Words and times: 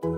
Bird 0.00 0.12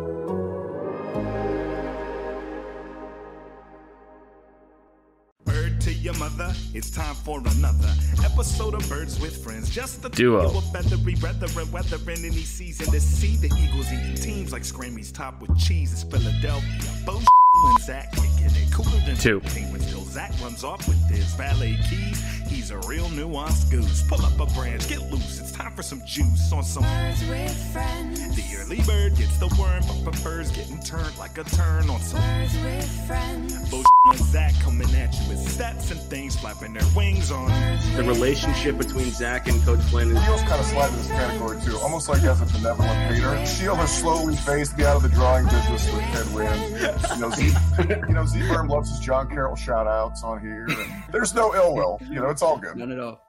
to 5.80 5.92
your 5.92 6.12
mother, 6.18 6.52
it's 6.74 6.90
time 6.90 7.14
for 7.14 7.38
another 7.38 7.88
episode 8.22 8.74
of 8.74 8.86
Birds 8.90 9.18
with 9.20 9.42
Friends. 9.42 9.70
Just 9.70 10.02
the 10.02 10.10
Duo. 10.10 10.54
Of 10.58 10.70
feathery 10.70 11.16
weathering, 11.22 11.72
weathering 11.72 12.18
any 12.18 12.42
season 12.42 12.92
to 12.92 13.00
see 13.00 13.36
the 13.36 13.54
Eagles 13.58 13.90
eating 13.90 14.16
teams 14.16 14.52
like 14.52 14.64
Scrammy's 14.64 15.10
top 15.10 15.40
with 15.40 15.58
cheese. 15.58 15.92
It's 15.94 16.02
Philadelphia. 16.02 16.92
Bo 17.06 17.22
and 17.64 17.78
Zach 17.80 18.12
kicking 18.12 18.46
it 18.46 18.72
cooler 18.72 19.00
than 19.06 19.16
Two. 19.16 19.40
Penguins 19.40 19.90
till 19.90 20.04
Zach 20.04 20.32
runs 20.42 20.64
off 20.64 20.86
with 20.88 20.98
his 21.08 21.32
valet 21.34 21.78
keys. 21.88 22.22
He's 22.48 22.70
a 22.70 22.78
real 22.78 23.06
nuanced 23.06 23.70
goose. 23.70 24.02
Pull 24.08 24.24
up 24.24 24.38
a 24.40 24.46
branch, 24.54 24.88
get 24.88 25.00
loose. 25.10 25.40
It's 25.40 25.52
time 25.52 25.72
for 25.72 25.82
some 25.82 26.02
juice 26.04 26.52
on 26.52 26.64
some. 26.64 26.82
Birds 26.82 27.28
with 27.28 27.72
friends. 27.72 28.36
The 28.36 28.44
early 28.58 28.80
bird 28.82 29.16
gets 29.16 29.38
the 29.38 29.46
worm, 29.58 29.82
but 29.86 30.12
prefers 30.12 30.50
getting 30.50 30.80
turned 30.80 31.16
like 31.18 31.38
a 31.38 31.44
turn 31.44 31.88
on 31.90 32.00
some. 32.00 32.20
Birds 32.20 32.56
with 32.64 33.06
friends. 33.06 33.70
Bo 33.70 33.82
and 34.06 34.18
Zach 34.18 34.54
coming 34.62 34.88
at 34.94 35.12
you 35.12 35.28
with 35.28 35.38
stats 35.46 35.90
and 35.90 36.00
things 36.00 36.34
flapping 36.34 36.72
their 36.72 36.86
wings 36.96 37.30
on. 37.30 37.48
The 37.96 38.02
relationship 38.02 38.78
between 38.78 39.10
Zach 39.10 39.46
and 39.46 39.62
Coach 39.62 39.80
Flynn 39.90 40.16
is 40.16 40.24
Shields 40.24 40.42
kind 40.42 40.60
of 40.60 40.66
slide 40.66 40.88
in 40.88 40.96
this 40.96 41.08
category 41.08 41.60
too, 41.60 41.76
almost 41.78 42.08
like 42.08 42.22
as 42.22 42.40
a 42.40 42.46
benevolent 42.46 42.98
hater. 43.12 43.46
Shield 43.46 43.76
has 43.76 43.96
slowly 44.00 44.36
phased 44.36 44.76
me 44.78 44.84
out 44.84 44.96
of 44.96 45.02
the 45.02 45.10
drawing 45.10 45.44
business 45.44 45.84
with 45.92 46.02
headwind. 46.02 46.80
You 47.14 47.20
know, 47.20 47.30
Z, 47.30 47.49
you 47.78 48.14
know, 48.14 48.24
Z 48.26 48.38
Berm 48.40 48.68
loves 48.68 48.90
his 48.90 49.00
John 49.00 49.28
Carroll 49.28 49.56
shout 49.56 49.86
outs 49.86 50.22
on 50.22 50.40
here. 50.40 50.66
And 50.68 51.04
there's 51.12 51.34
no 51.34 51.54
ill 51.54 51.74
will. 51.74 51.98
You 52.08 52.16
know, 52.16 52.28
it's 52.30 52.42
all 52.42 52.56
good. 52.56 52.76
None 52.76 52.92
at 52.92 53.00
all. 53.00 53.20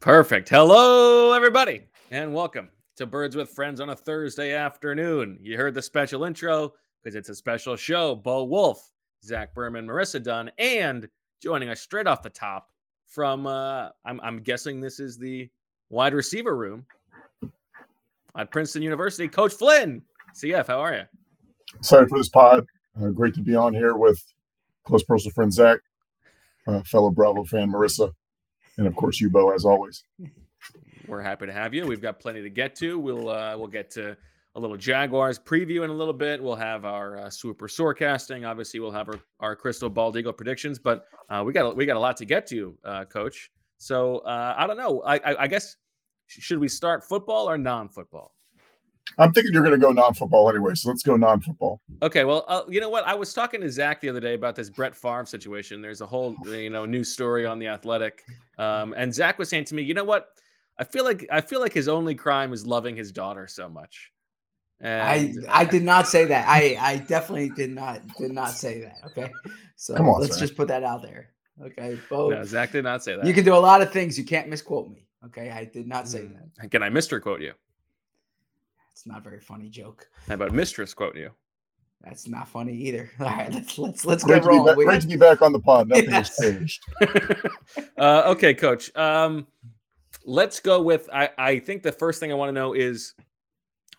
perfect. 0.00 0.48
Hello, 0.48 1.32
everybody, 1.32 1.82
and 2.10 2.34
welcome 2.34 2.68
to 2.96 3.06
Birds 3.06 3.36
with 3.36 3.50
Friends 3.50 3.80
on 3.80 3.90
a 3.90 3.96
Thursday 3.96 4.54
afternoon. 4.54 5.38
You 5.40 5.56
heard 5.56 5.74
the 5.74 5.82
special 5.82 6.24
intro 6.24 6.72
because 7.02 7.14
it's 7.14 7.28
a 7.28 7.34
special 7.34 7.76
show. 7.76 8.14
Bo 8.16 8.44
Wulf, 8.44 8.90
Zach 9.24 9.54
Berman, 9.54 9.86
Marissa 9.86 10.22
Dunn, 10.22 10.50
and 10.58 11.08
joining 11.40 11.68
us 11.68 11.80
straight 11.80 12.06
off 12.06 12.22
the 12.22 12.30
top 12.30 12.70
from, 13.06 13.46
uh, 13.46 13.90
I'm, 14.04 14.20
I'm 14.20 14.42
guessing 14.42 14.80
this 14.80 14.98
is 14.98 15.16
the 15.16 15.48
wide 15.90 16.14
receiver 16.14 16.56
room 16.56 16.86
at 18.36 18.50
Princeton 18.50 18.82
University, 18.82 19.28
Coach 19.28 19.52
Flynn. 19.52 20.02
CF, 20.34 20.66
how 20.66 20.80
are 20.80 20.94
you? 20.94 21.02
Sorry 21.82 22.08
for 22.08 22.18
this 22.18 22.28
pod. 22.28 22.66
Uh, 22.98 23.08
great 23.08 23.34
to 23.34 23.40
be 23.40 23.54
on 23.54 23.74
here 23.74 23.96
with 23.96 24.22
close 24.84 25.02
personal 25.02 25.32
friend 25.32 25.52
Zach, 25.52 25.78
uh, 26.66 26.82
fellow 26.82 27.10
Bravo 27.10 27.44
fan 27.44 27.70
Marissa, 27.70 28.12
and 28.76 28.86
of 28.86 28.94
course 28.96 29.20
you, 29.20 29.28
Bo, 29.30 29.50
as 29.52 29.64
always. 29.64 30.04
We're 31.06 31.22
happy 31.22 31.46
to 31.46 31.52
have 31.52 31.74
you. 31.74 31.86
We've 31.86 32.00
got 32.00 32.18
plenty 32.18 32.42
to 32.42 32.50
get 32.50 32.74
to. 32.76 32.98
We'll 32.98 33.28
uh, 33.28 33.56
we'll 33.56 33.68
get 33.68 33.90
to 33.92 34.16
a 34.54 34.60
little 34.60 34.76
Jaguars 34.76 35.38
preview 35.38 35.84
in 35.84 35.90
a 35.90 35.94
little 35.94 36.14
bit. 36.14 36.42
We'll 36.42 36.56
have 36.56 36.84
our 36.84 37.18
uh, 37.18 37.30
super 37.30 37.68
forecasting. 37.68 38.44
Obviously, 38.44 38.80
we'll 38.80 38.90
have 38.90 39.08
our, 39.08 39.20
our 39.40 39.56
crystal 39.56 39.88
bald 39.88 40.16
eagle 40.16 40.32
predictions. 40.32 40.78
But 40.78 41.06
uh, 41.28 41.42
we 41.44 41.52
got 41.52 41.76
we 41.76 41.86
got 41.86 41.96
a 41.96 42.00
lot 42.00 42.16
to 42.18 42.24
get 42.24 42.46
to, 42.48 42.76
uh, 42.84 43.04
Coach. 43.04 43.50
So 43.78 44.18
uh, 44.18 44.54
I 44.56 44.66
don't 44.66 44.76
know. 44.76 45.02
I, 45.02 45.16
I, 45.16 45.42
I 45.42 45.46
guess 45.46 45.76
should 46.26 46.58
we 46.58 46.68
start 46.68 47.02
football 47.02 47.48
or 47.48 47.56
non-football? 47.58 48.34
I'm 49.18 49.32
thinking 49.32 49.52
you're 49.52 49.62
going 49.62 49.78
to 49.78 49.84
go 49.86 49.92
non-football 49.92 50.48
anyway, 50.48 50.74
so 50.74 50.88
let's 50.88 51.02
go 51.02 51.16
non-football. 51.16 51.80
Okay, 52.02 52.24
well, 52.24 52.44
uh, 52.48 52.62
you 52.68 52.80
know 52.80 52.88
what? 52.88 53.04
I 53.06 53.14
was 53.14 53.34
talking 53.34 53.60
to 53.60 53.70
Zach 53.70 54.00
the 54.00 54.08
other 54.08 54.20
day 54.20 54.34
about 54.34 54.54
this 54.56 54.70
Brett 54.70 54.94
Favre 54.94 55.26
situation. 55.26 55.82
There's 55.82 56.00
a 56.00 56.06
whole, 56.06 56.34
you 56.46 56.70
know, 56.70 56.86
news 56.86 57.12
story 57.12 57.44
on 57.44 57.58
the 57.58 57.66
Athletic, 57.66 58.22
um, 58.58 58.94
and 58.96 59.12
Zach 59.14 59.38
was 59.38 59.48
saying 59.48 59.64
to 59.66 59.74
me, 59.74 59.82
you 59.82 59.94
know 59.94 60.04
what? 60.04 60.28
I 60.78 60.84
feel 60.84 61.04
like 61.04 61.26
I 61.30 61.40
feel 61.42 61.60
like 61.60 61.74
his 61.74 61.88
only 61.88 62.14
crime 62.14 62.52
is 62.54 62.66
loving 62.66 62.96
his 62.96 63.12
daughter 63.12 63.46
so 63.46 63.68
much. 63.68 64.10
I 64.82 64.86
And 64.86 65.46
I 65.50 65.64
did 65.66 65.82
not 65.82 66.08
say 66.08 66.24
that. 66.24 66.48
I 66.48 66.76
I 66.80 66.96
definitely 66.96 67.50
did 67.50 67.70
not 67.70 68.00
did 68.16 68.32
not 68.32 68.50
say 68.52 68.80
that. 68.80 68.96
Okay, 69.10 69.30
so 69.76 69.94
Come 69.96 70.08
on, 70.08 70.20
let's 70.22 70.34
Zach. 70.34 70.40
just 70.40 70.56
put 70.56 70.68
that 70.68 70.82
out 70.84 71.02
there. 71.02 71.30
Okay, 71.62 71.98
Bo, 72.08 72.30
no, 72.30 72.42
Zach 72.44 72.72
did 72.72 72.84
not 72.84 73.04
say 73.04 73.14
that. 73.16 73.26
you 73.26 73.34
can 73.34 73.44
do 73.44 73.54
a 73.54 73.58
lot 73.58 73.82
of 73.82 73.92
things. 73.92 74.16
You 74.18 74.24
can't 74.24 74.48
misquote 74.48 74.88
me. 74.88 75.06
Okay, 75.26 75.50
I 75.50 75.66
did 75.66 75.86
not 75.86 76.08
say 76.08 76.20
Mm. 76.20 76.38
that. 76.56 76.70
Can 76.70 76.82
I 76.82 76.88
Mr. 76.88 77.20
quote 77.20 77.42
you? 77.42 77.52
It's 78.92 79.06
not 79.06 79.18
a 79.18 79.20
very 79.22 79.40
funny 79.40 79.68
joke. 79.68 80.08
How 80.28 80.34
about 80.34 80.52
Mistress 80.52 80.94
quote 80.94 81.16
you? 81.16 81.30
That's 82.02 82.26
not 82.28 82.48
funny 82.48 82.74
either. 82.74 83.10
All 83.20 83.26
right, 83.26 83.52
let's 83.52 83.78
let's 83.78 84.04
let's 84.04 84.24
Great 84.24 84.36
get 84.36 84.42
to, 84.44 84.48
be 84.50 84.56
rolling. 84.56 84.76
back, 84.76 84.84
great 84.86 85.00
to 85.02 85.06
be 85.08 85.16
back 85.16 85.42
on 85.42 85.52
the 85.52 85.60
pod. 85.60 85.88
Nothing 85.88 86.04
Yes. 86.10 86.38
has 86.42 86.54
changed. 86.56 86.82
uh, 87.98 88.22
okay, 88.26 88.54
Coach. 88.54 88.94
Um, 88.96 89.46
let's 90.24 90.60
go 90.60 90.80
with. 90.82 91.08
I 91.12 91.30
I 91.38 91.58
think 91.58 91.82
the 91.82 91.92
first 91.92 92.20
thing 92.20 92.30
I 92.32 92.34
want 92.34 92.48
to 92.48 92.52
know 92.54 92.72
is 92.72 93.14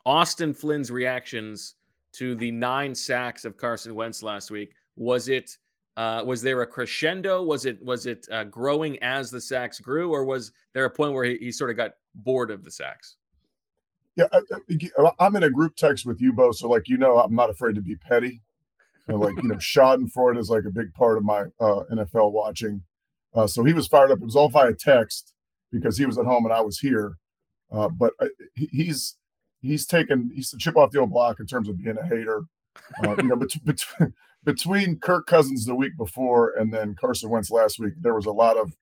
Austin 0.05 0.53
Flynn's 0.53 0.89
reactions 0.91 1.75
to 2.13 2.35
the 2.35 2.51
nine 2.51 2.93
sacks 2.95 3.45
of 3.45 3.55
Carson 3.55 3.93
Wentz 3.95 4.23
last 4.23 4.51
week. 4.51 4.73
Was 4.95 5.29
it? 5.29 5.57
Uh, 5.97 6.23
was 6.25 6.41
there 6.41 6.61
a 6.61 6.67
crescendo? 6.67 7.43
Was 7.43 7.65
it 7.65 7.83
was 7.83 8.05
it 8.07 8.25
uh, 8.31 8.45
growing 8.45 8.97
as 9.03 9.29
the 9.29 9.41
sacks 9.41 9.79
grew, 9.79 10.11
or 10.11 10.25
was 10.25 10.51
there 10.73 10.85
a 10.85 10.89
point 10.89 11.13
where 11.13 11.25
he, 11.25 11.37
he 11.37 11.51
sort 11.51 11.69
of 11.69 11.77
got 11.77 11.91
bored 12.15 12.49
of 12.49 12.63
the 12.63 12.71
sacks? 12.71 13.17
Yeah, 14.15 14.25
I, 14.33 15.11
I'm 15.19 15.35
in 15.35 15.43
a 15.43 15.49
group 15.49 15.75
text 15.75 16.05
with 16.05 16.19
you, 16.19 16.33
both, 16.33 16.57
So, 16.57 16.67
like, 16.69 16.89
you 16.89 16.97
know, 16.97 17.17
I'm 17.17 17.33
not 17.33 17.49
afraid 17.49 17.75
to 17.75 17.81
be 17.81 17.95
petty. 17.95 18.41
And 19.07 19.19
like, 19.19 19.35
you 19.41 19.47
know, 19.49 19.55
Schadenfreude 19.57 20.37
is 20.37 20.49
like 20.49 20.65
a 20.65 20.71
big 20.71 20.93
part 20.93 21.17
of 21.17 21.23
my 21.23 21.43
uh, 21.59 21.83
NFL 21.91 22.31
watching. 22.31 22.83
Uh, 23.33 23.47
so 23.47 23.63
he 23.63 23.73
was 23.73 23.87
fired 23.87 24.11
up. 24.11 24.19
It 24.19 24.25
was 24.25 24.35
all 24.35 24.49
via 24.49 24.73
text 24.73 25.33
because 25.71 25.97
he 25.97 26.05
was 26.05 26.17
at 26.17 26.25
home 26.25 26.45
and 26.45 26.53
I 26.53 26.61
was 26.61 26.79
here. 26.79 27.15
Uh, 27.71 27.87
but 27.87 28.13
I, 28.19 28.27
he's 28.55 29.15
he's 29.61 29.85
taken 29.85 30.29
he's 30.35 30.49
the 30.51 30.57
chip 30.57 30.75
off 30.75 30.91
the 30.91 30.99
old 30.99 31.11
block 31.11 31.39
in 31.39 31.45
terms 31.45 31.69
of 31.69 31.77
being 31.81 31.97
a 31.97 32.05
hater. 32.05 32.43
Uh, 33.03 33.15
you 33.17 33.23
know, 33.23 33.35
bet- 33.37 33.63
bet- 33.63 34.11
between 34.43 34.99
Kirk 34.99 35.25
Cousins 35.25 35.65
the 35.65 35.75
week 35.75 35.95
before 35.97 36.53
and 36.57 36.73
then 36.73 36.95
Carson 36.99 37.29
Wentz 37.29 37.49
last 37.49 37.79
week, 37.79 37.93
there 38.01 38.15
was 38.15 38.25
a 38.25 38.31
lot 38.31 38.57
of 38.57 38.73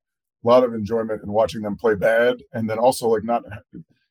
lot 0.43 0.63
of 0.63 0.73
enjoyment 0.73 1.21
in 1.21 1.31
watching 1.31 1.61
them 1.61 1.75
play 1.75 1.95
bad, 1.95 2.37
and 2.53 2.69
then 2.69 2.79
also 2.79 3.07
like 3.09 3.23
not 3.23 3.43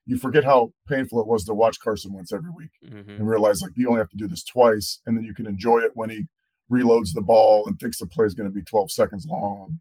you 0.09 0.17
forget 0.17 0.43
how 0.43 0.73
painful 0.89 1.21
it 1.21 1.27
was 1.27 1.45
to 1.45 1.55
watch 1.55 1.79
Carson 1.81 2.13
Wentz 2.13 2.33
every 2.33 2.51
week 2.51 2.71
Mhm. 2.85 3.19
and 3.19 3.29
realize 3.29 3.61
like 3.63 3.73
you 3.77 3.89
only 3.89 4.01
have 4.01 4.09
to 4.11 4.17
do 4.17 4.27
this 4.27 4.43
twice 4.43 5.01
and 5.07 5.17
then 5.17 5.23
you 5.25 5.35
can 5.35 5.47
enjoy 5.47 5.79
it 5.79 5.93
when 5.95 6.11
he 6.11 6.27
reloads 6.73 7.13
the 7.15 7.21
ball 7.23 7.67
and 7.67 7.79
thinks 7.79 7.99
the 7.99 8.07
play 8.07 8.27
is 8.27 8.35
going 8.35 8.49
to 8.49 8.55
be 8.55 8.63
12 8.63 8.91
seconds 8.91 9.27
long. 9.27 9.81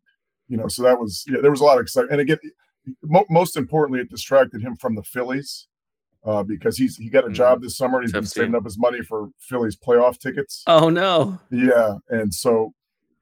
You 0.49 0.57
know, 0.57 0.67
so 0.67 0.83
that 0.83 0.99
was 0.99 1.23
yeah, 1.27 1.39
there 1.41 1.51
was 1.51 1.61
a 1.61 1.63
lot 1.63 1.77
of 1.77 1.81
excitement. 1.83 2.13
And 2.13 2.21
again, 2.21 2.37
mo- 3.03 3.25
most 3.29 3.57
importantly, 3.57 3.99
it 4.01 4.09
distracted 4.09 4.61
him 4.61 4.75
from 4.77 4.95
the 4.95 5.03
Phillies 5.03 5.67
uh, 6.25 6.43
because 6.43 6.77
he's 6.77 6.97
he 6.97 7.09
got 7.09 7.27
a 7.27 7.31
job 7.31 7.61
this 7.61 7.75
summer 7.77 7.97
and 7.99 8.05
he's 8.05 8.11
Tough 8.13 8.21
been 8.23 8.27
saving 8.27 8.51
team. 8.51 8.55
up 8.55 8.63
his 8.65 8.77
money 8.77 9.01
for 9.01 9.29
Phillies 9.39 9.75
playoff 9.77 10.17
tickets. 10.19 10.63
Oh 10.67 10.89
no! 10.89 11.39
Yeah, 11.51 11.95
and 12.09 12.33
so 12.33 12.73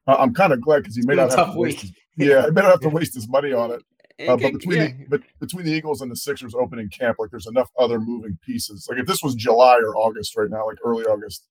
I'm 0.08 0.34
kind 0.34 0.52
of 0.52 0.60
glad 0.60 0.80
because 0.82 0.96
he 0.96 1.02
may 1.04 1.14
not 1.16 1.30
have 1.30 1.36
tough 1.38 1.54
to 1.54 1.60
waste 1.60 1.82
week. 1.82 1.92
his, 2.16 2.28
yeah, 2.28 2.44
he 2.46 2.50
may 2.52 2.62
not 2.62 2.70
have 2.70 2.80
to 2.80 2.88
waste 2.98 3.14
his 3.14 3.28
money 3.28 3.52
on 3.52 3.70
it. 3.72 3.82
Uh, 4.18 4.36
but 4.36 4.52
between 4.54 4.78
yeah. 4.78 4.86
the 4.86 5.06
but 5.08 5.20
between 5.40 5.64
the 5.66 5.72
Eagles 5.72 6.00
and 6.00 6.10
the 6.10 6.16
Sixers 6.16 6.54
opening 6.54 6.88
camp, 6.88 7.18
like 7.18 7.30
there's 7.30 7.46
enough 7.46 7.70
other 7.78 8.00
moving 8.00 8.38
pieces. 8.42 8.86
Like 8.88 8.98
if 8.98 9.06
this 9.06 9.22
was 9.22 9.34
July 9.34 9.76
or 9.82 9.94
August 9.96 10.36
right 10.36 10.48
now, 10.48 10.66
like 10.66 10.78
early 10.84 11.04
August, 11.04 11.46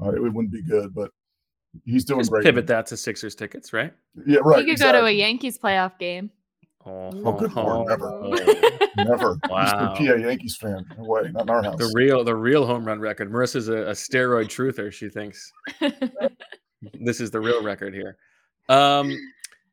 uh, 0.00 0.10
it 0.10 0.20
wouldn't 0.20 0.52
be 0.52 0.62
good. 0.62 0.94
But 0.94 1.10
he's 1.86 2.04
doing 2.04 2.20
Just 2.20 2.30
great. 2.30 2.44
pivot 2.44 2.66
that 2.66 2.86
to 2.86 2.96
Sixers 2.96 3.34
tickets, 3.34 3.72
right? 3.72 3.94
Yeah, 4.26 4.40
right. 4.44 4.64
you 4.64 4.72
could 4.72 4.80
go 4.80 4.92
to 4.92 5.06
a. 5.06 5.10
Yankees 5.10 5.58
playoff 5.58 5.98
game. 5.98 6.30
Oh, 6.84 7.10
Oh, 7.24 7.32
good 7.32 7.52
lord, 7.54 7.88
never. 7.88 8.20
Never. 8.96 9.38
Wow. 9.48 9.94
He's 9.96 10.06
the 10.08 10.14
PA 10.14 10.18
Yankees 10.20 10.56
fan. 10.56 10.84
No 10.98 11.04
way, 11.04 11.30
not 11.32 11.42
in 11.44 11.50
our 11.50 11.62
house. 11.62 11.78
The 11.78 11.90
real, 11.94 12.24
the 12.24 12.34
real 12.34 12.66
home 12.66 12.84
run 12.84 13.00
record. 13.00 13.32
Marissa's 13.32 13.68
a, 13.68 13.76
a 13.76 13.92
steroid 13.92 14.46
truther. 14.46 14.92
She 14.92 15.08
thinks 15.08 15.50
this 17.00 17.20
is 17.20 17.30
the 17.30 17.40
real 17.40 17.62
record 17.62 17.94
here. 17.94 18.18
Um, 18.68 19.16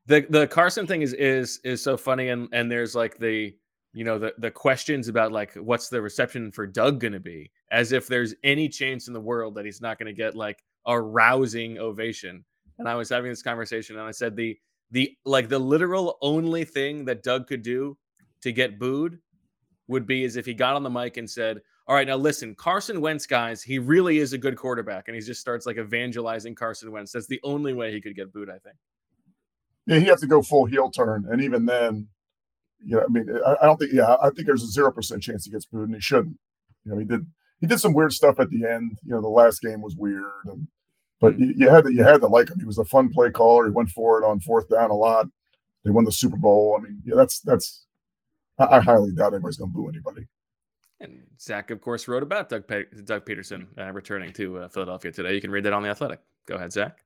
the 0.09 0.25
the 0.29 0.47
Carson 0.47 0.87
thing 0.87 1.03
is 1.03 1.13
is 1.13 1.59
is 1.63 1.83
so 1.83 1.95
funny, 1.95 2.29
and 2.29 2.49
and 2.51 2.69
there's 2.69 2.95
like 2.95 3.19
the 3.19 3.55
you 3.93 4.03
know 4.03 4.17
the 4.17 4.33
the 4.39 4.49
questions 4.49 5.07
about 5.07 5.31
like 5.31 5.53
what's 5.53 5.87
the 5.87 6.01
reception 6.01 6.51
for 6.51 6.65
Doug 6.65 6.99
going 6.99 7.13
to 7.13 7.19
be, 7.19 7.51
as 7.71 7.91
if 7.91 8.07
there's 8.07 8.33
any 8.43 8.67
chance 8.67 9.07
in 9.07 9.13
the 9.13 9.21
world 9.21 9.53
that 9.55 9.65
he's 9.65 9.81
not 9.81 9.99
going 9.99 10.07
to 10.07 10.13
get 10.13 10.35
like 10.35 10.63
a 10.87 10.99
rousing 10.99 11.77
ovation. 11.77 12.43
And 12.79 12.89
I 12.89 12.95
was 12.95 13.09
having 13.09 13.29
this 13.29 13.43
conversation, 13.43 13.97
and 13.97 14.07
I 14.07 14.11
said 14.11 14.35
the 14.35 14.57
the 14.89 15.15
like 15.25 15.47
the 15.47 15.59
literal 15.59 16.17
only 16.21 16.65
thing 16.65 17.05
that 17.05 17.21
Doug 17.21 17.45
could 17.45 17.61
do 17.61 17.95
to 18.41 18.51
get 18.51 18.79
booed 18.79 19.19
would 19.87 20.07
be 20.07 20.23
is 20.23 20.37
if 20.37 20.45
he 20.45 20.55
got 20.55 20.75
on 20.75 20.81
the 20.81 20.89
mic 20.89 21.17
and 21.17 21.29
said, 21.29 21.59
all 21.87 21.95
right, 21.95 22.07
now 22.07 22.15
listen, 22.15 22.55
Carson 22.55 22.99
Wentz, 22.99 23.27
guys, 23.27 23.61
he 23.61 23.77
really 23.77 24.17
is 24.17 24.33
a 24.33 24.37
good 24.39 24.55
quarterback, 24.55 25.07
and 25.07 25.13
he 25.13 25.21
just 25.21 25.41
starts 25.41 25.67
like 25.67 25.77
evangelizing 25.77 26.55
Carson 26.55 26.91
Wentz. 26.91 27.11
That's 27.11 27.27
the 27.27 27.39
only 27.43 27.73
way 27.73 27.91
he 27.91 28.01
could 28.01 28.15
get 28.15 28.33
booed, 28.33 28.49
I 28.49 28.57
think. 28.57 28.75
Yeah, 29.89 29.97
he 29.97 30.05
has 30.05 30.21
to 30.21 30.27
go 30.27 30.43
full 30.43 30.65
heel 30.65 30.91
turn, 30.91 31.25
and 31.31 31.41
even 31.41 31.65
then, 31.65 32.07
you 32.85 32.95
know, 32.95 33.03
I 33.03 33.07
mean, 33.07 33.27
I, 33.43 33.55
I 33.59 33.65
don't 33.65 33.77
think. 33.77 33.91
Yeah, 33.91 34.17
I 34.21 34.29
think 34.29 34.45
there's 34.45 34.61
a 34.61 34.67
zero 34.67 34.91
percent 34.91 35.23
chance 35.23 35.45
he 35.45 35.51
gets 35.51 35.65
booed, 35.65 35.87
and 35.87 35.95
he 35.95 35.99
shouldn't. 35.99 36.37
You 36.85 36.91
know, 36.91 36.99
he 36.99 37.05
did 37.05 37.25
he 37.59 37.65
did 37.65 37.79
some 37.79 37.93
weird 37.93 38.13
stuff 38.13 38.39
at 38.39 38.51
the 38.51 38.67
end. 38.67 38.99
You 39.03 39.15
know, 39.15 39.21
the 39.21 39.27
last 39.27 39.63
game 39.63 39.81
was 39.81 39.95
weird, 39.95 40.23
and 40.45 40.67
but 41.19 41.39
you, 41.39 41.55
you 41.57 41.69
had 41.69 41.85
to 41.85 41.91
you 41.91 42.03
had 42.03 42.21
to 42.21 42.27
like 42.27 42.49
him. 42.49 42.59
He 42.59 42.65
was 42.65 42.77
a 42.77 42.85
fun 42.85 43.09
play 43.09 43.31
caller. 43.31 43.65
He 43.65 43.71
went 43.71 43.89
for 43.89 44.21
it 44.21 44.25
on 44.27 44.39
fourth 44.41 44.69
down 44.69 44.91
a 44.91 44.95
lot. 44.95 45.25
They 45.83 45.89
won 45.89 46.05
the 46.05 46.11
Super 46.11 46.37
Bowl. 46.37 46.77
I 46.77 46.83
mean, 46.83 47.01
yeah, 47.03 47.15
that's 47.15 47.39
that's. 47.39 47.87
I, 48.59 48.77
I 48.77 48.79
highly 48.81 49.11
doubt 49.11 49.33
anybody's 49.33 49.57
going 49.57 49.71
to 49.71 49.75
boo 49.75 49.89
anybody. 49.89 50.27
And 50.99 51.23
Zach, 51.41 51.71
of 51.71 51.81
course, 51.81 52.07
wrote 52.07 52.21
about 52.21 52.49
Doug 52.49 52.67
Pe- 52.67 52.85
Doug 53.05 53.25
Pederson 53.25 53.65
uh, 53.75 53.91
returning 53.91 54.33
to 54.33 54.59
uh, 54.59 54.67
Philadelphia 54.67 55.11
today. 55.11 55.33
You 55.33 55.41
can 55.41 55.49
read 55.49 55.63
that 55.65 55.73
on 55.73 55.81
the 55.81 55.89
Athletic. 55.89 56.19
Go 56.45 56.55
ahead, 56.57 56.71
Zach. 56.73 56.99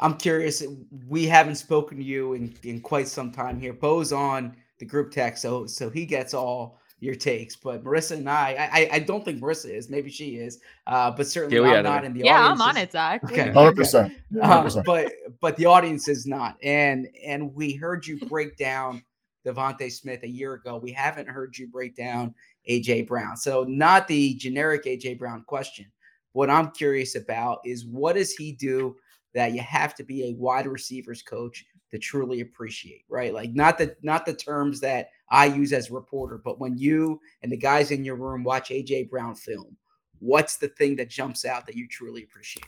I'm 0.00 0.16
curious. 0.16 0.62
We 1.08 1.26
haven't 1.26 1.56
spoken 1.56 1.98
to 1.98 2.04
you 2.04 2.34
in, 2.34 2.54
in 2.64 2.80
quite 2.80 3.08
some 3.08 3.30
time 3.32 3.60
here. 3.60 3.72
Bo's 3.72 4.12
on 4.12 4.56
the 4.78 4.84
group 4.84 5.10
text, 5.12 5.42
so 5.42 5.66
so 5.66 5.88
he 5.88 6.04
gets 6.04 6.34
all 6.34 6.78
your 7.00 7.14
takes. 7.14 7.54
But 7.54 7.84
Marissa 7.84 8.12
and 8.12 8.28
I, 8.28 8.68
I, 8.72 8.88
I 8.94 8.98
don't 8.98 9.24
think 9.24 9.40
Marissa 9.40 9.70
is. 9.70 9.90
Maybe 9.90 10.10
she 10.10 10.36
is, 10.36 10.58
uh, 10.86 11.10
but 11.10 11.26
certainly 11.26 11.56
Yeah, 11.56 11.76
I'm 11.78 11.84
not 11.84 12.00
her. 12.00 12.06
in 12.06 12.14
the 12.14 12.20
Yeah, 12.24 12.34
audience. 12.34 12.60
Yeah, 12.60 12.64
I'm 12.64 12.70
on 12.70 12.76
it, 12.76 12.92
Zach. 12.92 13.24
Okay. 13.24 13.50
Hundred 13.50 13.76
percent. 13.76 14.12
Uh, 14.42 14.82
but 14.84 15.12
but 15.40 15.56
the 15.56 15.66
audience 15.66 16.08
is 16.08 16.26
not. 16.26 16.56
And 16.62 17.08
and 17.24 17.54
we 17.54 17.74
heard 17.74 18.06
you 18.06 18.18
break 18.26 18.56
down 18.56 19.02
DeVonta 19.46 19.92
Smith 19.92 20.22
a 20.22 20.28
year 20.28 20.54
ago. 20.54 20.78
We 20.78 20.90
haven't 20.92 21.28
heard 21.28 21.56
you 21.56 21.68
break 21.68 21.94
down 21.94 22.34
AJ 22.68 23.06
Brown. 23.06 23.36
So 23.36 23.64
not 23.64 24.08
the 24.08 24.34
generic 24.34 24.84
AJ 24.86 25.18
Brown 25.18 25.44
question. 25.46 25.86
What 26.32 26.50
I'm 26.50 26.70
curious 26.72 27.14
about 27.14 27.60
is 27.64 27.84
what 27.86 28.14
does 28.16 28.32
he 28.34 28.50
do 28.52 28.96
that 29.34 29.52
you 29.52 29.60
have 29.60 29.94
to 29.96 30.04
be 30.04 30.30
a 30.30 30.34
wide 30.34 30.66
receivers 30.66 31.22
coach 31.22 31.64
to 31.90 31.98
truly 31.98 32.40
appreciate, 32.40 33.04
right? 33.08 33.34
Like 33.34 33.54
not 33.54 33.78
the 33.78 33.96
not 34.02 34.26
the 34.26 34.34
terms 34.34 34.80
that 34.80 35.10
I 35.30 35.46
use 35.46 35.72
as 35.72 35.90
a 35.90 35.94
reporter, 35.94 36.40
but 36.42 36.60
when 36.60 36.76
you 36.78 37.20
and 37.42 37.50
the 37.50 37.56
guys 37.56 37.90
in 37.90 38.04
your 38.04 38.16
room 38.16 38.44
watch 38.44 38.70
AJ 38.70 39.10
Brown 39.10 39.34
film, 39.34 39.76
what's 40.18 40.56
the 40.56 40.68
thing 40.68 40.96
that 40.96 41.10
jumps 41.10 41.44
out 41.44 41.66
that 41.66 41.76
you 41.76 41.86
truly 41.88 42.24
appreciate? 42.24 42.66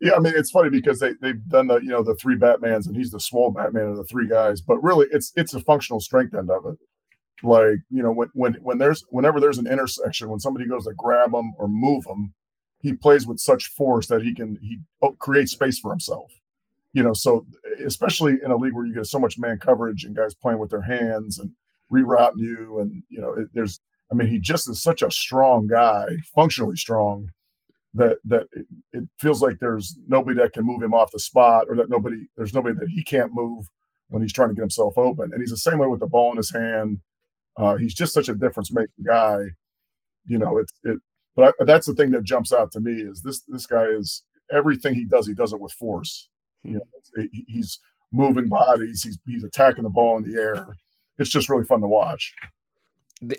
Yeah, 0.00 0.14
I 0.16 0.20
mean 0.20 0.32
it's 0.36 0.50
funny 0.50 0.70
because 0.70 0.98
they 0.98 1.12
they've 1.20 1.46
done 1.48 1.66
the 1.66 1.78
you 1.78 1.90
know 1.90 2.02
the 2.02 2.14
three 2.16 2.36
Batmans 2.36 2.86
and 2.86 2.96
he's 2.96 3.10
the 3.10 3.20
small 3.20 3.50
Batman 3.50 3.88
of 3.88 3.96
the 3.96 4.04
three 4.04 4.28
guys, 4.28 4.60
but 4.60 4.82
really 4.82 5.06
it's 5.10 5.32
it's 5.36 5.54
a 5.54 5.60
functional 5.60 6.00
strength 6.00 6.34
end 6.34 6.50
of 6.50 6.66
it. 6.66 6.78
Like 7.42 7.78
you 7.90 8.02
know 8.02 8.12
when 8.12 8.30
when 8.34 8.54
when 8.62 8.78
there's 8.78 9.04
whenever 9.10 9.40
there's 9.40 9.58
an 9.58 9.66
intersection 9.66 10.28
when 10.28 10.40
somebody 10.40 10.66
goes 10.66 10.84
to 10.86 10.94
grab 10.94 11.34
him 11.34 11.52
or 11.58 11.68
move 11.68 12.04
him, 12.06 12.32
he 12.80 12.94
plays 12.94 13.26
with 13.26 13.38
such 13.38 13.68
force 13.68 14.06
that 14.08 14.22
he 14.22 14.34
can 14.34 14.58
he 14.60 14.78
oh, 15.02 15.12
creates 15.12 15.52
space 15.52 15.78
for 15.78 15.90
himself. 15.90 16.32
You 16.92 17.04
know, 17.04 17.12
so 17.12 17.46
especially 17.84 18.38
in 18.44 18.50
a 18.50 18.56
league 18.56 18.74
where 18.74 18.84
you 18.84 18.94
get 18.94 19.06
so 19.06 19.20
much 19.20 19.38
man 19.38 19.58
coverage 19.58 20.04
and 20.04 20.16
guys 20.16 20.34
playing 20.34 20.58
with 20.58 20.70
their 20.70 20.82
hands 20.82 21.38
and 21.38 21.52
rerouting 21.92 22.38
you, 22.38 22.80
and 22.80 23.02
you 23.08 23.20
know 23.20 23.32
it, 23.34 23.48
there's 23.54 23.80
I 24.10 24.14
mean 24.14 24.28
he 24.28 24.38
just 24.38 24.68
is 24.68 24.82
such 24.82 25.02
a 25.02 25.10
strong 25.10 25.66
guy, 25.68 26.06
functionally 26.34 26.76
strong 26.76 27.30
that 27.94 28.18
that 28.24 28.46
it, 28.52 28.66
it 28.92 29.04
feels 29.18 29.42
like 29.42 29.58
there's 29.60 29.96
nobody 30.08 30.38
that 30.38 30.52
can 30.52 30.64
move 30.64 30.82
him 30.82 30.94
off 30.94 31.12
the 31.12 31.18
spot 31.18 31.66
or 31.68 31.76
that 31.76 31.90
nobody 31.90 32.26
there's 32.36 32.54
nobody 32.54 32.74
that 32.78 32.88
he 32.88 33.02
can't 33.04 33.32
move 33.34 33.66
when 34.08 34.22
he's 34.22 34.32
trying 34.32 34.48
to 34.48 34.54
get 34.54 34.62
himself 34.62 34.98
open. 34.98 35.30
And 35.32 35.40
he's 35.40 35.50
the 35.50 35.56
same 35.56 35.78
way 35.78 35.86
with 35.86 36.00
the 36.00 36.06
ball 36.06 36.32
in 36.32 36.36
his 36.36 36.52
hand. 36.52 37.00
Uh, 37.56 37.76
he's 37.76 37.94
just 37.94 38.12
such 38.12 38.28
a 38.28 38.34
difference 38.34 38.72
making 38.72 39.04
guy. 39.06 39.42
You 40.26 40.38
know 40.38 40.58
it's 40.58 40.72
it 40.84 40.98
but 41.36 41.54
I, 41.60 41.64
that's 41.64 41.86
the 41.86 41.94
thing 41.94 42.10
that 42.12 42.24
jumps 42.24 42.52
out 42.52 42.70
to 42.72 42.80
me 42.80 42.92
is 42.92 43.22
this 43.22 43.40
this 43.48 43.66
guy 43.66 43.84
is 43.84 44.22
everything 44.52 44.94
he 44.94 45.04
does 45.04 45.26
he 45.26 45.34
does 45.34 45.52
it 45.52 45.60
with 45.60 45.72
force 45.72 46.28
you 46.64 46.74
know 46.74 47.26
he's 47.46 47.78
moving 48.12 48.48
bodies 48.48 49.02
he's 49.02 49.18
he's 49.26 49.44
attacking 49.44 49.84
the 49.84 49.90
ball 49.90 50.16
in 50.18 50.24
the 50.30 50.40
air 50.40 50.66
it's 51.18 51.30
just 51.30 51.48
really 51.48 51.64
fun 51.64 51.80
to 51.80 51.86
watch 51.88 52.34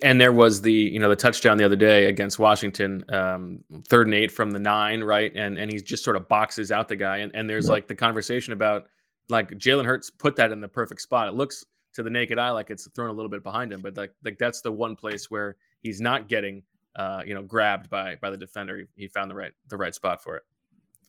and 0.03 0.21
there 0.21 0.31
was 0.31 0.61
the 0.61 0.71
you 0.71 0.99
know 0.99 1.09
the 1.09 1.15
touchdown 1.15 1.57
the 1.57 1.65
other 1.65 1.75
day 1.75 2.05
against 2.05 2.37
Washington, 2.37 3.03
um, 3.11 3.63
third 3.87 4.05
and 4.05 4.13
eight 4.13 4.31
from 4.31 4.51
the 4.51 4.59
nine, 4.59 5.03
right? 5.03 5.31
And 5.35 5.57
and 5.57 5.71
he 5.73 5.81
just 5.81 6.03
sort 6.03 6.15
of 6.15 6.27
boxes 6.27 6.71
out 6.71 6.87
the 6.87 6.95
guy, 6.95 7.17
and, 7.17 7.31
and 7.35 7.49
there's 7.49 7.65
Yeah. 7.65 7.71
like 7.71 7.87
the 7.87 7.95
conversation 7.95 8.53
about 8.53 8.85
like 9.29 9.49
Jalen 9.53 9.85
Hurts 9.85 10.11
put 10.11 10.35
that 10.35 10.51
in 10.51 10.61
the 10.61 10.67
perfect 10.67 11.01
spot. 11.01 11.29
It 11.29 11.33
looks 11.33 11.65
to 11.95 12.03
the 12.03 12.11
naked 12.11 12.37
eye 12.37 12.51
like 12.51 12.69
it's 12.69 12.87
thrown 12.91 13.09
a 13.09 13.13
little 13.13 13.29
bit 13.29 13.41
behind 13.41 13.73
him, 13.73 13.81
but 13.81 13.97
like 13.97 14.11
like 14.23 14.37
that's 14.37 14.61
the 14.61 14.71
one 14.71 14.95
place 14.95 15.31
where 15.31 15.55
he's 15.81 15.99
not 15.99 16.29
getting 16.29 16.61
uh, 16.95 17.23
you 17.25 17.33
know 17.33 17.43
grabbed 17.43 17.89
by 17.89 18.15
by 18.15 18.29
the 18.29 18.37
defender. 18.37 18.77
He, 18.77 19.03
he 19.03 19.07
found 19.07 19.29
the 19.29 19.35
right 19.35 19.51
the 19.69 19.77
right 19.77 19.95
spot 19.95 20.23
for 20.23 20.35
it. 20.35 20.43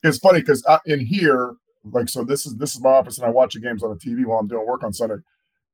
it's 0.03 0.19
funny 0.19 0.41
because 0.41 0.67
in 0.87 1.01
here, 1.01 1.55
like, 1.85 2.09
so 2.09 2.25
this 2.25 2.47
is 2.47 2.57
this 2.57 2.75
is 2.75 2.81
my 2.81 2.91
office, 2.91 3.19
and 3.19 3.27
I 3.27 3.31
watch 3.31 3.55
the 3.55 3.61
games 3.61 3.83
on 3.83 3.91
the 3.91 3.97
TV 3.97 4.25
while 4.25 4.39
I'm 4.39 4.49
doing 4.49 4.67
work 4.67 4.85
on 4.85 4.93
Sunday. 4.93 5.17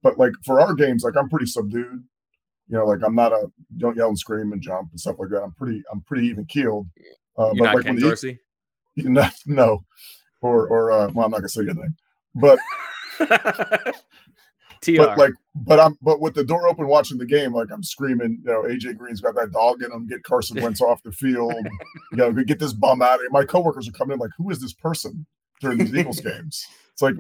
But 0.03 0.19
like 0.19 0.33
for 0.45 0.61
our 0.61 0.75
games, 0.75 1.03
like 1.05 1.17
I'm 1.17 1.29
pretty 1.29 1.47
subdued. 1.47 2.05
You 2.69 2.77
know, 2.77 2.85
like 2.85 3.01
I'm 3.05 3.15
not 3.15 3.33
a 3.33 3.51
don't 3.79 3.97
yell 3.97 4.09
and 4.09 4.19
scream 4.19 4.53
and 4.53 4.63
jump 4.63 4.91
and 4.91 5.01
stuff 5.01 5.17
like 5.19 5.31
that. 5.31 5.43
I'm 5.43 5.53
pretty 5.53 5.83
I'm 5.93 6.01
pretty 6.03 6.27
even 6.29 6.45
keeled. 6.47 6.87
Uh, 7.39 7.53
You're 7.53 7.67
not 7.67 7.77
like 7.77 7.85
Ken 7.85 7.95
when 7.95 8.03
Dorsey. 8.03 8.39
no, 8.97 9.29
no, 9.47 9.85
or 10.41 10.69
or 10.69 10.91
uh, 10.93 11.11
well, 11.13 11.27
I'm 11.27 11.31
not 11.31 11.39
gonna 11.39 11.49
say 11.49 11.63
anything. 11.63 11.95
But 12.35 12.59
Tr. 14.81 14.97
but 14.97 15.19
like 15.19 15.33
but 15.55 15.81
I'm 15.81 15.97
but 16.03 16.21
with 16.21 16.35
the 16.35 16.45
door 16.45 16.69
open 16.69 16.87
watching 16.87 17.19
the 17.19 17.27
game, 17.27 17.53
like 17.53 17.69
I'm 17.73 17.83
screaming, 17.83 18.43
you 18.45 18.53
know, 18.53 18.63
AJ 18.63 18.97
Green's 18.97 19.21
got 19.21 19.35
that 19.35 19.53
dog 19.53 19.83
in 19.83 19.93
him, 19.93 20.07
get 20.07 20.23
Carson 20.23 20.61
Wentz 20.63 20.81
off 20.81 21.03
the 21.03 21.13
field, 21.13 21.55
you 22.13 22.17
know, 22.17 22.33
get 22.33 22.59
this 22.59 22.73
bum 22.73 23.03
out 23.03 23.15
of 23.15 23.21
here. 23.21 23.31
My 23.31 23.45
coworkers 23.45 23.89
are 23.89 23.93
coming 23.93 24.15
in 24.15 24.21
like, 24.21 24.31
who 24.37 24.51
is 24.51 24.61
this 24.61 24.73
person 24.73 25.27
during 25.61 25.79
these 25.79 25.95
Eagles 25.95 26.21
games? 26.25 26.67
It's 26.93 27.03
like 27.03 27.15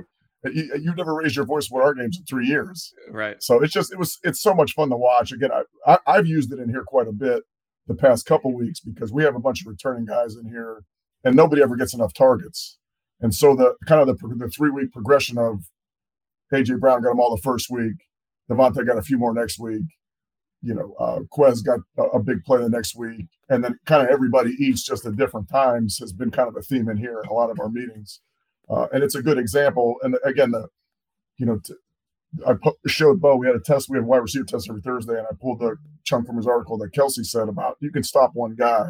you, 0.45 0.71
you've 0.81 0.97
never 0.97 1.15
raised 1.15 1.37
your 1.37 1.45
voice 1.45 1.67
for 1.67 1.83
our 1.83 1.95
games 1.95 2.19
in 2.19 2.25
three 2.25 2.47
years. 2.47 2.93
right. 3.11 3.43
So 3.43 3.63
it's 3.63 3.73
just 3.73 3.93
it 3.93 3.99
was 3.99 4.19
it's 4.23 4.41
so 4.41 4.55
much 4.55 4.75
fun 4.75 4.91
to 4.91 4.97
watch. 4.97 5.33
Again, 5.33 5.51
I, 5.53 5.63
I 5.87 5.99
I've 6.07 6.27
used 6.27 6.53
it 6.53 6.59
in 6.59 6.69
here 6.69 6.85
quite 6.85 7.09
a 7.09 7.13
bit 7.13 7.43
the 7.87 7.95
past 7.95 8.27
couple 8.27 8.55
weeks 8.55 8.81
because 8.81 9.13
we 9.13 9.25
have 9.25 9.35
a 9.35 9.41
bunch 9.41 9.63
of 9.63 9.67
returning 9.67 10.05
guys 10.05 10.37
in 10.37 10.49
here, 10.49 10.85
and 11.25 11.35
nobody 11.35 11.63
ever 11.63 11.77
gets 11.77 11.95
enough 11.95 12.13
targets. 12.15 12.79
And 13.21 13.35
so 13.35 13.57
the 13.57 13.75
kind 13.87 14.01
of 14.01 14.07
the 14.07 14.35
the 14.37 14.49
three 14.49 14.71
week 14.71 14.93
progression 14.93 15.39
of 15.39 15.65
AJ 16.53 16.81
Brown 16.81 17.03
got 17.03 17.11
them 17.11 17.21
all 17.21 17.35
the 17.35 17.43
first 17.43 17.71
week, 17.71 17.97
DeVonta 18.51 18.87
got 18.87 18.99
a 18.99 19.03
few 19.03 19.19
more 19.19 19.35
next 19.35 19.59
week. 19.59 19.85
You 20.63 20.75
know, 20.75 20.95
uh, 20.99 21.21
Quez 21.33 21.65
got 21.65 21.81
a, 21.97 22.17
a 22.17 22.23
big 22.23 22.43
play 22.45 22.59
the 22.61 22.69
next 22.69 22.97
week, 22.97 23.27
and 23.49 23.63
then 23.63 23.79
kind 23.87 24.03
of 24.03 24.09
everybody 24.09 24.51
eats 24.59 24.83
just 24.83 25.07
at 25.07 25.17
different 25.17 25.49
times 25.49 25.99
has 25.99 26.13
been 26.13 26.33
kind 26.33 26.49
of 26.49 26.57
a 26.57 26.63
theme 26.63 26.89
in 26.89 26.97
here 26.97 27.21
in 27.23 27.29
a 27.29 27.33
lot 27.33 27.51
of 27.51 27.61
our 27.61 27.69
meetings, 27.69 28.21
uh, 28.69 28.87
and 28.93 29.05
it's 29.05 29.15
a 29.15 29.23
good 29.23 29.39
example. 29.39 29.97
And 30.03 30.17
again, 30.25 30.51
the 30.51 30.69
you 31.39 31.47
know, 31.47 31.61
I 32.47 32.55
showed 32.87 33.21
Bo. 33.21 33.37
We 33.37 33.47
had 33.47 33.57
a 33.57 33.61
test. 33.61 33.89
We 33.89 33.99
have 33.99 34.07
wide 34.07 34.19
receiver 34.19 34.45
test 34.45 34.69
every 34.69 34.83
Thursday, 34.83 35.17
and 35.17 35.27
I 35.31 35.35
pulled 35.41 35.61
the 35.61 35.77
chunk 36.05 36.27
from 36.27 36.37
his 36.37 36.47
article 36.47 36.77
that 36.79 36.93
Kelce 36.93 37.25
said 37.25 37.49
about 37.49 37.77
you 37.81 37.93
can 37.93 38.03
stop 38.03 38.33
one 38.35 38.55
guy. 38.55 38.89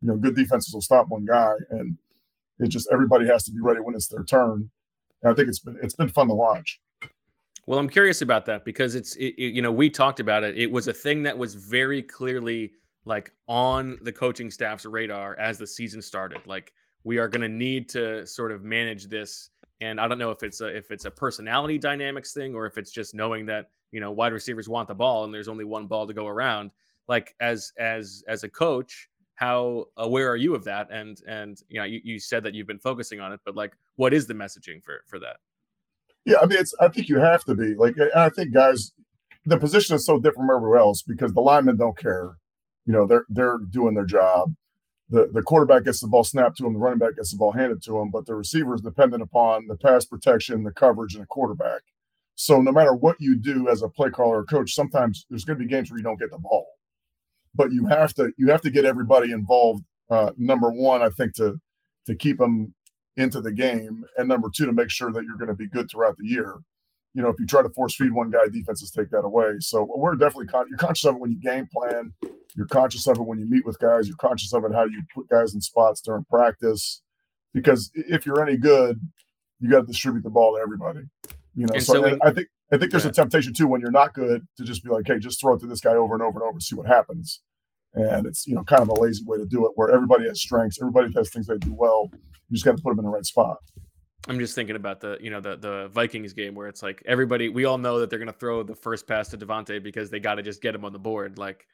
You 0.00 0.08
know, 0.08 0.16
good 0.16 0.36
defenses 0.36 0.72
will 0.72 0.82
stop 0.82 1.08
one 1.08 1.24
guy, 1.24 1.54
and 1.70 1.98
it 2.60 2.68
just 2.68 2.88
everybody 2.92 3.26
has 3.26 3.44
to 3.44 3.52
be 3.52 3.60
ready 3.60 3.80
when 3.80 3.94
it's 3.94 4.08
their 4.08 4.24
turn. 4.24 4.70
And 5.22 5.32
I 5.32 5.34
think 5.34 5.48
it's 5.48 5.60
been 5.60 5.78
it's 5.82 5.94
been 5.94 6.08
fun 6.08 6.28
to 6.28 6.34
watch. 6.34 6.80
Well, 7.66 7.78
I'm 7.78 7.88
curious 7.88 8.22
about 8.22 8.46
that 8.46 8.64
because 8.64 8.94
it's 8.94 9.14
it, 9.16 9.34
it- 9.38 9.54
you 9.54 9.62
know 9.62 9.72
we 9.72 9.88
talked 9.90 10.20
about 10.20 10.42
it. 10.44 10.58
It 10.58 10.70
was 10.70 10.88
a 10.88 10.92
thing 10.92 11.22
that 11.24 11.36
was 11.36 11.54
very 11.54 12.02
clearly 12.02 12.72
like 13.04 13.32
on 13.48 13.98
the 14.02 14.12
coaching 14.12 14.50
staff's 14.50 14.84
radar 14.86 15.36
as 15.38 15.58
the 15.58 15.66
season 15.66 16.02
started. 16.02 16.40
Like 16.46 16.72
we 17.04 17.18
are 17.18 17.28
going 17.28 17.42
to 17.42 17.48
need 17.48 17.88
to 17.90 18.26
sort 18.26 18.52
of 18.52 18.62
manage 18.64 19.06
this, 19.08 19.50
and 19.80 20.00
I 20.00 20.08
don't 20.08 20.18
know 20.18 20.30
if 20.30 20.42
it's 20.42 20.60
a 20.60 20.66
if 20.66 20.90
it's 20.90 21.04
a 21.04 21.10
personality 21.10 21.78
dynamics 21.78 22.32
thing 22.32 22.54
or 22.54 22.66
if 22.66 22.78
it's 22.78 22.90
just 22.92 23.14
knowing 23.14 23.46
that 23.46 23.70
you 23.92 24.00
know 24.00 24.10
wide 24.10 24.32
receivers 24.32 24.68
want 24.68 24.88
the 24.88 24.94
ball 24.94 25.24
and 25.24 25.32
there's 25.32 25.48
only 25.48 25.64
one 25.64 25.86
ball 25.86 26.06
to 26.06 26.14
go 26.14 26.26
around. 26.26 26.70
Like 27.08 27.34
as 27.40 27.72
as 27.78 28.24
as 28.28 28.42
a 28.44 28.48
coach, 28.48 29.08
how 29.36 29.86
aware 29.96 30.28
are 30.30 30.36
you 30.36 30.54
of 30.56 30.64
that? 30.64 30.88
And 30.90 31.20
and 31.28 31.60
you 31.68 31.78
know 31.78 31.84
you, 31.84 32.00
you 32.02 32.18
said 32.18 32.42
that 32.44 32.54
you've 32.54 32.66
been 32.66 32.78
focusing 32.78 33.20
on 33.20 33.32
it, 33.32 33.40
but 33.44 33.54
like 33.54 33.74
what 33.96 34.12
is 34.14 34.26
the 34.26 34.34
messaging 34.34 34.82
for 34.82 35.04
for 35.06 35.18
that? 35.20 35.36
Yeah, 36.24 36.36
I 36.40 36.46
mean, 36.46 36.58
it's. 36.58 36.74
I 36.80 36.88
think 36.88 37.08
you 37.08 37.18
have 37.18 37.44
to 37.44 37.54
be 37.54 37.74
like. 37.74 37.96
I 38.14 38.28
think 38.28 38.52
guys, 38.54 38.92
the 39.44 39.58
position 39.58 39.96
is 39.96 40.06
so 40.06 40.18
different 40.18 40.48
from 40.48 40.56
everywhere 40.56 40.78
else 40.78 41.02
because 41.02 41.32
the 41.32 41.40
linemen 41.40 41.76
don't 41.76 41.98
care. 41.98 42.36
You 42.86 42.92
know, 42.92 43.06
they're 43.06 43.24
they're 43.28 43.58
doing 43.58 43.94
their 43.94 44.04
job. 44.04 44.54
The 45.08 45.28
the 45.32 45.42
quarterback 45.42 45.84
gets 45.84 46.00
the 46.00 46.06
ball 46.08 46.24
snapped 46.24 46.58
to 46.58 46.66
him. 46.66 46.74
The 46.74 46.78
running 46.78 46.98
back 47.00 47.16
gets 47.16 47.32
the 47.32 47.38
ball 47.38 47.52
handed 47.52 47.82
to 47.84 47.98
him. 47.98 48.10
But 48.10 48.26
the 48.26 48.34
receiver 48.36 48.74
is 48.74 48.80
dependent 48.82 49.22
upon 49.22 49.66
the 49.66 49.76
pass 49.76 50.04
protection, 50.04 50.62
the 50.62 50.70
coverage, 50.72 51.14
and 51.14 51.22
the 51.22 51.26
quarterback. 51.26 51.82
So 52.36 52.60
no 52.60 52.72
matter 52.72 52.94
what 52.94 53.16
you 53.20 53.36
do 53.36 53.68
as 53.68 53.82
a 53.82 53.88
play 53.88 54.10
caller 54.10 54.38
or 54.38 54.44
coach, 54.44 54.74
sometimes 54.74 55.26
there's 55.28 55.44
going 55.44 55.58
to 55.58 55.64
be 55.64 55.68
games 55.70 55.90
where 55.90 55.98
you 55.98 56.04
don't 56.04 56.18
get 56.18 56.30
the 56.30 56.38
ball. 56.38 56.66
But 57.54 57.72
you 57.72 57.86
have 57.86 58.14
to 58.14 58.32
you 58.38 58.48
have 58.50 58.62
to 58.62 58.70
get 58.70 58.84
everybody 58.84 59.32
involved. 59.32 59.84
Uh, 60.08 60.30
number 60.38 60.70
one, 60.70 61.02
I 61.02 61.10
think 61.10 61.34
to 61.36 61.60
to 62.06 62.14
keep 62.14 62.38
them 62.38 62.74
into 63.16 63.40
the 63.40 63.52
game, 63.52 64.04
and 64.16 64.28
number 64.28 64.48
two, 64.54 64.66
to 64.66 64.72
make 64.72 64.90
sure 64.90 65.12
that 65.12 65.24
you're 65.24 65.36
going 65.36 65.48
to 65.48 65.54
be 65.54 65.68
good 65.68 65.90
throughout 65.90 66.16
the 66.18 66.26
year. 66.26 66.56
you 67.14 67.20
know, 67.22 67.28
if 67.28 67.38
you 67.38 67.46
try 67.46 67.60
to 67.62 67.68
force 67.70 67.94
feed 67.94 68.10
one 68.12 68.30
guy, 68.30 68.46
defenses 68.50 68.90
take 68.90 69.10
that 69.10 69.18
away. 69.20 69.52
So 69.60 69.86
we're 69.96 70.14
definitely 70.16 70.46
con- 70.46 70.66
you're 70.70 70.78
conscious 70.78 71.04
of 71.04 71.16
it 71.16 71.20
when 71.20 71.30
you 71.30 71.38
game 71.40 71.68
plan. 71.70 72.14
You're 72.56 72.66
conscious 72.66 73.06
of 73.06 73.18
it 73.18 73.22
when 73.22 73.38
you 73.38 73.44
meet 73.44 73.66
with 73.66 73.78
guys. 73.78 74.08
You're 74.08 74.16
conscious 74.16 74.54
of 74.54 74.64
it 74.64 74.72
how 74.72 74.84
you 74.84 75.02
put 75.14 75.28
guys 75.28 75.52
in 75.54 75.60
spots 75.60 76.00
during 76.00 76.24
practice. 76.24 77.02
Because 77.52 77.90
if 77.94 78.24
you're 78.24 78.40
any 78.42 78.56
good, 78.56 78.98
you 79.60 79.68
got 79.70 79.80
to 79.80 79.86
distribute 79.86 80.22
the 80.22 80.30
ball 80.30 80.56
to 80.56 80.62
everybody. 80.62 81.00
You 81.54 81.66
know, 81.66 81.74
And 81.74 81.82
so, 81.82 82.00
so 82.02 82.18
I 82.22 82.30
think 82.32 82.48
I 82.72 82.78
think 82.78 82.90
there's 82.92 83.04
Yeah. 83.04 83.10
a 83.10 83.12
temptation 83.12 83.52
too 83.52 83.66
when 83.66 83.82
you're 83.82 83.90
not 83.90 84.14
good 84.14 84.46
to 84.56 84.64
just 84.64 84.82
be 84.82 84.88
like, 84.88 85.06
hey, 85.06 85.18
just 85.18 85.38
throw 85.38 85.52
it 85.54 85.60
to 85.60 85.66
this 85.66 85.82
guy 85.82 85.94
over 85.94 86.14
and 86.14 86.22
over 86.22 86.38
and 86.38 86.42
over 86.44 86.52
and 86.52 86.62
see 86.62 86.76
what 86.76 86.86
happens. 86.86 87.42
And 87.92 88.26
it's 88.26 88.46
you 88.46 88.54
know 88.54 88.64
kind 88.64 88.80
of 88.80 88.88
a 88.88 88.94
lazy 88.94 89.22
way 89.26 89.36
to 89.36 89.44
do 89.44 89.66
it, 89.66 89.72
where 89.74 89.90
everybody 89.90 90.26
has 90.28 90.40
strengths, 90.40 90.80
everybody 90.80 91.12
has 91.14 91.28
things 91.28 91.46
they 91.46 91.58
do 91.58 91.74
well. 91.74 92.10
You 92.52 92.56
just 92.56 92.66
got 92.66 92.76
to 92.76 92.82
put 92.82 92.90
them 92.90 92.98
in 92.98 93.06
the 93.06 93.10
right 93.10 93.24
spot. 93.24 93.56
I'm 94.28 94.38
just 94.38 94.54
thinking 94.54 94.76
about 94.76 95.00
the 95.00 95.16
you 95.22 95.30
know 95.30 95.40
the 95.40 95.56
the 95.56 95.88
Vikings 95.88 96.34
game 96.34 96.54
where 96.54 96.68
it's 96.68 96.82
like 96.82 97.02
everybody 97.06 97.48
we 97.48 97.64
all 97.64 97.78
know 97.78 97.98
that 97.98 98.10
they're 98.10 98.18
gonna 98.18 98.30
throw 98.30 98.62
the 98.62 98.74
first 98.74 99.08
pass 99.08 99.28
to 99.30 99.38
DeVonta 99.38 99.82
because 99.82 100.10
they 100.10 100.20
got 100.20 100.34
to 100.34 100.42
just 100.42 100.60
get 100.60 100.74
him 100.74 100.84
on 100.84 100.92
the 100.92 100.98
board. 100.98 101.38
Like 101.38 101.66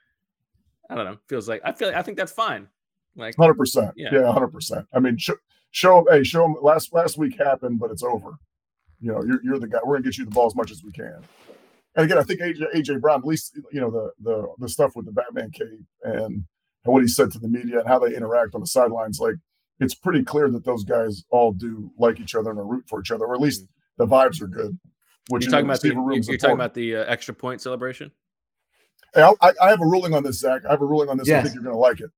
I 0.88 0.94
don't 0.94 1.04
know, 1.04 1.16
feels 1.26 1.48
like 1.48 1.62
I 1.64 1.72
feel 1.72 1.92
I 1.92 2.02
think 2.02 2.16
that's 2.16 2.30
fine. 2.30 2.68
Like 3.16 3.34
Hundred 3.36 3.54
percent. 3.54 3.92
Yeah. 3.96 4.10
Yeah, 4.12 4.32
hundred 4.32 4.52
percent. 4.52 4.86
I 4.94 5.00
mean, 5.00 5.18
show, 5.18 5.34
show 5.72 6.06
Hey, 6.08 6.22
show 6.22 6.42
them. 6.42 6.54
Last 6.62 6.94
last 6.94 7.18
week 7.18 7.36
happened, 7.36 7.80
but 7.80 7.90
it's 7.90 8.04
over. 8.04 8.38
You 9.00 9.10
know, 9.12 9.24
you're 9.24 9.40
you're 9.42 9.58
the 9.58 9.66
guy. 9.66 9.80
We're 9.84 9.96
gonna 9.96 10.04
get 10.04 10.16
you 10.16 10.26
the 10.26 10.30
ball 10.30 10.46
as 10.46 10.54
much 10.54 10.70
as 10.70 10.84
we 10.84 10.92
can. 10.92 11.24
And 11.96 12.04
again, 12.04 12.18
I 12.18 12.22
think 12.22 12.40
AJ, 12.40 12.72
AJ 12.72 13.00
Brown, 13.00 13.18
at 13.18 13.26
least 13.26 13.58
you 13.72 13.80
know 13.80 13.90
the 13.90 14.12
the 14.22 14.46
the 14.58 14.68
stuff 14.68 14.92
with 14.94 15.06
the 15.06 15.12
Batman 15.12 15.50
cape 15.50 15.84
and 16.04 16.44
what 16.84 17.02
he 17.02 17.08
said 17.08 17.30
to 17.32 17.38
the 17.38 17.48
media 17.48 17.80
and 17.80 17.88
how 17.88 17.98
they 17.98 18.14
interact 18.14 18.54
on 18.54 18.60
the 18.60 18.66
sidelines. 18.66 19.20
Like, 19.20 19.34
it's 19.80 19.94
pretty 19.94 20.22
clear 20.22 20.50
that 20.50 20.64
those 20.64 20.84
guys 20.84 21.24
all 21.30 21.52
do 21.52 21.90
like 21.98 22.20
each 22.20 22.34
other 22.34 22.50
and 22.50 22.58
are 22.58 22.66
root 22.66 22.84
for 22.88 23.00
each 23.00 23.10
other, 23.10 23.24
or 23.24 23.34
at 23.34 23.40
least 23.40 23.66
the 23.96 24.06
vibes 24.06 24.40
are 24.42 24.46
good. 24.48 24.78
Which 25.28 25.44
you're 25.44 25.48
in 25.48 25.52
talking 25.52 25.66
about 25.66 25.80
the, 25.80 25.88
you're 25.88 26.12
is 26.12 26.26
talking 26.40 26.54
about 26.54 26.74
the 26.74 26.96
uh, 26.96 27.04
extra 27.04 27.34
point 27.34 27.60
celebration. 27.60 28.10
Hey, 29.14 29.22
I, 29.22 29.32
I- 29.40 29.52
I 29.62 29.70
have 29.70 29.80
a 29.80 29.86
ruling 29.86 30.14
on 30.14 30.22
this, 30.22 30.40
Zach. 30.40 30.62
I 30.66 30.70
have 30.70 30.82
a 30.82 30.86
ruling 30.86 31.08
on 31.08 31.18
this. 31.18 31.30
I 31.30 31.42
think 31.42 31.54
you're 31.54 31.64
going 31.64 31.74
to 31.74 31.78
like 31.78 32.00
it. 32.00 32.10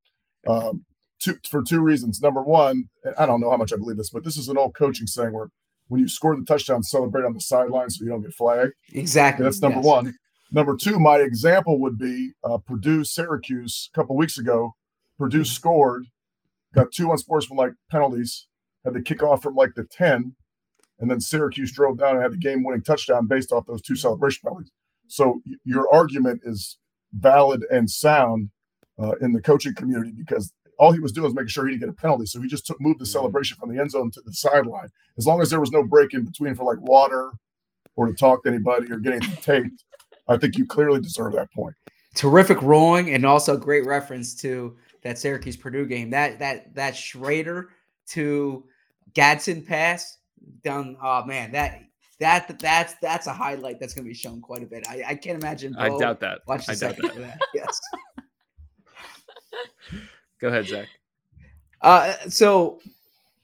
Um, 0.46 0.84
two, 1.20 1.36
for 1.48 1.62
two 1.62 1.80
reasons. 1.80 2.20
Number 2.20 2.42
one, 2.42 2.88
and 3.04 3.14
I 3.18 3.26
don't 3.26 3.40
know 3.40 3.50
how 3.50 3.56
much 3.56 3.72
I 3.72 3.76
believe 3.76 3.96
this, 3.96 4.10
but 4.10 4.24
this 4.24 4.36
is 4.36 4.48
an 4.48 4.56
old 4.56 4.74
coaching 4.74 5.06
saying 5.06 5.32
where 5.32 5.50
when 5.88 6.00
you 6.00 6.08
score 6.08 6.36
the 6.36 6.44
touchdown, 6.44 6.82
celebrate 6.82 7.24
on 7.24 7.34
the 7.34 7.40
sideline 7.40 7.90
so 7.90 8.04
you 8.04 8.10
don't 8.10 8.22
get 8.22 8.32
flagged. 8.32 8.72
Exactly. 8.92 9.44
That's 9.44 9.60
number 9.60 9.78
yes. 9.78 9.84
one. 9.84 10.14
Number 10.52 10.76
two, 10.76 10.98
my 10.98 11.18
example 11.18 11.78
would 11.80 11.98
be 11.98 12.32
uh, 12.42 12.58
Purdue 12.58 13.04
Syracuse 13.04 13.90
a 13.92 13.96
couple 13.96 14.16
weeks 14.16 14.38
ago. 14.38 14.74
Purdue 15.18 15.44
scored, 15.44 16.06
got 16.74 16.92
two 16.92 17.10
unsportsmanlike 17.10 17.72
penalties, 17.90 18.46
had 18.84 18.94
to 18.94 19.02
kick 19.02 19.22
off 19.22 19.42
from 19.42 19.54
like 19.54 19.74
the 19.74 19.84
10, 19.84 20.34
and 20.98 21.10
then 21.10 21.20
Syracuse 21.20 21.72
drove 21.72 21.98
down 21.98 22.14
and 22.14 22.22
had 22.22 22.32
the 22.32 22.36
game 22.36 22.62
winning 22.62 22.82
touchdown 22.82 23.26
based 23.26 23.52
off 23.52 23.66
those 23.66 23.82
two 23.82 23.96
celebration 23.96 24.40
penalties. 24.44 24.70
So 25.08 25.40
your 25.64 25.92
argument 25.92 26.42
is 26.44 26.78
valid 27.12 27.64
and 27.70 27.90
sound 27.90 28.50
uh, 29.02 29.12
in 29.20 29.32
the 29.32 29.40
coaching 29.40 29.74
community 29.74 30.12
because 30.16 30.52
all 30.78 30.92
he 30.92 31.00
was 31.00 31.12
doing 31.12 31.24
was 31.24 31.34
making 31.34 31.48
sure 31.48 31.66
he 31.66 31.72
didn't 31.72 31.80
get 31.80 31.88
a 31.90 32.00
penalty. 32.00 32.26
So 32.26 32.40
he 32.40 32.48
just 32.48 32.66
took 32.66 32.80
moved 32.80 33.00
the 33.00 33.06
celebration 33.06 33.56
from 33.58 33.74
the 33.74 33.80
end 33.80 33.90
zone 33.90 34.10
to 34.12 34.20
the 34.24 34.32
sideline. 34.32 34.88
As 35.18 35.26
long 35.26 35.40
as 35.42 35.50
there 35.50 35.60
was 35.60 35.72
no 35.72 35.82
break 35.82 36.14
in 36.14 36.24
between 36.24 36.54
for 36.54 36.64
like 36.64 36.80
water 36.80 37.32
or 37.96 38.06
to 38.06 38.14
talk 38.14 38.44
to 38.44 38.48
anybody 38.50 38.90
or 38.90 38.98
getting 38.98 39.20
taped, 39.20 39.84
I 40.28 40.36
think 40.36 40.56
you 40.56 40.66
clearly 40.66 41.00
deserve 41.00 41.32
that 41.34 41.52
point. 41.52 41.74
terrific 42.14 42.60
rolling 42.62 43.10
and 43.10 43.24
also 43.26 43.56
great 43.56 43.84
reference 43.86 44.34
to 44.36 44.76
that 45.02 45.18
Syracuse 45.18 45.56
Purdue 45.56 45.86
game. 45.86 46.10
That 46.10 46.38
that 46.38 46.74
that 46.74 46.94
Shrader 46.94 47.66
to 48.08 48.64
Gadsden 49.14 49.62
pass 49.62 50.18
down. 50.62 50.96
Oh 51.02 51.24
man, 51.24 51.52
that 51.52 51.82
that 52.18 52.58
that's 52.58 52.94
that's 53.00 53.26
a 53.26 53.32
highlight 53.32 53.80
that's 53.80 53.94
going 53.94 54.04
to 54.04 54.08
be 54.08 54.14
shown 54.14 54.40
quite 54.40 54.62
a 54.62 54.66
bit. 54.66 54.86
I, 54.88 55.02
I 55.08 55.14
can't 55.14 55.42
imagine. 55.42 55.74
I 55.76 55.88
Bo 55.88 55.98
doubt 55.98 56.20
that. 56.20 56.40
Watch 56.46 56.66
the 56.66 56.72
I 56.72 56.74
doubt 56.76 56.96
that. 56.96 57.14
that. 57.16 57.38
Yes. 57.54 57.80
Go 60.40 60.48
ahead, 60.48 60.66
Zach. 60.66 60.88
Uh, 61.82 62.14
so 62.28 62.80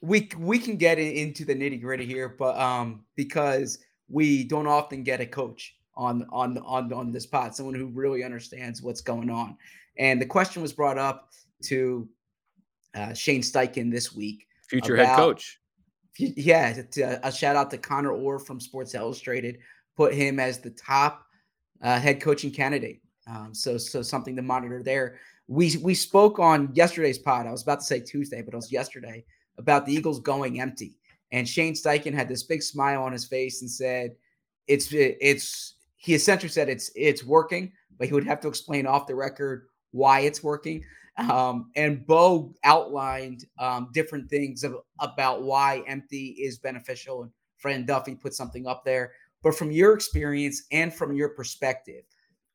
we 0.00 0.28
we 0.38 0.58
can 0.58 0.76
get 0.76 0.98
into 0.98 1.44
the 1.44 1.54
nitty 1.54 1.80
gritty 1.80 2.06
here, 2.06 2.28
but 2.28 2.56
um, 2.58 3.04
because 3.16 3.78
we 4.08 4.44
don't 4.44 4.66
often 4.66 5.02
get 5.02 5.20
a 5.20 5.26
coach 5.26 5.76
on 5.96 6.26
on 6.30 6.58
on 6.58 6.92
on 6.92 7.12
this 7.12 7.26
pod, 7.26 7.54
someone 7.54 7.74
who 7.74 7.86
really 7.86 8.24
understands 8.24 8.82
what's 8.82 9.00
going 9.00 9.30
on. 9.30 9.56
And 9.98 10.20
the 10.20 10.26
question 10.26 10.60
was 10.60 10.72
brought 10.72 10.98
up 10.98 11.30
to 11.64 12.08
uh, 12.94 13.12
Shane 13.14 13.42
Steichen 13.42 13.90
this 13.90 14.12
week. 14.14 14.46
Future 14.68 14.96
head 14.96 15.04
About- 15.06 15.16
coach. 15.18 15.60
F- 16.18 16.32
Yeah, 16.36 16.80
a 17.22 17.30
shout 17.30 17.56
out 17.56 17.70
to 17.70 17.78
Connor 17.78 18.12
Orr 18.12 18.38
from 18.38 18.58
Sports 18.60 18.94
Illustrated. 18.94 19.58
Put 19.96 20.14
him 20.14 20.40
as 20.40 20.58
the 20.60 20.70
top 20.70 21.24
uh, 21.82 21.98
head 22.00 22.20
coaching 22.20 22.50
candidate. 22.50 23.00
Um, 23.28 23.52
so 23.54 23.76
so 23.76 24.02
something 24.02 24.36
to 24.36 24.42
monitor 24.42 24.82
there. 24.82 25.18
We 25.48 25.76
we 25.82 25.94
spoke 25.94 26.38
on 26.38 26.70
yesterday's 26.74 27.18
pod. 27.18 27.46
I 27.46 27.50
was 27.52 27.62
about 27.62 27.80
to 27.80 27.86
say 27.86 28.00
Tuesday, 28.00 28.40
but 28.42 28.54
it 28.54 28.56
was 28.56 28.72
yesterday 28.72 29.24
about 29.58 29.84
the 29.84 29.92
Eagles 29.92 30.20
going 30.20 30.60
empty. 30.60 30.96
And 31.32 31.48
Shane 31.48 31.74
Steichen 31.74 32.14
had 32.14 32.28
this 32.28 32.44
big 32.44 32.62
smile 32.62 33.02
on 33.02 33.12
his 33.12 33.24
face 33.26 33.60
and 33.62 33.70
said, 33.70 34.14
"It's 34.68 34.88
it's." 34.92 35.74
He 35.96 36.14
essentially 36.14 36.50
said 36.50 36.68
it's 36.68 36.90
it's 36.94 37.24
working, 37.24 37.72
but 37.98 38.06
he 38.06 38.14
would 38.14 38.26
have 38.26 38.40
to 38.40 38.48
explain 38.48 38.86
off 38.86 39.06
the 39.08 39.14
record 39.14 39.66
why 39.90 40.20
it's 40.20 40.42
working. 40.42 40.84
Um, 41.18 41.70
and 41.76 42.06
Bo 42.06 42.54
outlined 42.64 43.46
um, 43.58 43.90
different 43.92 44.28
things 44.28 44.64
of, 44.64 44.76
about 45.00 45.42
why 45.42 45.82
empty 45.86 46.36
is 46.38 46.58
beneficial. 46.58 47.22
And 47.22 47.30
Fran 47.56 47.86
Duffy 47.86 48.14
put 48.14 48.34
something 48.34 48.66
up 48.66 48.84
there. 48.84 49.12
But 49.42 49.54
from 49.54 49.70
your 49.70 49.94
experience 49.94 50.64
and 50.72 50.92
from 50.92 51.14
your 51.14 51.30
perspective, 51.30 52.04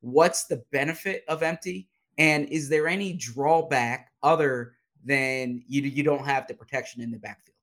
what's 0.02 0.46
the 0.46 0.64
benefit 0.72 1.24
of 1.28 1.42
empty? 1.44 1.88
And 2.18 2.48
is 2.50 2.70
there 2.70 2.88
any 2.88 3.14
drawback 3.14 4.12
other 4.22 4.74
than 5.04 5.64
you, 5.68 5.82
you 5.82 6.04
don't 6.04 6.26
have 6.26 6.48
the 6.48 6.54
protection 6.54 7.02
in 7.02 7.12
the 7.12 7.18
backfield? 7.18 7.56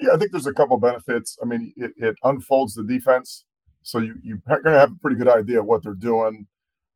Yeah, 0.00 0.10
I 0.14 0.16
think 0.16 0.32
there's 0.32 0.46
a 0.46 0.52
couple 0.52 0.76
benefits. 0.78 1.38
I 1.40 1.46
mean, 1.46 1.72
it, 1.76 1.92
it 1.96 2.16
unfolds 2.24 2.74
the 2.74 2.82
defense, 2.82 3.44
so 3.82 3.98
you 3.98 4.16
you're 4.22 4.42
going 4.48 4.64
to 4.64 4.70
have 4.70 4.90
a 4.90 4.96
pretty 5.00 5.16
good 5.16 5.28
idea 5.28 5.60
of 5.60 5.66
what 5.66 5.82
they're 5.82 5.94
doing 5.94 6.46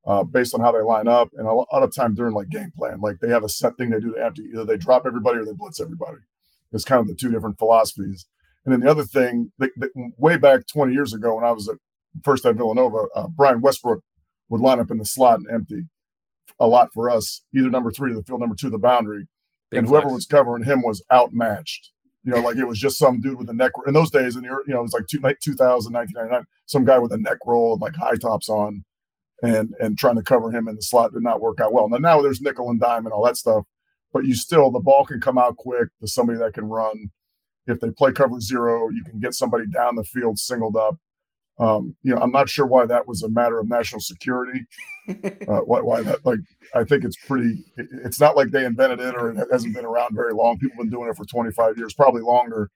uh, 0.07 0.23
based 0.23 0.55
on 0.55 0.61
how 0.61 0.73
they 0.73 0.81
line 0.81 1.09
up, 1.09 1.31
and 1.37 1.47
a 1.47 1.53
lot 1.53 1.83
of 1.83 1.95
time 1.95 2.15
during 2.15 2.35
like 2.35 2.49
game 2.49 2.73
plan, 2.77 3.01
like 3.01 3.19
they 3.21 3.29
have 3.29 3.45
a 3.45 3.49
set 3.49 3.77
thing 3.77 3.91
they 3.91 4.01
do 4.01 4.15
to 4.15 4.25
empty. 4.25 4.45
Either 4.53 4.65
they 4.65 4.77
drop 4.77 5.05
everybody 5.07 5.39
or 5.39 5.45
they 5.45 5.53
blitz 5.53 5.81
everybody. 5.81 6.19
It's 6.73 6.85
kind 6.85 7.01
of 7.01 7.09
the 7.09 7.15
two 7.15 7.31
different 7.31 7.59
philosophies. 7.59 8.27
And 8.65 8.73
then 8.73 8.81
the 8.81 8.91
other 8.91 9.05
thing, 9.05 9.53
they, 9.59 9.69
way 10.17 10.37
back 10.37 10.67
20 10.67 10.93
years 10.93 11.15
ago 11.15 11.37
when 11.37 11.45
I 11.45 11.53
was 11.53 11.69
at 11.69 11.77
first 12.25 12.45
at 12.45 12.57
Villanova, 12.57 13.07
uh, 13.15 13.29
Brian 13.29 13.61
Westbrook 13.61 14.03
would 14.49 14.61
line 14.61 14.81
up 14.81 14.91
in 14.91 14.99
the 14.99 15.05
slot 15.05 15.39
and 15.39 15.51
empty 15.51 15.85
a 16.59 16.67
lot 16.67 16.93
for 16.93 17.11
us, 17.11 17.43
either 17.55 17.71
number 17.71 17.91
three 17.91 18.11
to 18.11 18.17
the 18.17 18.25
field, 18.25 18.41
number 18.41 18.57
two 18.57 18.69
to 18.69 18.73
the 18.73 18.79
boundary, 18.79 19.27
Big 19.71 19.79
and 19.79 19.89
whoever 19.89 20.09
flex. 20.09 20.15
was 20.15 20.27
covering 20.27 20.65
him 20.65 20.83
was 20.83 21.03
outmatched. 21.13 21.91
You 22.25 22.33
know, 22.33 22.41
like 22.41 22.57
it 22.57 22.65
was 22.65 22.79
just 22.79 22.99
some 22.99 23.21
dude 23.21 23.39
with 23.39 23.49
a 23.51 23.55
neck. 23.55 23.73
In 23.87 23.95
those 23.95 24.11
days, 24.11 24.35
in 24.35 24.43
the 24.43 24.49
you 24.49 24.75
know, 24.75 24.81
it 24.81 24.83
was 24.83 24.93
like 24.93 25.07
two, 25.07 25.21
like 25.21 25.39
2000, 25.41 25.93
1999, 25.93 26.47
some 26.67 26.85
guy 26.85 26.99
with 26.99 27.13
a 27.13 27.19
neck 27.19 27.39
roll 27.47 27.75
and 27.75 27.83
like 27.83 27.95
high 27.95 28.17
tops 28.17 28.49
on, 28.49 28.85
and 29.43 29.75
and 29.81 29.99
trying 29.99 30.17
to 30.17 30.23
cover 30.23 30.51
him 30.51 30.69
in 30.69 30.77
the 30.77 30.83
slot 30.83 31.13
did 31.13 31.23
not 31.23 31.41
work 31.41 31.61
out 31.61 31.73
well. 31.73 31.89
Now 31.89 31.99
now 31.99 32.23
there's 32.23 32.41
nickel 32.41 32.71
and 32.71 32.81
dime 32.81 33.05
and 33.07 33.13
all 33.13 33.25
that 33.27 33.37
stuff, 33.37 33.65
but 34.13 34.25
you 34.25 34.35
still 34.35 34.71
the 34.71 34.81
ball 34.81 35.05
can 35.05 35.21
come 35.21 35.39
out 35.39 35.57
quick 35.57 35.89
to 36.01 36.07
somebody 36.09 36.39
that 36.39 36.55
can 36.55 36.65
run. 36.67 37.11
If 37.67 37.81
they 37.81 37.91
play 37.91 38.13
cover 38.13 38.41
zero, 38.41 38.89
you 38.91 39.03
can 39.05 39.19
get 39.21 39.35
somebody 39.35 39.67
down 39.67 39.97
the 39.97 40.05
field 40.05 40.39
singled 40.39 40.77
up. 40.77 40.97
Um, 41.59 41.97
you 42.03 42.15
know, 42.15 42.21
I'm 42.21 42.33
not 42.33 42.49
sure 42.51 42.67
why 42.67 42.87
that 42.87 43.09
was 43.09 43.23
a 43.23 43.29
matter 43.31 43.59
of 43.59 43.69
national 43.69 44.01
security. 44.01 44.67
Uh, 45.09 45.61
why, 45.61 45.81
why 45.81 46.03
that? 46.03 46.27
Like, 46.27 46.41
I 46.75 46.83
think 46.83 47.05
it's 47.05 47.17
pretty. 47.17 47.65
it- 47.77 47.87
It's 48.05 48.19
not 48.19 48.37
like 48.37 48.51
they 48.51 48.65
invented 48.65 48.99
it 48.99 49.15
or 49.15 49.31
it 49.31 49.47
hasn't 49.53 49.73
been 49.77 49.85
around 49.85 50.17
very 50.17 50.35
long. 50.35 50.59
People 50.59 50.79
have 50.79 50.91
been 50.91 50.91
doing 50.91 51.09
it 51.09 51.17
for 51.17 51.25
25 51.25 51.79
years, 51.79 51.95
probably 51.95 52.23
longer, 52.23 52.71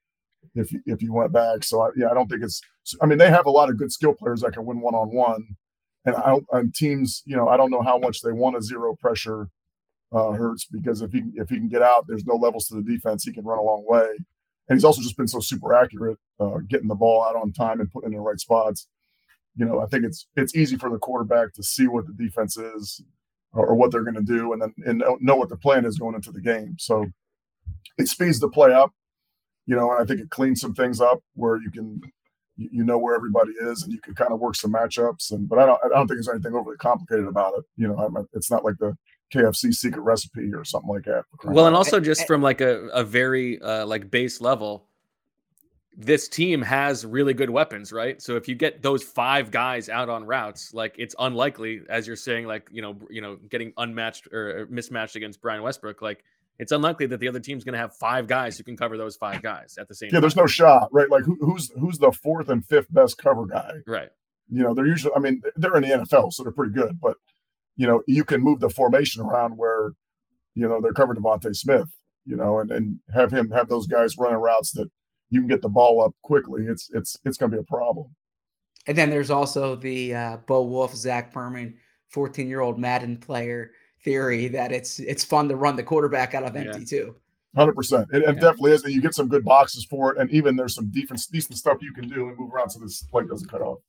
if 0.55 0.71
you, 0.71 0.81
if 0.85 1.01
you 1.01 1.13
went 1.13 1.33
back. 1.33 1.63
So 1.65 1.81
I, 1.81 1.89
yeah, 1.97 2.09
I 2.09 2.13
don't 2.13 2.29
think 2.29 2.43
it's. 2.43 2.61
I 3.01 3.05
mean, 3.05 3.17
they 3.17 3.29
have 3.29 3.47
a 3.47 3.51
lot 3.51 3.69
of 3.69 3.77
good 3.77 3.91
skill 3.91 4.13
players 4.13 4.41
that 4.41 4.53
can 4.53 4.65
win 4.65 4.79
one 4.79 4.95
on 4.95 5.13
one, 5.13 5.45
and 6.05 6.15
I. 6.15 6.39
And 6.51 6.73
teams, 6.73 7.23
you 7.25 7.35
know, 7.35 7.47
I 7.47 7.57
don't 7.57 7.71
know 7.71 7.81
how 7.81 7.97
much 7.97 8.21
they 8.21 8.31
want 8.31 8.57
a 8.57 8.61
zero 8.61 8.95
pressure 8.95 9.49
uh, 10.13 10.31
Hurts 10.31 10.65
because 10.65 11.01
if 11.01 11.11
he 11.11 11.23
if 11.35 11.49
he 11.49 11.57
can 11.57 11.69
get 11.69 11.81
out, 11.81 12.05
there's 12.07 12.25
no 12.25 12.35
levels 12.35 12.67
to 12.67 12.75
the 12.75 12.83
defense. 12.83 13.23
He 13.23 13.33
can 13.33 13.45
run 13.45 13.59
a 13.59 13.63
long 13.63 13.85
way, 13.87 14.07
and 14.67 14.77
he's 14.77 14.83
also 14.83 15.01
just 15.01 15.17
been 15.17 15.27
so 15.27 15.39
super 15.39 15.73
accurate, 15.73 16.17
uh, 16.39 16.57
getting 16.67 16.87
the 16.87 16.95
ball 16.95 17.23
out 17.23 17.35
on 17.35 17.53
time 17.53 17.79
and 17.79 17.91
putting 17.91 18.11
in 18.11 18.17
the 18.17 18.21
right 18.21 18.39
spots. 18.39 18.87
You 19.55 19.65
know, 19.65 19.79
I 19.79 19.85
think 19.85 20.03
it's 20.03 20.27
it's 20.35 20.55
easy 20.55 20.75
for 20.75 20.89
the 20.89 20.97
quarterback 20.97 21.53
to 21.53 21.63
see 21.63 21.87
what 21.87 22.05
the 22.07 22.13
defense 22.13 22.57
is 22.57 23.01
or, 23.53 23.67
or 23.67 23.75
what 23.75 23.91
they're 23.91 24.03
going 24.03 24.15
to 24.15 24.21
do, 24.21 24.53
and 24.53 24.61
then 24.61 24.73
and 24.85 25.03
know 25.21 25.35
what 25.35 25.49
the 25.49 25.57
plan 25.57 25.85
is 25.85 25.97
going 25.97 26.15
into 26.15 26.31
the 26.31 26.41
game. 26.41 26.75
So 26.77 27.05
it 27.97 28.07
speeds 28.07 28.39
the 28.39 28.49
play 28.49 28.73
up, 28.73 28.91
you 29.65 29.75
know, 29.75 29.91
and 29.91 30.01
I 30.01 30.05
think 30.05 30.19
it 30.19 30.29
cleans 30.29 30.59
some 30.59 30.73
things 30.73 30.99
up 30.99 31.19
where 31.35 31.57
you 31.57 31.71
can 31.71 32.01
you, 32.61 32.69
you 32.71 32.83
know 32.83 32.97
where 32.97 33.15
everybody 33.15 33.51
is 33.61 33.83
and 33.83 33.91
you 33.91 33.99
can 33.99 34.13
kind 34.13 34.31
of 34.31 34.39
work 34.39 34.55
some 34.55 34.73
matchups. 34.73 35.31
And 35.31 35.47
but 35.47 35.59
I 35.59 35.65
don't 35.65 35.79
I 35.83 35.89
don't 35.89 36.07
think 36.07 36.17
there's 36.17 36.29
anything 36.29 36.53
overly 36.53 36.77
complicated 36.77 37.27
about 37.27 37.53
it. 37.57 37.65
You 37.77 37.87
know, 37.87 37.97
I'm, 37.97 38.27
it's 38.33 38.51
not 38.51 38.63
like 38.63 38.77
the 38.79 38.95
KFC 39.33 39.73
secret 39.73 40.01
recipe 40.01 40.53
or 40.53 40.63
something 40.63 40.89
like 40.89 41.05
that. 41.05 41.23
Well, 41.43 41.67
and 41.67 41.75
also 41.75 41.99
just 41.99 42.27
from 42.27 42.41
like 42.41 42.61
a, 42.61 42.87
a 42.87 43.03
very 43.03 43.61
uh, 43.61 43.85
like 43.85 44.11
base 44.11 44.41
level, 44.41 44.87
this 45.95 46.27
team 46.27 46.61
has 46.61 47.05
really 47.05 47.33
good 47.33 47.49
weapons, 47.49 47.91
right? 47.91 48.21
So 48.21 48.35
if 48.35 48.47
you 48.47 48.55
get 48.55 48.81
those 48.81 49.03
five 49.03 49.51
guys 49.51 49.89
out 49.89 50.09
on 50.09 50.25
routes, 50.25 50.73
like 50.73 50.95
it's 50.97 51.15
unlikely, 51.19 51.81
as 51.89 52.07
you're 52.07 52.15
saying, 52.15 52.45
like 52.45 52.67
you 52.71 52.81
know, 52.81 52.97
you 53.09 53.21
know, 53.21 53.37
getting 53.49 53.73
unmatched 53.77 54.27
or 54.33 54.67
mismatched 54.69 55.15
against 55.15 55.41
Brian 55.41 55.63
Westbrook, 55.63 56.01
like 56.01 56.23
it's 56.61 56.71
unlikely 56.71 57.07
that 57.07 57.19
the 57.19 57.27
other 57.27 57.39
team's 57.39 57.63
going 57.63 57.73
to 57.73 57.79
have 57.79 57.95
five 57.95 58.27
guys 58.27 58.55
who 58.55 58.63
can 58.63 58.77
cover 58.77 58.95
those 58.95 59.15
five 59.15 59.41
guys 59.41 59.79
at 59.79 59.87
the 59.87 59.95
same. 59.95 60.09
Time. 60.09 60.13
Yeah, 60.13 60.17
time. 60.17 60.21
there's 60.21 60.35
no 60.35 60.45
shot, 60.45 60.89
right? 60.91 61.09
Like 61.09 61.23
who, 61.23 61.35
who's 61.41 61.71
who's 61.79 61.97
the 61.97 62.11
fourth 62.11 62.49
and 62.49 62.63
fifth 62.63 62.85
best 62.93 63.17
cover 63.17 63.47
guy? 63.47 63.71
right. 63.87 64.09
You 64.47 64.61
know, 64.61 64.75
they're 64.75 64.85
usually. 64.85 65.11
I 65.15 65.19
mean, 65.19 65.41
they're 65.55 65.75
in 65.75 65.81
the 65.81 65.89
NFL, 65.89 66.31
so 66.31 66.43
they're 66.43 66.51
pretty 66.51 66.73
good. 66.73 66.99
But 67.01 67.17
you 67.77 67.87
know, 67.87 68.03
you 68.05 68.23
can 68.23 68.41
move 68.41 68.59
the 68.59 68.69
formation 68.69 69.23
around 69.23 69.57
where, 69.57 69.93
you 70.53 70.67
know, 70.67 70.79
they're 70.79 70.93
covering 70.93 71.19
DeVonta 71.19 71.55
Smith. 71.55 71.89
You 72.25 72.35
know, 72.35 72.59
and 72.59 72.71
and 72.71 72.99
have 73.11 73.31
him 73.31 73.49
have 73.49 73.67
those 73.67 73.87
guys 73.87 74.15
running 74.19 74.37
routes 74.37 74.71
that 74.73 74.87
you 75.31 75.39
can 75.39 75.47
get 75.47 75.63
the 75.63 75.69
ball 75.69 75.99
up 75.99 76.13
quickly. 76.21 76.65
It's 76.67 76.91
it's 76.93 77.17
it's 77.25 77.37
going 77.37 77.51
to 77.51 77.57
be 77.57 77.61
a 77.61 77.63
problem. 77.63 78.13
And 78.85 78.95
then 78.95 79.09
there's 79.09 79.31
also 79.31 79.75
the 79.75 80.13
uh, 80.13 80.37
Bo 80.45 80.61
Wulf, 80.61 80.93
Zach 80.93 81.33
Berman, 81.33 81.77
14 82.09 82.47
year 82.47 82.61
old 82.61 82.77
Madden 82.77 83.17
player 83.17 83.71
theory 84.03 84.47
that 84.49 84.71
it's 84.71 84.99
it's 84.99 85.23
fun 85.23 85.47
to 85.49 85.55
run 85.55 85.75
the 85.75 85.83
quarterback 85.83 86.33
out 86.33 86.43
of 86.43 86.55
empty 86.55 86.79
Yeah. 86.79 86.85
too. 86.85 87.15
Hundred 87.55 87.73
percent. 87.75 88.07
It, 88.13 88.23
it 88.23 88.23
Yeah. 88.23 88.31
definitely 88.33 88.71
is, 88.71 88.83
and 88.83 88.93
you 88.93 89.01
get 89.01 89.13
some 89.13 89.27
good 89.27 89.43
boxes 89.43 89.85
for 89.85 90.13
it, 90.13 90.17
and 90.19 90.29
even 90.31 90.55
there's 90.55 90.73
some 90.75 90.89
defense, 90.89 91.27
decent 91.27 91.57
stuff 91.57 91.77
you 91.81 91.93
can 91.93 92.07
do 92.07 92.29
and 92.29 92.37
move 92.37 92.53
around 92.53 92.69
so 92.69 92.79
this 92.79 93.03
plate 93.03 93.27
doesn't 93.27 93.49
cut 93.49 93.61
off. 93.61 93.79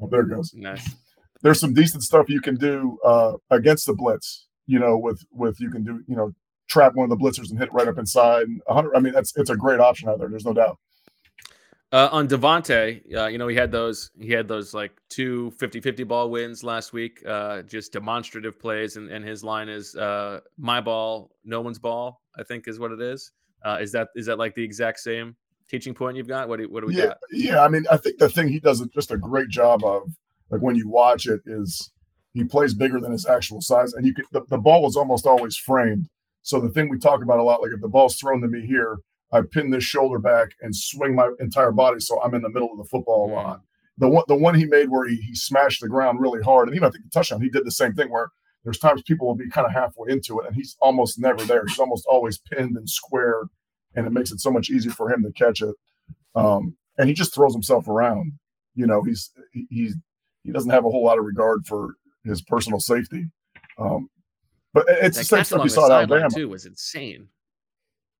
Oh, 0.00 0.06
there 0.08 0.20
it 0.20 0.28
goes. 0.30 0.52
Nice. 0.54 0.94
There's 1.42 1.60
some 1.60 1.74
decent 1.74 2.02
stuff 2.02 2.28
you 2.28 2.40
can 2.40 2.56
do 2.56 2.98
uh, 3.04 3.34
against 3.50 3.86
the 3.86 3.94
blitz. 3.94 4.46
You 4.66 4.78
know, 4.78 4.96
with 4.96 5.24
with 5.32 5.60
you 5.60 5.70
can 5.70 5.84
do 5.84 6.02
you 6.06 6.16
know 6.16 6.32
trap 6.68 6.94
one 6.94 7.10
of 7.10 7.16
the 7.18 7.22
blitzers 7.22 7.50
and 7.50 7.58
hit 7.58 7.72
right 7.72 7.86
up 7.88 7.98
inside. 7.98 8.44
And 8.44 8.62
100. 8.66 8.96
I 8.96 9.00
mean, 9.00 9.12
that's 9.12 9.36
it's 9.36 9.50
a 9.50 9.56
great 9.56 9.80
option 9.80 10.08
out 10.08 10.18
there. 10.20 10.28
There's 10.28 10.46
no 10.46 10.54
doubt. 10.54 10.78
Uh, 11.94 12.08
on 12.10 12.26
DeVonta, 12.26 13.00
uh, 13.14 13.28
you 13.28 13.38
know, 13.38 13.46
he 13.46 13.54
had 13.54 13.70
those 13.70 14.10
he 14.18 14.32
had 14.32 14.48
those 14.48 14.74
like 14.74 14.90
two 15.08 15.52
50-50 15.60 16.08
ball 16.08 16.28
wins 16.28 16.64
last 16.64 16.92
week, 16.92 17.22
uh, 17.24 17.62
just 17.62 17.92
demonstrative 17.92 18.58
plays, 18.58 18.96
and, 18.96 19.08
and 19.12 19.24
his 19.24 19.44
line 19.44 19.68
is 19.68 19.94
uh, 19.94 20.40
my 20.58 20.80
ball, 20.80 21.30
no 21.44 21.60
one's 21.60 21.78
ball, 21.78 22.20
I 22.36 22.42
think 22.42 22.66
is 22.66 22.80
what 22.80 22.90
it 22.90 23.00
is. 23.00 23.30
Uh, 23.64 23.78
is 23.80 23.92
that 23.92 24.08
is 24.16 24.26
that 24.26 24.40
like 24.40 24.56
the 24.56 24.64
exact 24.64 24.98
same 24.98 25.36
teaching 25.70 25.94
point 25.94 26.16
you've 26.16 26.26
got? 26.26 26.48
What 26.48 26.58
do 26.58 26.68
what 26.68 26.80
do 26.80 26.88
we 26.88 26.96
yeah, 26.96 27.06
got? 27.06 27.18
yeah. 27.30 27.62
I 27.62 27.68
mean, 27.68 27.84
I 27.88 27.96
think 27.96 28.18
the 28.18 28.28
thing 28.28 28.48
he 28.48 28.58
does 28.58 28.84
just 28.92 29.12
a 29.12 29.16
great 29.16 29.48
job 29.48 29.84
of, 29.84 30.02
like 30.50 30.62
when 30.62 30.74
you 30.74 30.88
watch 30.88 31.28
it, 31.28 31.42
is 31.46 31.92
he 32.32 32.42
plays 32.42 32.74
bigger 32.74 32.98
than 32.98 33.12
his 33.12 33.24
actual 33.24 33.60
size, 33.60 33.92
and 33.92 34.04
you 34.04 34.14
can 34.14 34.24
the, 34.32 34.42
the 34.48 34.58
ball 34.58 34.82
was 34.82 34.96
almost 34.96 35.26
always 35.26 35.56
framed. 35.56 36.08
So 36.42 36.60
the 36.60 36.70
thing 36.70 36.88
we 36.88 36.98
talk 36.98 37.22
about 37.22 37.38
a 37.38 37.44
lot, 37.44 37.62
like 37.62 37.70
if 37.70 37.80
the 37.80 37.86
ball's 37.86 38.16
thrown 38.16 38.40
to 38.40 38.48
me 38.48 38.66
here, 38.66 38.98
I 39.34 39.42
pin 39.42 39.70
this 39.70 39.84
shoulder 39.84 40.18
back 40.18 40.50
and 40.62 40.74
swing 40.74 41.14
my 41.14 41.30
entire 41.40 41.72
body, 41.72 42.00
so 42.00 42.20
I'm 42.22 42.34
in 42.34 42.42
the 42.42 42.48
middle 42.48 42.70
of 42.70 42.78
the 42.78 42.84
football 42.84 43.26
a 43.26 43.28
Mm. 43.28 43.34
lot. 43.34 43.60
The 43.98 44.08
one, 44.08 44.24
the 44.28 44.34
one 44.34 44.54
he 44.54 44.64
made 44.64 44.88
where 44.90 45.06
he, 45.08 45.16
he 45.16 45.34
smashed 45.34 45.80
the 45.80 45.88
ground 45.88 46.20
really 46.20 46.42
hard, 46.42 46.68
and 46.68 46.76
even 46.76 46.86
I 46.88 46.90
think 46.90 47.04
the 47.04 47.10
touchdown, 47.10 47.40
he 47.40 47.48
did 47.48 47.64
the 47.66 47.70
same 47.70 47.94
thing 47.94 48.10
where 48.10 48.28
there's 48.64 48.78
times 48.78 49.02
people 49.02 49.26
will 49.26 49.34
be 49.36 49.48
kind 49.50 49.66
of 49.66 49.72
halfway 49.72 50.10
into 50.10 50.40
it, 50.40 50.46
and 50.46 50.56
he's 50.56 50.76
almost 50.80 51.18
never 51.18 51.44
there. 51.44 51.64
He's 51.66 51.78
almost 51.78 52.06
always 52.06 52.38
pinned 52.38 52.76
and 52.76 52.88
squared, 52.88 53.48
and 53.94 54.06
it 54.06 54.10
makes 54.12 54.32
it 54.32 54.40
so 54.40 54.50
much 54.50 54.70
easier 54.70 54.92
for 54.92 55.12
him 55.12 55.22
to 55.22 55.30
catch 55.32 55.60
it. 55.62 55.74
Um, 56.34 56.76
and 56.98 57.08
he 57.08 57.14
just 57.14 57.34
throws 57.34 57.52
himself 57.52 57.86
around. 57.88 58.32
You 58.74 58.86
know, 58.86 59.02
he's 59.02 59.30
he- 59.52 59.66
he's 59.70 59.96
he 60.42 60.50
doesn't 60.52 60.70
have 60.70 60.84
a 60.84 60.90
whole 60.90 61.04
lot 61.04 61.18
of 61.18 61.24
regard 61.24 61.66
for 61.66 61.94
his 62.24 62.42
personal 62.42 62.80
safety. 62.80 63.26
Um, 63.78 64.08
but 64.72 64.84
it's 64.88 65.16
That 65.16 65.20
the 65.22 65.24
same 65.24 65.44
stuff 65.44 65.62
you 65.64 65.70
saw 65.70 65.86
at 65.86 65.92
Alabama. 65.92 66.30
too 66.30 66.48
was 66.48 66.66
insane. 66.66 67.28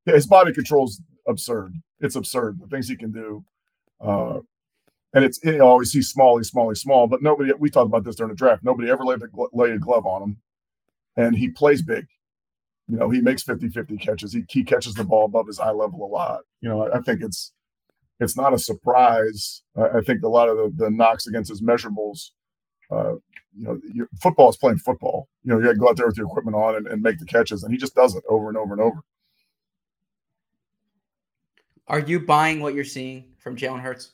His 0.07 0.27
body 0.27 0.53
control's 0.53 1.01
absurd. 1.27 1.75
It's 2.01 2.17
absurd 2.17 2.61
the 2.61 2.67
things 2.67 2.89
he 2.89 2.97
can 2.97 3.13
do. 3.13 3.45
Uh, 4.01 4.41
and 5.15 5.25
it's 5.25 5.41
always 5.61 5.93
he's 5.93 6.09
small, 6.09 6.37
he's 6.39 6.49
small, 6.49 6.69
he's 6.69 6.81
small. 6.81 7.07
But 7.07 7.23
nobody 7.23 7.53
we 7.59 7.71
talked 7.71 7.87
about 7.87 8.05
this 8.05 8.17
during 8.17 8.31
the 8.31 8.37
draft. 8.37 8.65
Nobody 8.65 8.91
ever 8.91 9.05
laid 9.05 9.23
a, 9.23 9.75
a 9.75 9.79
glove 9.79 10.07
on 10.07 10.23
him, 10.23 10.37
and 11.17 11.37
he 11.37 11.49
plays 11.49 11.83
big. 11.83 12.07
You 12.89 12.99
know, 12.99 13.09
he 13.09 13.23
makes 13.23 13.43
50-50 13.43 13.99
catches. 14.01 14.33
He 14.33 14.45
he 14.51 14.65
catches 14.65 14.95
the 14.95 15.05
ball 15.05 15.25
above 15.27 15.47
his 15.47 15.61
eye 15.61 15.71
level 15.71 16.05
a 16.05 16.11
lot. 16.11 16.41
You 16.61 16.69
know, 16.69 16.83
I, 16.83 16.99
I 16.99 17.01
think 17.01 17.23
it's 17.23 17.53
it's 18.21 18.37
not 18.37 18.53
a 18.53 18.59
surprise. 18.59 19.63
I, 19.77 19.99
I 19.99 20.01
think 20.01 20.23
a 20.23 20.29
lot 20.29 20.49
of 20.49 20.57
the, 20.57 20.85
the 20.85 20.91
knocks 20.91 21.27
against 21.27 21.51
his 21.51 21.63
measurables. 21.63 22.31
Uh, 22.91 23.15
you 23.57 23.65
know, 23.65 23.81
your, 23.93 24.09
football 24.21 24.49
is 24.51 24.57
playing 24.57 24.79
football. 24.79 25.29
You 25.45 25.53
know, 25.53 25.59
you 25.59 25.65
got 25.65 25.73
to 25.73 25.79
go 25.79 25.89
out 25.89 25.97
there 25.97 26.07
with 26.07 26.17
your 26.17 26.27
equipment 26.27 26.57
on 26.57 26.75
and, 26.75 26.87
and 26.89 27.03
make 27.03 27.19
the 27.19 27.25
catches, 27.25 27.63
and 27.63 27.73
he 27.73 27.79
just 27.79 27.95
does 27.95 28.17
it 28.17 28.25
over 28.29 28.49
and 28.49 28.59
over 28.59 28.73
and 28.73 28.83
over. 28.83 28.99
Are 31.87 32.01
you 32.01 32.21
buying 32.21 32.61
what 32.61 32.75
you're 32.75 32.85
seeing 32.85 33.25
from 33.39 33.57
Jalen 33.57 33.81
Hurts? 33.81 34.13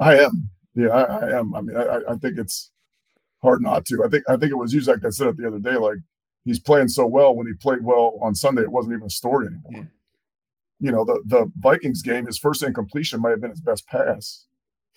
I 0.00 0.18
am. 0.18 0.48
Yeah, 0.74 0.88
I, 0.88 1.02
I 1.02 1.38
am. 1.38 1.54
I 1.54 1.60
mean, 1.60 1.76
I, 1.76 2.00
I- 2.08 2.16
think 2.16 2.38
it's 2.38 2.70
hard 3.42 3.60
not 3.62 3.84
to. 3.86 4.02
I 4.04 4.08
think 4.08 4.24
I 4.28 4.36
think 4.36 4.52
it 4.52 4.56
was 4.56 4.74
Uzak 4.74 5.02
that 5.02 5.12
said 5.12 5.28
it 5.28 5.36
the 5.36 5.46
other 5.46 5.58
day. 5.58 5.76
Like 5.76 5.98
he's 6.44 6.58
playing 6.58 6.88
so 6.88 7.06
well 7.06 7.34
when 7.34 7.46
he 7.46 7.52
played 7.52 7.84
well 7.84 8.18
on 8.22 8.34
Sunday, 8.34 8.62
it 8.62 8.72
wasn't 8.72 8.94
even 8.94 9.06
a 9.06 9.10
story 9.10 9.48
anymore. 9.48 9.72
Yeah. 9.72 9.84
You 10.80 10.92
know, 10.92 11.04
the 11.04 11.22
the 11.26 11.52
Vikings 11.58 12.02
game, 12.02 12.26
his 12.26 12.38
first 12.38 12.62
incompletion 12.62 13.20
might 13.20 13.30
have 13.30 13.40
been 13.40 13.50
his 13.50 13.60
best 13.60 13.86
pass. 13.86 14.46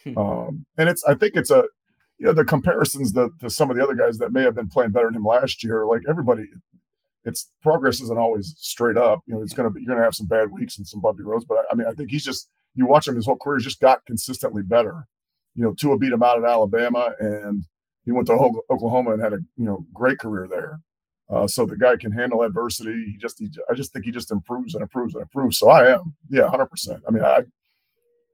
Hmm. 0.03 0.17
Um, 0.17 0.65
and 0.77 0.87
it's 0.89 1.03
I 1.03 1.13
think 1.15 1.35
it's 1.35 1.51
a 1.51 1.65
you 2.17 2.27
know 2.27 2.33
the 2.33 2.45
comparisons 2.45 3.11
that 3.13 3.31
to 3.41 3.49
some 3.49 3.69
of 3.69 3.75
the 3.75 3.83
other 3.83 3.95
guys 3.95 4.17
that 4.19 4.31
may 4.31 4.43
have 4.43 4.55
been 4.55 4.69
playing 4.69 4.91
better 4.91 5.07
than 5.07 5.15
him 5.15 5.25
last 5.25 5.63
year. 5.63 5.85
Like 5.85 6.01
everybody, 6.07 6.45
it's 7.25 7.51
progress 7.61 8.01
isn't 8.01 8.17
always 8.17 8.55
straight 8.57 8.97
up. 8.97 9.21
You 9.27 9.35
know, 9.35 9.41
it's 9.41 9.53
gonna 9.53 9.71
be 9.71 9.81
you're 9.81 9.93
gonna 9.93 10.05
have 10.05 10.15
some 10.15 10.27
bad 10.27 10.51
weeks 10.51 10.77
and 10.77 10.87
some 10.87 11.01
bumpy 11.01 11.23
roads. 11.23 11.45
But 11.45 11.57
I, 11.57 11.63
I 11.71 11.75
mean, 11.75 11.87
I 11.87 11.93
think 11.93 12.11
he's 12.11 12.23
just 12.23 12.49
you 12.75 12.85
watch 12.85 13.07
him 13.07 13.15
his 13.15 13.25
whole 13.25 13.37
career, 13.37 13.59
just 13.59 13.79
got 13.79 14.05
consistently 14.05 14.63
better. 14.63 15.07
You 15.55 15.63
know, 15.63 15.73
Tua 15.73 15.97
beat 15.97 16.11
him 16.11 16.23
out 16.23 16.37
at 16.37 16.49
Alabama, 16.49 17.13
and 17.19 17.63
he 18.05 18.11
went 18.11 18.27
to 18.27 18.33
Oklahoma- 18.69 19.13
and 19.13 19.21
had 19.21 19.33
a 19.33 19.39
you 19.57 19.65
know 19.65 19.85
great 19.93 20.19
career 20.19 20.47
there. 20.49 20.79
Uh, 21.29 21.47
so 21.47 21.65
the 21.65 21.77
guy 21.77 21.95
can 21.95 22.11
handle 22.11 22.43
adversity. 22.43 23.05
He 23.11 23.17
just, 23.17 23.39
he, 23.39 23.49
I 23.67 23.73
just 23.73 23.91
think 23.91 24.05
he 24.05 24.11
just 24.11 24.31
improves 24.31 24.75
and 24.75 24.83
improves 24.83 25.15
and 25.15 25.23
improves. 25.23 25.57
So 25.57 25.69
I 25.69 25.91
am, 25.91 26.13
yeah, 26.29 26.47
hundred 26.47 26.67
percent. 26.67 27.01
I 27.07 27.11
mean, 27.11 27.23
I, 27.23 27.39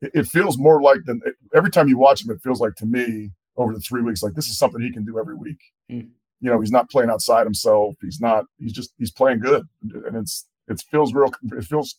it, 0.02 0.12
it 0.14 0.28
feels 0.28 0.58
more 0.58 0.82
like 0.82 1.06
than 1.06 1.22
every 1.56 1.72
time 1.72 1.88
you 1.88 1.98
watch 1.98 2.26
him, 2.26 2.32
it 2.32 2.42
feels 2.42 2.60
like 2.60 2.76
to 2.76 2.86
me 2.86 3.32
over 3.56 3.74
the 3.74 3.80
three 3.80 4.02
weeks, 4.02 4.22
like 4.22 4.34
this 4.34 4.50
is 4.50 4.58
something 4.58 4.82
he 4.82 4.92
can 4.92 5.06
do 5.06 5.20
every 5.20 5.36
week. 5.36 5.60
Mm. 5.90 6.10
You 6.42 6.50
know, 6.50 6.60
he's 6.60 6.72
not 6.72 6.90
playing 6.90 7.10
outside 7.10 7.46
himself. 7.46 7.96
He's 8.02 8.20
not. 8.20 8.46
He's 8.60 8.74
just 8.74 8.94
he's 8.98 9.12
playing 9.12 9.40
good, 9.40 9.68
and 9.82 10.16
it's 10.16 10.48
it 10.68 10.84
feels 10.92 11.14
real. 11.14 11.32
It 11.52 11.64
feels 11.64 11.96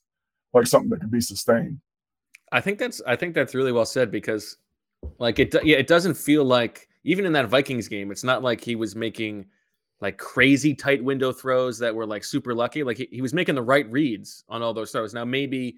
like 0.52 0.66
something 0.66 0.90
that 0.90 1.00
can 1.00 1.11
be 1.11 1.20
sustained. 1.20 1.78
I 2.52 2.61
think 2.61 2.78
that's 2.78 3.00
I 3.07 3.16
think 3.16 3.35
that's 3.35 3.55
really 3.55 3.72
well 3.72 3.87
said 3.87 4.11
because 4.11 4.59
like 5.18 5.38
it 5.38 5.55
yeah 5.64 5.76
it 5.76 5.87
doesn't 5.87 6.14
feel 6.14 6.44
like 6.44 6.88
even 7.05 7.24
in 7.24 7.33
that 7.33 7.48
Vikings 7.48 7.88
game 7.88 8.11
it's 8.11 8.24
not 8.24 8.42
like 8.42 8.61
he 8.61 8.76
was 8.76 8.94
making 8.94 9.46
like 10.00 10.18
crazy 10.18 10.74
tight 10.74 11.02
window 11.02 11.33
throws 11.33 11.78
that 11.78 11.94
were 11.94 12.07
like 12.07 12.24
super 12.24 12.55
lucky 12.55 12.83
like 12.83 12.98
he, 12.98 13.09
he 13.11 13.22
was 13.22 13.33
making 13.33 13.55
the 13.55 13.62
right 13.62 13.90
reads 13.90 14.44
on 14.48 14.62
all 14.62 14.74
those 14.74 14.92
throws 14.92 15.14
now 15.14 15.24
maybe 15.24 15.76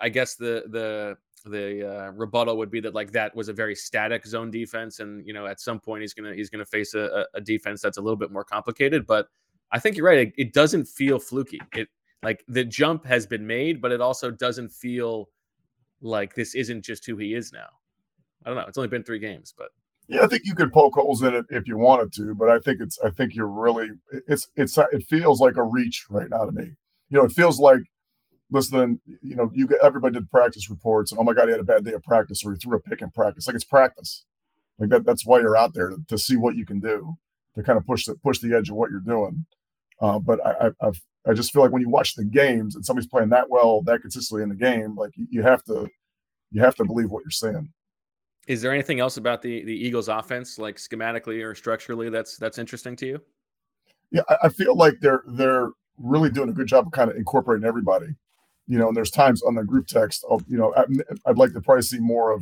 I 0.00 0.08
guess 0.08 0.34
the 0.34 0.64
the 0.68 1.16
the 1.44 1.88
uh, 1.88 2.10
rebuttal 2.12 2.56
would 2.58 2.70
be 2.70 2.80
that 2.80 2.94
like 2.94 3.12
that 3.12 3.34
was 3.34 3.48
a 3.48 3.52
very 3.52 3.74
static 3.74 4.26
zone 4.26 4.50
defense 4.50 5.00
and 5.00 5.26
you 5.26 5.32
know 5.32 5.46
at 5.46 5.60
some 5.60 5.80
point 5.80 6.02
he's 6.02 6.14
gonna 6.14 6.34
he's 6.34 6.50
gonna 6.50 6.64
face 6.64 6.94
a, 6.94 7.26
a 7.34 7.40
defense 7.40 7.80
that's 7.80 7.98
a 7.98 8.00
little 8.00 8.16
bit 8.16 8.30
more 8.30 8.44
complicated 8.44 9.06
but 9.06 9.26
I 9.72 9.78
think 9.78 9.96
you're 9.96 10.06
right 10.06 10.18
it, 10.28 10.32
it 10.36 10.52
doesn't 10.52 10.86
feel 10.86 11.18
fluky 11.18 11.60
it 11.74 11.88
like 12.22 12.44
the 12.48 12.64
jump 12.64 13.06
has 13.06 13.26
been 13.26 13.46
made 13.46 13.80
but 13.80 13.92
it 13.92 14.00
also 14.00 14.30
doesn't 14.30 14.70
feel 14.70 15.28
like 16.00 16.34
this 16.34 16.54
isn't 16.54 16.84
just 16.84 17.06
who 17.06 17.16
he 17.16 17.34
is 17.34 17.52
now. 17.52 17.68
I 18.44 18.48
don't 18.48 18.56
know. 18.56 18.64
It's 18.66 18.78
only 18.78 18.88
been 18.88 19.02
three 19.04 19.18
games, 19.18 19.54
but 19.56 19.68
Yeah, 20.08 20.22
I 20.22 20.26
think 20.26 20.42
you 20.44 20.54
could 20.54 20.72
poke 20.72 20.94
holes 20.94 21.22
in 21.22 21.34
it 21.34 21.44
if 21.50 21.68
you 21.68 21.76
wanted 21.76 22.12
to, 22.14 22.34
but 22.34 22.48
I 22.48 22.58
think 22.58 22.80
it's 22.80 22.98
I 23.00 23.10
think 23.10 23.34
you're 23.34 23.46
really 23.46 23.90
it's 24.26 24.48
it's 24.56 24.78
it 24.78 25.04
feels 25.08 25.40
like 25.40 25.56
a 25.56 25.62
reach 25.62 26.06
right 26.08 26.28
now 26.30 26.44
to 26.44 26.52
me. 26.52 26.72
You 27.10 27.18
know, 27.18 27.24
it 27.24 27.32
feels 27.32 27.58
like 27.58 27.82
listen, 28.50 29.00
you 29.22 29.36
know, 29.36 29.50
you 29.54 29.66
get 29.66 29.78
everybody 29.82 30.14
did 30.14 30.30
practice 30.30 30.70
reports 30.70 31.12
and 31.12 31.20
oh 31.20 31.24
my 31.24 31.32
god, 31.32 31.46
he 31.46 31.52
had 31.52 31.60
a 31.60 31.64
bad 31.64 31.84
day 31.84 31.92
of 31.92 32.02
practice 32.02 32.44
or 32.44 32.52
he 32.52 32.58
threw 32.58 32.76
a 32.76 32.80
pick 32.80 33.02
in 33.02 33.10
practice. 33.10 33.46
Like 33.46 33.56
it's 33.56 33.64
practice. 33.64 34.24
Like 34.78 34.90
that 34.90 35.04
that's 35.04 35.26
why 35.26 35.40
you're 35.40 35.56
out 35.56 35.74
there 35.74 35.90
to, 35.90 35.96
to 36.08 36.18
see 36.18 36.36
what 36.36 36.56
you 36.56 36.66
can 36.66 36.80
do 36.80 37.16
to 37.54 37.62
kind 37.62 37.76
of 37.78 37.86
push 37.86 38.06
the 38.06 38.14
push 38.16 38.38
the 38.38 38.56
edge 38.56 38.70
of 38.70 38.76
what 38.76 38.90
you're 38.90 39.00
doing. 39.00 39.46
Uh, 40.00 40.18
but 40.18 40.44
I, 40.44 40.66
I 40.66 40.88
I've 40.88 41.00
I 41.28 41.34
just 41.34 41.52
feel 41.52 41.62
like 41.62 41.72
when 41.72 41.82
you 41.82 41.90
watch 41.90 42.14
the 42.14 42.24
games 42.24 42.74
and 42.74 42.84
somebody's 42.84 43.08
playing 43.08 43.28
that 43.30 43.50
well, 43.50 43.82
that 43.82 44.00
consistently 44.00 44.42
in 44.42 44.48
the 44.48 44.54
game, 44.54 44.96
like 44.96 45.10
you, 45.16 45.26
you 45.30 45.42
have 45.42 45.62
to 45.64 45.88
you 46.50 46.62
have 46.62 46.74
to 46.76 46.84
believe 46.84 47.10
what 47.10 47.22
you're 47.24 47.30
saying. 47.30 47.72
is 48.48 48.62
there 48.62 48.72
anything 48.72 49.00
else 49.00 49.16
about 49.16 49.42
the 49.42 49.62
the 49.64 49.74
Eagles 49.74 50.08
offense, 50.08 50.58
like 50.58 50.76
schematically 50.76 51.44
or 51.44 51.54
structurally, 51.54 52.08
that's 52.10 52.36
that's 52.36 52.58
interesting 52.58 52.96
to 52.96 53.06
you? 53.06 53.20
Yeah, 54.10 54.22
I, 54.28 54.36
I 54.44 54.48
feel 54.48 54.74
like 54.76 54.94
they're 55.00 55.22
they're 55.26 55.70
really 55.98 56.30
doing 56.30 56.48
a 56.48 56.52
good 56.52 56.66
job 56.66 56.86
of 56.86 56.92
kind 56.92 57.10
of 57.10 57.16
incorporating 57.16 57.66
everybody. 57.66 58.14
You 58.70 58.78
know, 58.78 58.86
and 58.88 58.96
there's 58.96 59.10
times 59.10 59.42
on 59.42 59.56
the 59.56 59.64
group 59.64 59.88
text, 59.88 60.24
of, 60.30 60.44
you 60.46 60.56
know, 60.56 60.72
I, 60.76 60.84
I'd 61.26 61.38
like 61.38 61.52
to 61.54 61.60
probably 61.60 61.82
see 61.82 61.98
more 61.98 62.30
of 62.30 62.40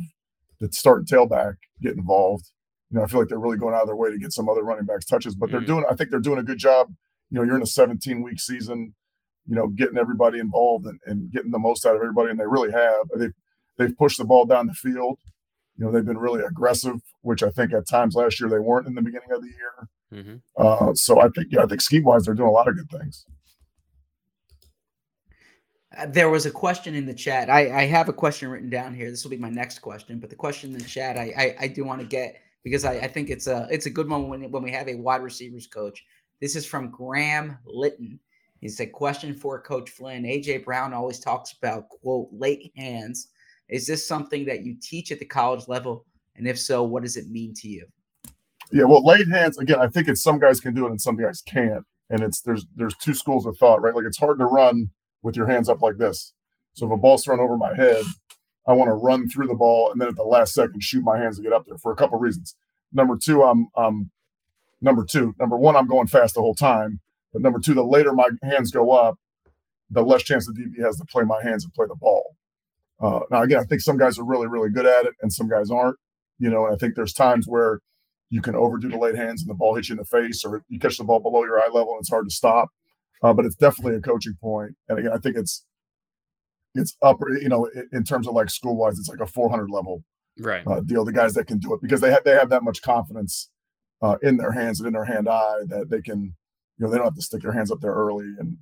the 0.59 0.71
start 0.71 0.99
and 0.99 1.07
tailback 1.07 1.55
get 1.81 1.95
involved. 1.95 2.51
You 2.91 2.97
know, 2.97 3.03
I 3.03 3.07
feel 3.07 3.19
like 3.19 3.29
they're 3.29 3.39
really 3.39 3.57
going 3.57 3.73
out 3.73 3.81
of 3.81 3.87
their 3.87 3.95
way 3.95 4.11
to 4.11 4.17
get 4.19 4.31
some 4.31 4.47
other 4.47 4.61
running 4.63 4.85
backs 4.85 5.05
touches, 5.05 5.33
but 5.33 5.49
they're 5.49 5.61
Mhm. 5.61 5.65
doing. 5.67 5.85
I 5.89 5.95
think 5.95 6.11
they're 6.11 6.19
doing 6.19 6.37
a 6.37 6.43
good 6.43 6.59
job. 6.59 6.93
You 7.31 7.37
know, 7.39 7.43
you're 7.45 7.55
in 7.55 7.63
a 7.63 7.65
17 7.81 8.21
week 8.21 8.39
season. 8.39 8.93
You 9.47 9.55
know, 9.55 9.67
getting 9.69 9.97
everybody 9.97 10.37
involved 10.37 10.85
and, 10.85 10.99
and 11.07 11.31
getting 11.31 11.49
the 11.49 11.57
most 11.57 11.83
out 11.87 11.95
of 11.95 12.01
everybody, 12.01 12.29
and 12.29 12.39
they 12.39 12.45
really 12.45 12.71
have. 12.71 13.09
They 13.15 13.29
they've 13.77 13.97
pushed 13.97 14.19
the 14.19 14.25
ball 14.25 14.45
down 14.45 14.67
the 14.67 14.73
field. 14.73 15.17
You 15.77 15.85
know, 15.85 15.91
they've 15.91 16.05
been 16.05 16.17
really 16.19 16.43
aggressive, 16.43 17.01
which 17.21 17.41
I 17.41 17.49
think 17.49 17.73
at 17.73 17.87
times 17.87 18.13
last 18.13 18.39
year 18.39 18.49
they 18.49 18.59
weren't 18.59 18.85
in 18.85 18.93
the 18.93 19.01
beginning 19.01 19.31
of 19.31 19.41
the 19.41 19.47
year. 19.47 20.23
Mhm. 20.23 20.41
Uh, 20.57 20.93
so 20.93 21.19
I 21.21 21.29
think, 21.29 21.47
yeah, 21.51 21.63
I 21.63 21.65
think 21.65 21.81
scheme 21.81 22.03
wise, 22.03 22.25
they're 22.25 22.35
doing 22.35 22.49
a 22.49 22.51
lot 22.51 22.67
of 22.67 22.75
good 22.75 22.89
things. 22.91 23.25
There 26.07 26.29
was 26.29 26.45
a 26.45 26.51
question 26.51 26.95
in 26.95 27.05
the 27.05 27.13
chat. 27.13 27.49
I, 27.49 27.81
I 27.81 27.85
have 27.85 28.09
a 28.09 28.13
question 28.13 28.49
written 28.49 28.69
down 28.69 28.93
here. 28.93 29.09
This 29.09 29.23
will 29.23 29.31
be 29.31 29.37
my 29.37 29.49
next 29.49 29.79
question, 29.79 30.19
but 30.19 30.29
the 30.29 30.35
question 30.35 30.71
in 30.71 30.77
the 30.77 30.85
chat 30.85 31.17
I 31.17 31.33
I, 31.37 31.63
I 31.65 31.67
do 31.67 31.83
want 31.83 32.01
to 32.01 32.07
get 32.07 32.41
because 32.63 32.85
I, 32.85 32.93
I 32.93 33.07
think 33.07 33.29
it's 33.29 33.47
a 33.47 33.67
it's 33.71 33.85
a 33.85 33.89
good 33.89 34.09
one 34.09 34.27
when 34.29 34.49
when 34.51 34.63
we 34.63 34.71
have 34.71 34.87
a 34.87 34.95
wide 34.95 35.21
receivers 35.21 35.67
coach. 35.67 36.05
This 36.41 36.55
is 36.55 36.65
from 36.65 36.89
Graham 36.89 37.57
Litton. 37.65 38.19
It's 38.61 38.79
a 38.79 38.85
question 38.85 39.33
for 39.33 39.61
Coach 39.61 39.89
Flynn. 39.89 40.23
AJ 40.23 40.65
Brown 40.65 40.93
always 40.93 41.19
talks 41.19 41.53
about 41.53 41.89
quote 41.89 42.29
late 42.31 42.71
hands. 42.75 43.29
Is 43.69 43.85
this 43.85 44.07
something 44.07 44.45
that 44.45 44.63
you 44.63 44.75
teach 44.81 45.11
at 45.11 45.19
the 45.19 45.25
college 45.25 45.67
level? 45.67 46.05
And 46.35 46.47
if 46.47 46.59
so, 46.59 46.83
what 46.83 47.03
does 47.03 47.17
it 47.17 47.29
mean 47.29 47.53
to 47.55 47.67
you? 47.67 47.85
Yeah, 48.71 48.83
well, 48.83 49.05
late 49.05 49.27
hands 49.27 49.57
again. 49.57 49.79
I 49.79 49.87
think 49.87 50.07
it's 50.07 50.21
some 50.21 50.39
guys 50.39 50.59
can 50.59 50.73
do 50.73 50.85
it 50.85 50.91
and 50.91 51.01
some 51.01 51.17
guys 51.17 51.41
can't, 51.41 51.83
and 52.09 52.21
it's 52.21 52.41
there's 52.41 52.65
there's 52.75 52.95
two 52.97 53.13
schools 53.13 53.45
of 53.45 53.57
thought, 53.57 53.81
right? 53.81 53.95
Like 53.95 54.05
it's 54.05 54.17
hard 54.17 54.39
to 54.39 54.45
run 54.45 54.89
with 55.21 55.35
your 55.35 55.47
hands 55.47 55.69
up 55.69 55.81
like 55.81 55.97
this. 55.97 56.33
So 56.73 56.85
if 56.85 56.91
a 56.91 56.97
ball's 56.97 57.23
thrown 57.23 57.39
over 57.39 57.57
my 57.57 57.75
head, 57.75 58.03
I 58.67 58.73
want 58.73 58.89
to 58.89 58.93
run 58.93 59.27
through 59.29 59.47
the 59.47 59.55
ball 59.55 59.91
and 59.91 59.99
then 59.99 60.07
at 60.07 60.15
the 60.15 60.23
last 60.23 60.53
second 60.53 60.81
shoot 60.81 61.03
my 61.03 61.17
hands 61.17 61.37
to 61.37 61.43
get 61.43 61.53
up 61.53 61.65
there 61.65 61.77
for 61.77 61.91
a 61.91 61.95
couple 61.95 62.19
reasons. 62.19 62.55
Number 62.93 63.17
two, 63.17 63.43
I'm 63.43 63.67
um 63.75 64.11
number 64.81 65.05
two. 65.05 65.35
Number 65.39 65.57
one, 65.57 65.75
I'm 65.75 65.87
going 65.87 66.07
fast 66.07 66.35
the 66.35 66.41
whole 66.41 66.55
time. 66.55 66.99
But 67.33 67.41
number 67.41 67.59
two, 67.59 67.73
the 67.73 67.83
later 67.83 68.13
my 68.13 68.29
hands 68.43 68.71
go 68.71 68.91
up, 68.91 69.19
the 69.89 70.03
less 70.03 70.23
chance 70.23 70.45
the 70.45 70.53
DB 70.53 70.83
has 70.83 70.97
to 70.97 71.05
play 71.05 71.23
my 71.23 71.41
hands 71.43 71.63
and 71.63 71.73
play 71.73 71.85
the 71.87 71.95
ball. 71.95 72.35
Uh, 72.99 73.21
now, 73.31 73.43
again, 73.43 73.59
I 73.59 73.63
think 73.63 73.81
some 73.81 73.97
guys 73.97 74.19
are 74.19 74.25
really, 74.25 74.47
really 74.47 74.69
good 74.69 74.85
at 74.85 75.05
it, 75.05 75.13
and 75.21 75.31
some 75.31 75.47
guys 75.47 75.71
aren't. 75.71 75.97
You 76.37 76.49
know, 76.49 76.65
and 76.65 76.73
I 76.73 76.77
think 76.77 76.95
there's 76.95 77.13
times 77.13 77.47
where 77.47 77.81
you 78.29 78.41
can 78.41 78.55
overdo 78.55 78.89
the 78.89 78.97
late 78.97 79.15
hands 79.15 79.41
and 79.41 79.49
the 79.49 79.55
ball 79.55 79.75
hits 79.75 79.89
you 79.89 79.93
in 79.93 79.97
the 79.97 80.05
face, 80.05 80.45
or 80.45 80.63
you 80.69 80.79
catch 80.79 80.97
the 80.97 81.03
ball 81.03 81.19
below 81.19 81.43
your 81.43 81.59
eye 81.59 81.69
level 81.71 81.93
and 81.93 82.01
it's 82.01 82.09
hard 82.09 82.27
to 82.29 82.33
stop. 82.33 82.69
Uh, 83.21 83.33
but 83.33 83.45
it's 83.45 83.55
definitely 83.55 83.95
a 83.95 84.01
coaching 84.01 84.37
point. 84.41 84.71
And 84.87 84.99
again, 84.99 85.11
I 85.13 85.17
think 85.17 85.35
it's 85.35 85.65
it's 86.75 86.95
upper. 87.01 87.37
You 87.37 87.49
know, 87.49 87.65
in, 87.65 87.89
in 87.93 88.03
terms 88.03 88.27
of 88.27 88.33
like 88.33 88.49
school 88.49 88.75
wise, 88.77 88.97
it's 88.99 89.09
like 89.09 89.19
a 89.19 89.27
400 89.27 89.69
level 89.69 90.03
Right. 90.39 90.65
uh, 90.65 90.79
deal. 90.81 91.03
The 91.03 91.11
guys 91.11 91.33
that 91.33 91.47
can 91.47 91.57
do 91.57 91.73
it 91.73 91.81
because 91.81 91.99
they 92.01 92.11
have 92.11 92.23
they 92.23 92.31
have 92.31 92.49
that 92.49 92.63
much 92.63 92.81
confidence 92.81 93.49
uh, 94.01 94.15
in 94.21 94.37
their 94.37 94.51
hands 94.51 94.79
and 94.79 94.87
in 94.87 94.93
their 94.93 95.05
hand 95.05 95.27
eye 95.27 95.59
that 95.67 95.89
they 95.89 96.01
can, 96.01 96.21
you 96.23 96.85
know, 96.85 96.89
they 96.89 96.97
don't 96.97 97.07
have 97.07 97.15
to 97.15 97.21
stick 97.21 97.41
their 97.41 97.51
hands 97.51 97.71
up 97.71 97.79
there 97.81 97.93
early. 97.93 98.25
And 98.39 98.57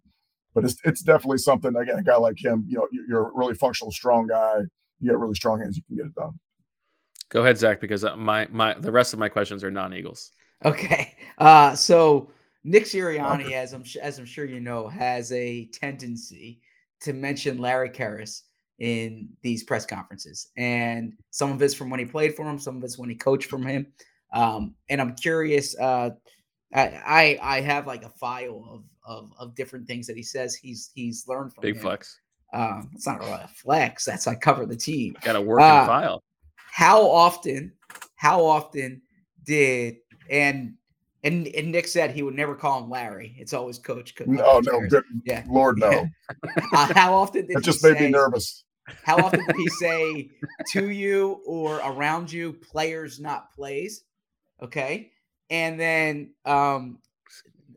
but 0.55 0.63
it's 0.65 0.77
it's 0.83 1.01
definitely 1.03 1.37
something. 1.37 1.75
Again, 1.75 1.99
a 1.99 2.03
guy 2.03 2.15
like 2.17 2.43
him, 2.43 2.65
you 2.67 2.77
know, 2.77 2.87
you- 2.91 3.05
you're 3.07 3.27
a 3.29 3.31
really 3.35 3.53
functional, 3.53 3.91
strong 3.91 4.27
guy. 4.27 4.61
You 4.99 5.11
get 5.11 5.19
really 5.19 5.35
strong 5.35 5.59
hands, 5.59 5.77
you 5.77 5.83
can 5.87 5.97
get 5.97 6.05
it 6.07 6.15
done. 6.15 6.39
Go 7.29 7.41
ahead, 7.43 7.57
Zach, 7.59 7.79
because 7.79 8.03
uh, 8.03 8.15
my 8.15 8.47
my 8.49 8.73
the 8.73 8.91
rest 8.91 9.13
of 9.13 9.19
my 9.19 9.29
questions 9.29 9.63
are 9.63 9.69
non-Eagles. 9.69 10.31
Okay. 10.65 11.13
Uh, 11.37 11.75
so 11.75 12.31
Nick 12.67 12.83
Sirianni, 12.83 13.53
as 13.53 13.71
I'm 13.71 13.83
as 14.01 14.19
I'm 14.19 14.25
sure 14.25 14.43
you 14.45 14.59
know, 14.59 14.87
has 14.89 15.31
a 15.31 15.65
tendency 15.67 16.59
to 16.99 17.13
mention 17.13 17.59
Larry 17.59 17.89
Kehres 17.89 18.41
in 18.79 19.29
these 19.41 19.63
press 19.63 19.85
conferences, 19.85 20.49
and 20.57 21.13
some 21.31 21.51
of 21.51 21.61
it's 21.61 21.73
from 21.73 21.89
when 21.89 21.99
he 22.01 22.05
played 22.05 22.35
for 22.35 22.43
him, 22.47 22.59
some 22.59 22.75
of 22.77 22.83
it's 22.83 22.97
when 22.99 23.09
he 23.09 23.15
coached 23.15 23.49
from 23.49 23.65
him. 23.65 23.87
Um, 24.33 24.75
and 24.89 24.99
I'm 24.99 25.15
curious. 25.15 25.77
Uh, 25.79 26.09
I, 26.73 26.81
I 27.05 27.39
I 27.57 27.61
have 27.61 27.87
like 27.87 28.03
a 28.03 28.09
file 28.09 28.67
of, 28.69 28.83
of 29.05 29.31
of 29.39 29.55
different 29.55 29.87
things 29.87 30.05
that 30.07 30.17
he 30.17 30.23
says 30.23 30.53
he's 30.53 30.91
he's 30.93 31.25
learned 31.25 31.53
from 31.53 31.61
Big 31.61 31.75
him. 31.77 31.81
flex. 31.83 32.19
Um, 32.53 32.89
it's 32.93 33.07
not 33.07 33.19
really 33.19 33.31
a 33.31 33.47
flex. 33.47 34.03
That's 34.03 34.27
I 34.27 34.35
cover 34.35 34.65
the 34.65 34.75
team 34.75 35.15
Got 35.21 35.37
a 35.37 35.41
working 35.41 35.65
Uh, 35.65 35.85
file. 35.85 36.23
how 36.55 37.01
often 37.09 37.71
how 38.15 38.43
often 38.45 39.01
did 39.45 39.97
and 40.29 40.73
and 41.23 41.47
and 41.47 41.71
Nick 41.71 41.87
said 41.87 42.11
he 42.11 42.23
would 42.23 42.35
never 42.35 42.55
call 42.55 42.83
him 42.83 42.89
Larry. 42.89 43.35
It's 43.39 43.53
always 43.53 43.77
Coach. 43.77 44.15
Co- 44.15 44.25
No, 44.25 44.43
Coach 44.61 44.65
no, 44.65 44.87
good 44.87 45.03
Yeah. 45.25 45.43
Lord, 45.49 45.77
no. 45.79 46.07
Uh, 46.73 46.93
how 46.93 47.13
often 47.13 47.41
did 47.47 47.55
That 47.55 47.59
he 47.59 47.65
just 47.65 47.83
made 47.83 47.97
say, 47.97 48.05
me 48.05 48.11
nervous. 48.11 48.63
How 49.03 49.17
often 49.17 49.45
did 49.45 49.55
he 49.57 49.67
say 49.69 50.29
to 50.73 50.89
you 50.89 51.41
or 51.45 51.77
around 51.77 52.31
you, 52.31 52.53
players 52.53 53.19
not 53.19 53.51
plays? 53.53 54.03
Okay, 54.61 55.11
and 55.49 55.79
then 55.79 56.31
um, 56.45 56.99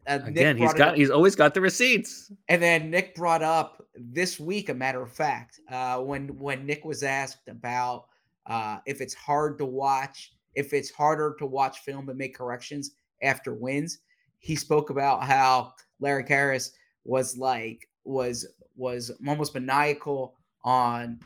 uh, 0.07 0.18
Nick 0.18 0.26
Again, 0.29 0.57
he's 0.57 0.64
brought 0.66 0.74
it 0.74 0.79
got 0.79 0.88
up- 0.88 0.96
he's 0.96 1.11
always 1.11 1.37
got 1.37 1.55
the 1.55 1.61
receipts. 1.61 2.33
and 2.48 2.61
then 2.62 2.90
Nick 2.90 3.14
brought 3.14 3.42
up 3.42 3.87
this 3.94 4.40
week, 4.40 4.68
a 4.68 4.74
matter 4.74 5.03
of 5.03 5.12
fact, 5.12 5.61
uh, 5.70 5.98
when 5.98 6.29
when 6.38 6.64
Nick 6.66 6.85
was 6.85 7.03
asked 7.03 7.48
about 7.48 8.07
uh, 8.46 8.79
if 8.87 9.00
it's 9.00 9.14
hard 9.14 9.59
to 9.59 9.66
watch, 9.66 10.33
if 10.55 10.72
it's 10.72 10.90
harder 10.90 11.37
to 11.38 11.46
watch 11.46 11.81
film 11.81 12.09
and 12.09 12.18
make 12.18 12.35
corrections 12.37 12.92
after 13.22 13.54
wins, 13.54 13.98
he 14.38 14.56
spoke 14.56 14.90
about 14.90 15.24
how 15.24 15.74
Larry 16.00 16.24
Kehres 16.24 16.72
was 17.04 17.37
like 17.37 17.88
was 18.04 18.46
was 18.76 19.11
almost 19.26 19.54
maniacal 19.54 20.35
on. 20.64 21.20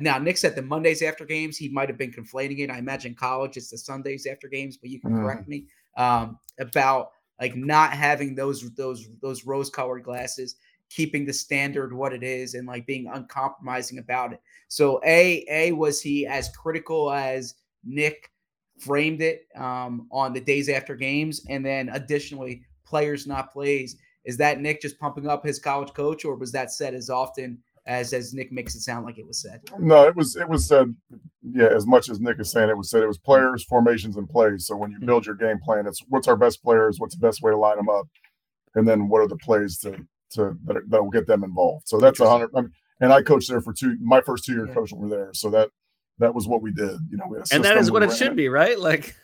Now 0.00 0.18
Nick 0.18 0.36
said 0.36 0.54
the 0.54 0.62
Mondays 0.62 1.02
after 1.02 1.24
games 1.24 1.56
he 1.56 1.68
might 1.68 1.88
have 1.88 1.98
been 1.98 2.12
conflating 2.12 2.58
it. 2.58 2.70
I 2.70 2.78
imagine 2.78 3.14
college 3.14 3.56
it's 3.56 3.70
the 3.70 3.78
Sundays 3.78 4.26
after 4.26 4.48
games, 4.48 4.76
but 4.76 4.90
you 4.90 5.00
can 5.00 5.12
Mhm. 5.12 5.22
correct 5.22 5.48
me 5.48 5.66
um, 5.96 6.38
about 6.58 7.12
like 7.40 7.56
not 7.56 7.92
having 7.92 8.34
those 8.34 8.70
those 8.74 9.08
those 9.20 9.46
rose 9.46 9.70
colored 9.70 10.04
glasses 10.04 10.56
keeping 10.90 11.26
the 11.26 11.32
standard 11.32 11.92
what 11.92 12.12
it 12.12 12.22
is 12.22 12.54
and 12.54 12.66
like 12.66 12.86
being 12.86 13.06
uncompromising 13.12 13.98
about 13.98 14.32
it 14.32 14.40
so 14.68 15.00
a 15.04 15.44
a 15.50 15.72
was 15.72 16.00
he 16.00 16.26
as 16.26 16.48
critical 16.56 17.10
as 17.12 17.54
nick 17.84 18.30
framed 18.80 19.20
it 19.20 19.46
um, 19.56 20.06
on 20.10 20.32
the 20.32 20.40
days 20.40 20.68
after 20.68 20.94
games 20.94 21.44
and 21.48 21.64
then 21.64 21.88
additionally 21.90 22.62
players 22.86 23.26
not 23.26 23.52
plays 23.52 23.96
is 24.24 24.36
that 24.36 24.60
nick 24.60 24.80
just 24.80 24.98
pumping 24.98 25.26
up 25.26 25.44
his 25.44 25.58
college 25.58 25.92
coach 25.94 26.24
or 26.24 26.34
was 26.36 26.52
that 26.52 26.70
said 26.70 26.94
as 26.94 27.10
often 27.10 27.58
as 27.86 28.12
as 28.12 28.34
nick 28.34 28.52
makes 28.52 28.74
it 28.74 28.80
sound 28.80 29.04
like 29.04 29.18
it 29.18 29.26
was 29.26 29.40
said 29.40 29.60
No, 29.78 30.06
it 30.06 30.14
was 30.14 30.36
it 30.36 30.48
was 30.48 30.66
said, 30.66 30.94
yeah, 31.42 31.68
as 31.74 31.86
much 31.86 32.10
as 32.10 32.20
Nick 32.20 32.38
is 32.38 32.50
saying, 32.50 32.68
it 32.68 32.76
was 32.76 32.90
said 32.90 33.02
it 33.02 33.06
was 33.06 33.16
players, 33.18 33.64
formations, 33.64 34.16
and 34.18 34.28
plays. 34.28 34.66
So 34.66 34.76
when 34.76 34.90
you 34.90 34.98
build 35.00 35.24
your 35.24 35.34
game 35.34 35.58
plan, 35.64 35.86
it's 35.86 36.02
what's 36.08 36.28
our 36.28 36.36
best 36.36 36.62
players, 36.62 36.96
what's 36.98 37.14
the 37.16 37.26
best 37.26 37.40
way 37.40 37.50
to 37.52 37.56
line 37.56 37.78
them 37.78 37.88
up, 37.88 38.06
and 38.74 38.86
then 38.86 39.08
what 39.08 39.20
are 39.20 39.28
the 39.28 39.36
plays 39.38 39.78
to 39.78 39.92
to 40.34 40.54
that 40.66 40.76
that 40.90 41.02
will 41.02 41.10
get 41.10 41.26
them 41.26 41.42
involved. 41.44 41.88
So 41.88 41.98
that's 41.98 42.20
a 42.20 42.28
hundred. 42.28 42.50
I 42.54 42.60
mean, 42.62 42.72
and 43.00 43.12
I 43.12 43.22
coached 43.22 43.48
there 43.48 43.62
for 43.62 43.72
two. 43.72 43.96
My 44.02 44.20
first 44.20 44.44
two 44.44 44.52
year 44.52 44.66
Yeah. 44.66 44.74
coaching 44.74 44.98
were 44.98 45.08
there, 45.08 45.30
so 45.32 45.48
that 45.50 45.70
that 46.18 46.34
was 46.34 46.46
what 46.48 46.62
we 46.62 46.72
did. 46.72 46.98
You 47.10 47.16
know, 47.16 47.24
we 47.28 47.36
had 47.38 47.46
a 47.50 47.54
And 47.54 47.64
that 47.64 47.68
system, 47.70 47.78
is 47.78 47.90
we 47.90 47.94
what 47.94 48.02
it 48.02 48.08
ran 48.08 48.16
should 48.16 48.36
be, 48.36 48.48
right? 48.48 48.78
Like 48.78 49.14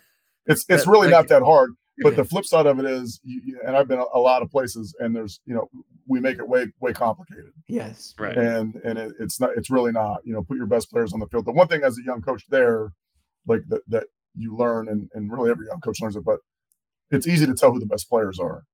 It's 0.47 0.65
it's 0.69 0.85
that- 0.85 0.91
really 0.91 1.09
like- 1.09 1.13
not 1.13 1.29
that 1.29 1.43
hard. 1.43 1.71
But 2.03 2.17
the 2.17 2.25
flip 2.25 2.45
side 2.45 2.67
of 2.67 2.81
it 2.81 2.87
is, 2.87 3.21
you, 3.23 3.41
you- 3.45 3.61
and 3.65 3.77
I've 3.77 3.87
been 3.87 4.01
a, 4.01 4.05
a 4.15 4.19
lot 4.19 4.43
of 4.43 4.51
places, 4.51 4.97
and 4.99 5.15
there's 5.15 5.41
you 5.47 5.55
know 5.55 5.69
we 6.09 6.19
make 6.19 6.39
it 6.39 6.49
way 6.49 6.67
way 6.81 6.93
complicated 6.93 7.53
yes 7.69 8.15
right. 8.19 8.37
and 8.37 8.75
and 8.85 8.99
it, 8.99 9.13
it's 9.21 9.41
not 9.41 9.51
it's 9.57 9.71
really 9.71 9.91
not 9.93 10.19
you 10.25 10.33
know 10.35 10.43
put 10.43 10.57
your 10.59 10.67
best 10.67 10.91
players 10.91 11.13
on 11.15 11.21
the 11.21 11.27
field 11.29 11.47
the 11.47 11.53
one 11.53 11.67
thing 11.69 11.83
as 11.83 11.97
a 11.97 12.03
young 12.05 12.21
coach 12.21 12.43
there 12.51 12.91
like 13.47 13.63
that 13.69 13.81
that 13.89 14.05
you 14.37 14.55
learn 14.55 14.87
and, 14.89 15.09
and 15.15 15.33
really 15.33 15.51
every 15.51 15.67
young 15.67 15.81
coach 15.81 16.01
learns 16.03 16.15
it 16.15 16.23
but 16.25 16.41
it's 17.11 17.27
easy 17.27 17.47
to 17.47 17.55
tell 17.55 17.73
who 17.73 17.79
the 17.81 17.87
best 17.87 18.11
players 18.11 18.39
are 18.39 18.65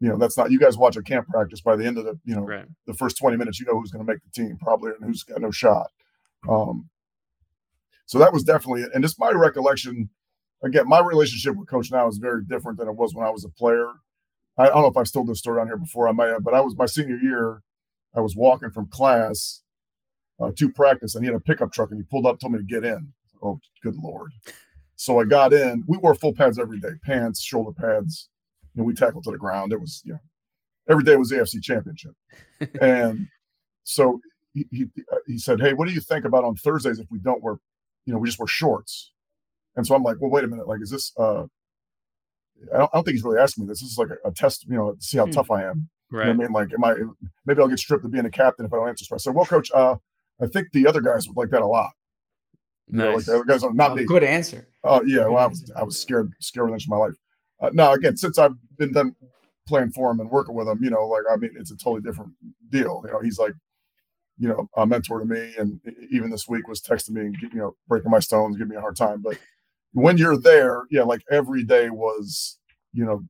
you 0.00 0.08
know 0.08 0.16
that's 0.16 0.38
not 0.38 0.50
you 0.50 0.58
guys 0.58 0.78
watch 0.78 0.96
a 0.96 1.02
camp 1.02 1.26
practice 1.28 1.60
by 1.60 1.76
the 1.76 1.84
end 1.84 1.98
of 1.98 2.04
the 2.06 2.18
you 2.24 2.34
know 2.34 2.42
Right. 2.46 2.64
the 2.86 2.94
first 2.94 3.18
20 3.18 3.36
minutes 3.36 3.60
you 3.60 3.66
know 3.66 3.78
who's 3.78 3.90
going 3.90 4.06
to 4.06 4.10
make 4.10 4.22
the 4.22 4.30
team 4.30 4.56
probably 4.58 4.92
and 4.92 5.04
who's 5.06 5.22
got 5.22 5.40
no 5.42 5.50
shot 5.50 5.88
um 6.48 6.88
so 8.10 8.18
that 8.18 8.32
was 8.32 8.44
definitely 8.44 8.82
it 8.82 8.90
and 8.94 9.04
just 9.04 9.20
my 9.20 9.30
recollection 9.30 10.10
again 10.64 10.88
my 10.88 11.00
relationship 11.00 11.56
with 11.56 11.68
coach 11.68 11.90
now 11.90 12.08
is 12.08 12.18
very 12.18 12.42
different 12.44 12.78
than 12.78 12.88
it 12.88 12.96
was 12.96 13.14
when 13.14 13.26
i 13.26 13.30
was 13.30 13.44
a 13.44 13.48
player 13.50 13.88
i, 14.58 14.64
I 14.64 14.68
don't 14.68 14.82
know 14.82 14.88
if 14.88 14.96
i've 14.96 15.12
told 15.12 15.28
this 15.28 15.38
story 15.38 15.60
on 15.60 15.66
here 15.68 15.76
before 15.76 16.08
i 16.08 16.12
might 16.12 16.28
have 16.28 16.44
but 16.44 16.54
i 16.54 16.60
was 16.60 16.76
my 16.76 16.86
senior 16.86 17.16
year 17.16 17.62
I 18.14 18.20
was 18.20 18.36
walking 18.36 18.70
from 18.70 18.88
class 18.88 19.62
uh, 20.40 20.50
to 20.56 20.70
practice, 20.72 21.14
and 21.14 21.24
he 21.24 21.30
had 21.30 21.36
a 21.36 21.40
pickup 21.40 21.72
truck, 21.72 21.90
and 21.90 22.00
he 22.00 22.04
pulled 22.04 22.26
up, 22.26 22.40
told 22.40 22.52
me 22.52 22.58
to 22.58 22.64
get 22.64 22.84
in. 22.84 23.12
Oh, 23.42 23.60
good 23.82 23.96
lord! 23.96 24.32
So 24.96 25.20
I 25.20 25.24
got 25.24 25.52
in. 25.52 25.84
We 25.86 25.98
wore 25.98 26.14
full 26.14 26.34
pads 26.34 26.58
every 26.58 26.80
day, 26.80 26.90
pants, 27.04 27.40
shoulder 27.40 27.72
pads, 27.72 28.28
and 28.76 28.84
we 28.84 28.94
tackled 28.94 29.24
to 29.24 29.30
the 29.30 29.38
ground. 29.38 29.72
It 29.72 29.80
was, 29.80 30.02
you 30.04 30.12
know, 30.14 30.18
every 30.88 31.04
day 31.04 31.16
was 31.16 31.30
the 31.30 31.36
AFC 31.36 31.62
Championship, 31.62 32.12
and 32.80 33.28
so 33.84 34.20
he, 34.52 34.66
he 34.70 34.86
he 35.26 35.38
said, 35.38 35.60
"Hey, 35.60 35.72
what 35.72 35.88
do 35.88 35.94
you 35.94 36.00
think 36.00 36.24
about 36.24 36.44
on 36.44 36.56
Thursdays 36.56 36.98
if 36.98 37.06
we 37.10 37.18
don't 37.18 37.42
wear, 37.42 37.56
you 38.06 38.12
know, 38.12 38.18
we 38.18 38.28
just 38.28 38.38
wear 38.38 38.46
shorts?" 38.46 39.12
And 39.76 39.86
so 39.86 39.94
I'm 39.94 40.02
like, 40.02 40.16
"Well, 40.20 40.30
wait 40.30 40.44
a 40.44 40.48
minute. 40.48 40.66
Like, 40.68 40.80
is 40.82 40.90
this? 40.90 41.12
uh 41.18 41.44
I 42.74 42.78
don't, 42.78 42.90
I 42.92 42.96
don't 42.96 43.04
think 43.04 43.14
he's 43.14 43.24
really 43.24 43.38
asking 43.38 43.64
me 43.64 43.68
this. 43.68 43.80
This 43.80 43.92
is 43.92 43.98
like 43.98 44.10
a, 44.10 44.28
a 44.28 44.32
test, 44.32 44.66
you 44.68 44.76
know, 44.76 44.92
to 44.92 45.02
see 45.02 45.16
how 45.18 45.24
Hmm. 45.26 45.30
tough 45.32 45.50
I 45.50 45.64
am." 45.64 45.88
You 46.12 46.18
know 46.18 46.24
what 46.24 46.28
I 46.28 46.32
mean? 46.34 46.52
Like, 46.52 46.72
am 46.74 46.84
I 46.84 46.94
maybe 47.46 47.60
I'll 47.62 47.68
get 47.68 47.78
stripped 47.78 48.04
of 48.04 48.10
being 48.10 48.26
a 48.26 48.30
captain 48.30 48.66
if 48.66 48.72
I 48.72 48.76
don't 48.76 48.88
answer. 48.88 49.04
So 49.04 49.14
I 49.14 49.18
said, 49.18 49.34
Well, 49.34 49.46
coach, 49.46 49.70
uh, 49.72 49.96
I 50.40 50.46
think 50.46 50.72
the 50.72 50.86
other 50.86 51.00
guys 51.00 51.28
would 51.28 51.36
like 51.36 51.50
that 51.50 51.62
a 51.62 51.66
lot. 51.66 51.92
You 52.88 52.98
know, 52.98 53.14
like 53.14 53.24
the 53.24 53.34
other 53.36 53.44
guys 53.44 53.62
are 53.62 53.72
not 53.72 53.92
Oh, 53.92 53.94
me. 53.94 54.04
good 54.04 54.24
answer 54.24 54.66
Oh 54.82 55.02
yeah, 55.04 55.24
Good 55.24 55.30
well, 55.32 55.44
I 55.44 55.46
was 55.46 55.60
answer. 55.60 55.74
I 55.76 55.82
was 55.84 55.98
scared, 55.98 56.32
scared 56.40 56.70
of 56.70 56.88
my 56.88 56.96
life. 56.96 57.14
Uh, 57.60 57.70
now 57.72 57.92
again, 57.92 58.16
since 58.16 58.38
I've 58.38 58.54
been 58.76 58.92
done 58.92 59.14
playing 59.68 59.92
for 59.92 60.10
him 60.10 60.18
and 60.20 60.28
working 60.30 60.54
with 60.54 60.66
him, 60.66 60.82
you 60.82 60.90
know, 60.90 61.06
like 61.06 61.22
I 61.30 61.36
mean, 61.36 61.52
it's 61.56 61.70
a 61.70 61.76
totally 61.76 62.00
different 62.02 62.32
deal. 62.70 63.02
You 63.06 63.12
know, 63.12 63.20
he's 63.20 63.38
like, 63.38 63.52
you 64.40 64.48
know, 64.48 64.68
a 64.74 64.86
mentor 64.86 65.20
to 65.20 65.26
me, 65.26 65.52
and 65.58 65.80
even 66.10 66.30
this 66.30 66.48
week 66.48 66.66
was 66.66 66.80
texting 66.80 67.10
me 67.10 67.20
and 67.20 67.36
you 67.42 67.58
know 67.58 67.76
breaking 67.86 68.10
my 68.10 68.20
stones, 68.20 68.56
giving 68.56 68.70
me 68.70 68.76
a 68.76 68.80
hard 68.80 68.96
time. 68.96 69.20
But 69.20 69.36
when 69.92 70.16
you're 70.16 70.38
there, 70.38 70.84
yeah, 70.90 71.02
like 71.02 71.20
every 71.30 71.62
day 71.62 71.90
was, 71.90 72.58
you 72.94 73.04
know, 73.04 73.22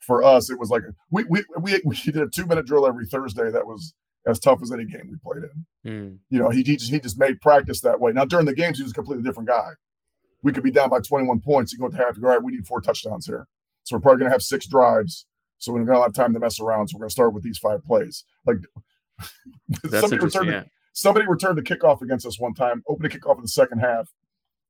for 0.00 0.24
us 0.24 0.50
it 0.50 0.58
was 0.58 0.70
like 0.70 0.82
we 1.10 1.24
we 1.24 1.44
we, 1.60 1.80
we 1.84 1.96
did 1.96 2.16
a 2.16 2.28
two 2.28 2.46
minute 2.46 2.64
drill 2.64 2.86
every 2.86 3.06
Thursday 3.06 3.50
that 3.50 3.66
was 3.66 3.92
as 4.26 4.40
tough 4.40 4.60
as 4.62 4.72
any 4.72 4.86
game 4.86 5.10
we 5.10 5.18
played 5.22 5.44
in. 5.44 5.90
Mm. 5.90 6.18
You 6.30 6.38
know, 6.38 6.48
he, 6.48 6.62
he 6.62 6.76
just 6.76 6.90
he 6.90 6.98
just 6.98 7.18
made 7.18 7.42
practice 7.42 7.82
that 7.82 8.00
way. 8.00 8.12
Now 8.12 8.24
during 8.24 8.46
the 8.46 8.54
games, 8.54 8.78
he 8.78 8.84
was 8.84 8.92
a 8.92 8.94
completely 8.94 9.24
different 9.24 9.50
guy. 9.50 9.72
We 10.42 10.52
could 10.52 10.64
be 10.64 10.70
down 10.70 10.88
by 10.88 11.00
21 11.00 11.40
points. 11.40 11.72
You 11.72 11.78
go 11.78 11.88
to 11.88 11.96
half, 11.96 12.16
all 12.16 12.30
right, 12.30 12.42
we 12.42 12.52
need 12.52 12.66
four 12.66 12.80
touchdowns 12.80 13.26
here. 13.26 13.46
So 13.84 13.96
we're 13.96 14.00
probably 14.00 14.20
gonna 14.20 14.30
have 14.30 14.42
six 14.42 14.66
drives. 14.66 15.26
So 15.58 15.72
we 15.72 15.78
don't 15.78 15.86
got 15.86 15.96
a 15.96 15.98
lot 15.98 16.08
of 16.08 16.14
time 16.14 16.32
to 16.32 16.40
mess 16.40 16.58
around. 16.58 16.88
So 16.88 16.96
we're 16.96 17.02
gonna 17.02 17.10
start 17.10 17.34
with 17.34 17.42
these 17.42 17.58
five 17.58 17.84
plays. 17.84 18.24
Like 18.46 18.58
somebody 19.82 20.14
interesting. 20.14 20.22
returned 20.42 20.50
Yeah. 20.50 20.62
somebody 20.92 21.26
returned 21.26 21.58
the 21.58 21.62
kickoff 21.62 22.02
against 22.02 22.26
us 22.26 22.38
one 22.40 22.54
time, 22.54 22.82
opened 22.88 23.12
a 23.12 23.16
kickoff 23.18 23.36
in 23.36 23.42
the 23.42 23.48
second 23.48 23.78
half, 23.78 24.08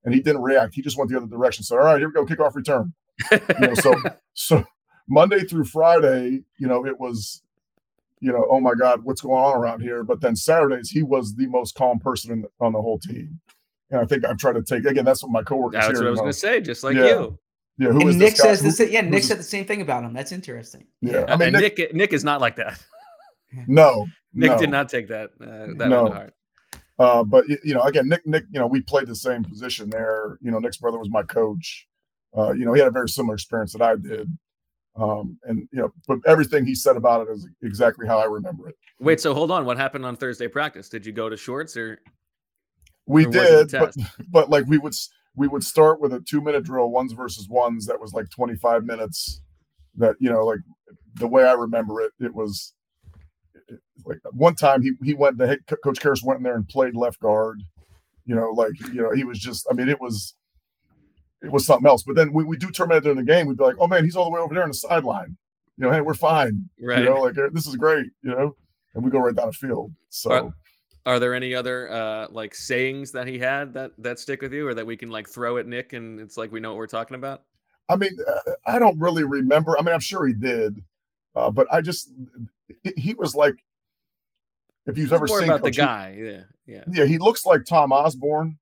and 0.04 0.14
he 0.14 0.20
didn't 0.20 0.42
react. 0.42 0.74
He 0.74 0.82
just 0.82 0.96
went 0.98 1.10
the 1.10 1.16
other 1.16 1.26
direction. 1.26 1.64
So 1.64 1.76
all 1.78 1.84
right, 1.84 1.98
here 1.98 2.08
we 2.08 2.14
go, 2.14 2.24
kickoff 2.26 2.54
return. 2.54 2.92
You 3.30 3.40
know, 3.68 3.74
so 3.74 3.94
so 4.34 4.64
Monday 5.08 5.40
through 5.40 5.64
Friday, 5.64 6.42
you 6.58 6.66
know, 6.68 6.86
it 6.86 6.98
was, 6.98 7.42
you 8.20 8.32
know, 8.32 8.46
oh 8.50 8.60
my 8.60 8.74
God, 8.74 9.04
what's 9.04 9.20
going 9.20 9.34
on 9.42 9.56
around 9.56 9.80
here? 9.80 10.02
But 10.04 10.20
then 10.20 10.36
Saturdays, 10.36 10.90
he 10.90 11.02
was 11.02 11.34
the 11.34 11.46
most 11.48 11.74
calm 11.74 11.98
person 11.98 12.32
in 12.32 12.42
the, 12.42 12.48
on 12.60 12.72
the 12.72 12.80
whole 12.80 12.98
team. 12.98 13.40
And 13.90 14.00
I 14.00 14.06
think 14.06 14.24
I've 14.24 14.38
tried 14.38 14.54
to 14.54 14.62
take 14.62 14.84
again. 14.86 15.04
That's 15.04 15.22
what 15.22 15.30
my 15.32 15.42
coworkers 15.42 15.80
That's 15.80 15.98
here. 15.98 16.00
what 16.00 16.06
I 16.06 16.10
was 16.10 16.20
going 16.20 16.32
to 16.32 16.38
say. 16.38 16.60
Just 16.60 16.82
like 16.82 16.94
Yeah. 16.96 17.04
you. 17.08 17.38
Yeah, 17.78 17.88
who 17.88 18.06
is 18.08 18.14
and 18.14 18.22
this 18.22 18.30
Nick 18.32 18.36
guy? 18.38 18.42
says 18.44 18.60
Who- 18.60 18.66
the 18.68 18.72
same. 18.72 18.90
Yeah, 18.92 19.00
Nick 19.00 19.24
said 19.24 19.38
the 19.38 19.42
same 19.42 19.64
thing 19.64 19.80
about 19.82 20.04
him. 20.04 20.12
That's 20.12 20.30
interesting. 20.30 20.86
Yeah, 21.00 21.24
I 21.26 21.36
mean, 21.36 21.48
and 21.54 21.56
Nick, 21.62 21.78
Nick, 21.78 21.94
Nick 21.94 22.12
is 22.12 22.22
not 22.22 22.40
like 22.40 22.56
that. 22.56 22.78
no, 23.66 24.06
Nick 24.34 24.52
no. 24.52 24.58
did 24.58 24.70
not 24.70 24.88
take 24.88 25.08
that 25.08 25.30
uh, 25.40 25.74
that 25.78 25.88
No. 25.88 26.28
Uh, 26.98 27.24
but 27.24 27.48
you 27.48 27.74
know, 27.74 27.82
again, 27.82 28.08
Nick, 28.08 28.24
Nick, 28.26 28.44
you 28.52 28.60
know, 28.60 28.66
we 28.66 28.80
played 28.80 29.08
the 29.08 29.16
same 29.16 29.42
position 29.42 29.90
there. 29.90 30.38
You 30.40 30.50
know, 30.50 30.58
Nick's 30.58 30.76
brother 30.76 30.98
was 30.98 31.10
my 31.10 31.22
coach. 31.22 31.88
Uh, 32.36 32.52
you 32.52 32.64
know, 32.64 32.72
he 32.72 32.80
had 32.80 32.88
a 32.88 32.92
very 32.92 33.08
similar 33.08 33.34
experience 33.34 33.72
that 33.72 33.82
I 33.82 33.96
did. 33.96 34.28
Um, 34.94 35.38
and 35.44 35.66
you 35.72 35.80
know, 35.80 35.92
but 36.06 36.18
everything 36.26 36.66
he 36.66 36.74
said 36.74 36.96
about 36.96 37.26
it 37.26 37.30
is 37.32 37.48
exactly 37.62 38.06
how 38.06 38.18
I 38.18 38.26
remember 38.26 38.68
it. 38.68 38.76
Wait, 39.00 39.20
so 39.20 39.32
hold 39.32 39.50
on. 39.50 39.64
What 39.64 39.78
happened 39.78 40.04
on 40.04 40.16
Thursday 40.16 40.48
practice? 40.48 40.88
Did 40.88 41.06
you 41.06 41.12
go 41.12 41.28
to 41.28 41.36
shorts 41.36 41.76
or 41.76 42.00
We 43.06 43.24
Or 43.24 43.28
was 43.28 43.36
it 43.36 43.42
a 43.42 43.64
did, 43.64 43.80
but 43.80 43.96
but 44.30 44.50
like 44.50 44.66
we 44.66 44.78
would 44.78 44.94
we 45.34 45.48
would 45.48 45.64
start 45.64 46.00
with 46.00 46.12
a 46.12 46.20
two 46.20 46.42
minute 46.42 46.64
drill, 46.64 46.90
ones 46.90 47.12
versus 47.12 47.48
ones. 47.48 47.86
That 47.86 48.00
was 48.00 48.12
like 48.12 48.28
twenty 48.28 48.54
five 48.54 48.84
minutes. 48.84 49.40
That 49.96 50.16
you 50.20 50.30
know, 50.30 50.44
like 50.44 50.60
the 51.14 51.26
way 51.26 51.44
I 51.44 51.52
remember 51.52 52.02
it, 52.02 52.12
it 52.20 52.34
was 52.34 52.74
like 54.04 54.18
one 54.32 54.54
time 54.54 54.82
he 54.82 54.92
he 55.02 55.14
went. 55.14 55.38
The 55.38 55.46
head 55.46 55.58
coach 55.84 55.98
Kehres 56.00 56.24
went 56.24 56.38
in 56.38 56.42
there 56.44 56.54
and 56.56 56.68
played 56.68 56.94
left 56.96 57.20
guard. 57.20 57.62
You 58.26 58.34
know, 58.34 58.50
like 58.50 58.72
you 58.92 59.02
know, 59.02 59.10
he 59.12 59.24
was 59.24 59.38
just. 59.38 59.66
I 59.70 59.74
mean, 59.74 59.88
it 59.88 60.00
was 60.00 60.34
it 61.42 61.50
was 61.50 61.66
something 61.66 61.86
else. 61.86 62.02
But 62.02 62.16
then 62.16 62.32
we 62.32 62.44
we 62.44 62.56
do 62.56 62.70
terminate 62.70 63.02
during 63.02 63.18
the 63.18 63.24
game. 63.24 63.46
We'd 63.46 63.58
be 63.58 63.64
like, 63.64 63.76
oh 63.78 63.86
man, 63.86 64.04
he's 64.04 64.16
all 64.16 64.24
the 64.24 64.30
way 64.30 64.40
over 64.40 64.54
there 64.54 64.62
on 64.62 64.70
the 64.70 64.74
sideline. 64.74 65.36
You 65.76 65.86
know, 65.86 65.92
hey, 65.92 66.00
we're 66.00 66.14
fine. 66.14 66.68
right? 66.80 66.98
You 67.00 67.06
know, 67.06 67.20
like 67.22 67.34
this 67.52 67.66
is 67.66 67.76
great. 67.76 68.06
You 68.22 68.30
know, 68.30 68.56
and 68.94 69.04
we 69.04 69.10
go 69.10 69.18
right 69.18 69.34
down 69.34 69.46
the 69.46 69.52
field. 69.52 69.92
So. 70.10 70.30
Are- 70.30 70.54
Are 71.04 71.18
there 71.18 71.34
any 71.34 71.52
other 71.52 71.90
uh 71.90 72.28
like 72.30 72.54
sayings 72.54 73.10
that 73.10 73.26
he 73.26 73.36
had 73.36 73.74
that 73.74 73.90
that 73.98 74.20
stick 74.20 74.40
with 74.40 74.52
you 74.52 74.68
or 74.68 74.74
that 74.74 74.86
we 74.86 74.96
can 74.96 75.10
like 75.10 75.28
throw 75.28 75.56
at 75.56 75.66
Nick 75.66 75.94
and 75.94 76.20
it's 76.20 76.36
like 76.36 76.52
we 76.52 76.60
know 76.60 76.70
what 76.70 76.76
we're 76.78 76.86
talking 76.86 77.16
about? 77.16 77.42
I 77.88 77.96
mean, 77.96 78.12
uh, 78.24 78.52
I 78.66 78.78
don't 78.78 78.96
really 79.00 79.24
remember. 79.24 79.76
I 79.76 79.82
mean, 79.82 79.92
I'm 79.92 79.98
sure 80.00 80.24
he 80.28 80.32
did, 80.32 80.80
uh, 81.34 81.50
but 81.50 81.66
I 81.72 81.80
just 81.80 82.12
he 82.96 83.14
was 83.14 83.34
like, 83.34 83.56
if 84.86 84.98
you've 84.98 85.12
It's 85.12 85.12
ever 85.12 85.26
seen 85.26 85.44
about 85.44 85.62
the 85.62 85.68
Coach, 85.68 85.76
guy. 85.76 86.16
Yeah, 86.18 86.42
yeah. 86.66 86.84
yeah, 86.92 87.04
he 87.04 87.18
looks 87.18 87.46
like 87.46 87.64
Tom 87.64 87.92
Osborne, 87.92 88.58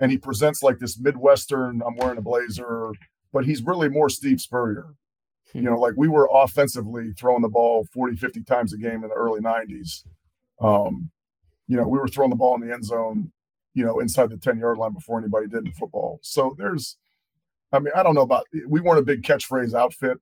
and 0.00 0.10
he 0.10 0.18
presents 0.18 0.62
like 0.62 0.78
this 0.78 0.98
Midwestern. 0.98 1.82
I'm 1.86 1.96
wearing 1.96 2.18
a 2.18 2.22
blazer, 2.22 2.92
but 3.32 3.44
he's 3.44 3.62
really 3.62 3.88
more 3.88 4.08
Steve 4.08 4.40
Spurrier. 4.40 4.86
You 5.52 5.62
know, 5.62 5.78
like 5.78 5.94
we 5.96 6.08
were 6.08 6.28
offensively 6.32 7.12
throwing 7.12 7.42
the 7.42 7.48
ball 7.48 7.86
40, 7.92 8.16
50 8.16 8.42
times 8.42 8.72
a 8.72 8.76
game 8.76 9.04
in 9.04 9.08
the 9.08 9.14
early 9.14 9.40
90s. 9.40 10.04
Um, 10.60 11.10
you 11.68 11.76
know, 11.76 11.86
we 11.86 11.98
were 11.98 12.08
throwing 12.08 12.30
the 12.30 12.36
ball 12.36 12.56
in 12.56 12.66
the 12.66 12.74
end 12.74 12.84
zone, 12.84 13.30
you 13.72 13.84
know, 13.84 14.00
inside 14.00 14.30
the 14.30 14.36
10 14.36 14.58
yard 14.58 14.78
line 14.78 14.92
before 14.94 15.16
anybody 15.18 15.46
did 15.46 15.64
in 15.64 15.72
football. 15.72 16.18
So 16.22 16.56
there's, 16.58 16.96
I 17.70 17.78
mean, 17.78 17.92
I 17.94 18.02
don't 18.02 18.16
know 18.16 18.22
about, 18.22 18.46
we 18.66 18.80
weren't 18.80 18.98
a 18.98 19.02
big 19.02 19.22
catchphrase 19.22 19.74
outfit, 19.74 20.18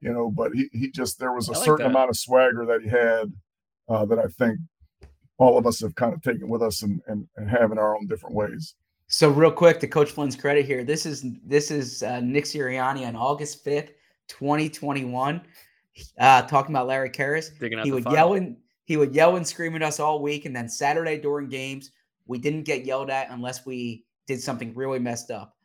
you 0.00 0.12
know, 0.12 0.30
but 0.30 0.52
he, 0.54 0.68
he 0.72 0.90
just, 0.92 1.18
there 1.18 1.32
was 1.32 1.48
a 1.48 1.52
like 1.52 1.64
certain 1.64 1.84
that. 1.86 1.90
amount 1.90 2.10
of 2.10 2.16
swagger 2.16 2.64
that 2.66 2.82
he 2.82 2.88
had 2.88 3.32
uh, 3.88 4.04
that 4.06 4.18
I 4.18 4.26
think 4.26 4.58
all 5.38 5.56
of 5.56 5.66
us 5.66 5.80
have 5.80 5.94
kind 5.94 6.12
of 6.12 6.22
taken 6.22 6.48
with 6.48 6.62
us 6.62 6.82
and, 6.82 7.00
and, 7.06 7.26
and 7.36 7.48
have 7.48 7.72
in 7.72 7.78
our 7.78 7.96
own 7.96 8.06
different 8.06 8.34
ways. 8.34 8.74
So 9.06 9.30
real 9.30 9.50
quick, 9.52 9.80
to 9.80 9.88
Coach 9.88 10.10
Flynn's 10.10 10.36
credit 10.36 10.66
here, 10.66 10.84
this 10.84 11.06
is 11.06 11.24
this 11.44 11.70
is 11.70 12.02
uh, 12.02 12.20
Nick 12.20 12.44
Sirianni 12.44 13.06
on 13.06 13.16
August 13.16 13.64
fifth, 13.64 13.92
twenty 14.28 14.68
twenty 14.68 15.04
one, 15.06 15.40
uh, 16.18 16.42
talking 16.42 16.74
about 16.74 16.88
Larry 16.88 17.08
Kehres. 17.08 17.50
He 17.82 17.90
would 17.90 18.04
file. 18.04 18.12
yell 18.12 18.34
and 18.34 18.56
he 18.84 18.98
would 18.98 19.14
yell 19.14 19.36
and 19.36 19.46
scream 19.46 19.74
at 19.76 19.82
us 19.82 19.98
all 19.98 20.20
week, 20.20 20.44
and 20.44 20.54
then 20.54 20.68
Saturday 20.68 21.18
during 21.18 21.48
games, 21.48 21.90
we 22.26 22.38
didn't 22.38 22.64
get 22.64 22.84
yelled 22.84 23.08
at 23.08 23.30
unless 23.30 23.64
we 23.64 24.04
did 24.26 24.42
something 24.42 24.74
really 24.74 24.98
messed 24.98 25.30
up. 25.30 25.56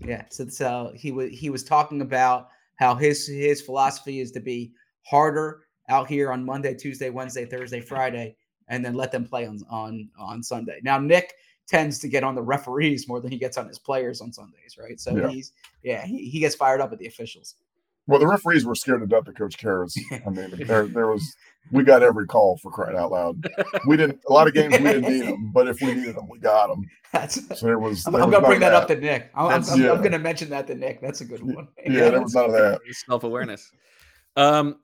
Yeah, 0.00 0.22
so 0.30 0.46
so 0.46 0.92
he 0.94 1.10
was 1.10 1.32
he 1.32 1.50
was 1.50 1.64
talking 1.64 2.00
about 2.00 2.48
how 2.76 2.94
his 2.94 3.26
his 3.26 3.60
philosophy 3.60 4.20
is 4.20 4.30
to 4.32 4.40
be 4.40 4.72
harder 5.02 5.65
out 5.88 6.08
here 6.08 6.32
on 6.32 6.44
Monday, 6.44 6.74
Tuesday, 6.74 7.10
Wednesday, 7.10 7.44
Thursday, 7.44 7.80
Friday, 7.80 8.36
and 8.68 8.84
then 8.84 8.94
let 8.94 9.12
them 9.12 9.24
play 9.24 9.46
on 9.46 9.60
on 9.70 10.08
on 10.18 10.42
Sunday. 10.42 10.80
Now 10.82 10.98
Nick 10.98 11.34
tends 11.68 11.98
to 11.98 12.08
get 12.08 12.22
on 12.24 12.34
the 12.34 12.42
referees 12.42 13.08
more 13.08 13.20
than 13.20 13.30
he 13.30 13.38
gets 13.38 13.58
on 13.58 13.66
his 13.66 13.78
players 13.78 14.20
on 14.20 14.32
Sundays, 14.32 14.76
right? 14.78 15.00
So 15.00 15.16
Yeah. 15.16 15.28
he's 15.28 15.52
yeah 15.82 16.04
he, 16.04 16.28
he 16.28 16.38
gets 16.40 16.54
fired 16.54 16.80
up 16.80 16.92
at 16.92 16.98
the 16.98 17.06
officials. 17.06 17.54
Well, 18.08 18.20
the 18.20 18.26
referees 18.26 18.64
were 18.64 18.76
scared 18.76 19.00
to 19.00 19.06
death 19.08 19.26
of 19.26 19.34
Coach 19.34 19.58
Kehres. 19.58 19.98
I 20.24 20.30
mean, 20.30 20.50
there 20.66 20.86
there 20.86 21.06
was 21.08 21.34
we 21.72 21.82
got 21.82 22.02
every 22.04 22.26
call 22.26 22.56
for 22.58 22.70
crying 22.70 22.96
out 22.96 23.10
loud. 23.10 23.48
We 23.88 23.96
didn't 23.96 24.20
a 24.28 24.32
lot 24.32 24.46
of 24.46 24.54
games 24.54 24.72
we 24.78 24.84
didn't 24.84 25.10
need 25.12 25.22
them, 25.26 25.50
but 25.52 25.66
if 25.66 25.80
we 25.80 25.92
needed 25.94 26.14
them, 26.16 26.28
we 26.28 26.38
got 26.38 26.68
them. 26.68 26.88
That's 27.12 27.34
So 27.58 27.66
there 27.66 27.78
was. 27.80 28.06
I'm, 28.06 28.12
there 28.12 28.22
I'm 28.22 28.28
was 28.30 28.36
gonna 28.36 28.46
bring 28.46 28.56
of 28.56 28.60
that 28.60 28.74
up 28.74 28.86
to 28.88 28.96
Nick. 28.96 29.30
I'm, 29.34 29.46
I'm, 29.46 29.50
That's- 29.60 29.70
I'm- 29.72 29.90
I'm 29.96 30.02
gonna 30.02 30.18
mention 30.20 30.50
that 30.50 30.66
to 30.68 30.74
Nick. 30.76 31.00
That's 31.00 31.20
a 31.20 31.24
good 31.24 31.42
one. 31.42 31.66
Yeah, 31.84 32.10
there 32.10 32.20
was 32.22 32.34
none 32.34 32.44
of 32.46 32.52
that. 32.52 32.80
Self 32.92 33.24
awareness. 33.24 33.70
Um, 34.36 34.76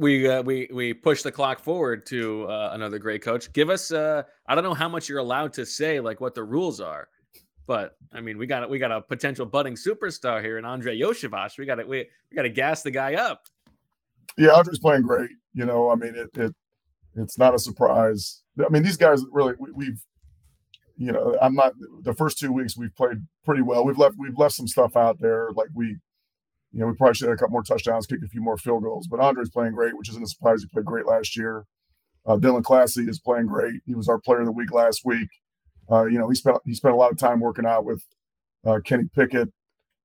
we 0.00 0.26
uh, 0.26 0.42
we 0.42 0.68
we 0.72 0.94
push 0.94 1.22
the 1.22 1.30
clock 1.30 1.60
forward 1.60 2.06
to 2.06 2.46
uh, 2.46 2.70
another 2.72 2.98
great 2.98 3.22
coach. 3.22 3.52
Give 3.52 3.68
us 3.68 3.92
uh, 3.92 4.22
I 4.46 4.54
don't 4.54 4.64
know 4.64 4.74
how 4.74 4.88
much 4.88 5.08
you're 5.08 5.18
allowed 5.18 5.52
to 5.54 5.66
say, 5.66 6.00
like 6.00 6.20
what 6.20 6.34
the 6.34 6.42
rules 6.42 6.80
are, 6.80 7.08
but 7.66 7.96
I 8.12 8.20
mean 8.20 8.38
we 8.38 8.46
got 8.46 8.68
we 8.70 8.78
got 8.78 8.90
a 8.90 9.02
potential 9.02 9.44
budding 9.44 9.74
superstar 9.74 10.42
here 10.42 10.56
in 10.56 10.64
Andrei 10.64 10.98
Iosivas. 10.98 11.58
We 11.58 11.66
got 11.66 11.76
to 11.76 11.84
we, 11.84 12.08
we 12.30 12.34
got 12.34 12.42
to 12.42 12.48
gas 12.48 12.82
the 12.82 12.90
guy 12.90 13.14
up. 13.14 13.42
Yeah, 14.38 14.52
Andre's 14.52 14.78
playing 14.78 15.02
great. 15.02 15.30
You 15.52 15.66
know, 15.66 15.90
I 15.90 15.96
mean, 15.96 16.14
it, 16.14 16.30
it 16.34 16.54
it's 17.14 17.38
not 17.38 17.54
a 17.54 17.58
surprise. 17.58 18.42
I 18.58 18.70
mean, 18.70 18.82
these 18.82 18.96
guys 18.96 19.22
really 19.30 19.52
we, 19.58 19.70
we've, 19.74 20.02
you 20.96 21.12
know, 21.12 21.36
I'm 21.42 21.54
not 21.54 21.74
the 22.02 22.14
first 22.14 22.38
two 22.38 22.52
weeks 22.52 22.74
we've 22.74 22.94
played 22.96 23.18
pretty 23.44 23.62
well. 23.62 23.84
We've 23.84 23.98
left 23.98 24.14
we've 24.18 24.38
left 24.38 24.54
some 24.54 24.66
stuff 24.66 24.96
out 24.96 25.20
there, 25.20 25.50
like 25.54 25.68
we, 25.74 25.98
you 26.72 26.80
know, 26.80 26.86
we 26.86 26.94
probably 26.94 27.14
should 27.14 27.28
have 27.28 27.34
a 27.34 27.38
couple 27.38 27.52
more 27.52 27.62
touchdowns, 27.62 28.06
kick 28.06 28.20
a 28.24 28.28
few 28.28 28.40
more 28.40 28.56
field 28.56 28.84
goals. 28.84 29.08
But 29.08 29.20
Andre's 29.20 29.50
playing 29.50 29.72
great, 29.72 29.96
which 29.96 30.08
isn't 30.10 30.22
a 30.22 30.26
surprise. 30.26 30.62
He 30.62 30.68
played 30.68 30.84
great 30.84 31.06
last 31.06 31.36
year. 31.36 31.64
Uh, 32.26 32.36
Dylan 32.36 32.62
Classi 32.62 33.08
is 33.08 33.18
playing 33.18 33.46
great. 33.46 33.80
He 33.86 33.94
was 33.94 34.08
our 34.08 34.20
player 34.20 34.40
of 34.40 34.46
the 34.46 34.52
week 34.52 34.72
last 34.72 35.02
week. 35.04 35.28
Uh, 35.90 36.04
you 36.04 36.18
know, 36.18 36.28
he 36.28 36.34
spent 36.34 36.58
he 36.64 36.74
spent 36.74 36.94
a 36.94 36.96
lot 36.96 37.10
of 37.10 37.18
time 37.18 37.40
working 37.40 37.66
out 37.66 37.84
with 37.84 38.02
uh, 38.64 38.78
Kenny 38.84 39.04
Pickett, 39.14 39.48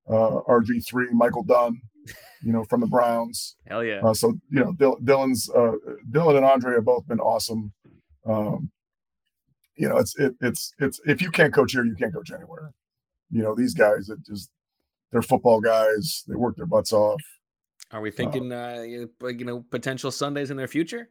uh, 0.08 0.40
RG 0.48 0.84
three, 0.86 1.08
Michael 1.12 1.44
Dunn, 1.44 1.80
you 2.42 2.52
know, 2.52 2.64
from 2.64 2.80
the 2.80 2.86
Browns. 2.86 3.56
Hell 3.68 3.84
yeah. 3.84 4.00
Uh, 4.02 4.14
so 4.14 4.34
you 4.50 4.60
know, 4.60 4.72
Dylan, 4.72 5.00
Dylan's 5.02 5.48
uh, 5.50 5.72
Dylan 6.10 6.36
and 6.36 6.44
Andre 6.44 6.74
have 6.74 6.84
both 6.84 7.06
been 7.06 7.20
awesome. 7.20 7.72
Um, 8.26 8.70
you 9.76 9.88
know, 9.88 9.98
it's 9.98 10.18
it, 10.18 10.34
it's 10.40 10.72
it's 10.78 11.00
if 11.06 11.22
you 11.22 11.30
can't 11.30 11.54
coach 11.54 11.72
here, 11.72 11.84
you 11.84 11.94
can't 11.94 12.14
coach 12.14 12.32
anywhere. 12.32 12.72
You 13.30 13.42
know, 13.42 13.54
these 13.54 13.74
guys 13.74 14.06
that 14.06 14.24
just 14.24 14.50
they're 15.16 15.22
football 15.22 15.62
guys. 15.62 16.24
They 16.28 16.34
work 16.34 16.56
their 16.56 16.66
butts 16.66 16.92
off. 16.92 17.22
Are 17.90 18.02
we 18.02 18.10
thinking 18.10 18.52
uh, 18.52 18.84
you 18.86 19.10
you 19.22 19.44
know 19.46 19.64
potential 19.70 20.10
Sundays 20.10 20.50
in 20.50 20.58
their 20.58 20.68
future? 20.68 21.08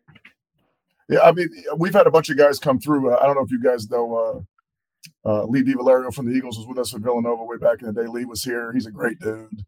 Yeah, 1.10 1.22
I 1.22 1.32
mean, 1.32 1.50
we've 1.78 1.94
had 1.94 2.06
a 2.06 2.12
bunch 2.12 2.30
of 2.30 2.38
guys 2.38 2.60
come 2.60 2.80
through. 2.80 3.12
Uh, 3.12 3.18
I 3.20 3.26
don't 3.26 3.36
know 3.36 3.44
if 3.44 3.52
you 3.52 3.62
guys 3.62 3.90
know. 3.90 4.46
Uh, 5.26 5.28
uh, 5.28 5.46
Lee 5.46 5.64
DiValerio 5.64 6.14
from 6.14 6.28
the 6.28 6.34
Eagles 6.34 6.58
was 6.58 6.68
with 6.68 6.78
us 6.78 6.94
with 6.94 7.04
Villanova 7.04 7.44
way 7.44 7.58
back 7.58 7.82
in 7.82 7.88
the 7.88 7.94
day. 8.00 8.08
Lee 8.08 8.26
was 8.26 8.44
here. 8.44 8.72
He's 8.74 8.86
a 8.86 8.92
great 8.92 9.20
dude. 9.20 9.66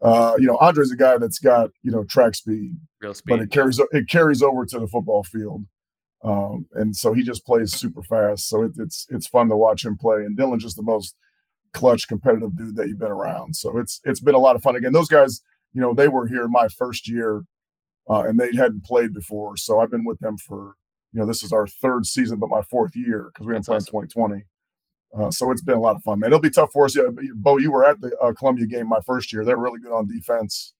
Uh, 0.00 0.34
you 0.38 0.46
know, 0.46 0.56
Andre's 0.58 0.92
a 0.92 0.96
guy 0.96 1.18
that's 1.18 1.40
got 1.40 1.70
you 1.82 1.90
know 1.90 2.04
track 2.04 2.36
speed. 2.36 2.76
Real 3.00 3.14
speed, 3.14 3.30
but 3.30 3.40
it 3.40 3.50
carries 3.50 3.80
it 3.90 4.08
carries 4.08 4.40
over 4.40 4.64
to 4.66 4.78
the 4.78 4.86
football 4.86 5.24
field, 5.24 5.64
um, 6.22 6.66
and 6.74 6.94
so 6.94 7.12
he 7.12 7.24
just 7.24 7.44
plays 7.44 7.72
super 7.72 8.04
fast. 8.04 8.48
So 8.48 8.62
it, 8.62 8.72
it's 8.78 9.06
it's 9.10 9.26
fun 9.26 9.48
to 9.48 9.56
watch 9.56 9.84
him 9.84 9.96
play. 9.96 10.18
And 10.18 10.38
Dylan's 10.38 10.62
just 10.62 10.76
the 10.76 10.82
most 10.82 11.16
clutch, 11.72 12.08
competitive 12.08 12.56
dude 12.56 12.76
that 12.76 12.88
you've 12.88 12.98
been 12.98 13.10
around. 13.10 13.56
So 13.56 13.78
it's 13.78 14.00
it's 14.04 14.20
been 14.20 14.34
a 14.34 14.38
lot 14.38 14.56
of 14.56 14.62
fun. 14.62 14.76
Again, 14.76 14.92
those 14.92 15.08
guys, 15.08 15.42
you 15.72 15.80
know, 15.80 15.94
they 15.94 16.08
were 16.08 16.26
here 16.26 16.48
my 16.48 16.68
first 16.68 17.08
year, 17.08 17.42
uh, 18.08 18.22
and 18.22 18.38
they 18.38 18.54
hadn't 18.56 18.84
played 18.84 19.14
before. 19.14 19.56
So 19.56 19.80
I've 19.80 19.90
been 19.90 20.04
with 20.04 20.18
them 20.20 20.36
for 20.36 20.74
you 21.12 21.20
know, 21.20 21.26
this 21.26 21.42
is 21.42 21.52
our 21.52 21.66
third 21.66 22.06
season, 22.06 22.38
but 22.38 22.50
my 22.50 22.62
fourth 22.62 22.94
year 22.94 23.30
because 23.32 23.46
we 23.46 23.54
That's 23.54 23.66
played 23.66 23.78
in 23.78 24.08
2020. 24.08 24.44
Uh, 25.18 25.30
so 25.30 25.50
it's 25.50 25.62
been 25.62 25.76
a 25.76 25.80
lot 25.80 25.96
of 25.96 26.02
fun, 26.02 26.20
man. 26.20 26.28
It'll 26.28 26.40
be 26.40 26.50
tough 26.50 26.70
for 26.72 26.84
us. 26.84 26.94
Yeah, 26.94 27.08
Bo, 27.34 27.58
you 27.58 27.72
were 27.72 27.84
at 27.84 28.00
the 28.00 28.16
uh, 28.18 28.32
Columbia 28.32 28.66
game 28.66 28.88
my 28.88 29.00
first 29.04 29.32
year. 29.32 29.44
They're 29.44 29.56
really 29.56 29.80
good 29.80 29.92
on 29.92 30.06
defense. 30.06 30.72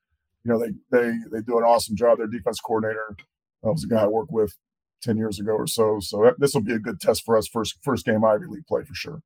You 0.44 0.52
know, 0.52 0.58
they 0.58 0.70
they 0.90 1.12
they 1.32 1.40
do 1.42 1.58
an 1.58 1.64
awesome 1.64 1.96
job. 1.96 2.18
Their 2.18 2.28
defense 2.28 2.60
coordinator 2.60 3.16
that 3.62 3.72
was 3.72 3.84
a 3.84 3.88
guy 3.88 4.02
I 4.02 4.06
worked 4.06 4.30
with 4.30 4.56
ten 5.02 5.16
years 5.16 5.40
ago 5.40 5.52
or 5.52 5.66
so. 5.66 5.98
So 6.00 6.22
that, 6.22 6.38
this 6.38 6.54
will 6.54 6.62
be 6.62 6.74
a 6.74 6.78
good 6.78 7.00
test 7.00 7.24
for 7.24 7.36
us. 7.36 7.48
First 7.48 7.78
first 7.82 8.06
game 8.06 8.24
Ivy 8.24 8.46
League 8.46 8.66
play 8.66 8.84
for 8.84 8.94
sure. 8.94 9.20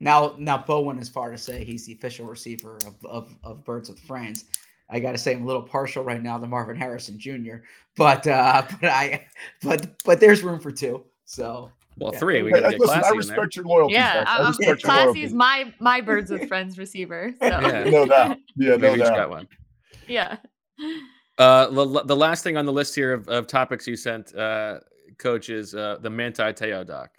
Now, 0.00 0.34
now 0.38 0.58
Bo 0.58 0.80
went 0.80 1.00
as 1.00 1.08
far 1.08 1.30
to 1.30 1.38
say 1.38 1.64
he's 1.64 1.86
the 1.86 1.92
official 1.94 2.26
receiver 2.26 2.76
of, 2.86 2.94
of, 3.04 3.34
of 3.42 3.64
Birds 3.64 3.88
with 3.88 3.98
Friends. 4.00 4.44
I 4.90 5.00
got 5.00 5.12
to 5.12 5.18
say 5.18 5.32
I'm 5.34 5.42
a 5.42 5.46
little 5.46 5.62
partial 5.62 6.04
right 6.04 6.22
now 6.22 6.38
to 6.38 6.46
Marvin 6.46 6.76
Harrison 6.76 7.18
Jr. 7.18 7.56
But 7.96 8.26
uh, 8.26 8.62
but 8.80 8.88
I 8.90 9.26
but 9.62 9.96
but 10.04 10.20
there's 10.20 10.42
room 10.42 10.60
for 10.60 10.70
two. 10.70 11.04
So 11.24 11.72
Well, 11.98 12.12
Yeah. 12.12 12.18
three. 12.20 12.42
We 12.42 12.50
got 12.50 12.60
to 12.60 12.70
get 12.70 12.80
listen, 12.80 12.96
I 12.96 13.00
classy 13.00 13.12
in 13.14 13.18
respect 13.18 13.56
your 13.56 13.64
loyalty. 13.64 13.94
Yeah, 13.94 14.12
Zach. 14.12 14.28
I 14.28 14.38
um, 14.38 14.46
respect 14.48 14.68
your 14.68 14.76
Classy 14.76 15.02
loyalty. 15.04 15.22
is 15.24 15.32
my 15.32 15.74
my 15.80 16.00
birds 16.00 16.30
with 16.30 16.46
friends 16.46 16.78
receiver. 16.78 17.34
So 17.40 17.46
Yeah. 17.46 17.84
No 17.84 18.06
doubt. 18.06 18.38
Yeah, 18.56 18.76
no 18.76 18.90
We've 18.92 19.00
doubt. 19.00 19.16
got 19.16 19.30
one. 19.30 19.48
yeah. 20.06 20.36
Uh, 21.38 21.68
the, 21.68 22.02
the 22.04 22.16
last 22.16 22.44
thing 22.44 22.56
on 22.56 22.64
the 22.64 22.72
list 22.72 22.94
here 22.94 23.12
of, 23.12 23.28
of 23.28 23.46
topics 23.46 23.86
you 23.86 23.96
sent, 23.96 24.34
uh, 24.36 24.78
coach, 25.18 25.50
is 25.50 25.74
uh, 25.74 25.98
the 26.00 26.08
Manti 26.10 26.52
Te'o 26.52 26.86
doc. 26.86 27.10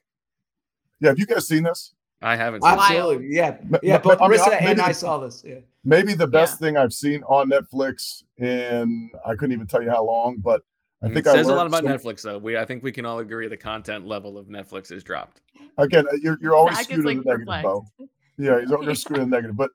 Yeah, 1.01 1.09
have 1.09 1.19
you 1.19 1.25
guys 1.27 1.47
seen 1.47 1.63
this? 1.63 1.93
I 2.21 2.35
haven't 2.35 2.63
seen 2.63 2.73
it. 2.73 2.79
absolutely, 2.79 3.27
yeah, 3.29 3.57
yeah. 3.83 3.93
ma- 3.93 3.99
But 4.03 4.21
I 4.21 4.27
mean, 4.27 4.39
Marissa 4.39 4.47
I- 4.51 4.55
and 4.55 4.65
maybe 4.65 4.81
I 4.81 4.91
saw 4.91 5.19
this. 5.19 5.43
Yeah. 5.45 5.59
Maybe 5.83 6.13
the 6.15 6.27
best 6.27 6.59
thing 6.59 6.75
I've 6.75 6.93
seen 6.93 7.23
on 7.23 7.49
Netflix 7.49 8.23
in 8.37 9.09
I 9.25 9.35
couldn't 9.35 9.53
even 9.53 9.67
tell 9.67 9.81
you 9.83 9.89
how 9.89 10.03
long, 10.03 10.37
but 10.39 10.61
I 11.03 11.09
think 11.09 11.27
I 11.27 11.33
says 11.35 11.47
a 11.47 11.53
lot 11.53 11.67
about 11.67 11.83
some- 11.83 11.91
Netflix, 11.93 12.23
though. 12.23 12.39
We 12.39 12.57
I 12.57 12.65
think 12.65 12.83
we 12.83 12.91
can 12.91 13.05
all 13.05 13.19
agree 13.19 13.47
the 13.47 13.55
content 13.57 14.07
level 14.07 14.37
of 14.37 14.47
Netflix 14.47 14.91
is 14.91 15.03
dropped. 15.03 15.41
Again, 15.77 16.05
uh, 16.11 16.15
you're 16.21 16.37
you're 16.41 16.55
always 16.55 16.75
Zach 16.75 16.87
is, 16.89 16.93
skewed 16.93 17.05
like, 17.05 17.17
in 17.17 17.23
the 17.23 17.29
negative, 17.29 17.47
Bo. 17.63 17.81
perplexed. 17.97 18.13
Yeah, 18.39 18.59
he's 18.61 18.71
always 18.71 18.99
skewed 19.01 19.19
in 19.19 19.29
the 19.29 19.35
negative. 19.35 19.55
But 19.55 19.69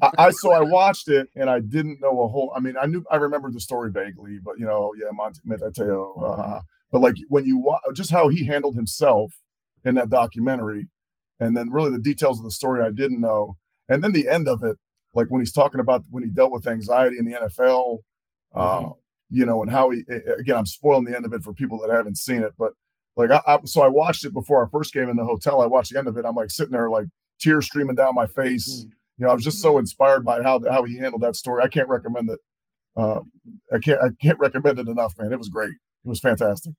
I, 0.00 0.10
I 0.18 0.30
so 0.30 0.52
I 0.52 0.60
watched 0.60 1.08
it 1.08 1.28
and 1.36 1.50
I 1.50 1.60
didn't 1.60 2.00
know 2.00 2.22
a 2.22 2.28
whole. 2.28 2.50
I 2.56 2.60
mean, 2.60 2.76
I 2.80 2.86
knew 2.86 3.04
I 3.10 3.16
remembered 3.16 3.52
the 3.52 3.60
story 3.60 3.90
vaguely, 3.92 4.38
but 4.42 4.58
you 4.58 4.64
know, 4.64 4.92
yeah, 4.98 5.08
Monte 5.12 5.40
Mateo. 5.44 6.14
Uh, 6.14 6.60
but 6.90 7.02
like 7.02 7.16
when 7.28 7.44
you 7.44 7.58
watch 7.58 7.82
just 7.92 8.10
how 8.10 8.28
he 8.28 8.44
handled 8.46 8.74
himself 8.74 9.34
in 9.84 9.94
that 9.96 10.08
documentary, 10.08 10.88
and 11.40 11.56
then 11.56 11.70
really 11.70 11.90
the 11.90 11.98
details 11.98 12.38
of 12.38 12.44
the 12.44 12.50
story 12.50 12.82
I 12.82 12.90
didn't 12.90 13.20
know, 13.20 13.56
and 13.88 14.02
then 14.02 14.12
the 14.12 14.28
end 14.28 14.48
of 14.48 14.62
it, 14.62 14.76
like 15.14 15.28
when 15.28 15.40
he's 15.40 15.52
talking 15.52 15.80
about 15.80 16.04
when 16.10 16.22
he 16.22 16.30
dealt 16.30 16.52
with 16.52 16.66
anxiety 16.66 17.18
in 17.18 17.24
the 17.24 17.32
NFL, 17.32 17.98
uh, 18.54 18.90
you 19.30 19.44
know, 19.44 19.62
and 19.62 19.70
how 19.70 19.90
he 19.90 20.02
again, 20.38 20.56
I'm 20.56 20.66
spoiling 20.66 21.04
the 21.04 21.16
end 21.16 21.24
of 21.24 21.32
it 21.32 21.42
for 21.42 21.52
people 21.52 21.78
that 21.80 21.94
haven't 21.94 22.18
seen 22.18 22.42
it, 22.42 22.52
but 22.58 22.72
like 23.16 23.30
I, 23.30 23.40
I 23.46 23.58
so 23.64 23.82
I 23.82 23.88
watched 23.88 24.24
it 24.24 24.32
before 24.32 24.60
our 24.60 24.68
first 24.68 24.92
game 24.92 25.08
in 25.08 25.16
the 25.16 25.24
hotel. 25.24 25.60
I 25.60 25.66
watched 25.66 25.92
the 25.92 25.98
end 25.98 26.08
of 26.08 26.16
it. 26.16 26.24
I'm 26.24 26.34
like 26.34 26.50
sitting 26.50 26.72
there 26.72 26.90
like 26.90 27.06
tears 27.40 27.66
streaming 27.66 27.96
down 27.96 28.14
my 28.14 28.26
face. 28.26 28.86
You 29.18 29.26
know, 29.26 29.30
I 29.30 29.34
was 29.34 29.44
just 29.44 29.60
so 29.62 29.78
inspired 29.78 30.24
by 30.24 30.42
how 30.42 30.60
how 30.68 30.84
he 30.84 30.98
handled 30.98 31.22
that 31.22 31.36
story. 31.36 31.62
I 31.62 31.68
can't 31.68 31.88
recommend 31.88 32.30
it. 32.30 32.40
Uh, 32.96 33.20
I 33.72 33.78
can't 33.78 34.00
I 34.00 34.08
can't 34.20 34.38
recommend 34.38 34.78
it 34.78 34.88
enough, 34.88 35.14
man. 35.18 35.32
It 35.32 35.38
was 35.38 35.48
great. 35.48 35.70
It 35.70 36.08
was 36.08 36.20
fantastic. 36.20 36.74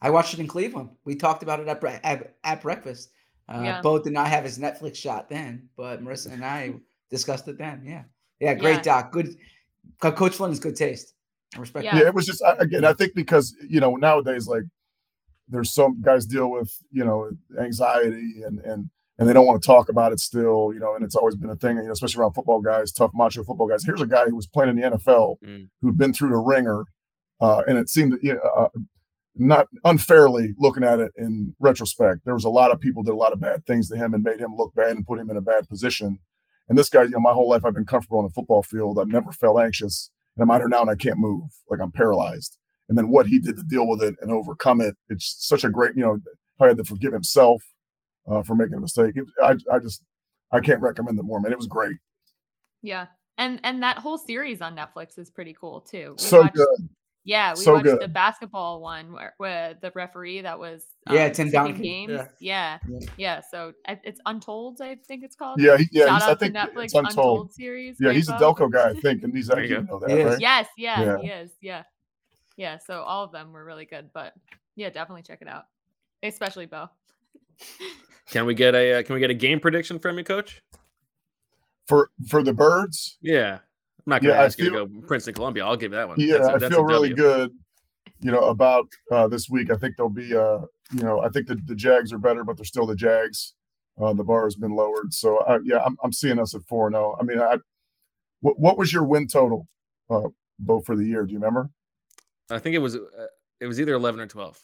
I 0.00 0.10
watched 0.10 0.34
it 0.34 0.40
in 0.40 0.46
Cleveland. 0.46 0.90
We 1.04 1.16
talked 1.16 1.42
about 1.42 1.60
it 1.60 1.68
at 1.68 1.82
at, 2.04 2.34
at 2.44 2.62
breakfast. 2.62 3.10
Uh, 3.48 3.62
Yeah. 3.64 3.80
Bo 3.82 3.98
did 3.98 4.12
not 4.12 4.28
have 4.28 4.44
his 4.44 4.58
Netflix 4.58 4.96
shot 4.96 5.28
then, 5.28 5.68
but 5.76 6.02
Marissa 6.02 6.32
and 6.32 6.44
I 6.44 6.74
discussed 7.10 7.48
it 7.48 7.58
then. 7.58 7.82
Yeah, 7.84 8.02
yeah, 8.40 8.54
great 8.54 8.76
Yeah. 8.76 8.82
doc. 9.02 9.12
Good, 9.12 9.36
Coach 10.00 10.34
Flynn 10.36 10.52
is 10.52 10.60
good 10.60 10.76
taste. 10.76 11.14
I 11.56 11.60
respect. 11.60 11.84
Yeah. 11.84 11.96
Yeah, 11.98 12.06
it 12.08 12.14
was 12.14 12.26
just 12.26 12.42
again. 12.58 12.84
I 12.84 12.92
think 12.92 13.14
because 13.14 13.54
you 13.68 13.80
know 13.80 13.96
nowadays 13.96 14.46
like 14.46 14.64
there's 15.48 15.72
some 15.72 16.02
guys 16.02 16.26
deal 16.26 16.50
with 16.50 16.70
you 16.92 17.04
know 17.04 17.30
anxiety 17.58 18.42
and 18.46 18.58
and 18.60 18.90
and 19.18 19.28
they 19.28 19.32
don't 19.32 19.46
want 19.46 19.60
to 19.62 19.66
talk 19.66 19.88
about 19.88 20.12
it 20.12 20.20
still. 20.20 20.72
You 20.74 20.80
know, 20.80 20.94
and 20.94 21.02
it's 21.04 21.16
always 21.16 21.36
been 21.36 21.48
a 21.50 21.56
thing. 21.56 21.78
You 21.78 21.84
know, 21.84 21.92
especially 21.92 22.20
around 22.20 22.34
football 22.34 22.60
guys, 22.60 22.92
tough 22.92 23.12
macho 23.14 23.42
football 23.44 23.66
guys. 23.66 23.82
Here's 23.82 24.02
a 24.02 24.06
guy 24.06 24.26
who 24.26 24.36
was 24.36 24.46
playing 24.46 24.70
in 24.70 24.76
the 24.76 24.82
NFL 24.98 25.38
Mm. 25.42 25.68
who'd 25.80 25.96
been 25.96 26.12
through 26.12 26.30
the 26.30 26.36
wringer, 26.36 26.84
uh, 27.40 27.62
and 27.66 27.78
it 27.78 27.88
seemed 27.88 28.18
you 28.22 28.34
know, 28.34 28.40
uh, 28.40 28.68
not 29.38 29.66
unfairly 29.84 30.54
looking 30.58 30.84
at 30.84 31.00
it 31.00 31.12
in 31.16 31.54
retrospect. 31.58 32.20
There 32.24 32.34
was 32.34 32.44
a 32.44 32.50
lot 32.50 32.70
of 32.72 32.80
people 32.80 33.02
did 33.02 33.12
a 33.12 33.16
lot 33.16 33.32
of 33.32 33.40
bad 33.40 33.64
things 33.66 33.88
to 33.88 33.96
him 33.96 34.14
and 34.14 34.22
made 34.22 34.40
him 34.40 34.54
look 34.56 34.74
bad 34.74 34.90
and 34.96 35.06
put 35.06 35.18
him 35.18 35.30
in 35.30 35.36
a 35.36 35.40
bad 35.40 35.68
position. 35.68 36.18
And 36.68 36.76
this 36.76 36.88
guy, 36.88 37.04
you 37.04 37.10
know, 37.10 37.20
my 37.20 37.32
whole 37.32 37.48
life 37.48 37.64
I've 37.64 37.74
been 37.74 37.86
comfortable 37.86 38.18
on 38.18 38.24
the 38.24 38.30
football 38.30 38.62
field. 38.62 38.98
I've 38.98 39.08
never 39.08 39.32
felt 39.32 39.60
anxious. 39.60 40.10
And 40.36 40.42
I'm 40.42 40.50
out 40.50 40.60
here 40.60 40.68
now 40.68 40.82
and 40.82 40.90
I 40.90 40.94
can't 40.96 41.18
move. 41.18 41.50
Like 41.70 41.80
I'm 41.80 41.92
paralyzed. 41.92 42.58
And 42.88 42.96
then 42.96 43.08
what 43.08 43.26
he 43.26 43.38
did 43.38 43.56
to 43.56 43.62
deal 43.62 43.86
with 43.88 44.02
it 44.02 44.16
and 44.20 44.30
overcome 44.32 44.80
it, 44.80 44.96
it's 45.08 45.36
such 45.38 45.64
a 45.64 45.70
great, 45.70 45.94
you 45.96 46.02
know, 46.02 46.18
I 46.60 46.68
had 46.68 46.76
to 46.78 46.84
forgive 46.84 47.12
himself 47.12 47.62
uh, 48.30 48.42
for 48.42 48.54
making 48.54 48.74
a 48.74 48.80
mistake. 48.80 49.16
It, 49.16 49.24
I, 49.42 49.56
I 49.74 49.78
just, 49.78 50.02
I 50.52 50.60
can't 50.60 50.80
recommend 50.80 51.18
it 51.18 51.22
more, 51.22 51.40
man. 51.40 51.52
It 51.52 51.58
was 51.58 51.66
great. 51.66 51.96
Yeah. 52.82 53.06
And 53.36 53.60
and 53.62 53.82
that 53.82 53.98
whole 53.98 54.18
series 54.18 54.60
on 54.60 54.74
Netflix 54.76 55.18
is 55.18 55.30
pretty 55.30 55.54
cool 55.58 55.80
too. 55.82 56.14
We 56.18 56.24
So 56.24 56.40
watched- 56.42 56.54
good. 56.56 56.88
Yeah, 57.28 57.52
we 57.52 57.60
So 57.60 57.74
watched 57.74 58.00
the 58.00 58.08
basketball 58.08 58.80
one 58.80 59.12
where, 59.12 59.34
where 59.36 59.74
the 59.82 59.92
referee 59.94 60.40
that 60.40 60.58
was 60.58 60.86
Yeah, 61.10 61.26
um, 61.26 61.32
Tim 61.32 61.48
skipping 61.48 61.52
Duncan. 61.66 61.82
games. 61.82 62.10
Yeah. 62.12 62.26
Yeah. 62.40 62.78
Yeah. 62.88 63.06
yeah, 63.18 63.40
So 63.50 63.72
it's 63.86 64.18
Untold, 64.24 64.80
I 64.80 64.94
think 65.06 65.22
it's 65.22 65.36
called. 65.36 65.60
Yeah, 65.60 65.76
he, 65.76 65.90
yeah. 65.92 66.06
Shout 66.06 66.14
he's, 66.14 66.22
I 66.22 66.30
out 66.30 66.40
think 66.40 66.54
Netflix 66.56 66.84
it's 66.84 66.94
untold. 66.94 67.52
series. 67.52 67.98
Yeah, 68.00 68.06
Great 68.06 68.16
he's 68.16 68.30
a 68.30 68.32
Delco 68.32 68.72
guy, 68.72 68.88
I 68.88 68.94
think, 68.94 69.24
and 69.24 69.34
he's 69.34 69.48
There 69.48 69.58
actually 69.58 69.74
you 69.74 69.80
you 69.82 69.86
know 69.86 69.98
that, 69.98 70.24
right? 70.24 70.40
Yes, 70.40 70.68
yeah, 70.78 71.02
Yeah. 71.02 71.18
he 71.20 71.28
is. 71.28 71.50
Yeah. 71.60 71.82
Yeah. 72.56 72.78
So 72.78 73.02
all 73.02 73.24
of 73.24 73.32
them 73.32 73.52
were 73.52 73.62
really 73.62 73.84
good, 73.84 74.08
but 74.14 74.32
yeah, 74.74 74.88
definitely 74.88 75.22
check 75.22 75.42
it 75.42 75.48
out. 75.48 75.64
Especially 76.22 76.64
Bo. 76.64 76.88
Can 78.30 78.46
we 78.46 78.54
get 78.54 78.74
a 78.74 79.00
uh, 79.00 79.02
Can 79.02 79.12
we 79.12 79.20
get 79.20 79.28
a 79.30 79.34
game 79.34 79.60
prediction 79.60 79.98
from 79.98 80.16
you, 80.16 80.24
Coach? 80.24 80.62
For 81.88 82.10
for 82.26 82.42
the 82.42 82.54
birds, 82.54 83.18
Yeah, 83.20 83.58
I'm 84.06 84.10
not 84.10 84.22
going 84.22 84.32
to 84.32 84.36
Yeah, 84.36 84.42
I 84.42 84.44
ask 84.46 84.58
you 84.58 84.64
to 84.66 84.70
feel- 84.70 84.86
go 84.86 85.06
Princeton, 85.06 85.34
Columbia. 85.34 85.64
I'll 85.66 85.76
give 85.76 85.92
that 85.92 86.08
one. 86.08 86.18
Yeah, 86.20 86.34
That's 86.38 86.48
a- 86.48 86.50
I 86.50 86.58
that's 86.58 86.64
a 86.64 86.70
feel 86.76 86.84
really 86.84 87.12
good. 87.14 87.50
You 88.20 88.32
know 88.32 88.44
about 88.48 88.86
uh, 89.12 89.28
this 89.28 89.48
week. 89.48 89.70
I 89.70 89.76
think 89.76 89.96
there'll 89.96 90.10
be. 90.10 90.34
Uh, 90.34 90.60
you 90.92 91.02
know, 91.04 91.20
I 91.20 91.28
think 91.28 91.46
the, 91.46 91.54
the 91.66 91.74
Jags 91.76 92.12
are 92.12 92.18
better, 92.18 92.42
but 92.42 92.56
they're 92.56 92.64
still 92.64 92.86
the 92.86 92.96
Jags. 92.96 93.54
Uh, 94.00 94.12
the 94.12 94.24
bar 94.24 94.44
has 94.44 94.54
been 94.56 94.74
lowered, 94.74 95.12
so 95.12 95.38
I, 95.40 95.58
yeah, 95.64 95.78
I'm, 95.84 95.96
I'm 96.02 96.12
seeing 96.12 96.38
us 96.38 96.54
at 96.54 96.62
four. 96.68 96.88
No, 96.90 97.16
I 97.20 97.24
mean, 97.24 97.38
I. 97.40 97.58
What, 98.40 98.58
what 98.58 98.78
was 98.78 98.92
your 98.92 99.04
win 99.04 99.26
total, 99.26 99.66
uh, 100.10 100.28
Bo, 100.58 100.80
for 100.80 100.96
the 100.96 101.04
year? 101.04 101.24
Do 101.26 101.32
you 101.32 101.38
remember? 101.38 101.70
I 102.50 102.58
think 102.58 102.74
it 102.74 102.78
was 102.78 102.96
uh, 102.96 103.00
it 103.60 103.66
was 103.66 103.80
either 103.80 103.92
11 103.94 104.20
or 104.20 104.26
12. 104.26 104.58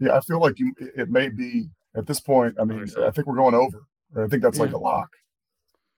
Yeah, 0.00 0.16
I 0.16 0.20
feel 0.20 0.38
like 0.40 0.58
you. 0.58 0.72
it- 0.78 1.08
may 1.10 1.28
be 1.28 1.68
at 1.96 2.06
this 2.06 2.20
point. 2.20 2.56
I 2.60 2.64
mean, 2.64 2.86
so. 2.86 3.06
I 3.06 3.10
think 3.10 3.26
we're 3.26 3.36
going 3.36 3.54
over. 3.54 3.84
I 4.16 4.26
think 4.28 4.42
that's 4.42 4.58
like 4.58 4.72
a 4.72 4.78
lock. 4.78 5.10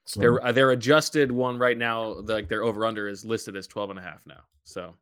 So 0.09 0.19
Their 0.19 0.43
uh, 0.43 0.51
their 0.51 0.71
adjusted 0.71 1.31
one 1.31 1.59
right 1.59 1.77
now, 1.77 2.15
like 2.23 2.49
their 2.49 2.63
over 2.63 2.83
under 2.83 3.07
is 3.07 3.23
listed 3.23 3.55
as 3.55 3.67
12 3.67 3.91
and 3.91 3.99
a 3.99 4.01
half 4.01 4.25
now. 4.25 4.41
So 4.63 4.95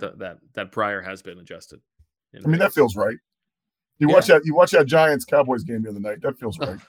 th- 0.00 0.14
that 0.16 0.38
that 0.54 0.72
prior 0.72 1.02
has 1.02 1.20
been 1.20 1.38
adjusted. 1.38 1.80
I 2.34 2.46
mean, 2.48 2.58
that 2.58 2.72
feels 2.72 2.96
right. 2.96 3.18
You 3.98 4.08
watch 4.08 4.26
that. 4.28 4.46
You 4.46 4.54
watch 4.54 4.70
that 4.70 4.86
Giants 4.86 5.26
Cowboys 5.26 5.64
game 5.64 5.82
the 5.82 5.90
other 5.90 6.00
night. 6.00 6.22
That 6.22 6.38
feels 6.38 6.58
right. 6.58 6.78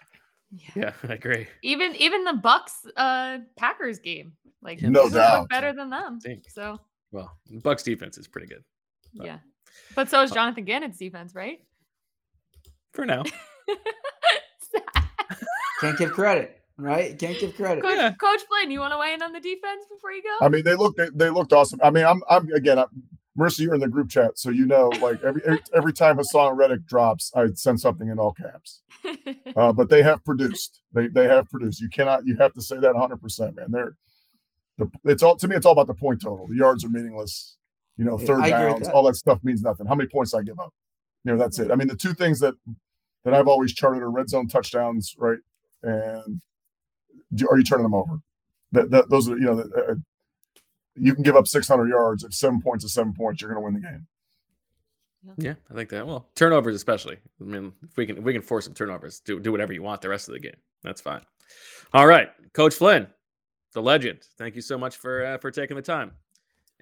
Yeah, 0.76 0.94
I 1.08 1.14
agree. 1.14 1.46
Even 1.62 1.96
even 1.98 2.24
the 2.24 2.32
Bucs 2.32 2.72
uh 2.98 3.38
Packers 3.56 4.00
game. 4.00 4.34
Like 4.64 4.82
No 4.82 5.08
doubt. 5.10 5.48
better 5.50 5.74
than 5.74 5.90
them. 5.92 6.20
Think. 6.22 6.50
So 6.50 6.80
Well, 7.12 7.38
Bucs 7.58 7.84
defense 7.84 8.18
is 8.18 8.28
pretty 8.28 8.48
good 8.48 8.64
But- 9.14 9.28
yeah. 9.28 9.38
But 9.96 10.10
so 10.10 10.24
is 10.24 10.32
Jonathan 10.32 10.64
Gannon's 10.66 10.98
defense, 10.98 11.36
right? 11.36 11.60
for 12.94 13.06
now. 13.06 13.24
Can't 15.82 15.98
give 15.98 16.12
credit, 16.12 16.59
right? 16.80 17.18
Can't 17.18 17.40
give 17.40 17.56
credit. 17.56 17.84
Coach, 17.84 18.18
Coach 18.18 18.42
Flynn, 18.48 18.72
you 18.72 18.80
want 18.80 18.94
to 18.94 18.98
weigh 18.98 19.14
in 19.14 19.22
on 19.22 19.34
the 19.34 19.40
defense 19.40 19.86
before 19.90 20.12
you 20.12 20.24
go? 20.24 20.46
I 20.46 20.50
mean, 20.50 20.64
they 20.64 20.76
looked 20.76 20.98
they, 20.98 21.10
they 21.14 21.30
looked 21.30 21.54
awesome. 21.54 21.80
I 21.84 21.90
mean, 21.90 22.06
I'm 22.06 22.22
I'm 22.30 22.52
again, 22.54 22.80
I, 22.80 22.86
Marissa, 23.38 23.60
you're 23.60 23.74
in 23.74 23.82
the 23.82 23.88
group 23.88 24.10
chat, 24.10 24.40
so 24.40 24.50
you 24.50 24.66
know, 24.66 24.90
like 25.02 25.24
every 25.24 25.42
every, 25.46 25.60
every 25.74 25.94
time 25.94 26.18
Haason 26.18 26.58
Reddick 26.58 26.86
drops, 26.86 27.32
I 27.36 27.48
send 27.54 27.80
something 27.80 28.08
in 28.10 28.20
all 28.20 28.34
caps. 28.34 28.82
Uh, 29.56 29.74
but 29.74 29.90
they 29.90 30.04
have 30.04 30.24
produced. 30.24 30.82
They 30.94 31.08
they 31.08 31.26
have 31.26 31.50
produced. 31.50 31.82
You 31.82 31.90
cannot. 31.90 32.26
You 32.26 32.36
have 32.38 32.54
to 32.54 32.62
say 32.62 32.78
that 32.78 32.94
100, 32.94 33.22
percent 33.22 33.56
man. 33.56 33.68
They're 33.72 33.96
the, 34.78 34.90
it's 35.06 35.24
all 35.24 35.36
to 35.38 35.48
me. 35.48 35.56
It's 35.56 35.66
all 35.66 35.74
about 35.74 35.88
the 35.88 35.94
point 35.94 36.22
total. 36.22 36.48
The 36.48 36.56
yards 36.56 36.86
are 36.86 36.90
meaningless. 36.90 37.58
You 37.98 38.06
know, 38.06 38.18
third 38.18 38.42
I 38.42 38.48
agree 38.48 38.66
with 38.66 38.74
downs, 38.76 38.88
that. 38.88 38.94
all 38.94 39.04
that 39.04 39.16
stuff 39.16 39.40
means 39.44 39.62
nothing. 39.62 39.88
How 39.88 39.96
many 39.96 40.08
points 40.08 40.34
I 40.34 40.42
give 40.42 40.60
up? 40.60 40.74
You 41.24 41.34
know, 41.34 41.38
that's 41.38 41.60
it. 41.60 41.72
I 41.72 41.76
mean, 41.76 41.88
the 41.88 41.96
two 41.96 42.14
things 42.14 42.40
that 42.40 42.54
that 43.26 43.34
I've 43.34 43.48
always 43.48 43.74
charted 43.74 44.02
are 44.02 44.10
red 44.10 44.30
zone 44.30 44.48
touchdowns, 44.48 45.16
right? 45.18 45.40
And 45.84 46.24
do, 46.34 46.42
are 47.50 47.58
you 47.58 47.64
turning 47.64 47.84
them 47.84 47.94
over? 47.94 48.20
That, 48.72 48.92
that 48.92 49.10
those 49.10 49.30
are 49.30 49.38
you 49.38 49.46
know, 49.46 49.56
the, 49.56 49.86
uh, 49.92 49.96
you 50.96 51.14
can 51.14 51.24
give 51.24 51.36
up 51.36 51.48
600 51.48 51.88
yards 51.88 52.24
at 52.24 52.34
seven 52.34 52.62
points 52.62 52.84
to 52.84 52.90
seven 52.90 53.14
points, 53.14 53.42
you're 53.42 53.52
going 53.52 53.62
to 53.62 53.66
win 53.66 53.82
the 53.82 53.88
game. 53.88 54.08
Yeah, 55.38 55.56
I 55.70 55.74
think 55.74 55.90
that. 55.90 56.08
Well, 56.08 56.30
turnovers 56.36 56.76
especially. 56.76 57.18
I 57.42 57.44
mean, 57.44 57.74
if 57.84 57.98
we 57.98 58.06
can 58.06 58.18
if 58.18 58.24
we 58.24 58.32
can 58.32 58.42
force 58.42 58.66
some 58.66 58.74
turnovers, 58.74 59.20
do 59.20 59.40
do 59.40 59.52
whatever 59.52 59.74
you 59.74 59.84
want 59.84 60.02
the 60.02 60.10
rest 60.10 60.30
of 60.30 60.34
the 60.34 60.40
game. 60.40 60.56
That's 60.82 61.02
fine. 61.02 61.22
All 61.94 62.08
right, 62.08 62.30
Coach 62.54 62.76
Flynn, 62.76 63.08
the 63.74 63.82
legend. 63.82 64.20
Thank 64.38 64.56
you 64.56 64.62
so 64.62 64.78
much 64.78 64.96
for 64.96 65.26
uh, 65.26 65.38
for 65.38 65.52
taking 65.52 65.76
the 65.76 65.82
time. 65.84 66.12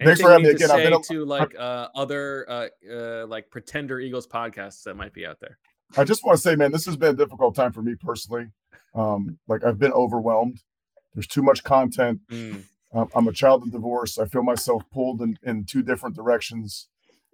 Thanks 0.00 0.20
for 0.20 0.30
having 0.30 0.44
me 0.44 0.52
need 0.52 0.58
to. 0.58 0.64
I've 0.66 0.70
say 0.70 0.84
been 0.84 0.92
a- 0.92 1.02
to 1.02 1.24
like 1.24 1.58
uh, 1.58 1.88
other 1.94 2.46
uh, 2.48 2.68
uh, 2.90 3.26
like 3.26 3.50
pretender 3.50 3.98
Eagles 3.98 4.28
podcasts 4.28 4.84
that 4.84 4.94
might 4.94 5.12
be 5.12 5.26
out 5.26 5.40
there. 5.40 5.58
I 5.96 6.04
just 6.04 6.24
want 6.24 6.36
to 6.36 6.42
say, 6.42 6.54
man, 6.54 6.70
this 6.70 6.86
has 6.86 6.96
been 6.96 7.14
a 7.14 7.16
difficult 7.16 7.56
time 7.56 7.72
for 7.72 7.82
me 7.82 7.94
personally. 7.96 8.46
Um, 8.98 9.38
like 9.46 9.64
I've 9.64 9.78
been 9.78 9.92
overwhelmed. 9.92 10.58
There's 11.14 11.26
too 11.26 11.42
much 11.42 11.62
content. 11.64 12.20
Mm. 12.30 12.64
Um, 12.92 13.08
I'm 13.14 13.28
a 13.28 13.32
child 13.32 13.62
of 13.62 13.70
divorce. 13.72 14.18
I 14.18 14.26
feel 14.26 14.42
myself 14.42 14.82
pulled 14.92 15.20
in, 15.20 15.38
in 15.42 15.64
two 15.64 15.82
different 15.82 16.16
directions. 16.16 16.88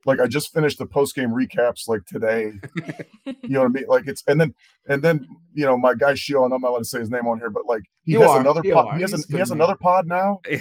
Like 0.06 0.20
I 0.20 0.26
just 0.26 0.52
finished 0.52 0.78
the 0.78 0.84
post 0.86 1.14
game 1.14 1.30
recaps 1.30 1.88
like 1.88 2.04
today. 2.04 2.52
you 3.24 3.34
know 3.48 3.60
what 3.60 3.66
I 3.66 3.68
mean? 3.68 3.84
Like 3.88 4.06
it's 4.06 4.22
and 4.26 4.38
then 4.38 4.54
and 4.86 5.00
then 5.00 5.26
you 5.54 5.64
know 5.64 5.78
my 5.78 5.94
guy 5.94 6.12
Sheil. 6.14 6.44
I'm 6.44 6.50
not 6.60 6.68
allowed 6.68 6.78
to 6.80 6.84
say 6.84 6.98
his 6.98 7.10
name 7.10 7.26
on 7.26 7.38
here, 7.38 7.48
but 7.48 7.64
like 7.66 7.84
he 8.02 8.12
You 8.12 8.20
has 8.20 8.30
are. 8.30 8.40
another 8.40 8.62
pod. 8.62 8.86
are. 8.88 8.96
He 8.96 9.00
has 9.02 9.14
an, 9.14 9.22
he 9.30 9.38
has 9.38 9.50
another 9.50 9.76
pod 9.76 10.06
now. 10.06 10.40
A 10.50 10.60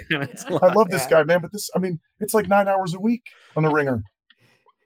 I 0.61 0.73
love 0.73 0.89
this 0.89 1.05
guy, 1.07 1.23
man. 1.23 1.41
But 1.41 1.51
this, 1.51 1.69
I 1.75 1.79
mean, 1.79 1.99
it's 2.21 2.33
like 2.33 2.47
nine 2.47 2.69
hours 2.69 2.93
a 2.93 2.99
week 3.01 3.23
on 3.57 3.63
the 3.63 3.69
Ringer. 3.69 4.03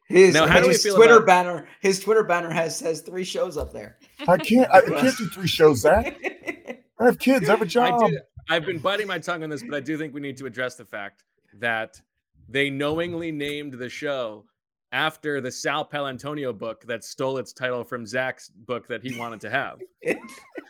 His, 0.08 0.34
Now, 0.34 0.47
how 0.47 0.60
do 0.60 0.68
we 0.68 0.74
his 0.74 0.84
feel 0.84 0.95
Twitter 0.95 1.16
about- 1.18 1.26
banner, 1.28 1.68
his 1.82 1.99
Twitter 1.99 2.24
banner 2.24 2.49
has 2.49 2.80
has 2.80 3.01
three 3.01 3.24
shows 3.26 3.58
up 3.58 3.74
there. 3.74 3.97
I 4.28 4.38
can't. 4.38 4.70
I, 4.72 4.78
I 4.78 4.82
can't 5.01 5.18
do 5.18 5.28
three 5.28 5.47
shows, 5.47 5.82
Zach. 5.82 6.16
I 6.99 7.05
have 7.05 7.20
kids. 7.20 7.47
I 7.49 7.51
have 7.51 7.62
a 7.62 7.66
job. 7.66 8.10
do, 8.10 8.18
I've 8.49 8.66
been 8.66 8.80
biting 8.80 9.08
my 9.08 9.20
tongue 9.20 9.43
on 9.43 9.49
this, 9.49 9.64
but 9.64 9.76
I 9.76 9.80
do 9.82 9.97
think 9.97 10.14
we 10.14 10.22
need 10.22 10.38
to 10.38 10.45
address 10.45 10.76
the 10.76 10.86
fact 10.86 11.24
that 11.60 11.99
they 12.47 12.70
knowingly 12.70 13.32
named 13.32 13.74
the 13.74 13.89
show 13.89 14.45
after 14.93 15.41
the 15.41 15.51
Sal 15.51 15.86
Paolantonio 15.86 16.58
book 16.58 16.86
that 16.88 17.03
stole 17.03 17.38
its 17.39 17.51
title 17.51 17.84
from 17.84 18.05
Zach's 18.05 18.49
book 18.49 18.88
that 18.88 19.03
he 19.03 19.20
wanted 19.20 19.41
to 19.41 19.49
have. 19.49 19.80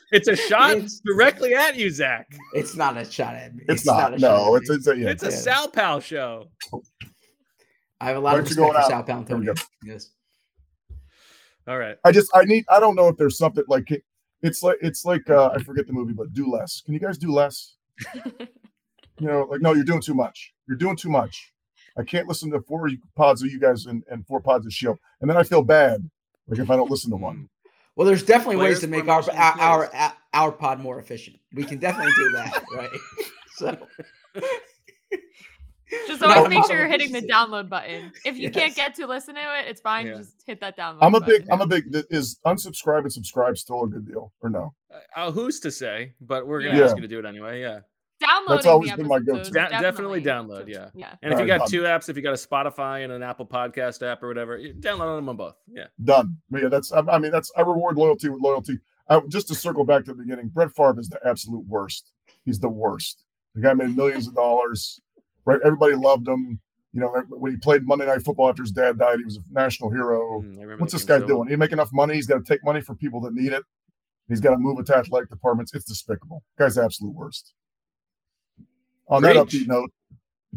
It's 0.10 0.30
a 0.30 0.38
shot 0.38 0.72
It's- 0.72 1.02
directly 1.06 1.54
at 1.54 1.76
you, 1.76 1.90
Zach. 1.90 2.28
It's 2.54 2.78
not 2.78 2.96
a 2.96 3.04
shot 3.04 3.36
at 3.36 3.54
me. 3.54 3.66
It's, 3.68 3.86
not. 3.86 4.14
a 4.14 4.18
shot 4.18 4.22
no, 4.22 4.56
at 4.56 4.62
it's 4.62 4.70
it's 4.70 4.88
a, 4.88 4.98
yeah. 4.98 5.10
It's 5.10 5.24
a 5.24 5.26
Yeah. 5.30 5.36
Sal 5.36 5.68
Pal 5.70 6.00
show. 6.00 6.48
I 8.00 8.08
have 8.08 8.18
a 8.18 8.20
lot 8.20 8.34
Why 8.34 8.40
of 8.40 8.46
don't 8.46 8.56
you 8.56 8.64
respect 8.64 8.88
for 8.88 8.96
out? 8.96 9.08
Sal 9.08 9.24
There 9.24 9.38
we 9.38 9.46
go. 9.46 9.54
Paolantonio. 9.54 9.68
Yes. 9.84 10.10
All 11.68 11.78
right. 11.78 11.98
I 12.04 12.12
just 12.12 12.32
I 12.36 12.46
need 12.46 12.66
I 12.70 12.80
don't 12.80 12.96
know 12.96 13.08
if 13.08 13.18
there's 13.18 13.38
something 13.38 13.64
like 13.68 13.90
it's 14.42 14.64
like 14.64 14.78
it's 14.82 15.04
like 15.04 15.30
uh, 15.30 15.50
I 15.54 15.62
forget 15.64 15.88
the 15.88 15.94
movie, 15.94 16.14
but 16.14 16.34
do 16.34 16.50
less. 16.50 16.82
Can 16.82 16.94
you 16.94 17.00
guys 17.00 17.18
do 17.18 17.32
less? 17.32 17.76
You 19.20 19.28
know, 19.28 19.48
like 19.50 19.62
no, 19.62 19.74
you're 19.74 19.84
doing 19.84 20.02
too 20.02 20.14
much. 20.14 20.54
You're 20.68 20.78
doing 20.78 20.96
too 20.96 21.10
much. 21.10 21.52
I 21.98 22.04
can't 22.04 22.28
listen 22.28 22.52
to 22.52 22.62
four 22.62 22.90
pods 23.16 23.42
of 23.42 23.50
you 23.50 23.60
guys 23.60 23.88
and, 23.88 24.04
and 24.10 24.26
four 24.28 24.40
pods 24.40 24.66
of 24.66 24.74
Sheil, 24.74 24.98
and 25.22 25.30
then 25.30 25.38
I 25.38 25.44
feel 25.44 25.64
bad, 25.64 26.08
like 26.48 26.60
if 26.60 26.70
I 26.70 26.76
don't 26.76 26.92
listen 26.92 27.10
to 27.10 27.18
one. 27.18 27.50
Well, 27.96 28.06
there's 28.06 28.22
definitely 28.22 28.58
ways 28.58 28.80
to 28.82 28.88
make 28.88 29.08
our 29.08 29.24
our, 29.32 29.92
our 29.92 30.14
our 30.34 30.52
pod 30.52 30.80
more 30.80 31.00
efficient. 31.00 31.38
We 31.54 31.64
can 31.64 31.80
definitely 31.80 32.14
do 32.16 32.32
that, 32.34 32.64
right? 32.76 32.90
So 33.56 33.88
Just 36.08 36.22
No, 36.22 36.28
always 36.28 36.44
I'm 36.46 36.50
make 36.50 36.66
sure 36.66 36.78
you're 36.78 36.88
hitting 36.88 37.12
the 37.12 37.22
download 37.22 37.70
button. 37.70 38.12
If 38.26 38.38
you 38.38 38.52
can't 38.52 38.76
get 38.76 38.94
to 38.96 39.08
listen 39.08 39.36
to 39.36 39.42
it, 39.42 39.68
it's 39.68 39.82
fine. 39.82 40.08
Yeah. 40.08 40.18
Just 40.18 40.44
hit 40.46 40.60
that 40.60 40.78
download. 40.78 41.00
I'm 41.02 41.16
a 41.16 41.20
button. 41.20 41.42
big 41.42 41.50
I'm 41.52 41.62
a 41.62 41.68
big 41.68 41.86
is 42.10 42.40
unsubscribe 42.46 43.02
and 43.02 43.14
subscribe 43.14 43.58
still 43.58 43.84
a 43.84 43.88
good 43.88 44.06
deal 44.06 44.34
or 44.42 44.50
no? 44.50 44.74
Uh, 45.16 45.32
who's 45.32 45.60
to 45.62 45.72
say? 45.72 46.14
But 46.22 46.48
we're 46.48 46.62
gonna 46.62 46.78
Yeah. 46.78 46.86
ask 46.86 46.96
you 46.96 47.02
to 47.02 47.08
do 47.08 47.20
it 47.20 47.26
anyway. 47.26 47.62
Yeah. 47.62 47.80
Downloading 48.20 48.68
always 48.72 48.92
been 48.94 49.08
my 49.08 49.20
go-to. 49.20 49.52
Da- 49.52 49.70
definitely 49.70 50.24
download, 50.24 50.68
yeah. 50.68 50.90
Yeah. 50.96 51.14
And 51.22 51.32
if 51.32 51.38
you 51.40 51.44
Alright, 51.46 51.48
got 51.48 51.60
done. 51.60 51.70
two 51.70 51.82
apps, 51.82 52.10
if 52.10 52.16
you 52.18 52.24
got 52.24 52.34
a 52.34 52.36
Spotify 52.36 53.04
and 53.04 53.14
an 53.14 53.22
Apple 53.22 53.46
Podcast 53.46 54.02
app 54.02 54.24
or 54.24 54.28
whatever, 54.28 54.58
download 54.58 55.18
them 55.18 55.30
on 55.30 55.38
both. 55.38 55.56
Yeah. 55.68 55.86
Done. 56.04 56.36
But 56.50 56.64
yeah, 56.64 56.70
that's 56.70 56.92
I, 56.92 57.02
I 57.02 57.20
mean 57.20 57.32
that's 57.32 57.52
I 57.56 57.62
reward 57.62 57.96
loyalty 57.96 58.30
with 58.30 58.42
loyalty. 58.42 58.80
I, 59.08 59.22
just 59.30 59.48
to 59.50 59.56
circle 59.56 59.86
back 59.86 60.04
to 60.06 60.14
the 60.14 60.24
beginning, 60.24 60.48
Brett 60.50 60.76
Favre 60.76 61.00
is 61.00 61.10
the 61.10 61.20
absolute 61.26 61.66
worst. 61.68 62.12
He's 62.44 62.60
the 62.60 62.70
worst. 62.70 63.24
The 63.56 63.62
guy 63.62 63.74
made 63.74 63.96
millions 63.96 64.28
of 64.28 64.36
dollars. 64.36 65.00
Right, 65.48 65.60
everybody 65.64 65.96
loved 65.96 66.28
him. 66.28 66.60
You 66.92 67.00
know, 67.02 67.24
when 67.30 67.52
he 67.54 67.58
played 67.58 67.88
Monday 67.88 68.06
Night 68.06 68.22
Football 68.24 68.50
after 68.50 68.64
his 68.64 68.72
dad 68.74 68.98
died, 69.00 69.20
he 69.20 69.24
was 69.24 69.38
a 69.38 69.42
national 69.50 69.90
hero. 69.90 70.42
Mm, 70.42 70.78
What's 70.80 70.92
this 70.92 71.06
guy 71.06 71.20
so 71.20 71.26
doing? 71.26 71.48
He 71.48 71.56
make 71.56 71.72
enough 71.72 71.90
money. 71.94 72.16
He's 72.16 72.28
got 72.28 72.40
to 72.40 72.44
take 72.44 72.64
money 72.66 72.82
from 72.82 72.98
people 72.98 73.22
that 73.22 73.34
need 73.34 73.54
it. 73.54 73.64
He's 74.28 74.42
got 74.42 74.52
to 74.52 74.58
move 74.58 74.78
it 74.80 74.88
to 74.88 74.98
athletic 74.98 75.30
departments. 75.30 75.74
It's 75.74 75.86
despicable. 75.86 76.44
Guy's 76.60 76.76
the 76.76 76.84
absolute 76.84 77.16
worst. 77.16 77.54
On 79.08 79.22
that 79.22 79.38
upbeat 79.38 79.68
note, 79.68 79.90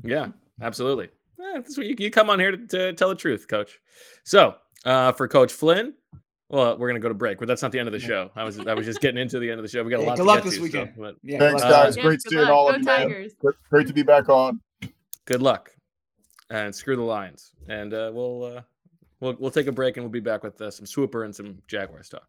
Yeah, 0.03 0.29
absolutely. 0.61 1.05
Eh, 1.07 1.53
that's 1.55 1.77
what 1.77 1.87
you, 1.87 1.95
you 1.97 2.11
come 2.11 2.29
on 2.29 2.41
here 2.41 2.51
to, 2.51 2.67
to 2.67 2.93
tell 2.95 3.11
the 3.11 3.15
truth, 3.15 3.47
Coach. 3.47 3.79
So 4.25 4.57
uh, 4.85 5.13
for 5.13 5.29
Coach 5.29 5.53
Flynn, 5.53 5.95
well, 6.49 6.77
we're 6.77 6.89
gonna 6.89 6.99
go 6.99 7.09
to 7.09 7.15
break, 7.15 7.39
but 7.39 7.47
that's 7.47 7.63
not 7.63 7.71
the 7.71 7.79
end 7.79 7.87
of 7.87 7.93
the 7.93 8.01
show. 8.01 8.33
I 8.35 8.43
was 8.43 8.59
I 8.59 8.75
was 8.75 8.87
just 8.87 9.01
getting 9.01 9.21
into 9.21 9.39
the 9.39 9.49
end 9.51 9.61
of 9.61 9.63
the 9.63 9.69
show. 9.69 9.85
We 9.85 9.91
got 9.93 9.99
a 9.99 10.03
Yeah, 10.03 10.09
lot 10.09 10.17
good 10.17 10.23
to 10.23 10.27
luck 10.27 10.37
get 10.39 10.45
this 10.47 10.57
to, 10.57 10.63
weekend. 10.63 10.93
So, 10.97 11.01
but 11.03 11.17
Yeah, 11.23 11.39
thanks 11.39 11.63
guys. 11.63 11.97
Uh, 11.97 12.03
Great 12.03 12.13
Yes, 12.15 12.23
good 12.25 12.31
seeing 12.31 12.43
luck. 12.43 12.51
all 12.51 12.65
Go 12.71 12.75
of 12.75 12.81
you, 12.81 12.85
man. 12.87 13.29
Great, 13.41 13.55
great 13.71 13.87
to 13.87 13.93
be 13.93 14.03
back 14.03 14.29
on. 14.29 14.61
Good 15.31 15.43
luck, 15.43 15.71
and 16.51 16.75
screw 16.75 16.97
the 16.97 17.03
Lions. 17.03 17.53
And 17.69 17.95
uh, 17.95 18.11
we'll 18.13 18.45
uh, 18.45 18.63
we'll 19.21 19.37
we'll 19.39 19.51
take 19.53 19.69
a 19.69 19.73
break, 19.73 19.97
and 19.97 20.05
we'll 20.05 20.11
be 20.11 20.21
back 20.21 20.43
with 20.43 20.61
uh, 20.61 20.71
some 20.71 20.87
Swooper 20.87 21.25
and 21.25 21.35
some 21.35 21.59
Jaguars 21.69 22.09
talk. 22.09 22.29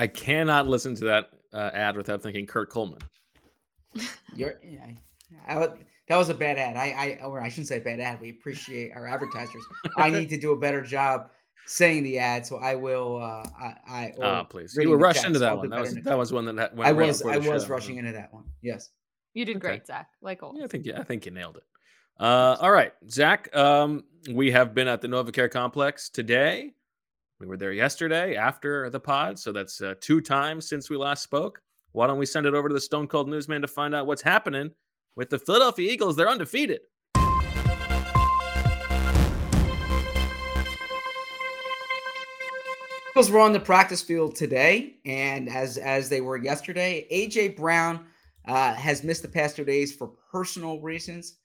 I 0.00 0.06
cannot 0.06 0.66
listen 0.66 0.94
to 0.96 1.04
that 1.06 1.30
uh, 1.52 1.70
ad 1.74 1.96
without 1.96 2.22
thinking 2.22 2.46
Kurt 2.46 2.70
Coleman. 2.70 3.00
You're, 4.34 4.54
yeah, 4.64 4.86
I, 5.46 5.58
would- 5.58 5.84
that 6.08 6.16
was 6.16 6.28
a 6.30 6.34
bad 6.34 6.58
ad. 6.58 6.76
I, 6.76 7.18
I, 7.20 7.24
or 7.24 7.40
I 7.40 7.48
shouldn't 7.48 7.68
say 7.68 7.78
bad 7.80 8.00
ad. 8.00 8.20
We 8.20 8.30
appreciate 8.30 8.92
our 8.96 9.06
advertisers. 9.06 9.62
I 9.96 10.10
need 10.10 10.28
to 10.30 10.38
do 10.38 10.52
a 10.52 10.56
better 10.56 10.80
job 10.80 11.28
saying 11.66 12.02
the 12.02 12.18
ad, 12.18 12.44
so 12.46 12.56
I 12.56 12.74
will. 12.74 13.18
Uh, 13.22 13.46
I, 13.60 13.74
I 13.88 14.12
Oh, 14.20 14.44
please. 14.48 14.74
reading 14.76 14.88
You 14.88 14.96
were 14.96 14.98
the 14.98 15.04
rushed 15.04 15.24
into 15.24 15.38
that 15.38 15.50
I'll 15.50 15.58
one. 15.58 15.68
That 15.70 15.80
was 15.80 15.94
that 15.94 16.18
was 16.18 16.32
one 16.32 16.46
that 16.56 16.74
went 16.74 16.88
I 16.88 16.92
was. 16.92 17.18
before 17.18 17.32
I 17.32 17.38
was 17.38 17.64
show. 17.64 17.68
rushing 17.68 17.96
into 17.98 18.12
that 18.12 18.32
one. 18.32 18.44
Yes. 18.62 18.88
You 19.34 19.44
did 19.44 19.58
Okay. 19.58 19.68
great, 19.68 19.86
Zach. 19.86 20.08
Like 20.22 20.42
always. 20.42 20.58
Yeah, 20.60 20.64
I 20.64 20.68
think 20.68 20.86
yeah, 20.86 21.00
I 21.00 21.04
think 21.04 21.26
you 21.26 21.32
nailed 21.32 21.58
it. 21.58 21.62
Uh, 22.18 22.56
all 22.60 22.72
right, 22.72 22.92
Zach. 23.08 23.54
Um, 23.54 24.02
we 24.32 24.50
have 24.50 24.74
been 24.74 24.88
at 24.88 25.00
the 25.02 25.08
NovaCare 25.08 25.50
complex 25.50 26.08
today. 26.10 26.74
We 27.40 27.46
were 27.46 27.56
there 27.56 27.72
yesterday 27.72 28.36
after 28.36 28.90
the 28.90 29.00
pod, 29.00 29.38
so 29.38 29.50
that's 29.50 29.80
uh, 29.80 29.94
two 29.98 30.20
times 30.20 30.68
since 30.68 30.90
we 30.90 30.98
last 30.98 31.22
spoke. 31.22 31.62
Why 31.92 32.06
don't 32.06 32.18
we 32.18 32.26
send 32.26 32.44
it 32.44 32.52
over 32.52 32.68
to 32.68 32.74
the 32.74 32.80
Stone 32.80 33.06
Cold 33.06 33.30
Newsman 33.30 33.62
to 33.62 33.66
find 33.66 33.94
out 33.94 34.06
what's 34.06 34.20
happening 34.20 34.72
with 35.16 35.30
the 35.30 35.38
Philadelphia 35.38 35.90
Eagles? 35.90 36.16
They're 36.16 36.28
undefeated. 36.28 36.80
Eagles 43.10 43.30
were 43.30 43.40
on 43.40 43.54
the 43.54 43.60
practice 43.60 44.02
field 44.02 44.36
today, 44.36 44.96
and 45.06 45.48
as 45.48 45.78
as 45.78 46.10
they 46.10 46.20
were 46.20 46.36
yesterday, 46.36 47.06
AJ 47.10 47.56
Brown 47.56 48.04
uh, 48.44 48.74
has 48.74 49.02
missed 49.02 49.22
the 49.22 49.28
past 49.28 49.56
two 49.56 49.64
days 49.64 49.94
for 49.94 50.12
personal 50.30 50.78
reasons. 50.82 51.38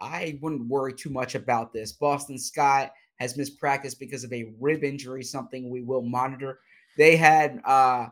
I 0.00 0.40
wouldn't 0.42 0.66
worry 0.66 0.92
too 0.92 1.10
much 1.10 1.36
about 1.36 1.72
this. 1.72 1.92
Boston 1.92 2.36
Scott 2.36 2.90
has 3.20 3.36
missed 3.36 3.58
practice 3.58 3.94
because 3.94 4.24
of 4.24 4.32
a 4.32 4.52
rib 4.58 4.82
injury, 4.82 5.22
something 5.22 5.68
we 5.68 5.82
will 5.82 6.02
monitor. 6.02 6.60
They 6.96 7.16
had 7.16 7.60
uh, 7.64 8.08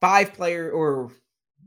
five 0.00 0.34
player, 0.34 0.72
or 0.72 1.12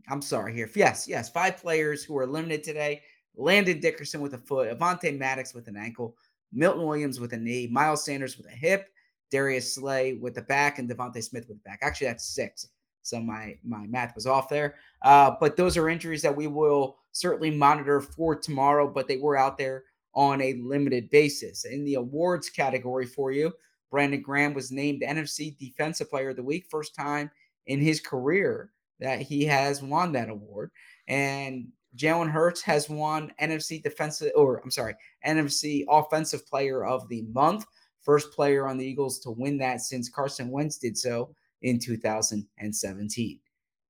I'm 0.10 0.22
sorry 0.22 0.54
here. 0.54 0.70
Yes, 0.76 1.08
yes, 1.08 1.30
five 1.30 1.58
players 1.58 2.04
who 2.04 2.14
were 2.14 2.28
limited 2.28 2.64
today. 2.64 3.02
Landon 3.38 3.80
Dickerson 3.80 4.22
with 4.22 4.34
a 4.34 4.38
foot, 4.38 4.70
Avonte 4.70 5.18
Maddox 5.18 5.54
with 5.54 5.68
an 5.68 5.76
ankle, 5.78 6.16
Milton 6.54 6.86
Williams 6.86 7.20
with 7.20 7.34
a 7.34 7.38
knee, 7.38 7.68
Miles 7.68 8.06
Sanders 8.06 8.38
with 8.38 8.48
a 8.48 8.56
hip, 8.56 8.90
Darius 9.32 9.74
Slay 9.74 10.14
with 10.14 10.36
the 10.36 10.42
back, 10.42 10.78
and 10.80 10.90
DeVonta 10.90 11.24
Smith 11.24 11.48
with 11.48 11.58
the 11.58 11.70
back. 11.70 11.80
Actually, 11.82 12.08
that's 12.08 12.26
six. 12.26 12.68
So 13.02 13.20
my 13.20 13.58
my 13.64 13.86
math 13.88 14.16
was 14.16 14.26
off 14.28 14.50
there. 14.50 14.76
Uh, 15.02 15.36
but 15.40 15.56
those 15.56 15.78
are 15.78 15.90
injuries 15.90 16.22
that 16.22 16.36
we 16.36 16.48
will 16.48 16.98
certainly 17.12 17.52
monitor 17.52 18.02
for 18.02 18.36
tomorrow, 18.36 18.88
but 18.88 19.08
they 19.08 19.18
were 19.18 19.38
out 19.38 19.58
there 19.58 19.84
on 20.16 20.42
a 20.42 20.54
limited 20.54 21.10
basis. 21.10 21.66
In 21.66 21.84
the 21.84 21.96
awards 21.96 22.50
category 22.50 23.06
for 23.06 23.32
you, 23.32 23.52
Brandon 23.92 24.22
Graham 24.22 24.54
was 24.54 24.72
named 24.72 25.02
NFC 25.02 25.58
Defensive 25.58 26.10
Player 26.10 26.30
of 26.30 26.36
the 26.36 26.44
Week, 26.44 26.66
first 26.70 26.96
time 26.96 27.30
in 27.68 27.80
his 27.80 28.00
career 28.00 28.72
that 29.00 29.22
he 29.22 29.46
has 29.46 29.84
won 29.84 30.12
that 30.14 30.30
award. 30.30 30.72
And 31.08 31.68
Jalen 31.96 32.30
Hurts 32.30 32.62
has 32.64 32.90
won 32.90 33.32
NFC 33.42 33.82
Defensive, 33.82 34.32
or 34.36 34.60
I'm 34.64 34.72
sorry, 34.72 34.96
NFC 35.26 35.86
Offensive 35.90 36.48
Player 36.48 36.86
of 36.86 37.08
the 37.10 37.24
Month, 37.34 37.66
first 38.02 38.32
player 38.32 38.68
on 38.68 38.78
the 38.78 38.86
Eagles 38.86 39.20
to 39.20 39.32
win 39.32 39.58
that 39.58 39.82
since 39.82 40.10
Carson 40.10 40.50
Wentz 40.50 40.78
did 40.78 40.98
so 40.98 41.34
in 41.62 41.80
2017. 41.80 43.40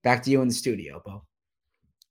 Back 0.04 0.24
to 0.24 0.32
you 0.32 0.42
in 0.42 0.48
the 0.48 0.54
studio, 0.54 1.02
Bo. 1.06 1.24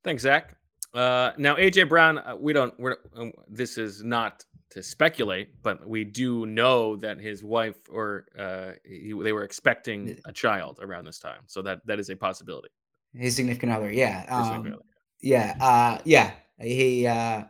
Thanks, 0.03 0.23
Zach. 0.23 0.57
Uh, 0.95 1.33
now, 1.39 1.57
AJ 1.57 1.89
Brown, 1.89 2.19
uh, 2.19 2.37
we 2.39 2.53
don't. 2.53 2.79
We're 2.79 2.97
um, 3.17 3.33
this 3.49 3.79
is 3.79 4.05
not 4.05 4.45
to 4.71 4.83
speculate, 4.83 5.63
but 5.63 5.87
we 5.87 6.05
do 6.05 6.47
know 6.47 6.97
that 6.97 7.19
his 7.21 7.43
wife 7.43 7.77
or 7.91 8.27
uh, 8.39 8.73
he, 8.85 9.13
they 9.23 9.33
were 9.33 9.43
expecting 9.43 10.17
a 10.25 10.33
child 10.33 10.79
around 10.81 11.05
this 11.05 11.19
time, 11.19 11.41
so 11.47 11.63
that 11.63 11.85
that 11.87 11.99
is 11.99 12.11
a 12.11 12.17
possibility. 12.17 12.69
His 13.13 13.35
significant 13.37 13.73
other, 13.73 13.93
yeah, 13.93 14.25
um, 14.29 14.45
significant 14.45 14.75
other. 14.75 14.85
yeah, 15.21 15.57
uh, 15.61 15.99
yeah. 16.05 16.33
He 16.61 17.07
uh, 17.07 17.45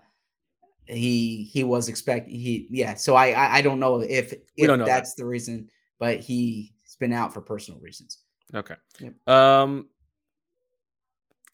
he 0.87 1.45
he 1.45 1.65
was 1.65 1.89
expect 1.89 2.29
he 2.29 2.67
yeah. 2.71 2.95
So 2.95 3.15
I 3.15 3.33
I, 3.33 3.57
I 3.57 3.63
don't 3.63 3.79
know 3.79 4.01
if 4.01 4.33
if 4.57 4.67
don't 4.67 4.79
know 4.79 4.87
that. 4.87 4.97
that's 4.97 5.15
the 5.15 5.27
reason, 5.27 5.69
but 5.99 6.21
he's 6.21 6.71
been 6.99 7.13
out 7.13 7.35
for 7.35 7.43
personal 7.43 7.79
reasons. 7.81 8.21
Okay. 8.55 8.77
Yep. 9.01 9.29
Um. 9.29 9.89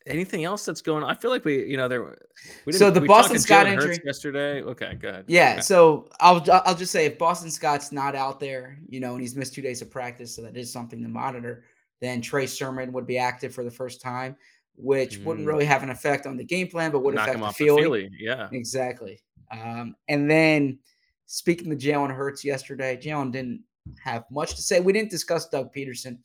Anything 0.07 0.45
else 0.45 0.65
that's 0.65 0.81
going 0.81 1.03
on? 1.03 1.11
I 1.11 1.15
feel 1.15 1.31
like 1.31 1.45
we, 1.45 1.67
you 1.67 1.77
know, 1.77 1.87
there. 1.87 2.17
We 2.65 2.73
So 2.73 2.91
the 2.91 3.01
we 3.01 3.07
Boston 3.07 3.37
to 3.37 3.43
Scott 3.43 3.67
injury- 3.67 3.99
yesterday. 4.05 4.63
Okay, 4.63 4.95
good. 4.95 5.25
Yeah, 5.29 5.53
Okay. 5.53 5.61
so 5.61 6.09
I'll 6.21 6.43
I'll 6.51 6.75
just 6.75 6.91
say 6.91 7.05
if 7.07 7.19
Boston 7.19 7.51
Scott's 7.51 7.93
not 7.93 8.15
out 8.15 8.41
there, 8.41 8.79
you 8.89 8.99
know, 9.01 9.13
and 9.13 9.21
he's 9.21 9.37
missed 9.37 9.55
two 9.55 9.61
days 9.63 9.83
of 9.83 9.91
practice, 9.91 10.35
so 10.35 10.43
that 10.43 10.57
is 10.57 10.73
something 10.73 11.03
to 11.03 11.09
monitor. 11.09 11.65
Then 12.01 12.23
Trey 12.23 12.47
Sermon 12.47 12.93
would 12.93 13.07
be 13.07 13.19
active 13.19 13.55
for 13.55 13.63
the 13.63 13.71
first 13.71 14.01
time, 14.01 14.37
which 14.75 15.19
wouldn't 15.19 15.45
Mm. 15.45 15.49
really 15.51 15.67
have 15.67 15.83
an 15.83 15.91
effect 15.91 16.27
on 16.27 16.39
the 16.39 16.45
game 16.45 16.69
plan, 16.69 16.91
but 16.93 17.01
would 17.01 17.15
knock 17.15 17.25
affect 17.25 17.35
him 17.35 17.41
the 17.43 17.47
off 17.49 17.59
the 17.59 17.65
feeling. 17.67 17.83
feeling. 17.85 18.11
Yeah. 18.19 18.49
Exactly. 18.53 19.21
Um, 19.53 19.95
and 20.09 20.31
then 20.31 20.79
speaking 21.27 21.69
to 21.71 21.77
Jalen 21.77 22.15
Hurts 22.15 22.43
yesterday, 22.43 22.97
Jalen 22.97 23.33
didn't 23.33 23.63
have 24.03 24.25
much 24.31 24.55
to 24.55 24.63
say. 24.63 24.81
We 24.81 24.95
didn't 24.95 25.11
discuss 25.11 25.47
Doug 25.49 25.75
Pederson. 25.75 26.19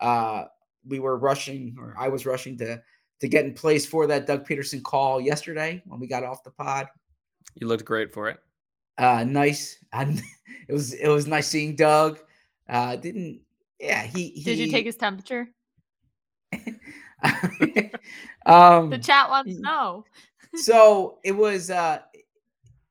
Uh, 0.00 0.44
we 0.86 1.00
were 1.00 1.18
rushing, 1.18 1.74
or 1.80 1.94
I 1.98 2.08
was 2.08 2.24
rushing 2.24 2.56
to 2.58 2.80
to 3.20 3.28
get 3.28 3.44
in 3.44 3.52
place 3.54 3.84
for 3.84 4.06
that 4.06 4.26
Doug 4.26 4.46
Pederson 4.46 4.82
call 4.82 5.20
yesterday 5.20 5.82
when 5.86 6.00
we 6.00 6.06
got 6.06 6.24
off 6.24 6.44
the 6.44 6.50
pod. 6.50 6.88
You 7.54 7.66
looked 7.66 7.84
great 7.84 8.12
for 8.12 8.28
it. 8.28 8.38
Uh, 8.96 9.24
nice. 9.24 9.78
And 9.92 10.20
it 10.68 10.72
was 10.72 10.92
it 10.94 11.08
was 11.08 11.26
nice 11.26 11.48
seeing 11.48 11.76
Doug. 11.76 12.18
Uh, 12.68 12.96
didn't 12.96 13.40
yeah 13.80 14.02
he, 14.02 14.28
he 14.30 14.42
Did 14.42 14.58
you 14.58 14.70
take 14.70 14.86
his 14.86 14.96
temperature? 14.96 15.48
um 18.46 18.90
The 18.90 18.98
chat 18.98 19.28
wants 19.30 19.54
to 19.54 19.60
know. 19.60 20.04
so 20.54 21.18
it 21.24 21.32
was 21.32 21.70
uh 21.70 22.00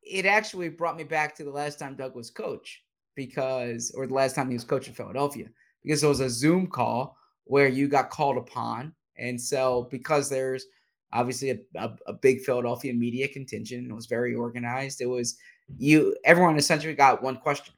it 0.04 0.26
actually 0.26 0.70
brought 0.70 0.96
me 0.98 1.04
back 1.04 1.36
to 1.36 1.44
the 1.44 1.52
last 1.52 1.80
time 1.80 1.96
Doug 1.96 2.16
was 2.16 2.30
coach 2.30 2.84
because 3.16 3.92
or 3.96 4.08
the 4.08 4.14
last 4.14 4.36
time 4.36 4.48
he 4.48 4.54
was 4.54 4.64
coach 4.64 4.88
in 4.88 4.94
Philadelphia 4.94 5.48
because 5.84 6.04
it 6.04 6.08
was 6.08 6.20
a 6.20 6.30
Zoom 6.30 6.68
call 6.68 7.18
where 7.46 7.68
you 7.68 7.88
got 7.88 8.10
called 8.10 8.38
upon 8.38 8.94
and 9.18 9.40
so 9.40 9.88
because 9.92 10.30
there's 10.30 10.66
obviously 11.14 11.52
a, 11.52 11.58
a, 11.76 11.92
a 12.08 12.14
big 12.14 12.42
Philadelphia 12.42 12.94
media 12.94 13.28
contingent 13.28 13.90
it 13.90 13.94
was 13.94 14.08
very 14.08 14.36
organized 14.36 15.02
it 15.02 15.06
was 15.06 15.38
you 15.78 16.16
everyone 16.24 16.58
essentially 16.58 16.94
got 16.94 17.22
one 17.22 17.38
question. 17.38 17.74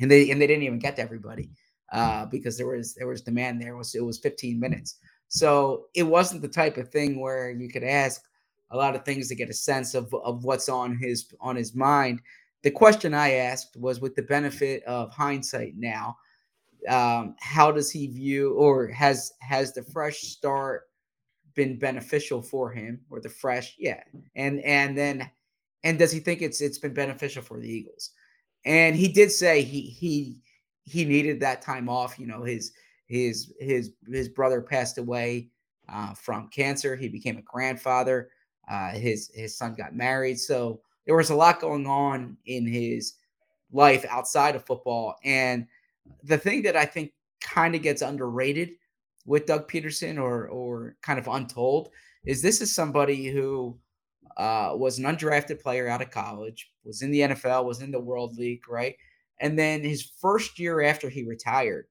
And 0.00 0.10
they 0.10 0.30
and 0.30 0.40
they 0.40 0.46
didn't 0.46 0.64
even 0.64 0.78
get 0.78 0.96
to 0.96 1.02
everybody 1.02 1.50
uh, 1.92 2.26
because 2.26 2.56
there 2.56 2.66
was 2.66 2.94
there 2.94 3.06
was 3.06 3.22
demand 3.22 3.60
there. 3.60 3.74
It 3.74 3.78
was 3.78 3.94
it 3.94 4.04
was 4.04 4.18
15 4.18 4.58
minutes. 4.58 4.96
So 5.28 5.86
it 5.94 6.02
wasn't 6.02 6.42
the 6.42 6.48
type 6.48 6.76
of 6.76 6.90
thing 6.90 7.20
where 7.20 7.50
you 7.50 7.68
could 7.68 7.84
ask 7.84 8.22
a 8.70 8.76
lot 8.76 8.94
of 8.94 9.04
things 9.04 9.28
to 9.28 9.34
get 9.34 9.50
a 9.50 9.54
sense 9.54 9.94
of 9.94 10.12
of 10.14 10.44
what's 10.44 10.68
on 10.68 10.96
his 10.96 11.32
on 11.40 11.56
his 11.56 11.74
mind. 11.74 12.20
The 12.62 12.70
question 12.70 13.12
i 13.12 13.32
asked 13.32 13.76
was 13.76 14.00
with 14.00 14.14
the 14.14 14.22
benefit 14.22 14.82
of 14.84 15.10
hindsight 15.10 15.74
now 15.76 16.16
um, 16.88 17.36
how 17.40 17.70
does 17.70 17.90
he 17.90 18.06
view 18.08 18.54
or 18.54 18.88
has 18.88 19.32
has 19.40 19.72
the 19.72 19.82
fresh 19.82 20.20
start 20.20 20.88
been 21.54 21.78
beneficial 21.78 22.40
for 22.40 22.70
him 22.70 23.00
or 23.10 23.20
the 23.20 23.28
fresh 23.28 23.74
yeah 23.78 24.02
and 24.34 24.60
and 24.60 24.96
then 24.96 25.30
and 25.84 25.98
does 25.98 26.12
he 26.12 26.20
think 26.20 26.42
it's 26.42 26.60
it's 26.60 26.78
been 26.78 26.94
beneficial 26.94 27.42
for 27.42 27.58
the 27.58 27.68
eagles? 27.68 28.10
And 28.64 28.94
he 28.94 29.08
did 29.08 29.32
say 29.32 29.62
he 29.62 29.82
he 29.82 30.38
he 30.84 31.04
needed 31.04 31.40
that 31.40 31.62
time 31.62 31.88
off 31.88 32.18
you 32.18 32.26
know 32.26 32.42
his 32.42 32.72
his 33.06 33.52
his 33.58 33.92
his 34.10 34.28
brother 34.28 34.60
passed 34.60 34.98
away 34.98 35.50
uh, 35.88 36.14
from 36.14 36.48
cancer. 36.48 36.96
He 36.96 37.08
became 37.08 37.38
a 37.38 37.42
grandfather. 37.42 38.30
Uh, 38.70 38.90
his 38.90 39.30
his 39.34 39.56
son 39.56 39.74
got 39.74 39.94
married. 39.94 40.38
So 40.38 40.80
there 41.06 41.16
was 41.16 41.30
a 41.30 41.34
lot 41.34 41.60
going 41.60 41.86
on 41.86 42.36
in 42.46 42.66
his 42.66 43.14
life 43.72 44.04
outside 44.08 44.54
of 44.54 44.64
football. 44.64 45.16
And 45.24 45.66
the 46.24 46.38
thing 46.38 46.62
that 46.62 46.76
i 46.76 46.84
think 46.84 47.12
kind 47.40 47.74
of 47.74 47.82
gets 47.82 48.02
underrated 48.02 48.70
with 49.26 49.46
Doug 49.46 49.70
Pederson 49.70 50.20
or 50.20 50.48
or 50.48 50.96
kind 51.02 51.18
of 51.18 51.28
untold 51.28 51.90
is 52.24 52.42
this 52.42 52.60
is 52.60 52.74
somebody 52.74 53.26
who 53.26 53.78
uh, 54.36 54.72
was 54.74 54.98
an 54.98 55.04
undrafted 55.04 55.60
player 55.60 55.88
out 55.88 56.02
of 56.02 56.10
college, 56.10 56.70
was 56.84 57.02
in 57.02 57.10
the 57.10 57.20
NFL, 57.20 57.64
was 57.64 57.82
in 57.82 57.90
the 57.90 58.00
World 58.00 58.36
League, 58.36 58.68
right? 58.68 58.94
And 59.40 59.58
then 59.58 59.82
his 59.82 60.12
first 60.20 60.58
year 60.58 60.82
after 60.82 61.08
he 61.08 61.24
retired 61.24 61.86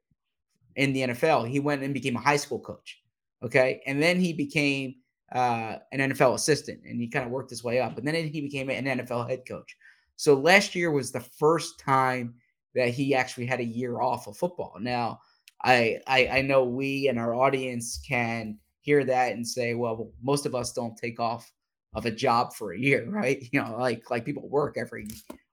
in 0.75 0.93
the 0.93 1.01
NFL, 1.01 1.49
he 1.49 1.59
went 1.59 1.83
and 1.83 1.93
became 1.93 2.15
a 2.15 2.21
high 2.21 2.37
school 2.37 2.59
coach. 2.59 3.01
Okay. 3.43 3.81
And 3.85 4.01
then 4.01 4.19
he 4.19 4.33
became 4.33 4.95
uh, 5.33 5.77
an 5.91 6.11
NFL 6.11 6.35
assistant 6.35 6.81
and 6.85 7.01
he 7.01 7.07
kind 7.07 7.25
of 7.25 7.31
worked 7.31 7.49
his 7.49 7.63
way 7.63 7.79
up. 7.79 7.97
And 7.97 8.07
then 8.07 8.15
he 8.27 8.41
became 8.41 8.69
an 8.69 8.85
NFL 8.85 9.29
head 9.29 9.41
coach. 9.47 9.75
So 10.15 10.35
last 10.35 10.75
year 10.75 10.91
was 10.91 11.11
the 11.11 11.19
first 11.19 11.79
time 11.79 12.35
that 12.75 12.89
he 12.89 13.13
actually 13.15 13.45
had 13.45 13.59
a 13.59 13.65
year 13.65 14.01
off 14.01 14.27
of 14.27 14.37
football. 14.37 14.77
Now, 14.79 15.19
I, 15.63 15.99
I 16.07 16.27
I 16.27 16.41
know 16.41 16.63
we 16.65 17.07
and 17.07 17.19
our 17.19 17.35
audience 17.35 18.01
can 18.07 18.57
hear 18.81 19.03
that 19.05 19.33
and 19.33 19.47
say, 19.47 19.73
well, 19.75 20.11
most 20.21 20.45
of 20.45 20.55
us 20.55 20.73
don't 20.73 20.97
take 20.97 21.19
off 21.19 21.51
of 21.93 22.05
a 22.05 22.11
job 22.11 22.53
for 22.53 22.73
a 22.73 22.79
year, 22.79 23.05
right? 23.09 23.43
You 23.51 23.61
know, 23.61 23.75
like 23.77 24.09
like 24.09 24.25
people 24.25 24.47
work 24.49 24.77
every 24.77 25.07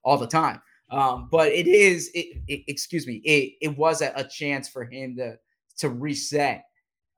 all 0.05 0.17
the 0.19 0.27
time. 0.27 0.61
Um, 0.91 1.29
but 1.31 1.49
it 1.53 1.67
is, 1.67 2.11
it, 2.15 2.39
it- 2.49 2.65
excuse 2.67 3.07
me, 3.07 3.17
it 3.25 3.55
it 3.61 3.77
was 3.79 4.01
a, 4.03 4.13
a 4.17 4.25
chance 4.25 4.69
for 4.69 4.85
him 4.85 5.17
to 5.17 5.37
to 5.79 5.89
reset, 5.91 6.65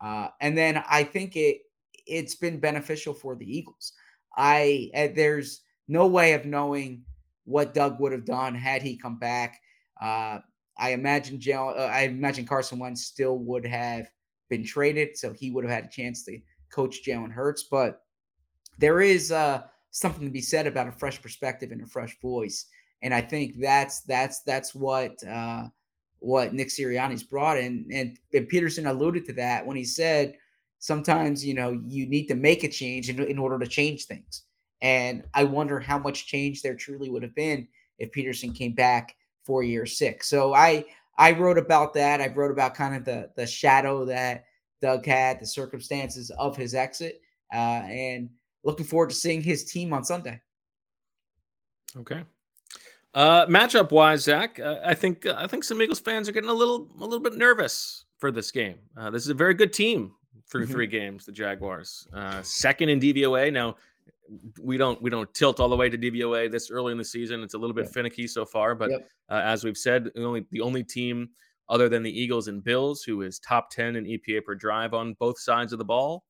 uh, 0.01 0.29
and 0.41 0.57
then 0.57 0.83
I 0.89 1.05
think 1.05 1.37
it 1.37 1.59
it's 2.07 2.35
been 2.35 2.61
beneficial 2.61 3.15
for 3.15 3.37
the 3.37 3.47
Eagles. 3.47 3.93
I 4.37 4.91
uh, 4.95 5.09
there's 5.15 5.63
no 5.89 6.07
way 6.07 6.33
of 6.33 6.45
knowing 6.47 7.05
what 7.45 7.75
Doug 7.75 8.01
would 8.01 8.13
have 8.13 8.25
done 8.25 8.55
had 8.55 8.83
he 8.83 8.97
come 8.97 9.19
back. 9.19 9.61
Uh, 10.01 10.39
I 10.79 10.93
imagine 10.93 11.39
Jal, 11.39 11.75
uh, 11.77 11.83
I 11.83 12.03
imagine 12.03 12.47
Carson 12.47 12.79
Wentz 12.79 13.05
still 13.05 13.39
would 13.39 13.67
have 13.67 14.11
been 14.49 14.65
traded, 14.65 15.17
so 15.17 15.33
he 15.33 15.51
would 15.51 15.65
have 15.65 15.73
had 15.73 15.85
a 15.85 15.89
chance 15.89 16.25
to 16.25 16.39
coach 16.71 17.01
Jalen 17.07 17.31
Hurts. 17.31 17.65
But 17.71 18.01
there 18.79 19.03
is 19.03 19.31
uh, 19.31 19.63
something 19.91 20.25
to 20.25 20.33
be 20.33 20.41
said 20.41 20.67
about 20.67 20.89
a 20.89 20.93
fresh 20.93 21.21
perspective 21.21 21.71
and 21.71 21.83
a 21.83 21.87
fresh 21.87 22.19
voice, 22.21 22.67
and 23.03 23.13
I 23.13 23.21
think 23.21 23.61
that's 23.61 24.01
that's 24.03 24.43
that's 24.43 24.75
what 24.75 25.23
uh, 25.25 25.65
what 26.19 26.55
Nick 26.55 26.69
Sirianni's 26.69 27.23
brought 27.23 27.59
in, 27.59 27.87
and, 27.93 28.19
and 28.33 28.49
Pederson 28.49 28.89
alluded 28.89 29.27
to 29.27 29.33
that 29.35 29.67
when 29.67 29.77
he 29.77 29.85
said 29.85 30.35
sometimes 30.79 31.45
you 31.45 31.53
know 31.53 31.79
you 31.87 32.07
need 32.07 32.27
to 32.29 32.35
make 32.35 32.65
a 32.65 32.69
change 32.69 33.11
in, 33.11 33.23
in 33.23 33.39
order 33.39 33.59
to 33.59 33.67
change 33.67 34.07
things, 34.07 34.45
and 34.81 35.25
I 35.35 35.45
wonder 35.45 35.79
how 35.79 35.99
much 35.99 36.27
change 36.27 36.63
there 36.63 36.75
truly 36.75 37.11
would 37.11 37.23
have 37.23 37.35
been 37.35 37.69
if 37.99 38.13
Pederson 38.13 38.57
came 38.57 38.73
back 38.73 39.15
for 39.45 39.63
year 39.63 39.87
six. 39.87 40.29
So 40.29 40.55
I 40.55 40.85
I 41.19 41.33
wrote 41.33 41.59
about 41.59 41.93
that. 41.95 42.21
I've 42.21 42.37
wrote 42.37 42.51
about 42.51 42.75
kind 42.75 42.95
of 42.95 43.05
the 43.05 43.31
the 43.37 43.47
shadow 43.47 44.05
that 44.07 44.45
Doug 44.81 45.05
had, 45.07 45.41
the 45.41 45.47
circumstances 45.47 46.31
of 46.39 46.57
his 46.57 46.75
exit, 46.75 47.21
uh, 47.53 47.57
and 47.87 48.31
looking 48.65 48.87
forward 48.87 49.11
to 49.11 49.17
seeing 49.17 49.43
his 49.43 49.65
team 49.65 49.93
on 49.93 50.05
Sunday. 50.05 50.41
Okay. 51.97 52.25
Uh, 53.13 53.45
matchup 53.47 53.91
wise, 53.91 54.23
Zach, 54.23 54.61
uh, 54.61 54.79
I 54.85 54.95
think 54.95 55.27
uh, 55.27 55.35
I 55.37 55.47
think 55.49 55.65
some 55.65 55.83
Eagles 55.83 55.99
fans 55.99 56.29
are 56.29 56.33
getting 56.33 56.51
a 56.51 56.55
little 56.55 56.89
a 57.01 57.03
little 57.05 57.19
bit 57.21 57.35
nervous 57.35 58.05
for 58.19 58.31
this 58.31 58.51
game. 58.51 58.79
Uh, 58.97 59.11
this 59.11 59.25
is 59.25 59.31
a 59.31 59.35
very 59.35 59.55
good 59.55 59.73
team 59.73 60.13
through 60.49 60.67
Mhm. 60.67 60.71
three 60.71 60.87
games. 60.87 61.27
The 61.27 61.33
Jaguars, 61.33 62.07
uh, 62.13 62.43
second 62.43 62.89
in 62.89 63.01
DVOA. 63.01 63.51
Now 63.53 63.77
we 64.61 64.77
don't 64.77 65.01
we 65.03 65.11
don't 65.11 65.33
tilt 65.35 65.61
all 65.61 65.69
the 65.69 65.77
way 65.77 65.89
to 65.89 65.99
DVOA 65.99 66.51
this 66.51 66.71
early 66.71 66.93
in 66.93 66.99
the 66.99 67.05
season. 67.05 67.43
It's 67.43 67.55
a 67.55 67.59
little 67.59 67.75
bit 67.75 67.87
Yep. 67.87 67.95
finicky 67.95 68.27
so 68.27 68.45
far, 68.45 68.75
but 68.75 68.91
Yep. 68.91 69.09
uh, 69.29 69.41
as 69.45 69.65
we've 69.65 69.77
said, 69.77 70.05
the 70.15 70.25
only 70.25 70.47
the 70.51 70.61
only 70.61 70.85
team 70.85 71.31
other 71.69 71.89
than 71.89 72.03
the 72.03 72.11
Eagles 72.11 72.49
and 72.49 72.63
Bills 72.63 73.03
who 73.03 73.23
is 73.23 73.39
top 73.39 73.71
ten 73.71 73.97
in 73.97 74.05
EPA 74.07 74.45
per 74.45 74.55
drive 74.55 74.95
on 74.95 75.15
both 75.15 75.39
sides 75.39 75.73
of 75.73 75.79
the 75.79 75.85
ball. 75.85 76.25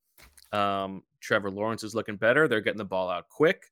Um, 0.51 1.03
Trevor 1.19 1.51
Lawrence 1.51 1.83
is 1.83 1.95
looking 1.95 2.15
better. 2.17 2.47
They're 2.47 2.61
getting 2.61 2.77
the 2.77 2.85
ball 2.85 3.09
out 3.09 3.29
quick. 3.29 3.63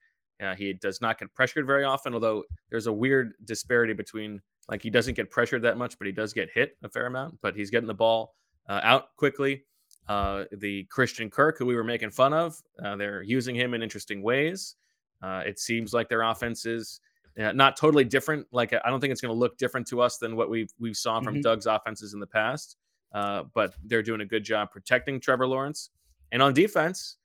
Uh, 0.42 0.56
he 0.56 0.74
does 0.74 1.02
not 1.02 1.20
get 1.20 1.34
pressured 1.34 1.66
very 1.68 1.84
often, 1.84 2.14
although 2.14 2.44
there's 2.70 2.88
a 2.88 2.94
weird 2.94 3.34
disparity 3.44 3.94
between 3.94 4.42
like 4.70 4.82
he 4.82 4.90
doesn't 4.90 5.16
get 5.16 5.32
pressured 5.32 5.64
that 5.64 5.78
much, 5.78 5.98
but 5.98 6.06
he 6.06 6.14
does 6.14 6.32
get 6.32 6.50
hit 6.54 6.78
a 6.84 6.90
fair 6.90 7.08
amount. 7.08 7.38
But 7.42 7.56
he's 7.56 7.70
getting 7.72 7.88
the 7.88 7.94
ball 7.94 8.36
uh, 8.68 8.80
out 8.84 9.16
quickly. 9.18 9.66
Uh, 10.10 10.46
the 10.52 10.84
Christian 10.86 11.30
Kirk, 11.30 11.58
who 11.58 11.66
we 11.68 11.76
were 11.76 11.84
making 11.84 12.10
fun 12.10 12.34
of, 12.34 12.62
uh, 12.84 12.96
they're 12.96 13.22
using 13.22 13.56
him 13.56 13.74
in 13.76 13.82
interesting 13.84 14.22
ways. 14.24 14.76
Uh, 15.22 15.44
it 15.46 15.60
seems 15.60 15.94
like 15.94 16.10
their 16.10 16.24
offense 16.24 16.66
is 16.66 17.00
uh, 17.40 17.52
not 17.52 17.78
totally 17.78 18.04
different. 18.04 18.48
Like 18.52 18.74
I 18.74 18.90
don't 18.90 19.00
think 19.00 19.12
it's 19.12 19.22
going 19.22 19.34
to 19.34 19.40
look 19.40 19.58
different 19.58 19.88
to 19.90 20.02
us 20.02 20.18
than 20.18 20.36
what 20.36 20.50
we 20.50 20.68
we 20.80 20.94
saw 20.94 21.22
from 21.22 21.36
Mhm. 21.36 21.44
Doug's 21.44 21.68
offenses 21.68 22.14
in 22.14 22.20
the 22.20 22.28
past. 22.28 22.78
Uh, 23.14 23.44
but 23.54 23.74
they're 23.86 24.04
doing 24.04 24.22
a 24.22 24.26
good 24.26 24.44
job 24.44 24.72
protecting 24.72 25.20
Trevor 25.20 25.48
Lawrence. 25.48 25.90
And 26.32 26.42
on 26.42 26.54
defense, 26.54 27.18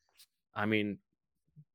I 0.55 0.67
mean, 0.67 0.99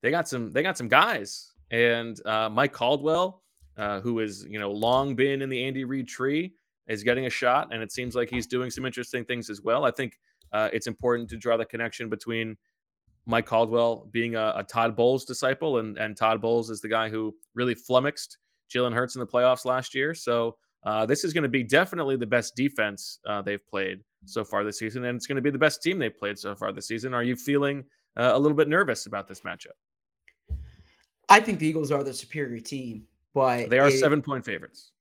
they 0.02 0.12
got 0.12 0.28
some 0.28 0.52
they 0.52 0.62
got 0.64 0.78
some 0.78 0.88
guys. 0.88 1.54
And 1.72 2.24
uh, 2.26 2.50
Mike 2.50 2.74
Caldwell, 2.74 3.44
uh, 3.78 4.00
who 4.02 4.20
has 4.20 4.46
you 4.46 4.60
know 4.60 4.72
long 4.72 5.16
been 5.16 5.42
in 5.42 5.50
the 5.50 5.64
Andy 5.64 5.86
Reid 5.86 6.08
tree, 6.08 6.54
is 6.88 7.04
getting 7.04 7.26
a 7.26 7.30
shot, 7.30 7.74
and 7.74 7.82
it 7.84 7.92
seems 7.92 8.16
like 8.16 8.30
he's 8.30 8.48
doing 8.48 8.70
some 8.72 8.86
interesting 8.86 9.26
things 9.26 9.50
as 9.50 9.62
well. 9.62 9.86
I 9.86 9.92
think 9.92 10.20
uh, 10.52 10.70
it's 10.74 10.88
important 10.88 11.30
to 11.30 11.38
draw 11.38 11.58
the 11.58 11.66
connection 11.66 12.10
between 12.10 12.58
Mike 13.26 13.46
Caldwell 13.46 14.08
being 14.12 14.36
a, 14.36 14.54
a 14.58 14.64
Todd 14.64 14.96
Bowles 14.96 15.26
disciple, 15.26 15.80
and 15.80 15.98
and 15.98 16.16
Todd 16.18 16.42
Bowles 16.42 16.70
is 16.70 16.82
the 16.82 16.88
guy 16.88 17.10
who 17.10 17.36
really 17.54 17.76
flummoxed 17.76 18.38
Jalen 18.74 18.94
Hurts 18.94 19.16
in 19.16 19.20
the 19.20 19.28
playoffs 19.28 19.66
last 19.66 19.94
year. 19.94 20.14
So 20.14 20.56
uh, 20.84 21.06
this 21.06 21.24
is 21.24 21.34
going 21.34 21.44
to 21.44 21.50
be 21.50 21.64
definitely 21.64 22.16
the 22.16 22.26
best 22.26 22.56
defense 22.56 23.20
uh, 23.28 23.42
they've 23.42 23.66
played 23.68 24.00
so 24.26 24.44
far 24.44 24.64
this 24.64 24.80
season, 24.80 25.06
and 25.06 25.16
it's 25.16 25.28
going 25.28 25.36
to 25.36 25.42
be 25.42 25.52
the 25.52 25.58
best 25.60 25.84
team 25.84 26.00
they've 26.00 26.18
played 26.18 26.38
so 26.40 26.56
far 26.56 26.72
this 26.72 26.88
season. 26.88 27.14
Are 27.14 27.24
you 27.24 27.36
feeling 27.36 27.84
uh, 28.18 28.32
a 28.34 28.40
little 28.40 28.58
bit 28.58 28.68
nervous 28.68 29.06
about 29.06 29.28
this 29.28 29.42
matchup? 29.42 29.78
I 31.28 31.40
think 31.40 31.60
the 31.60 31.68
Eagles 31.68 31.92
are 31.92 32.04
the 32.04 32.14
superior 32.14 32.60
team, 32.60 33.04
but 33.34 33.70
They 33.70 33.80
are 33.80 33.90
it- 33.90 34.00
seven 34.00 34.22
point 34.22 34.44
favorites. 34.46 34.92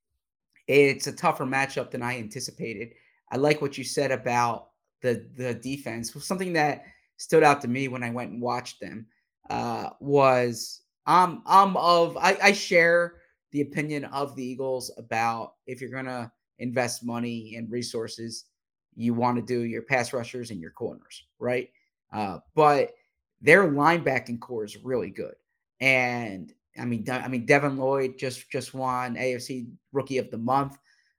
it's 0.67 1.07
a 1.07 1.13
tougher 1.13 1.47
matchup 1.47 1.91
than 1.91 2.03
I 2.03 2.19
anticipated. 2.19 2.93
I 3.31 3.37
like 3.37 3.63
what 3.63 3.79
you 3.79 3.85
said 3.85 4.11
about 4.11 4.68
the 5.01 5.27
the 5.37 5.55
defense. 5.55 6.13
Something 6.25 6.53
that 6.55 6.85
stood 7.17 7.43
out 7.43 7.61
to 7.63 7.69
me 7.69 7.89
when 7.89 8.03
I 8.03 8.11
went 8.11 8.33
and 8.33 8.41
watched 8.43 8.81
them 8.81 9.07
uh, 9.51 9.91
was 10.01 10.83
I'm 11.07 11.43
I'm 11.47 11.77
of 11.77 12.17
I, 12.17 12.37
I 12.43 12.53
share 12.53 13.15
the 13.53 13.63
opinion 13.63 14.05
of 14.07 14.37
the 14.37 14.45
Eagles 14.45 14.91
about 14.99 15.55
if 15.67 15.81
you're 15.81 15.91
gonna 15.91 16.33
invest 16.59 17.05
money 17.05 17.55
and 17.57 17.71
resources, 17.71 18.45
you 18.95 19.15
want 19.15 19.37
to 19.37 19.43
do 19.43 19.61
your 19.61 19.83
pass 19.83 20.13
rushers 20.13 20.51
and 20.51 20.61
your 20.61 20.73
corners, 20.73 21.25
right? 21.39 21.71
Uh, 22.13 22.39
but 22.55 22.93
their 23.41 23.69
linebacking 23.71 24.41
core 24.41 24.65
is 24.65 24.83
really 24.85 25.11
good, 25.11 25.35
and 25.81 26.53
I 26.79 26.85
mean, 26.85 27.05
I 27.11 27.29
mean, 27.29 27.47
Devin 27.47 27.77
Lloyd 27.77 28.19
just 28.19 28.51
just 28.51 28.75
won 28.75 29.17
AFC 29.17 29.69
Rookie 29.93 30.19
of 30.19 30.31
the 30.31 30.39
Month. 30.39 30.79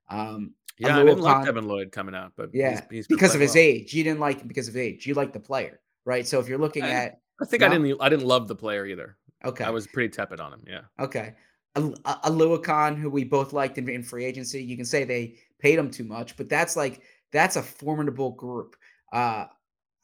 Um, 0.09 0.53
Yeah, 0.79 0.97
I 0.97 1.03
didn't 1.03 1.19
like 1.19 1.45
Devin 1.45 1.67
Lloyd 1.67 1.91
coming 1.91 2.15
out, 2.15 2.31
but 2.37 2.49
Yeah, 2.53 2.71
he's, 2.71 2.81
he's 2.89 3.07
because 3.07 3.35
of 3.35 3.41
his 3.41 3.53
well. 3.55 3.63
age. 3.63 3.93
You 3.93 4.03
didn't 4.03 4.19
like 4.19 4.39
him 4.41 4.47
because 4.47 4.67
of 4.67 4.77
age. 4.77 5.05
You 5.05 5.13
like 5.13 5.33
the 5.33 5.39
player, 5.39 5.81
right? 6.05 6.25
So 6.25 6.39
if 6.39 6.47
you're 6.47 6.57
looking 6.57 6.83
I- 6.83 6.89
at, 6.91 7.19
I 7.41 7.45
think 7.45 7.63
I 7.63 7.69
didn't. 7.69 8.01
I 8.01 8.09
didn't 8.09 8.25
love 8.25 8.47
the 8.47 8.55
player 8.55 8.85
either. 8.85 9.17
Okay. 9.45 9.63
I 9.63 9.69
was 9.69 9.87
pretty 9.87 10.09
tepid 10.09 10.39
on 10.41 10.51
him. 10.53 10.61
Yeah. 10.67 10.81
Okay. 10.99 11.35
Al- 11.75 11.95
A- 12.05 12.19
Alua 12.29 12.97
who 12.97 13.09
we 13.09 13.23
both 13.23 13.53
liked 13.53 13.77
in, 13.77 13.87
in 13.87 14.03
free 14.03 14.25
agency, 14.25 14.61
you 14.61 14.75
can 14.75 14.85
say 14.85 15.05
they 15.05 15.37
paid 15.59 15.79
him 15.79 15.89
too 15.89 16.03
much, 16.03 16.35
but 16.35 16.49
that's 16.49 16.75
like 16.75 17.01
that's 17.31 17.55
a 17.55 17.63
formidable 17.63 18.31
group. 18.31 18.75
Uh, 19.13 19.45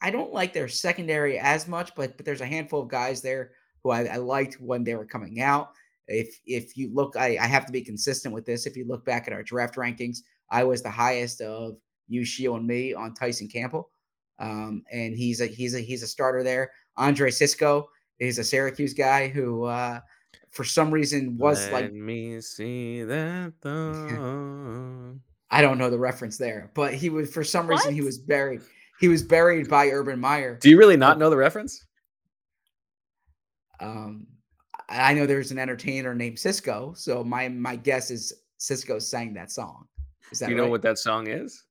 I 0.00 0.10
don't 0.10 0.32
like 0.32 0.52
their 0.52 0.68
secondary 0.68 1.38
as 1.38 1.68
much, 1.68 1.94
but 1.94 2.16
but 2.16 2.24
there's 2.24 2.40
a 2.40 2.46
handful 2.46 2.82
of 2.82 2.88
guys 2.88 3.20
there 3.20 3.52
who 3.82 3.90
I, 3.90 4.04
I 4.04 4.16
liked 4.16 4.54
when 4.60 4.84
they 4.84 4.94
were 4.94 5.06
coming 5.06 5.40
out. 5.40 5.72
If 6.08 6.40
if 6.46 6.76
you 6.76 6.88
look, 6.94 7.16
I, 7.16 7.36
I 7.38 7.46
have 7.46 7.66
to 7.66 7.72
be 7.72 7.82
consistent 7.82 8.32
with 8.34 8.46
this. 8.46 8.64
If 8.66 8.76
you 8.76 8.86
look 8.86 9.04
back 9.04 9.26
at 9.26 9.32
our 9.34 9.42
draft 9.42 9.74
rankings, 9.76 10.18
I 10.50 10.64
was 10.64 10.82
the 10.82 10.90
highest 10.90 11.40
of 11.40 11.76
you, 12.08 12.22
Shio, 12.22 12.56
and 12.56 12.66
me 12.66 12.94
on 12.94 13.14
Tyson 13.14 13.48
Campbell, 13.48 13.90
um, 14.38 14.82
and 14.92 15.16
he's 15.16 15.40
a 15.40 15.46
he's 15.46 15.74
a 15.74 15.80
he's 15.80 16.02
a 16.02 16.06
starter 16.06 16.42
there. 16.42 16.70
Andre 16.96 17.30
Cisco 17.30 17.88
is 18.18 18.38
a 18.38 18.44
Syracuse 18.44 18.94
guy 18.94 19.28
who, 19.28 19.64
uh, 19.64 20.00
for 20.50 20.64
some 20.64 20.90
reason, 20.90 21.36
was 21.36 21.64
Let 21.66 21.72
like 21.72 21.92
me 21.92 22.40
see 22.40 23.02
that 23.02 23.52
thong. 23.60 25.20
I 25.50 25.62
don't 25.62 25.78
know 25.78 25.90
the 25.90 25.98
reference 25.98 26.38
there, 26.38 26.70
but 26.74 26.94
he 26.94 27.10
was 27.10 27.32
for 27.32 27.44
some 27.44 27.66
reason 27.66 27.94
he 27.94 28.00
was 28.00 28.18
buried. 28.18 28.62
He 28.98 29.08
was 29.08 29.22
buried 29.22 29.68
by 29.68 29.88
Urban 29.90 30.18
Meyer. 30.18 30.58
Do 30.60 30.70
you 30.70 30.78
really 30.78 30.96
not 30.96 31.18
know 31.18 31.30
the 31.30 31.36
reference? 31.36 31.84
Um, 33.80 34.26
I 34.88 35.10
I 35.10 35.14
know 35.14 35.26
there's 35.26 35.50
an 35.50 35.58
entertainer 35.58 36.14
named 36.14 36.36
Sisqo, 36.36 36.96
so 36.96 37.22
my 37.22 37.48
my 37.48 37.76
guess 37.76 38.10
is 38.10 38.32
Sisqo 38.58 39.00
sang 39.00 39.34
that 39.34 39.50
song. 39.52 39.86
Is 40.32 40.38
that 40.40 40.46
Do 40.46 40.52
you 40.52 40.56
know 40.56 40.64
right? 40.64 40.70
what 40.70 40.82
that 40.82 40.98
song 40.98 41.28
is? 41.28 41.64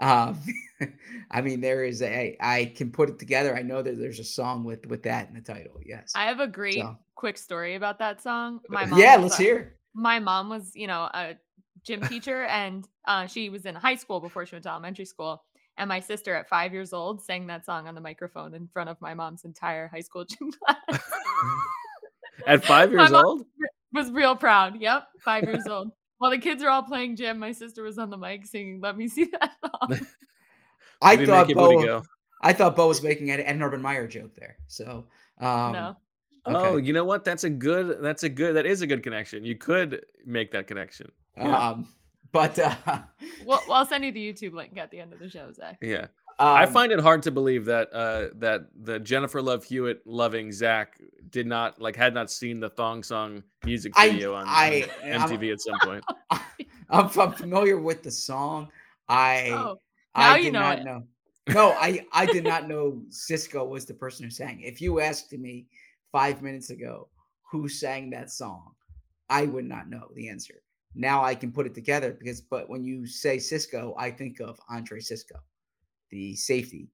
Um, 0.00 0.38
I 1.30 1.40
mean, 1.40 1.60
there 1.60 1.84
is 1.84 2.02
a. 2.02 2.36
I 2.40 2.72
can 2.76 2.90
put 2.90 3.08
it 3.08 3.18
together. 3.18 3.54
I 3.56 3.62
know 3.62 3.82
that 3.82 3.98
there's 3.98 4.18
a 4.18 4.24
song 4.24 4.64
with 4.64 4.86
with 4.86 5.02
that 5.04 5.28
in 5.28 5.34
the 5.34 5.40
title. 5.40 5.80
Yes. 5.84 6.12
I 6.14 6.24
have 6.26 6.40
a 6.40 6.46
great 6.48 6.74
So- 6.80 6.96
quick 7.14 7.38
story 7.38 7.74
about 7.76 7.98
that 8.00 8.20
song. 8.22 8.60
My 8.68 8.84
mom 8.86 8.98
Yeah, 8.98 9.16
was 9.16 9.24
let's 9.32 9.40
a- 9.40 9.42
hear. 9.42 9.76
My 9.94 10.18
mom 10.18 10.48
was, 10.48 10.72
you 10.74 10.88
know, 10.88 11.02
a 11.14 11.36
gym 11.86 12.00
teacher, 12.08 12.42
and 12.44 12.86
uh, 13.06 13.26
she 13.26 13.48
was 13.50 13.64
in 13.66 13.74
high 13.76 13.94
school 13.94 14.18
before 14.20 14.44
she 14.46 14.54
went 14.56 14.64
to 14.64 14.70
elementary 14.70 15.04
school. 15.04 15.44
And 15.76 15.88
my 15.88 16.00
sister, 16.00 16.34
at 16.34 16.48
five 16.48 16.72
years 16.72 16.92
old, 16.92 17.22
sang 17.22 17.46
that 17.48 17.64
song 17.64 17.86
on 17.88 17.94
the 17.94 18.00
microphone 18.00 18.54
in 18.54 18.68
front 18.68 18.88
of 18.90 19.00
my 19.00 19.12
mom's 19.14 19.44
entire 19.44 19.88
high 19.88 20.00
school 20.00 20.24
gym 20.24 20.50
class. 20.64 21.02
At 22.46 22.64
five 22.64 22.92
My 22.92 23.02
years 23.02 23.12
mom 23.12 23.24
old? 23.24 23.46
was 23.92 24.10
real 24.10 24.34
proud. 24.36 24.80
Yep, 24.80 25.06
five 25.24 25.44
years 25.44 25.66
old. 25.68 25.90
While 26.24 26.30
the 26.30 26.38
kids 26.38 26.62
are 26.62 26.70
all 26.70 26.82
playing 26.82 27.16
jam, 27.16 27.38
my 27.38 27.52
sister 27.52 27.82
was 27.82 27.98
on 27.98 28.08
the 28.08 28.16
mic 28.16 28.46
singing 28.46 28.80
"Let 28.80 28.96
Me 28.96 29.08
See 29.08 29.24
That 29.30 29.52
I 31.02 31.16
Maybe 31.16 31.26
thought 31.26 31.48
make 31.48 31.54
your 31.54 31.68
booty 31.68 31.86
Bo. 31.86 32.02
I 32.40 32.54
thought 32.54 32.76
Bo 32.76 32.88
was 32.88 33.02
making 33.02 33.30
an, 33.30 33.40
an 33.40 33.62
Urban 33.62 33.82
Meyer 33.82 34.08
joke 34.08 34.34
there. 34.34 34.56
So 34.66 35.04
um, 35.38 35.72
no, 35.72 35.96
Oh, 36.46 36.78
you 36.78 36.94
know 36.94 37.04
what? 37.04 37.26
That's 37.26 37.44
a 37.44 37.50
good. 37.50 37.98
That's 38.00 38.22
a 38.22 38.30
good. 38.30 38.56
That 38.56 38.64
is 38.64 38.80
a 38.80 38.86
good 38.86 39.02
connection. 39.02 39.44
You 39.44 39.56
could 39.56 40.02
make 40.24 40.50
that 40.52 40.66
connection. 40.66 41.12
Yeah. 41.36 41.58
Um, 41.58 41.88
but 42.32 42.58
uh, 42.58 42.74
well, 43.44 43.62
well, 43.68 43.72
I'll 43.72 43.86
send 43.86 44.02
you 44.02 44.10
the 44.10 44.32
YouTube 44.32 44.54
link 44.54 44.78
at 44.78 44.90
the 44.90 45.00
end 45.00 45.12
of 45.12 45.18
the 45.18 45.28
show, 45.28 45.52
Zach. 45.52 45.76
Yeah. 45.82 46.06
I 46.38 46.64
um, 46.64 46.72
find 46.72 46.92
it 46.92 47.00
hard 47.00 47.22
to 47.24 47.30
believe 47.30 47.64
that 47.66 47.92
uh, 47.92 48.28
that 48.36 48.66
the 48.82 48.98
Jennifer 48.98 49.40
Love 49.42 49.64
Hewitt 49.64 50.02
loving 50.06 50.50
Zach 50.52 51.00
did 51.30 51.46
not 51.46 51.80
like 51.80 51.96
had 51.96 52.14
not 52.14 52.30
seen 52.30 52.60
the 52.60 52.70
thong 52.70 53.02
song 53.02 53.42
music 53.64 53.92
I- 53.96 54.10
video 54.10 54.34
on, 54.34 54.42
on 54.42 54.48
I- 54.48 54.88
I'm- 55.02 55.20
MTV 55.28 55.52
at 55.52 55.60
some 55.60 55.78
point. 55.82 56.04
I'm, 56.90 57.08
I'm 57.18 57.32
familiar 57.32 57.78
with 57.78 58.02
the 58.02 58.10
song. 58.10 58.68
I 59.08 59.48
Oh, 59.52 59.76
I 60.14 60.28
now 60.30 60.36
did 60.36 60.44
you 60.44 60.52
know 60.52 60.60
not 60.60 60.78
it. 60.78 60.84
know. 60.84 61.02
No, 61.52 61.70
I 61.72 62.04
I 62.12 62.26
did 62.26 62.44
not 62.44 62.68
know 62.68 63.02
Sisqo 63.10 63.68
was 63.68 63.84
the 63.84 63.94
person 63.94 64.24
who 64.24 64.30
sang. 64.30 64.60
If 64.60 64.80
you 64.80 65.00
asked 65.00 65.32
me 65.32 65.66
five 66.12 66.42
minutes 66.42 66.70
ago 66.70 67.08
who 67.50 67.68
sang 67.68 68.10
that 68.10 68.30
song, 68.30 68.72
I 69.28 69.46
would 69.46 69.64
not 69.66 69.88
know 69.88 70.08
the 70.14 70.28
answer. 70.28 70.54
Now 70.94 71.22
I 71.24 71.34
can 71.34 71.52
put 71.52 71.66
it 71.66 71.74
together 71.74 72.12
because, 72.12 72.40
but 72.40 72.68
when 72.70 72.84
you 72.84 73.06
say 73.06 73.38
Cisco, 73.38 73.94
I 73.98 74.10
think 74.10 74.40
of 74.40 74.58
Andre 74.70 75.00
Cisco, 75.00 75.36
the 76.14 76.36
safety 76.36 76.88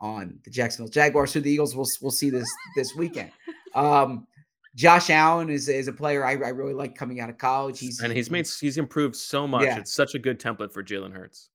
on 0.00 0.38
the 0.44 0.50
Jacksonville 0.50 0.90
Jaguars, 0.90 1.32
who 1.32 1.40
the 1.40 1.50
Eagles 1.50 1.74
will 1.74 1.86
will 2.02 2.10
see 2.10 2.28
this 2.28 2.50
this 2.76 2.94
weekend. 2.94 3.30
Um, 3.74 4.26
Josh 4.74 5.10
Allen 5.10 5.50
is 5.50 5.68
is 5.68 5.86
a 5.86 5.92
player 5.92 6.24
I, 6.24 6.30
I 6.30 6.48
really 6.48 6.72
like 6.72 6.94
coming 6.94 7.20
out 7.20 7.28
of 7.28 7.36
college. 7.36 7.78
He's 7.78 8.00
and 8.00 8.10
he's 8.10 8.30
made 8.30 8.48
he's 8.48 8.78
improved 8.78 9.14
so 9.14 9.46
much. 9.46 9.64
Yeah. 9.64 9.78
It's 9.80 9.92
such 9.92 10.14
a 10.14 10.18
good 10.18 10.40
template 10.40 10.72
for 10.72 10.82
Jalen 10.82 11.12
Hurts. 11.12 11.50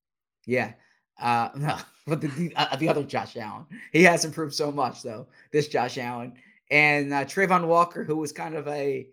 Yeah. 0.46 0.74
Uh, 1.20 1.48
no, 1.56 1.78
but 2.06 2.20
the, 2.20 2.28
the, 2.28 2.52
uh, 2.54 2.76
the 2.76 2.88
other 2.88 3.02
Josh 3.02 3.36
Allen, 3.36 3.66
he 3.92 4.04
has 4.04 4.24
improved 4.24 4.54
so 4.54 4.70
much 4.70 5.02
though. 5.02 5.26
This 5.50 5.66
Josh 5.66 5.98
Allen 5.98 6.34
and 6.70 7.12
uh, 7.12 7.24
Travon 7.24 7.66
Walker, 7.66 8.04
who 8.04 8.18
was 8.18 8.30
kind 8.30 8.54
of 8.54 8.68
a, 8.68 9.00
I 9.00 9.06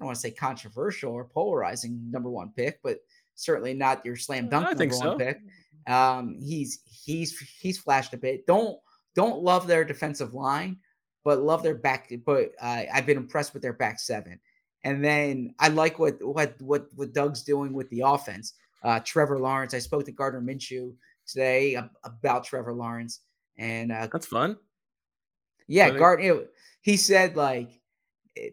don't 0.00 0.06
want 0.06 0.16
to 0.16 0.20
say 0.20 0.32
controversial 0.32 1.12
or 1.12 1.26
polarizing 1.26 2.10
number 2.10 2.30
one 2.30 2.50
pick, 2.56 2.80
but 2.82 2.98
certainly 3.36 3.72
not 3.72 4.04
your 4.04 4.16
slam 4.16 4.48
dunk 4.48 4.66
I 4.66 4.70
number 4.70 4.78
think 4.78 4.92
one 4.94 5.02
so. 5.02 5.16
pick. 5.16 5.40
Um, 5.88 6.38
he's 6.40 6.80
he's 6.84 7.38
he's 7.38 7.78
flashed 7.78 8.12
a 8.14 8.18
bit. 8.18 8.46
Don't 8.46 8.78
don't 9.14 9.42
love 9.42 9.66
their 9.66 9.84
defensive 9.84 10.34
line, 10.34 10.76
but 11.24 11.40
love 11.40 11.62
their 11.62 11.74
back. 11.74 12.12
But 12.24 12.52
uh, 12.60 12.82
I've 12.92 13.06
been 13.06 13.16
impressed 13.16 13.54
with 13.54 13.62
their 13.62 13.72
back 13.72 13.98
seven. 13.98 14.38
And 14.84 15.04
then 15.04 15.54
I 15.58 15.68
like 15.68 15.98
what 15.98 16.22
what 16.22 16.60
what 16.60 16.86
what 16.94 17.12
Doug's 17.12 17.42
doing 17.42 17.72
with 17.72 17.88
the 17.90 18.02
offense. 18.04 18.54
Uh, 18.84 19.00
Trevor 19.00 19.38
Lawrence. 19.38 19.74
I 19.74 19.80
spoke 19.80 20.04
to 20.04 20.12
Gardner 20.12 20.40
Minshew 20.40 20.94
today 21.26 21.76
about 22.04 22.44
Trevor 22.44 22.72
Lawrence, 22.72 23.20
and 23.56 23.90
uh, 23.90 24.08
That's 24.12 24.26
fun. 24.26 24.56
yeah, 25.66 25.88
Funny. 25.88 25.98
Gardner. 25.98 26.40
He 26.82 26.96
said 26.96 27.34
like 27.34 27.80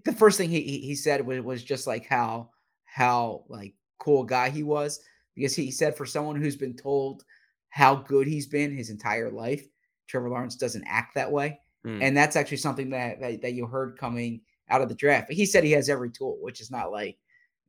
the 0.04 0.14
first 0.14 0.38
thing 0.38 0.50
he 0.50 0.62
he, 0.62 0.80
he 0.80 0.96
said 0.96 1.26
was, 1.26 1.42
was 1.42 1.64
just 1.64 1.86
like 1.86 2.08
how 2.08 2.50
how 2.86 3.44
like 3.50 3.74
cool 4.00 4.24
guy 4.24 4.50
he 4.50 4.64
was 4.64 5.00
because 5.36 5.56
he 5.56 5.72
said 5.72 5.96
for 5.96 6.06
someone 6.06 6.36
who's 6.42 6.56
been 6.56 6.76
told 6.76 7.24
how 7.70 7.96
good 7.96 8.28
he's 8.28 8.48
been 8.48 8.76
his 8.76 8.90
entire 8.90 9.30
life, 9.30 9.66
Trevor 10.08 10.30
Lawrence 10.30 10.56
doesn't 10.56 10.86
act 10.88 11.16
that 11.16 11.32
way. 11.32 11.60
Hmm. 11.84 12.02
and 12.02 12.18
that's 12.18 12.36
actually 12.36 12.58
something 12.58 12.90
that, 12.90 13.20
that 13.20 13.42
that 13.44 13.54
you 13.54 13.68
heard 13.68 13.96
coming 14.00 14.42
out 14.70 14.82
of 14.82 14.90
the 14.90 14.96
draft. 14.96 15.32
He 15.32 15.46
said 15.46 15.64
he 15.64 15.72
has 15.74 15.88
every 15.88 16.10
tool, 16.10 16.38
which 16.42 16.60
is 16.60 16.72
not 16.72 16.92
like 16.92 17.18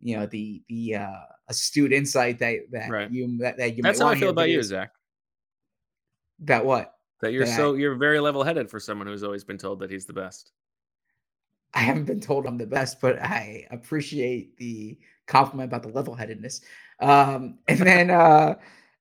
you 0.00 0.16
know 0.16 0.24
the 0.26 0.62
the 0.70 0.94
uh, 0.94 1.20
astute 1.48 1.92
insight 1.92 2.38
that 2.38 2.60
that 2.70 2.90
Right. 2.90 3.10
you 3.10 3.36
that, 3.38 3.58
that 3.58 3.76
you. 3.76 3.82
That's 3.82 4.00
how 4.00 4.08
I 4.08 4.18
feel 4.18 4.30
about 4.30 4.48
you, 4.48 4.62
Zach. 4.62 4.90
That 6.40 6.64
what? 6.64 6.94
That 7.20 7.32
you're 7.32 7.44
That 7.44 7.52
I- 7.52 7.56
so 7.56 7.74
you're 7.74 7.94
very 7.96 8.20
level 8.20 8.42
headed 8.42 8.70
for 8.70 8.80
someone 8.80 9.06
who's 9.06 9.22
always 9.22 9.44
been 9.44 9.58
told 9.58 9.80
that 9.80 9.90
he's 9.90 10.06
the 10.06 10.12
best. 10.12 10.52
I 11.74 11.80
haven't 11.80 12.04
been 12.06 12.20
told 12.20 12.46
I'm 12.46 12.56
the 12.56 12.66
best, 12.66 13.00
but 13.02 13.20
I 13.20 13.66
appreciate 13.70 14.56
the 14.56 14.98
compliment 15.26 15.68
about 15.68 15.82
the 15.82 15.88
level 15.88 16.14
headedness. 16.14 16.60
Um, 17.00 17.58
and 17.68 17.78
then, 17.80 18.10
uh, 18.10 18.54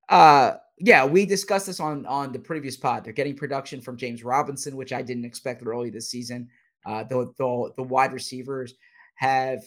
uh, 0.09 0.57
yeah, 0.77 1.05
we 1.05 1.25
discussed 1.25 1.67
this 1.67 1.79
on 1.79 2.05
on 2.05 2.31
the 2.33 2.39
previous 2.39 2.75
pod. 2.75 3.03
They're 3.03 3.13
getting 3.13 3.35
production 3.35 3.81
from 3.81 3.97
James 3.97 4.23
Robinson, 4.23 4.75
which 4.75 4.91
I 4.91 5.01
didn't 5.01 5.25
expect 5.25 5.65
early 5.65 5.89
this 5.89 6.09
season. 6.09 6.49
Uh, 6.85 7.03
the 7.03 7.33
the, 7.37 7.71
the 7.77 7.83
wide 7.83 8.11
receivers 8.13 8.73
have 9.15 9.63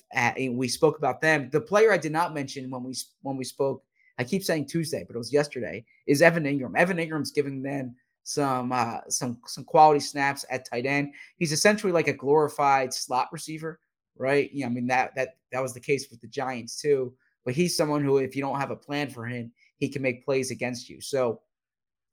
we 0.50 0.68
spoke 0.68 0.98
about 0.98 1.20
them. 1.20 1.48
The 1.50 1.60
player 1.60 1.92
I 1.92 1.98
did 1.98 2.12
not 2.12 2.34
mention 2.34 2.70
when 2.70 2.84
we 2.84 2.94
when 3.22 3.36
we 3.36 3.44
spoke, 3.44 3.82
I 4.18 4.24
keep 4.24 4.44
saying 4.44 4.66
Tuesday, 4.66 5.04
but 5.06 5.16
it 5.16 5.18
was 5.18 5.32
yesterday. 5.32 5.84
Is 6.06 6.22
Evan 6.22 6.44
Engram? 6.44 6.76
Evan 6.76 6.98
Engram's 6.98 7.30
giving 7.30 7.62
them 7.62 7.96
some 8.24 8.72
uh, 8.72 8.98
some 9.08 9.40
some 9.46 9.64
quality 9.64 10.00
snaps 10.00 10.44
at 10.50 10.68
tight 10.68 10.84
end. 10.84 11.14
He's 11.38 11.52
essentially 11.52 11.92
like 11.92 12.08
a 12.08 12.12
glorified 12.12 12.92
slot 12.92 13.28
receiver, 13.32 13.80
right? 14.18 14.50
Yeah, 14.52 14.66
I 14.66 14.68
mean 14.68 14.86
that 14.88 15.14
that 15.14 15.36
that 15.52 15.62
was 15.62 15.74
the 15.74 15.80
case 15.80 16.08
with 16.10 16.20
the 16.20 16.28
Giants 16.28 16.80
too. 16.80 17.12
But 17.44 17.54
he's 17.54 17.76
someone 17.76 18.04
who, 18.04 18.18
if 18.18 18.36
you 18.36 18.42
don't 18.42 18.60
have 18.60 18.70
a 18.70 18.76
plan 18.76 19.08
for 19.08 19.24
him, 19.24 19.52
he 19.78 19.88
can 19.88 20.02
make 20.02 20.24
plays 20.24 20.50
against 20.50 20.90
you. 20.90 21.00
So, 21.00 21.40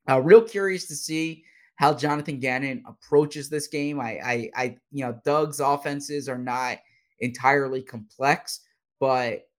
uh, 0.09 0.21
real 0.21 0.41
curious 0.41 0.85
to 0.87 0.95
see 0.95 1.43
how 1.75 1.93
Jonathan 1.93 2.39
Gannon 2.39 2.83
approaches 2.87 3.49
this 3.49 3.67
game. 3.67 3.99
I, 3.99 4.19
I, 4.23 4.49
I, 4.55 4.77
you 4.91 5.03
know, 5.03 5.19
Doug's 5.25 5.59
offenses 5.59 6.29
are 6.29 6.37
not 6.37 6.77
entirely 7.19 7.81
complex, 7.81 8.61
but 8.99 9.49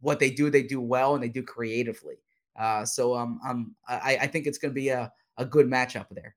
what 0.00 0.20
they 0.20 0.30
do, 0.30 0.48
they 0.48 0.62
do 0.62 0.80
well 0.80 1.14
and 1.14 1.22
they 1.22 1.28
do 1.28 1.42
creatively. 1.42 2.14
Uh, 2.58 2.86
so, 2.86 3.14
um, 3.14 3.38
um, 3.46 3.74
I, 3.86 4.18
I 4.22 4.26
think 4.28 4.46
it's 4.46 4.58
going 4.58 4.72
to 4.72 4.80
be 4.80 4.88
a 4.88 5.12
a 5.38 5.44
good 5.44 5.66
matchup 5.66 6.06
there. 6.10 6.34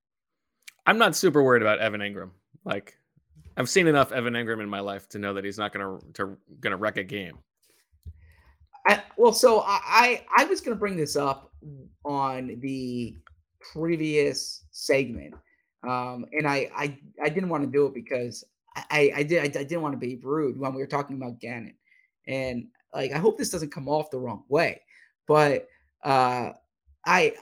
I'm 0.86 0.98
not 0.98 1.16
super 1.16 1.44
worried 1.44 1.62
about 1.62 1.80
Evan 1.80 2.02
Engram. 2.02 2.32
Like 2.66 2.98
I've 3.60 3.70
seen 3.70 3.88
enough 3.88 4.14
Evan 4.14 4.36
Engram 4.36 4.64
in 4.64 4.70
my 4.70 4.80
life 4.80 5.10
to 5.10 5.20
know 5.20 5.34
that 5.34 5.44
he's 5.44 5.58
not 5.58 5.74
gonna 5.74 6.00
to 6.14 6.38
gonna 6.62 6.78
wreck 6.78 6.96
a 6.96 7.04
game. 7.04 7.38
I, 8.88 9.04
well, 9.18 9.34
so 9.34 9.60
I, 9.60 9.80
I 9.86 10.26
I 10.38 10.46
was 10.46 10.62
to 10.62 10.76
bring 10.76 10.96
this 10.96 11.18
up 11.18 11.52
on 12.06 12.58
the 12.62 13.18
previous 13.74 14.64
segment, 14.72 15.36
um, 15.84 16.26
and 16.32 16.48
I, 16.48 16.72
I 16.74 16.98
I 17.22 17.28
didn't 17.28 17.50
want 17.50 17.66
to 17.66 17.70
do 17.70 17.86
it 17.86 17.94
because 17.94 18.46
I 18.76 19.12
I 19.14 19.24
did 19.24 19.44
I, 19.58 19.64
didn't 19.64 19.82
want 19.82 19.94
to 19.94 20.00
be 20.00 20.16
rude 20.24 20.58
when 20.58 20.74
we 20.74 20.82
were 20.82 20.88
talking 20.88 21.18
about 21.18 21.42
Gannon, 21.42 21.76
and 22.28 22.66
like 22.94 23.12
I 23.12 23.18
hope 23.18 23.38
this 23.38 23.50
doesn't 23.50 23.74
come 23.74 23.90
off 23.90 24.10
the 24.10 24.20
wrong 24.20 24.46
way, 24.48 24.80
but 25.28 25.68
uh, 26.06 26.52
I 27.06 27.34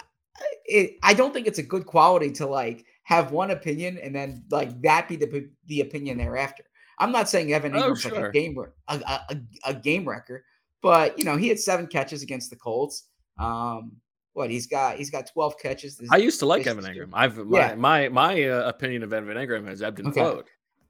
it, 0.66 0.98
I 1.04 1.14
don't 1.14 1.32
think 1.32 1.46
it's 1.46 1.60
a 1.60 1.64
good 1.64 1.86
quality 1.86 2.32
to 2.32 2.48
like 2.48 2.87
have 3.08 3.32
one 3.32 3.52
opinion 3.52 3.98
and 4.04 4.14
then 4.14 4.44
like 4.52 4.82
that 4.82 5.08
be 5.08 5.16
the 5.16 5.50
the 5.68 5.80
opinion 5.80 6.18
thereafter. 6.18 6.64
I'm 7.00 7.14
not 7.14 7.30
saying 7.30 7.54
Evan 7.54 7.74
Oh, 7.74 7.92
Engram's 7.92 8.04
like 8.04 8.22
a 8.26 8.32
game 8.32 8.58
a, 8.90 8.96
a, 8.96 9.38
a, 9.64 9.74
game 9.74 10.04
wrecker, 10.08 10.44
but 10.82 11.18
you 11.18 11.24
know 11.24 11.38
he 11.38 11.48
had 11.48 11.58
seven 11.58 11.88
catches 11.88 12.22
against 12.22 12.50
the 12.50 12.58
Colts. 12.58 13.06
Um, 13.40 13.94
what 14.34 14.50
he's 14.52 14.68
got 14.68 14.98
he's 14.98 15.10
got 15.10 15.32
12 15.32 15.58
catches. 15.58 15.96
this- 15.98 16.10
I 16.12 16.18
used 16.18 16.40
to 16.40 16.46
like 16.46 16.68
Evan 16.68 16.84
year. 16.94 17.08
Engram. 17.08 17.12
I've 17.14 17.38
my 17.38 17.60
Yeah. 17.60 17.76
my, 17.76 18.10
my 18.10 18.44
uh, 18.44 18.68
opinion 18.68 19.04
of 19.04 19.14
Evan 19.14 19.38
Engram 19.38 19.68
has 19.70 19.82
ebbed 19.82 20.00
and 20.00 20.10
Okay. 20.10 20.20
flowed. 20.20 20.46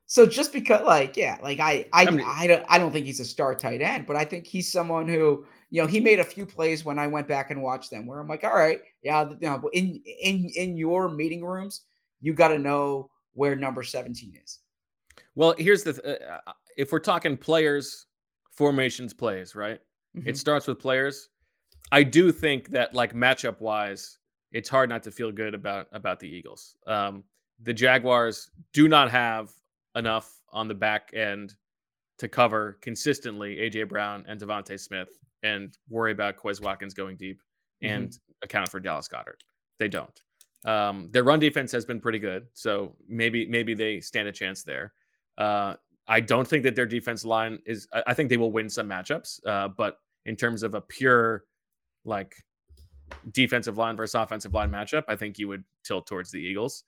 So 0.09 0.25
just 0.25 0.51
because, 0.53 0.83
like, 0.85 1.17
yeah, 1.17 1.37
like 1.43 1.59
I, 1.59 1.85
I, 1.93 2.07
I 2.07 2.09
mean- 2.09 2.25
I 2.25 2.47
don't, 2.47 2.65
I 2.67 2.79
don't 2.79 2.91
think 2.91 3.05
he's 3.05 3.19
a 3.19 3.25
star 3.25 3.53
tight 3.53 3.81
end, 3.81 4.07
but 4.07 4.15
I 4.15 4.25
think 4.25 4.47
he's 4.47 4.71
someone 4.71 5.07
who, 5.07 5.45
you 5.69 5.81
know, 5.81 5.87
he 5.87 5.99
made 5.99 6.19
a 6.19 6.23
few 6.23 6.45
plays 6.47 6.83
when 6.83 6.97
I 6.97 7.05
went 7.07 7.27
back 7.27 7.51
and 7.51 7.61
watched 7.61 7.91
them 7.91 8.07
where 8.07 8.19
I'm 8.19 8.27
like, 8.27 8.43
all 8.45 8.55
right, 8.55 8.79
yeah, 9.03 9.29
you 9.29 9.37
know, 9.41 9.69
in 9.73 10.01
in 10.23 10.49
in 10.55 10.77
your 10.77 11.09
meeting 11.09 11.43
rooms, 11.43 11.81
you 12.21 12.33
got 12.33 12.49
to 12.49 12.59
know 12.59 13.09
where 13.33 13.55
number 13.55 13.83
17 13.83 14.33
is. 14.43 14.59
Well, 15.35 15.53
here's 15.57 15.83
the 15.83 15.93
th- 15.93 16.19
uh, 16.21 16.39
uh, 16.47 16.53
if 16.77 16.91
we're 16.91 16.99
talking 16.99 17.37
players, 17.37 18.05
formations, 18.51 19.13
plays, 19.13 19.55
right? 19.55 19.79
Mhm. 20.15 20.27
It 20.27 20.37
starts 20.37 20.67
with 20.67 20.79
players. 20.79 21.29
I 21.91 22.03
do 22.03 22.31
think 22.31 22.69
that 22.69 22.93
like 22.93 23.13
matchup 23.13 23.61
wise, 23.61 24.17
it's 24.51 24.69
hard 24.69 24.89
not 24.89 25.03
to 25.03 25.11
feel 25.11 25.31
good 25.31 25.53
about 25.53 25.87
about 25.91 26.19
the 26.19 26.27
Eagles. 26.27 26.75
Um, 26.87 27.23
the 27.61 27.73
Jaguars 27.73 28.49
do 28.73 28.87
not 28.87 29.11
have 29.11 29.51
enough 29.95 30.41
on 30.51 30.67
the 30.67 30.73
back 30.75 31.11
end 31.13 31.55
to 32.17 32.27
cover 32.27 32.77
consistently 32.81 33.57
AJ 33.57 33.87
Brown 33.89 34.25
and 34.27 34.39
DeVonta 34.39 34.79
Smith 34.79 35.09
and 35.43 35.77
worry 35.89 36.11
about 36.11 36.37
Quez 36.37 36.61
Watkins 36.61 36.93
going 36.93 37.15
deep 37.17 37.41
and 37.81 38.17
account 38.41 38.69
for 38.69 38.79
Dallas 38.79 39.07
Goedert. 39.07 39.43
They 39.77 39.87
don't. 39.87 40.19
Um, 40.65 41.09
their 41.11 41.23
run 41.23 41.39
defense 41.39 41.71
has 41.71 41.85
been 41.85 41.99
pretty 41.99 42.19
good, 42.19 42.47
so 42.53 42.95
maybe 43.07 43.45
maybe 43.47 43.73
they 43.73 43.99
stand 44.01 44.27
a 44.27 44.31
chance 44.31 44.63
there. 44.63 44.93
Uh, 45.37 45.75
I 46.07 46.19
don't 46.19 46.47
think 46.47 46.63
that 46.63 46.75
their 46.75 46.85
defense 46.85 47.23
line 47.25 47.59
is. 47.65 47.87
I 47.93 48.03
I 48.07 48.13
think 48.13 48.29
they 48.29 48.37
will 48.37 48.51
win 48.51 48.69
some 48.69 48.89
matchups, 48.89 49.39
uh, 49.45 49.67
but 49.69 49.99
in 50.25 50.35
terms 50.35 50.63
of 50.63 50.73
a 50.73 50.81
pure 50.81 51.45
like 52.05 52.35
defensive 53.31 53.77
line 53.77 53.95
versus 53.95 54.15
offensive 54.15 54.53
line 54.53 54.71
matchup, 54.71 55.03
I 55.07 55.15
think 55.15 55.37
you 55.39 55.47
would 55.47 55.63
tilt 55.83 56.07
towards 56.07 56.31
the 56.31 56.39
Eagles. 56.39 56.83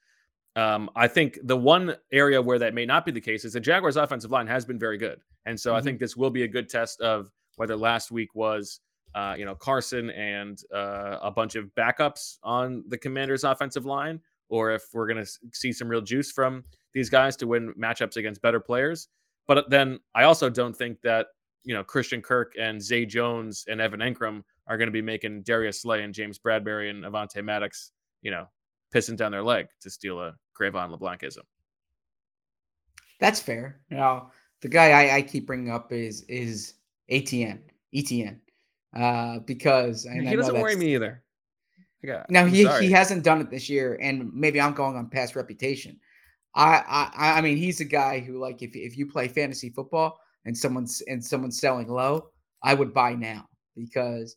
Um, 0.56 0.90
I 0.96 1.08
think 1.08 1.40
the 1.44 1.56
one 1.56 1.96
area 2.12 2.42
where 2.42 2.60
that 2.60 2.74
may 2.74 2.86
not 2.86 3.06
be 3.06 3.12
the 3.12 3.22
case 3.22 3.46
is 3.46 3.54
the 3.54 3.60
Jaguars' 3.60 3.98
offensive 3.98 4.32
line 4.32 4.48
has 4.48 4.66
been 4.66 4.80
very 4.80 4.98
good, 4.98 5.22
and 5.46 5.58
so 5.60 5.76
I 5.76 5.80
Mhm. 5.80 5.84
think 5.84 6.00
this 6.00 6.18
will 6.18 6.32
be 6.32 6.44
a 6.44 6.48
good 6.48 6.68
test 6.70 7.00
of 7.02 7.32
whether 7.56 7.76
last 7.76 8.10
week 8.12 8.34
was, 8.36 8.82
uh, 9.16 9.36
you 9.38 9.46
know, 9.46 9.56
Carson 9.56 10.10
and 10.12 10.62
uh, 10.74 11.18
a 11.22 11.32
bunch 11.32 11.56
of 11.56 11.66
backups 11.76 12.38
on 12.44 12.84
the 12.88 12.98
Commanders' 12.98 13.44
offensive 13.44 13.86
line, 13.86 14.20
or 14.50 14.72
if 14.72 14.84
we're 14.94 15.08
going 15.08 15.24
to 15.24 15.32
see 15.54 15.74
some 15.74 15.88
real 15.88 16.02
juice 16.02 16.32
from 16.32 16.64
these 16.94 17.10
guys 17.10 17.36
to 17.38 17.48
win 17.48 17.74
matchups 17.80 18.18
against 18.18 18.42
better 18.42 18.60
players. 18.60 19.08
But 19.48 19.70
then 19.70 20.00
I 20.14 20.24
also 20.24 20.50
don't 20.50 20.76
think 20.76 21.02
that 21.02 21.28
you 21.64 21.74
know 21.74 21.84
Christian 21.84 22.22
Kirk 22.22 22.54
and 22.60 22.82
Zay 22.82 23.06
Jones 23.06 23.66
and 23.68 23.82
Evan 23.82 24.00
Engram 24.00 24.44
are 24.68 24.78
going 24.78 24.88
to 24.88 24.92
be 24.92 25.02
making 25.02 25.42
Darius 25.44 25.82
Slay 25.82 26.04
and 26.04 26.14
James 26.14 26.38
Bradberry 26.38 26.92
and 26.92 27.04
Avonte 27.04 27.44
Maddox, 27.44 27.92
you 28.22 28.30
know, 28.30 28.46
pissing 28.94 29.18
down 29.18 29.32
their 29.32 29.44
leg 29.44 29.68
to 29.82 29.90
steal 29.90 30.22
a 30.22 30.36
Cre'Von 30.60 30.96
LeBlancism. 30.96 31.44
That's 33.20 33.40
fair. 33.40 33.82
You 33.90 33.98
Now, 33.98 34.32
the 34.62 34.68
guy 34.68 34.92
I, 34.92 35.18
I 35.18 35.22
keep 35.22 35.48
bringing 35.48 35.72
up 35.72 35.92
is 35.92 36.22
is 36.24 36.76
ATN, 37.12 37.60
ETN, 37.96 38.38
uh, 38.96 39.40
because 39.40 40.06
and 40.06 40.28
he 40.28 40.32
know 40.36 40.38
doesn't 40.42 40.60
worry 40.60 40.76
me 40.76 40.96
either. 40.96 41.24
I 42.04 42.08
got- 42.08 42.30
Now 42.30 42.42
I'm 42.42 42.50
he, 42.50 42.64
sorry. 42.64 42.86
he 42.86 42.92
hasn't 42.92 43.24
done 43.24 43.42
it 43.42 43.50
this 43.50 43.70
year, 43.70 43.98
and 44.02 44.34
maybe 44.34 44.60
I'm 44.60 44.74
going 44.74 44.96
on 44.96 45.10
past 45.10 45.36
reputation. 45.36 46.00
I 46.56 46.84
I 46.88 47.38
I 47.38 47.42
mean 47.42 47.58
he's 47.58 47.80
a 47.80 47.86
guy 47.86 48.20
who 48.20 48.40
like 48.40 48.62
if 48.62 48.76
if 48.76 48.98
you 48.98 49.06
play 49.08 49.28
fantasy 49.28 49.70
football 49.70 50.20
and 50.46 50.58
someone's 50.58 51.02
and 51.08 51.24
someone's 51.24 51.60
selling 51.60 51.88
low, 51.88 52.30
I 52.64 52.74
would 52.74 52.94
buy 52.94 53.14
now 53.14 53.48
because 53.76 54.36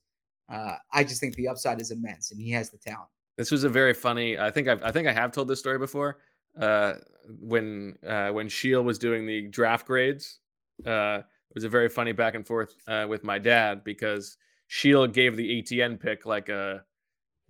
uh, 0.53 0.75
I 0.93 1.05
just 1.05 1.21
think 1.21 1.35
the 1.37 1.49
upside 1.49 1.81
is 1.81 1.91
immense 1.91 2.31
and 2.31 2.41
he 2.41 2.51
has 2.51 2.71
the 2.71 2.79
talent. 2.79 3.09
This 3.39 3.51
was 3.51 3.65
a 3.65 3.69
very 3.69 3.95
funny. 3.95 4.39
I 4.39 4.51
think 4.51 4.69
I've, 4.69 4.83
I 4.83 4.93
think 4.93 5.09
I 5.09 5.13
have 5.13 5.33
told 5.33 5.49
this 5.49 5.59
story 5.59 5.79
before. 5.79 6.19
Uh, 6.61 6.95
when 7.41 7.97
uh, 8.07 8.31
when 8.31 8.49
Sheil 8.49 8.83
was 8.85 8.99
doing 8.99 9.27
the 9.27 9.49
draft 9.49 9.87
grades, 9.87 10.41
uh, 10.85 11.23
it 11.53 11.57
was 11.57 11.65
a 11.65 11.69
very 11.69 11.91
funny 11.91 12.13
back 12.13 12.35
and 12.35 12.47
forth 12.47 12.75
uh, 12.89 13.05
with 13.07 13.25
my 13.25 13.39
dad 13.39 13.85
because 13.85 14.39
Sheil 14.69 15.07
gave 15.07 15.37
the 15.37 15.61
ATN 15.61 16.01
pick 16.01 16.25
like 16.25 16.49
a 16.49 16.83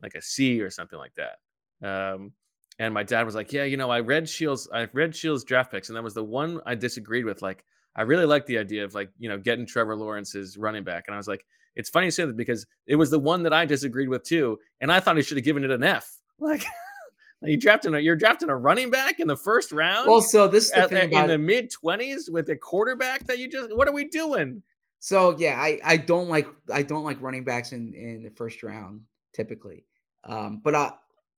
like 0.02 0.16
a 0.16 0.20
C 0.20 0.60
or 0.60 0.70
something 0.70 0.98
like 0.98 1.12
that. 1.14 1.38
Um, 1.86 2.32
and 2.80 2.92
my 2.92 3.04
dad 3.04 3.24
was 3.24 3.36
like, 3.36 3.52
"Yeah, 3.52 3.62
you 3.62 3.76
know, 3.76 3.90
I 3.90 4.00
read 4.00 4.24
Sheil's. 4.24 4.68
I 4.74 4.88
read 4.92 5.12
Sheil's 5.12 5.44
draft 5.44 5.70
picks, 5.70 5.88
and 5.88 5.96
that 5.96 6.02
was 6.02 6.14
the 6.14 6.24
one 6.24 6.60
I 6.66 6.74
disagreed 6.74 7.24
with. 7.24 7.42
Like, 7.42 7.64
I 7.94 8.02
really 8.02 8.26
like 8.26 8.44
the 8.46 8.58
idea 8.58 8.84
of 8.84 8.92
like 8.92 9.08
you 9.20 9.28
know 9.28 9.38
getting 9.38 9.66
Trevor 9.66 9.94
Lawrence's 9.94 10.56
running 10.56 10.82
back, 10.82 11.04
and 11.06 11.14
I 11.14 11.18
was 11.18 11.28
like." 11.28 11.44
It's 11.74 11.88
funny 11.88 12.04
you 12.04 12.10
say 12.10 12.26
that 12.26 12.36
because 12.36 12.66
it 12.86 12.96
was 12.96 13.08
the 13.10 13.18
one 13.18 13.42
that 13.44 13.54
I 13.54 13.64
disagreed 13.64 14.10
with 14.10 14.24
too, 14.24 14.58
and 14.82 14.92
I 14.92 15.00
thought 15.00 15.16
he 15.16 15.22
should 15.22 15.38
have 15.38 15.44
given 15.44 15.64
it 15.64 15.70
an 15.70 15.82
F. 15.82 16.18
Like 16.38 16.66
you 17.44 17.56
drafting 17.56 17.94
a 17.94 17.98
you're 17.98 18.16
drafting 18.16 18.48
a 18.48 18.56
running 18.56 18.90
back 18.90 19.20
in 19.20 19.28
the 19.28 19.36
first 19.36 19.72
round. 19.72 20.08
Well, 20.08 20.20
so 20.20 20.48
this 20.48 20.66
is 20.66 20.70
the 20.70 20.78
at- 20.78 20.90
thing 20.90 21.08
about 21.10 21.24
in 21.24 21.30
the 21.30 21.38
mid 21.38 21.70
twenties 21.70 22.30
with 22.30 22.48
a 22.50 22.56
quarterback 22.56 23.26
that 23.26 23.38
you 23.38 23.48
just 23.48 23.74
what 23.74 23.88
are 23.88 23.92
we 23.92 24.04
doing? 24.04 24.62
So 24.98 25.36
yeah, 25.38 25.60
I 25.60 25.80
I 25.84 25.96
don't 25.96 26.28
like 26.28 26.46
I 26.72 26.82
don't 26.82 27.04
like 27.04 27.20
running 27.20 27.44
backs 27.44 27.72
in 27.72 27.94
in 27.94 28.22
the 28.22 28.30
first 28.30 28.62
round 28.62 29.02
typically, 29.32 29.84
um, 30.24 30.60
but 30.62 30.74
I 30.74 30.92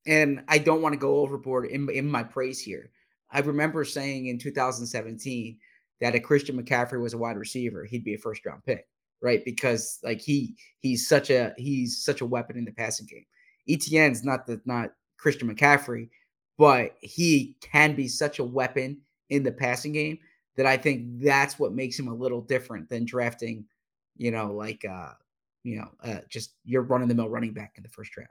and 0.07 0.45
I 0.49 0.59
don't 0.59 0.83
want 0.83 0.93
to 0.93 0.99
go 0.99 1.17
overboard 1.17 1.67
in 1.67 1.89
in 1.91 2.11
my 2.11 2.23
praise 2.23 2.61
here. 2.61 2.91
I 3.31 3.41
remember 3.41 3.85
saying 3.85 4.27
in 4.27 4.39
2017 4.39 5.59
that 6.01 6.15
if 6.15 6.23
Christian 6.23 6.63
McCaffrey 6.63 7.01
was 7.01 7.15
a 7.15 7.19
wide 7.19 7.37
receiver, 7.37 7.85
he'd 7.85 8.05
be 8.05 8.15
a 8.15 8.19
first 8.19 8.45
round 8.45 8.65
pick, 8.65 8.87
right? 9.23 9.45
Because 9.45 9.99
like 10.03 10.21
he 10.21 10.55
he's 10.81 11.09
such 11.09 11.31
a 11.31 11.55
he's 11.57 12.05
such 12.05 12.21
a 12.21 12.27
weapon 12.27 12.57
in 12.57 12.65
the 12.65 12.73
passing 12.73 13.07
game. 13.07 13.25
ETN's 13.69 14.25
not 14.25 14.47
the 14.47 14.61
not 14.67 14.91
Christian 15.25 15.53
McCaffrey, 15.53 16.11
but 16.59 16.99
he 17.01 17.57
can 17.63 17.97
be 17.97 18.09
such 18.09 18.41
a 18.41 18.45
weapon 18.45 18.99
in 19.31 19.43
the 19.43 19.51
passing 19.51 19.93
game 19.93 20.19
that 20.59 20.67
I 20.67 20.77
think 20.77 21.23
that's 21.23 21.59
what 21.59 21.73
makes 21.73 21.99
him 21.99 22.09
a 22.09 22.15
little 22.15 22.43
different 22.43 22.91
than 22.91 23.07
drafting, 23.07 23.65
you 24.19 24.31
know, 24.31 24.53
like 24.53 24.85
uh, 24.85 25.13
you 25.63 25.77
know, 25.77 25.89
uh, 26.05 26.21
just 26.29 26.53
your 26.67 26.83
run 26.83 27.01
of 27.01 27.09
the 27.09 27.15
mill 27.15 27.31
running 27.31 27.55
back 27.55 27.73
in 27.79 27.83
the 27.83 27.89
first 27.89 28.15
round. 28.19 28.29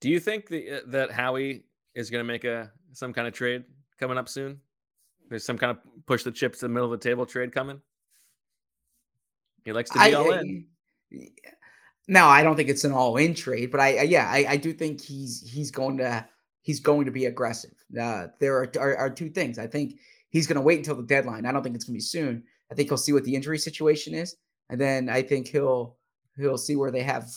Do 0.00 0.08
you 0.08 0.20
think 0.20 0.46
the, 0.46 0.70
uh, 0.70 0.80
that 0.86 1.10
Howie 1.10 1.64
is 1.96 2.08
going 2.08 2.20
to 2.20 2.32
make 2.32 2.44
a 2.44 2.70
some 2.92 3.12
kind 3.12 3.26
of 3.26 3.34
trade 3.34 3.64
coming 3.98 4.16
up 4.16 4.28
soon? 4.28 4.60
There's 5.28 5.44
some 5.44 5.58
kind 5.58 5.72
of 5.72 5.78
push 6.06 6.22
the 6.22 6.30
chips 6.30 6.60
to 6.60 6.66
the 6.66 6.68
middle 6.68 6.90
of 6.90 7.00
the 7.00 7.04
table 7.04 7.26
trade 7.26 7.52
coming. 7.52 7.82
He 9.64 9.72
likes 9.72 9.90
to 9.90 9.98
be 9.98 10.04
I, 10.04 10.12
all 10.12 10.30
in. 10.30 10.66
No, 12.08 12.26
I 12.26 12.42
don't 12.42 12.56
think 12.56 12.70
it's 12.70 12.84
an 12.84 12.92
all-in 12.92 13.34
trade, 13.34 13.70
but 13.70 13.80
I, 13.80 13.98
I 13.98 14.02
yeah, 14.02 14.30
I, 14.30 14.46
I 14.48 14.56
do 14.56 14.72
think 14.72 15.00
he's 15.00 15.42
he's 15.46 15.70
going 15.70 15.98
to 15.98 16.26
he's 16.62 16.80
going 16.80 17.04
to 17.04 17.10
be 17.10 17.26
aggressive. 17.26 17.74
Uh, 18.00 18.28
there 18.40 18.56
are, 18.56 18.70
are 18.80 18.96
are 18.96 19.10
two 19.10 19.28
things. 19.28 19.58
I 19.58 19.66
think 19.66 20.00
he's 20.30 20.46
going 20.46 20.56
to 20.56 20.62
wait 20.62 20.78
until 20.78 20.96
the 20.96 21.02
deadline. 21.02 21.44
I 21.44 21.52
don't 21.52 21.62
think 21.62 21.74
it's 21.74 21.84
going 21.84 21.94
to 21.94 21.98
be 21.98 22.00
soon. 22.00 22.42
I 22.72 22.74
think 22.74 22.88
he'll 22.88 22.96
see 22.96 23.12
what 23.12 23.24
the 23.24 23.34
injury 23.34 23.58
situation 23.58 24.14
is, 24.14 24.36
and 24.70 24.80
then 24.80 25.10
I 25.10 25.22
think 25.22 25.48
he'll 25.48 25.96
he'll 26.36 26.58
see 26.58 26.76
where 26.76 26.90
they 26.90 27.02
have 27.02 27.28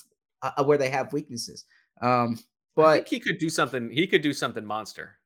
uh, 0.42 0.64
where 0.64 0.78
they 0.78 0.90
have 0.90 1.12
weaknesses. 1.12 1.66
Um, 2.02 2.40
I 2.40 2.44
but 2.76 2.94
think 2.94 3.08
he 3.08 3.20
could 3.20 3.38
do 3.38 3.50
something. 3.50 3.90
He 3.92 4.08
could 4.08 4.22
do 4.22 4.34
something 4.34 4.66
monster. 4.66 5.18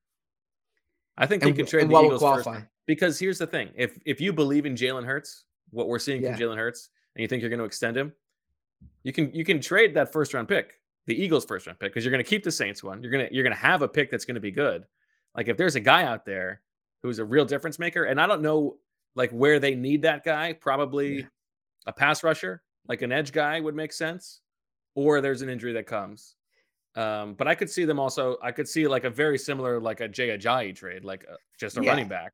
I 1.18 1.28
think 1.28 1.44
he 1.44 1.54
could 1.54 1.68
trade 1.68 1.90
the 1.90 2.00
Eagles 2.02 2.22
first. 2.22 2.50
Because 2.88 3.20
here's 3.20 3.38
the 3.38 3.48
thing: 3.48 3.70
if 3.76 4.00
if 4.06 4.20
you 4.20 4.34
believe 4.34 4.66
in 4.66 4.76
Jalen 4.76 5.06
Hurts, 5.06 5.46
what 5.70 5.88
we're 5.88 6.00
seeing 6.00 6.24
Yeah. 6.24 6.36
from 6.36 6.42
Jalen 6.42 6.58
Hurts, 6.58 6.90
and 7.16 7.22
you 7.22 7.28
think 7.28 7.42
you're 7.42 7.50
going 7.50 7.60
to 7.60 7.66
extend 7.66 7.96
him, 7.96 8.12
you 9.04 9.14
can 9.14 9.34
you 9.34 9.46
can 9.46 9.60
trade 9.60 9.94
that 9.96 10.12
first 10.12 10.34
round 10.34 10.48
pick, 10.48 10.80
the 11.06 11.16
Eagles' 11.16 11.46
first 11.46 11.68
round 11.68 11.80
pick, 11.80 11.92
because 11.92 12.04
you're 12.04 12.12
going 12.12 12.24
to 12.24 12.30
keep 12.30 12.44
the 12.44 12.52
Saints 12.52 12.84
one. 12.84 13.02
You're 13.02 13.12
gonna 13.12 13.28
you're 13.32 13.44
gonna 13.44 13.56
have 13.56 13.82
a 13.82 13.88
pick 13.88 14.10
that's 14.12 14.26
going 14.26 14.36
to 14.36 14.42
be 14.42 14.52
good. 14.52 14.86
Like 15.36 15.48
if 15.48 15.58
there's 15.58 15.76
a 15.76 15.80
guy 15.82 16.04
out 16.04 16.26
there 16.26 16.62
who's 17.04 17.20
a 17.20 17.26
real 17.26 17.46
difference 17.46 17.78
maker, 17.80 18.06
and 18.06 18.20
I 18.20 18.28
don't 18.28 18.42
know 18.42 18.78
like 19.16 19.32
where 19.32 19.60
they 19.60 19.76
need 19.76 20.02
that 20.04 20.24
guy, 20.24 20.54
probably 20.54 21.28
a 21.86 21.94
pass 21.94 22.24
rusher, 22.24 22.64
like 22.88 23.02
an 23.02 23.12
edge 23.12 23.32
guy 23.32 23.60
would 23.60 23.76
make 23.76 23.94
sense, 23.94 24.42
or 24.96 25.22
there's 25.22 25.42
an 25.42 25.50
injury 25.50 25.74
that 25.74 25.88
comes. 25.88 26.36
Um, 26.96 27.34
but 27.34 27.48
I 27.48 27.56
could 27.56 27.70
see 27.70 27.84
them 27.86 28.00
also. 28.00 28.38
I 28.42 28.52
could 28.52 28.68
see 28.68 28.88
like 28.88 29.04
a 29.04 29.10
very 29.10 29.38
similar, 29.38 29.80
like 29.80 30.00
a 30.00 30.08
Jay 30.08 30.30
Ajayi 30.30 30.74
trade, 30.74 31.04
like 31.04 31.26
uh 31.30 31.36
just 31.60 31.78
a 31.78 31.84
Yeah. 31.84 31.90
running 31.92 32.08
back. 32.08 32.34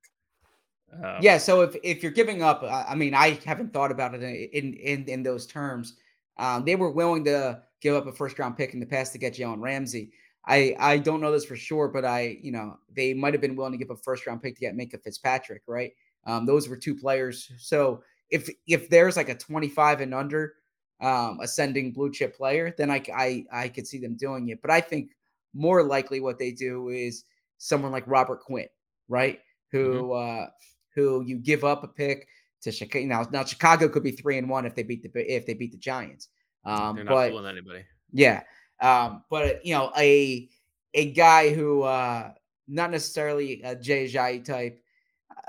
Um, 0.94 1.18
yeah, 1.22 1.38
so 1.38 1.62
if 1.62 1.76
if 1.84 2.04
you're 2.04 2.12
giving 2.12 2.44
up, 2.44 2.64
I 2.64 2.86
I 2.90 2.96
mean, 2.96 3.14
I 3.14 3.40
haven't 3.46 3.74
thought 3.74 3.92
about 3.92 4.14
it 4.14 4.22
in 4.22 4.74
in 4.74 5.06
in 5.06 5.24
those 5.24 5.48
terms. 5.48 5.96
Um, 6.38 6.66
they 6.66 6.76
were 6.76 6.92
willing 6.92 7.24
to 7.26 7.62
give 7.82 7.96
up 7.96 8.08
a 8.08 8.12
first 8.12 8.40
round 8.40 8.58
pick 8.58 8.74
in 8.74 8.80
the 8.80 8.86
past 8.86 9.12
to 9.14 9.18
get 9.18 9.36
Jalen 9.36 9.62
Ramsey. 9.62 10.12
I 10.46 10.76
I 10.80 10.98
don't 10.98 11.22
know 11.22 11.32
this 11.32 11.46
for 11.46 11.56
sure, 11.56 11.88
but 11.88 12.06
I 12.06 12.40
you 12.42 12.52
know 12.52 12.78
they 12.96 13.14
might 13.14 13.34
have 13.34 13.42
been 13.42 13.56
willing 13.56 13.74
to 13.74 13.78
give 13.78 13.92
a 13.92 13.96
first 13.96 14.26
round 14.26 14.42
pick 14.42 14.56
to 14.56 14.62
get 14.62 14.76
Minkah 14.76 15.02
Fitzpatrick, 15.04 15.64
right? 15.68 15.92
Um, 16.26 16.46
those 16.46 16.68
were 16.68 16.78
two 16.78 16.96
players. 16.96 17.52
So 17.58 18.04
if 18.30 18.50
if 18.68 18.90
there's 18.90 19.18
like 19.18 19.30
a 19.30 19.36
25 19.36 20.02
and 20.02 20.14
under 20.14 20.54
um, 21.02 21.40
ascending 21.42 21.92
blue 21.92 22.12
chip 22.12 22.36
player, 22.36 22.74
then 22.78 22.90
I, 22.90 23.04
I 23.16 23.46
I 23.52 23.70
could 23.70 23.88
see 23.88 24.00
them 24.00 24.16
doing 24.16 24.50
it. 24.50 24.62
But 24.62 24.72
I 24.72 24.82
think 24.82 25.12
more 25.54 25.84
likely 25.84 26.20
what 26.20 26.40
they 26.40 26.52
do 26.52 26.90
is 26.90 27.26
someone 27.58 27.92
like 27.92 28.08
Robert 28.08 28.42
Quinn, 28.42 28.68
right? 29.10 29.40
Who 29.72 30.14
uh, 30.14 30.48
who 30.96 31.24
you 31.24 31.38
give 31.38 31.64
up 31.64 31.84
a 31.84 31.88
pick 31.88 32.28
to 32.62 32.72
Chicago. 32.72 33.06
Now, 33.06 33.28
now 33.32 33.44
Chicago 33.44 33.90
could 33.90 34.04
be 34.04 34.12
three 34.12 34.38
and 34.38 34.50
one 34.50 34.66
if 34.66 34.76
they 34.76 34.84
beat 34.84 35.04
the 35.04 35.36
if 35.36 35.46
they 35.46 35.54
beat 35.54 35.72
the 35.72 35.78
Giants. 35.78 36.30
Um, 36.66 36.96
they're 36.96 37.06
not 37.06 37.12
but 37.12 37.30
fooling 37.30 37.48
anybody. 37.48 37.84
yeah. 38.12 38.44
Um, 38.82 39.24
but 39.30 39.66
you 39.66 39.74
know, 39.74 39.92
a 39.98 40.50
a 40.94 41.12
guy 41.14 41.54
who 41.54 41.84
uh 41.84 42.32
not 42.68 42.92
necessarily 42.92 43.62
a 43.64 43.76
Jay 43.76 44.08
Ajayi 44.08 44.44
type, 44.46 44.82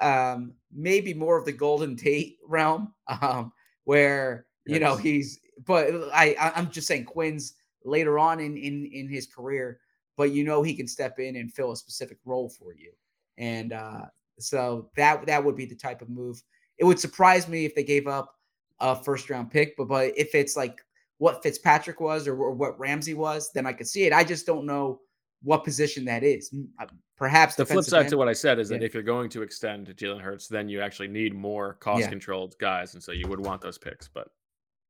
um, 0.01 0.55
maybe 0.73 1.15
more 1.15 1.39
of 1.39 1.45
the 1.45 1.53
Golden 1.53 1.97
Tate 1.97 2.39
realm, 2.47 2.95
um, 3.21 3.53
where 3.85 4.47
you 4.67 4.79
know 4.79 4.97
he's 4.97 5.41
but 5.67 5.89
I 6.13 6.35
I- 6.41 6.53
I'm 6.57 6.71
just 6.71 6.87
saying 6.87 7.05
Quinn's 7.05 7.55
later 7.85 8.19
on 8.19 8.41
in 8.41 8.57
in 8.57 8.87
in 8.87 9.09
his 9.09 9.27
career, 9.27 9.81
but 10.17 10.31
you 10.31 10.45
know 10.45 10.63
he 10.63 10.75
can 10.75 10.89
step 10.89 11.19
in 11.19 11.37
and 11.37 11.53
fill 11.53 11.73
a 11.73 11.77
specific 11.77 12.19
role 12.25 12.49
for 12.49 12.73
you. 12.73 12.93
And 13.39 13.73
uh 13.73 14.03
so 14.39 14.91
that 14.97 15.27
that 15.27 15.45
would 15.45 15.57
be 15.57 15.67
the 15.67 15.75
type 15.75 16.03
of 16.03 16.09
move. 16.09 16.43
It 16.83 16.85
would 16.85 16.99
surprise 16.99 17.47
me 17.47 17.65
if 17.65 17.77
they 17.77 17.85
gave 17.85 18.09
up 18.09 18.35
a 18.81 19.01
first 19.01 19.31
round 19.31 19.53
pick, 19.53 19.77
but 19.77 19.87
but 19.87 20.13
if 20.19 20.35
it's 20.35 20.57
like 20.57 20.85
what 21.19 21.41
Fitzpatrick 21.41 22.01
was 22.01 22.27
or, 22.27 22.37
or 22.37 22.51
what 22.51 22.77
Ramsey 22.77 23.15
was, 23.15 23.53
then 23.53 23.67
I 23.67 23.73
could 23.73 23.87
see 23.87 24.03
it. 24.03 24.13
I 24.13 24.25
just 24.25 24.47
don't 24.47 24.67
know 24.67 25.01
what 25.45 25.63
position 25.63 26.05
that 26.07 26.25
is. 26.25 26.53
Uh, 26.81 26.87
Perhaps 27.17 27.55
The 27.55 27.65
flip 27.65 27.85
side 27.85 28.01
end. 28.01 28.09
to 28.11 28.17
what 28.17 28.27
I 28.27 28.33
said 28.33 28.59
is 28.59 28.69
that 28.71 28.83
if 28.83 28.95
you're 28.95 29.03
going 29.05 29.29
to 29.31 29.43
extend 29.43 29.87
Jalen 29.87 30.21
Hurts, 30.21 30.49
then 30.49 30.69
you 30.69 30.81
actually 30.81 31.07
need 31.07 31.33
more 31.35 31.75
cost 31.75 32.01
Yeah. 32.01 32.09
controlled 32.09 32.57
guys, 32.59 32.95
and 32.95 33.03
so 33.03 33.13
you 33.13 33.29
would 33.29 33.39
want 33.39 33.61
those 33.63 33.79
picks. 33.79 34.09
But 34.09 34.27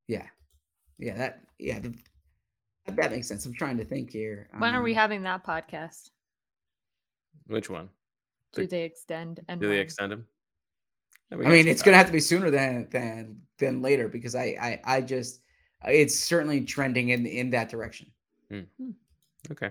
Yeah, 0.09 0.27
yeah, 0.99 1.15
that 1.19 1.41
yeah, 1.59 1.79
th- 1.81 1.95
that, 2.87 2.97
that 2.97 3.11
makes 3.11 3.29
sense. 3.29 3.45
I'm 3.45 3.53
trying 3.53 3.77
to 3.77 3.85
think 3.85 4.11
here. 4.11 4.49
When 4.57 4.75
are 4.75 4.81
we 4.83 4.93
Um, 4.93 4.97
having 4.97 5.23
that 5.25 5.45
podcast? 5.45 6.09
which 7.49 7.69
one? 7.69 7.91
Do 8.55 8.67
they 8.67 8.85
extend 8.85 9.41
and 9.49 9.61
Do 9.61 9.69
they 9.69 9.81
extend 9.81 10.13
him? 10.13 10.27
Yeah, 11.41 11.49
I 11.49 11.51
mean, 11.51 11.69
it's 11.69 11.83
gonna 11.83 11.97
have 11.97 12.07
to 12.07 12.13
be 12.13 12.21
sooner 12.21 12.51
than 12.51 12.89
than 12.91 13.41
than 13.59 13.83
later 13.83 14.09
because 14.09 14.35
I 14.35 14.57
I 14.61 14.81
I 14.85 15.01
just 15.01 15.41
it's 15.85 16.19
certainly 16.19 16.63
trending 16.63 17.11
in 17.11 17.27
in 17.27 17.51
that 17.51 17.69
direction. 17.69 18.11
Hmm. 18.51 18.91
Okay. 19.51 19.71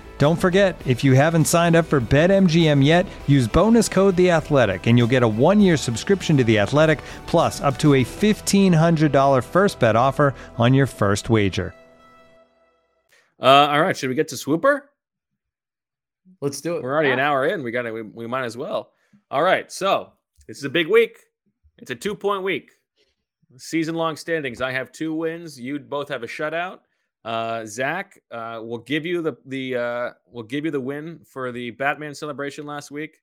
Don't 0.21 0.39
forget, 0.39 0.79
if 0.85 1.03
you 1.03 1.15
haven't 1.15 1.45
signed 1.45 1.75
up 1.75 1.87
for 1.87 1.99
BetMGM 1.99 2.85
yet, 2.85 3.07
use 3.25 3.47
bonus 3.47 3.89
code 3.89 4.15
The 4.15 4.29
Athletic, 4.29 4.85
and 4.85 4.95
you'll 4.95 5.07
get 5.07 5.23
a 5.23 5.27
one-year 5.27 5.77
subscription 5.77 6.37
to 6.37 6.43
The 6.43 6.59
Athletic, 6.59 7.01
plus 7.25 7.59
up 7.59 7.79
to 7.79 7.95
a 7.95 8.03
fifteen 8.03 8.71
hundred 8.71 9.11
dollar 9.11 9.41
first 9.41 9.79
bet 9.79 9.95
offer 9.95 10.35
on 10.59 10.75
your 10.75 10.85
first 10.85 11.31
wager. 11.31 11.73
Uh, 13.41 13.69
all 13.71 13.81
right. 13.81 13.97
Should 13.97 14.09
we 14.09 14.15
get 14.15 14.27
to 14.27 14.37
Swooper? 14.37 14.91
Let's 16.39 16.61
do 16.61 16.77
it. 16.77 16.83
We're 16.83 16.93
already 16.93 17.09
an 17.09 17.19
hour 17.19 17.47
in. 17.47 17.63
We 17.63 17.71
got 17.71 17.81
to. 17.81 17.91
We, 17.91 18.03
we 18.03 18.27
might 18.27 18.45
as 18.45 18.55
well. 18.55 18.91
All 19.31 19.41
right. 19.41 19.71
So 19.71 20.13
this 20.47 20.59
is 20.59 20.65
a 20.65 20.69
big 20.69 20.85
week. 20.85 21.17
It's 21.79 21.89
a 21.89 21.95
two-point 21.95 22.43
week. 22.43 22.69
Season-long 23.57 24.17
standings. 24.17 24.61
I 24.61 24.71
have 24.71 24.91
two 24.91 25.15
wins. 25.15 25.59
You 25.59 25.79
both 25.79 26.09
have 26.09 26.21
a 26.21 26.27
shutout. 26.27 26.81
Uh, 27.23 27.65
Zach 27.65 28.19
uh, 28.31 28.61
will 28.63 28.79
give 28.79 29.05
you 29.05 29.21
the 29.21 29.33
the 29.45 29.75
uh, 29.75 30.09
will 30.25 30.43
give 30.43 30.65
you 30.65 30.71
the 30.71 30.79
win 30.81 31.19
for 31.25 31.51
the 31.51 31.71
Batman 31.71 32.15
celebration 32.15 32.65
last 32.65 32.89
week, 32.91 33.17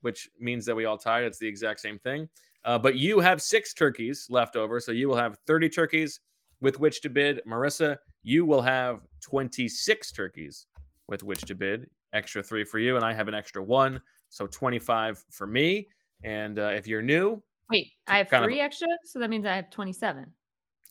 which 0.00 0.28
means 0.40 0.64
that 0.66 0.74
we 0.74 0.86
all 0.86 0.96
tied. 0.98 1.24
It's 1.24 1.38
the 1.38 1.46
exact 1.48 1.80
same 1.80 1.98
thing. 1.98 2.28
Uh, 2.64 2.78
but 2.78 2.96
you 2.96 3.20
have 3.20 3.42
six 3.42 3.74
turkeys 3.74 4.26
left 4.30 4.56
over, 4.56 4.80
so 4.80 4.90
you 4.92 5.08
will 5.08 5.16
have 5.16 5.38
thirty 5.46 5.68
turkeys 5.68 6.20
with 6.60 6.80
which 6.80 7.02
to 7.02 7.10
bid. 7.10 7.40
Marissa, 7.46 7.98
you 8.22 8.46
will 8.46 8.62
have 8.62 9.00
twenty 9.20 9.68
six 9.68 10.10
turkeys 10.12 10.66
with 11.06 11.22
which 11.22 11.42
to 11.42 11.54
bid. 11.54 11.88
Extra 12.14 12.42
three 12.42 12.64
for 12.64 12.78
you, 12.78 12.96
and 12.96 13.04
I 13.04 13.12
have 13.12 13.28
an 13.28 13.34
extra 13.34 13.62
one, 13.62 14.00
so 14.30 14.46
twenty 14.46 14.78
five 14.78 15.22
for 15.30 15.46
me. 15.46 15.88
And 16.24 16.58
uh, 16.58 16.68
if 16.68 16.86
you're 16.86 17.02
new, 17.02 17.42
Wait, 17.70 17.88
I 18.06 18.16
have 18.16 18.30
kind 18.30 18.42
of- 18.42 18.48
three 18.48 18.60
extra, 18.60 18.88
so 19.04 19.18
that 19.18 19.28
means 19.28 19.44
I 19.44 19.54
have 19.56 19.68
27. 19.70 20.24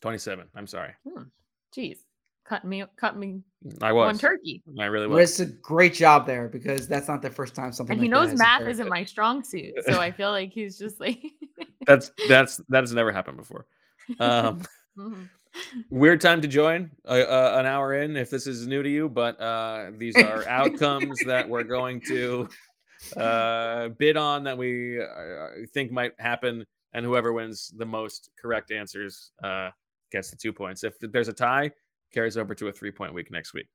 twenty 0.00 0.18
seven. 0.18 0.46
I'm 0.54 0.68
sorry. 0.68 0.94
Hmm. 1.08 1.24
Jeez. 1.76 1.98
Cut 2.48 2.64
me 2.64 2.84
cut 2.96 3.16
me 3.16 3.40
I 3.82 3.92
one 3.92 4.08
was. 4.14 4.20
turkey. 4.20 4.62
I 4.78 4.84
really 4.86 5.06
was. 5.06 5.30
It's 5.30 5.40
a 5.40 5.46
great 5.46 5.94
job 5.94 6.26
there 6.26 6.48
because 6.48 6.86
that's 6.86 7.08
not 7.08 7.22
the 7.22 7.30
first 7.30 7.54
time 7.54 7.72
something. 7.72 7.94
And 7.96 8.02
he 8.02 8.08
like 8.08 8.14
that 8.14 8.20
knows 8.20 8.30
has 8.30 8.38
math 8.38 8.60
occurred. 8.60 8.70
isn't 8.70 8.88
my 8.88 9.04
strong 9.04 9.42
suit, 9.42 9.74
so 9.84 9.98
I 10.00 10.12
feel 10.12 10.30
like 10.30 10.52
he's 10.52 10.78
just 10.78 11.00
like 11.00 11.22
That's 11.86 12.10
that's 12.28 12.58
that 12.68 12.82
has 12.82 12.92
never 12.92 13.12
happened 13.12 13.36
before. 13.38 13.66
Um, 14.20 14.62
Mhm. 14.98 15.28
weird 15.90 16.22
time 16.22 16.40
to 16.40 16.48
join 16.48 16.90
uh, 17.06 17.10
uh, 17.10 17.56
an 17.58 17.66
hour 17.66 18.00
in 18.00 18.16
if 18.16 18.30
this 18.30 18.46
is 18.46 18.66
new 18.66 18.82
to 18.82 18.88
you, 18.88 19.10
but 19.10 19.38
uh, 19.38 19.90
these 19.98 20.16
are 20.16 20.46
outcomes 20.46 21.20
that 21.24 21.46
we're 21.46 21.64
going 21.64 22.00
to 22.08 22.48
uh, 23.18 23.88
bid 23.88 24.16
on 24.16 24.42
that 24.44 24.56
we 24.56 25.02
uh, 25.02 25.48
think 25.74 25.92
might 25.92 26.12
happen, 26.18 26.64
and 26.94 27.04
whoever 27.04 27.34
wins 27.34 27.74
the 27.76 27.84
most 27.84 28.30
correct 28.40 28.70
answers 28.70 29.32
uh, 29.44 29.68
gets 30.10 30.30
the 30.30 30.36
two 30.36 30.52
points. 30.52 30.82
If 30.82 30.94
there's 31.00 31.28
a 31.28 31.34
tie, 31.34 31.70
carries 32.16 32.38
over 32.38 32.54
to 32.54 32.68
a 32.68 32.72
three 32.72 32.90
point 32.90 33.12
week 33.12 33.30
next 33.30 33.52
week. 33.52 33.66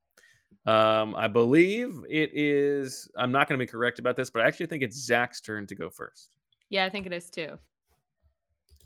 Um, 0.65 1.15
I 1.15 1.27
believe 1.27 1.99
it 2.09 2.31
is. 2.33 3.07
I'm 3.15 3.31
not 3.31 3.47
going 3.47 3.59
to 3.59 3.63
be 3.63 3.69
correct 3.69 3.99
about 3.99 4.15
this, 4.15 4.31
but 4.31 4.41
I 4.41 4.47
actually 4.47 4.65
think 4.65 4.81
it's 4.81 4.97
Zach's 4.97 5.41
turn 5.41 5.67
to 5.67 5.75
go 5.75 5.91
first. 5.91 6.35
Yeah, 6.69 6.85
I 6.85 6.89
think 6.89 7.05
it 7.05 7.13
is 7.13 7.29
too. 7.29 7.59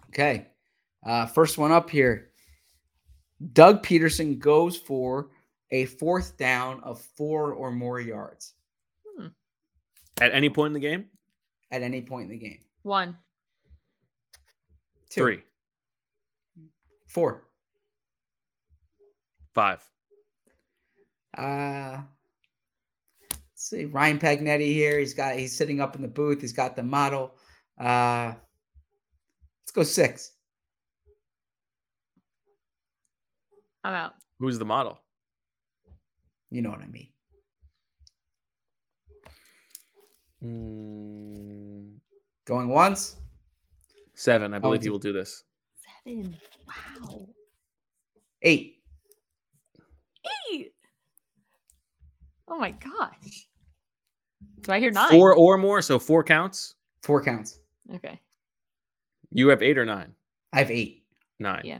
Okay. 0.10 0.48
Uh, 1.06 1.26
first 1.26 1.58
one 1.58 1.72
up 1.72 1.90
here. 1.90 2.32
Doug 3.54 3.82
Pederson 3.82 4.38
goes 4.40 4.76
for 4.76 5.30
a 5.72 5.86
fourth 5.86 6.38
down 6.38 6.82
of 6.84 7.00
four 7.00 7.54
or 7.54 7.72
more 7.72 8.00
yards 8.00 8.54
At 10.20 10.34
any 10.34 10.50
point 10.50 10.68
in 10.68 10.74
the 10.74 10.80
game, 10.80 11.06
at 11.72 11.82
any 11.82 12.02
point 12.02 12.32
in 12.32 12.38
the 12.38 12.38
game. 12.38 12.60
One. 12.84 13.18
Two. 15.10 15.22
three, 15.22 15.44
Four. 17.08 17.45
Five. 19.56 19.82
Uh, 21.38 22.02
let's 23.32 23.40
see. 23.56 23.86
Ryan 23.86 24.20
Paganetti 24.20 24.68
here. 24.74 25.00
He's 25.00 25.14
got 25.14 25.36
he's 25.38 25.56
sitting 25.58 25.80
up 25.82 25.96
in 25.96 26.02
the 26.02 26.08
booth. 26.10 26.42
He's 26.42 26.54
got 26.54 26.76
the 26.76 26.84
model. 26.84 27.34
Uh, 27.80 28.34
let's 29.64 29.72
go 29.74 29.84
six. 29.84 30.34
I'm 33.86 33.94
out. 33.94 34.14
Who's 34.40 34.60
the 34.60 34.66
model? 34.66 35.00
You 36.52 36.62
know 36.62 36.70
what 36.72 36.82
I 36.82 36.88
mean. 36.88 37.08
Mm, 40.44 41.96
Going 42.46 42.68
once. 42.70 43.16
seven. 44.16 44.54
I 44.54 44.60
believe 44.60 44.82
Oh, 44.82 44.84
he 44.84 44.90
will 44.90 45.00
do 45.00 45.14
this. 45.14 45.44
Seven. 46.06 46.36
Wow. 46.68 47.28
Eight. 48.42 48.75
Eight. 50.52 50.74
Oh 52.48 52.58
my 52.58 52.72
gosh. 52.72 53.48
Do 54.62 54.72
I 54.72 54.80
hear 54.80 54.92
nine? 54.92 55.10
Four 55.10 55.36
or 55.36 55.58
more, 55.58 55.82
so 55.82 56.00
four 56.00 56.24
counts. 56.24 56.76
Four 57.02 57.24
counts. 57.24 57.60
Okay. 57.94 58.20
You 59.32 59.48
have 59.50 59.62
eight 59.62 59.78
or 59.78 59.86
nine. 59.86 60.14
I 60.54 60.60
have 60.60 60.72
eight. 60.72 61.04
Nine. 61.40 61.62
Yeah. 61.66 61.80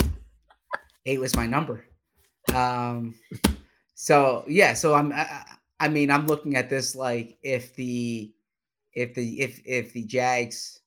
Eight 1.06 1.20
was 1.20 1.36
my 1.36 1.46
number. 1.46 1.84
Um, 2.54 3.14
so 3.94 4.44
yeah, 4.48 4.72
so 4.72 4.94
I'm. 4.94 5.12
I, 5.12 5.44
I 5.80 5.88
mean, 5.88 6.10
I'm 6.10 6.26
looking 6.26 6.56
at 6.56 6.70
this 6.70 6.96
like 6.96 7.36
if 7.42 7.74
the, 7.74 8.32
if 8.94 9.14
the 9.14 9.40
if 9.40 9.60
if 9.66 9.92
the 9.92 10.04
Jags, 10.04 10.80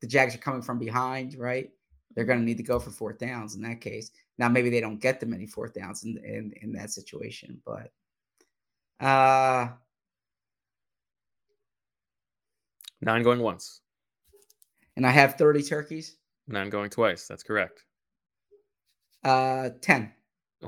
the 0.00 0.06
Jags 0.06 0.36
are 0.36 0.38
coming 0.38 0.62
from 0.62 0.78
behind, 0.78 1.36
right? 1.36 1.70
They're 2.14 2.24
going 2.24 2.38
to 2.38 2.44
need 2.44 2.58
to 2.58 2.62
go 2.62 2.78
for 2.78 2.90
fourth 2.90 3.18
downs 3.18 3.56
in 3.56 3.62
that 3.62 3.80
case. 3.80 4.12
Now 4.38 4.48
maybe 4.48 4.70
they 4.70 4.80
don't 4.80 5.00
get 5.00 5.18
the 5.20 5.26
many 5.26 5.46
fourth 5.46 5.74
downs 5.74 6.04
in 6.04 6.16
in, 6.24 6.52
in 6.62 6.72
that 6.72 6.90
situation, 6.90 7.60
but 7.64 7.90
uh 9.04 9.68
Nine 13.00 13.22
going 13.22 13.40
once. 13.40 13.80
and 14.96 15.06
I 15.06 15.10
have 15.10 15.36
30 15.36 15.62
turkeys. 15.62 16.16
Nine 16.48 16.68
going 16.68 16.90
twice. 16.90 17.26
That's 17.28 17.42
correct. 17.44 17.84
Uh 19.24 19.70
10. 19.80 20.12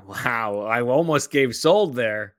Wow. 0.07 0.61
I 0.61 0.83
almost 0.83 1.31
gave 1.33 1.55
sold 1.57 1.95
there. 1.97 2.37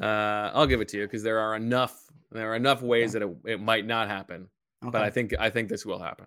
Uh, 0.00 0.50
I'll 0.54 0.66
give 0.66 0.80
it 0.80 0.88
to 0.88 0.96
you 0.96 1.04
because 1.04 1.22
there 1.22 1.38
are 1.38 1.54
enough. 1.54 2.06
There 2.32 2.50
are 2.50 2.56
enough 2.56 2.82
ways 2.82 3.12
that 3.12 3.22
it, 3.22 3.36
it 3.44 3.60
might 3.60 3.86
not 3.86 4.08
happen, 4.08 4.48
but 4.80 4.96
I 5.02 5.10
think 5.10 5.34
I 5.38 5.50
think 5.50 5.68
this 5.68 5.86
will 5.86 6.00
happen. 6.00 6.26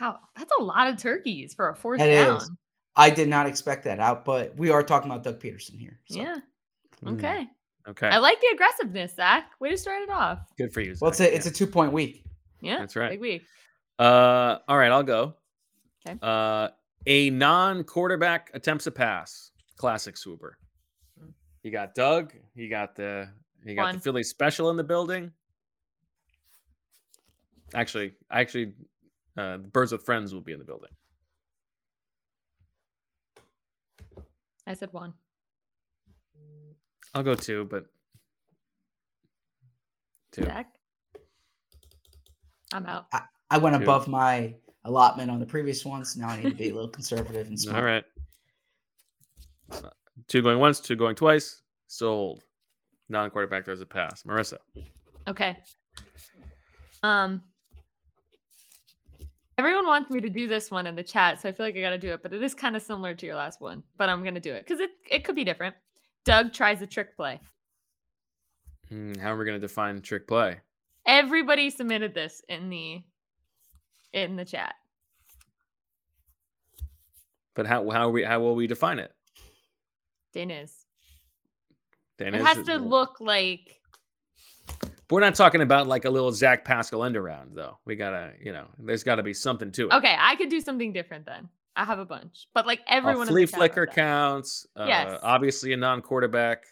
How? 0.00 0.18
That's 0.34 0.50
a 0.58 0.62
lot 0.62 0.88
of 0.88 0.96
turkeys 0.96 1.52
for 1.52 1.68
a 1.68 1.76
fourth 1.76 1.98
That 1.98 2.06
down. 2.06 2.38
is. 2.38 2.50
I 2.96 3.10
did 3.10 3.28
not 3.28 3.46
expect 3.46 3.84
that 3.84 4.00
out, 4.00 4.24
but 4.24 4.56
we 4.56 4.70
are 4.70 4.82
talking 4.82 5.10
about 5.10 5.22
Doug 5.24 5.38
Pederson 5.40 5.78
here. 5.78 6.00
so. 6.08 6.18
Yeah. 6.20 6.38
Mm, 7.04 7.18
Okay. 7.18 7.46
Okay. 7.86 8.08
I 8.08 8.16
like 8.16 8.40
the 8.40 8.46
aggressiveness, 8.54 9.14
Zach. 9.14 9.50
Way 9.60 9.70
to 9.72 9.76
start 9.76 10.00
it 10.02 10.08
off. 10.10 10.38
Good 10.56 10.72
for 10.72 10.80
you. 10.80 10.94
Well, 11.02 11.10
it's 11.10 11.18
Zach. 11.18 11.28
a 11.32 11.34
it's 11.36 11.44
a 11.44 11.50
two 11.50 11.66
point 11.66 11.92
week. 11.92 12.24
Yeah. 12.62 12.78
That's 12.78 12.96
right. 12.96 13.10
Big 13.10 13.20
week. 13.20 13.42
Uh, 13.98 14.56
all 14.66 14.78
right, 14.78 14.90
I'll 14.90 15.02
go. 15.02 15.34
Okay. 16.08 16.18
Uh, 16.22 16.68
a 17.06 17.28
non-quarterback 17.28 18.50
attempts 18.54 18.86
a 18.86 18.90
pass. 18.90 19.50
Classic 19.76 20.16
swooper. 20.16 20.56
You 21.62 21.70
got 21.70 21.94
Doug. 21.94 22.32
You 22.54 22.70
got 22.70 22.96
the 22.96 23.28
you 23.66 23.74
got 23.76 23.82
One. 23.82 23.94
the 23.96 24.00
Philly 24.00 24.22
special 24.22 24.70
in 24.70 24.78
the 24.78 24.84
building. 24.84 25.30
Actually, 27.74 28.14
actually, 28.30 28.72
uh, 29.40 29.58
Birds 29.58 29.92
with 29.92 30.04
Friends 30.04 30.34
will 30.34 30.40
be 30.40 30.52
in 30.52 30.58
the 30.58 30.64
building. 30.64 30.90
I 34.66 34.74
said 34.74 34.92
one. 34.92 35.14
I'll 37.14 37.22
go 37.22 37.34
two, 37.34 37.66
but 37.70 37.86
two. 40.32 40.44
Zach. 40.44 40.66
I'm 42.72 42.86
out. 42.86 43.06
I, 43.12 43.22
I 43.50 43.58
went 43.58 43.76
Two. 43.76 43.82
above 43.82 44.06
my 44.06 44.54
allotment 44.84 45.28
on 45.30 45.40
the 45.40 45.46
previous 45.46 45.84
ones. 45.84 46.16
Now 46.16 46.28
I 46.28 46.36
need 46.36 46.50
to 46.50 46.54
be 46.54 46.68
a 46.70 46.74
little 46.74 46.88
conservative 46.98 47.48
and 47.48 47.58
smart. 47.58 47.76
All 47.78 47.84
right. 47.84 48.04
Uh, 49.72 49.90
Two 50.28 50.42
going 50.42 50.60
once, 50.60 50.78
two 50.78 50.94
going 50.94 51.16
twice. 51.16 51.62
Sold. 51.88 52.44
Non-quarterback 53.08 53.64
throws 53.64 53.80
a 53.80 53.86
pass. 53.86 54.22
Marissa. 54.22 54.58
Okay. 55.26 55.56
Um. 57.02 57.42
Everyone 59.60 59.86
wants 59.86 60.08
me 60.08 60.22
to 60.22 60.30
do 60.30 60.48
this 60.48 60.70
one 60.70 60.86
in 60.86 60.96
the 60.96 61.02
chat, 61.02 61.38
so 61.38 61.46
I 61.46 61.52
feel 61.52 61.66
like 61.66 61.76
I 61.76 61.82
got 61.82 61.90
to 61.90 61.98
do 61.98 62.14
it. 62.14 62.22
But 62.22 62.32
it 62.32 62.42
is 62.42 62.54
kind 62.54 62.76
of 62.76 62.80
similar 62.80 63.14
to 63.14 63.26
your 63.26 63.34
last 63.34 63.60
one. 63.60 63.82
But 63.98 64.08
I'm 64.08 64.24
gonna 64.24 64.40
do 64.40 64.54
it 64.54 64.66
because 64.66 64.80
it 64.80 64.88
it 65.10 65.22
could 65.22 65.36
be 65.36 65.44
different. 65.44 65.74
Doug 66.24 66.54
tries 66.54 66.80
a 66.80 66.86
trick 66.86 67.14
play. 67.14 67.38
Hmm, 68.88 69.12
how 69.16 69.34
are 69.34 69.36
we 69.36 69.44
going 69.44 69.60
to 69.60 69.66
define 69.66 70.00
trick 70.00 70.26
play? 70.26 70.60
Everybody 71.06 71.68
submitted 71.68 72.14
this 72.14 72.40
in 72.48 72.70
the 72.70 73.02
in 74.14 74.36
the 74.36 74.46
chat. 74.46 74.76
But 77.54 77.66
how 77.66 77.90
how 77.90 78.08
we 78.08 78.24
how 78.24 78.40
will 78.40 78.54
we 78.54 78.66
define 78.66 78.98
it? 78.98 79.12
Diz. 80.32 80.86
Dan, 82.16 82.34
It 82.34 82.40
is 82.40 82.46
has 82.46 82.62
to 82.64 82.78
look 82.78 83.20
like 83.20 83.79
We're 85.10 85.20
not 85.20 85.34
talking 85.34 85.60
about 85.60 85.86
like 85.86 86.04
a 86.04 86.10
little 86.10 86.30
Zach 86.32 86.64
Pascal 86.64 87.04
end 87.04 87.16
around 87.16 87.52
though. 87.54 87.78
We 87.84 87.96
gotta, 87.96 88.32
you 88.42 88.52
know, 88.52 88.66
there's 88.78 89.02
got 89.02 89.16
to 89.16 89.22
be 89.22 89.34
something 89.34 89.72
to 89.72 89.88
it. 89.88 89.92
okay. 89.94 90.16
I 90.18 90.36
could 90.36 90.48
do 90.50 90.60
something 90.60 90.92
different 90.92 91.26
then. 91.26 91.48
I 91.76 91.84
have 91.84 91.98
a 91.98 92.04
bunch, 92.04 92.48
but 92.52 92.66
like 92.66 92.80
everyone. 92.88 93.28
a 93.28 93.30
flea 93.30 93.46
flicker 93.46 93.86
counts. 93.86 94.66
Uh, 94.76 94.84
Yes. 94.86 95.18
Obviously, 95.22 95.72
a 95.72 95.76
non-quarterback 95.76 96.64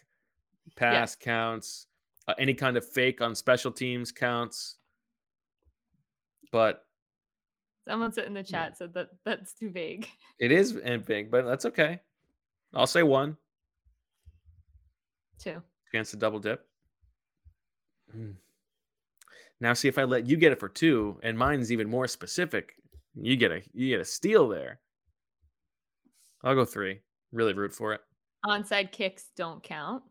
pass 0.75 1.15
counts. 1.15 1.87
Uh, 2.27 2.33
any 2.37 2.53
kind 2.53 2.77
of 2.77 2.87
fake 2.87 3.21
on 3.21 3.33
special 3.33 3.71
teams 3.71 4.11
counts. 4.11 4.75
But 6.51 6.85
Someone 7.87 8.11
said 8.11 8.25
in 8.25 8.35
the 8.35 8.43
chat 8.43 8.77
said 8.77 8.93
that 8.93 9.09
that's 9.25 9.53
too 9.53 9.71
vague. 9.71 10.07
it 10.39 10.51
is 10.51 10.73
big, 11.07 11.31
but 11.31 11.45
that's 11.45 11.65
okay. 11.65 11.99
I'll 12.75 12.85
say 12.85 13.01
one 13.01 13.35
Two. 15.39 15.63
against 15.91 16.13
a 16.13 16.17
double 16.17 16.39
dip. 16.39 16.68
Hmm. 18.11 18.31
Now 19.61 19.73
see 19.73 19.87
if 19.87 19.97
I 19.97 20.03
let 20.03 20.25
you 20.25 20.37
get 20.37 20.51
it 20.51 20.59
for 20.59 20.69
two, 20.69 21.19
and 21.23 21.37
mine's 21.37 21.71
even 21.71 21.89
more 21.89 22.07
specific. 22.07 22.73
You 23.15 23.35
get 23.35 23.51
a 23.51 23.61
you 23.73 23.89
get 23.89 23.99
a 24.01 24.05
steal 24.05 24.47
there. 24.47 24.79
I'll 26.43 26.55
go 26.55 26.63
three. 26.65 27.01
Really 27.31 27.53
root 27.53 27.73
for 27.73 27.93
it. 27.93 28.01
Onside 28.45 28.91
kicks 28.91 29.25
don't 29.35 29.61
count. 29.61 30.01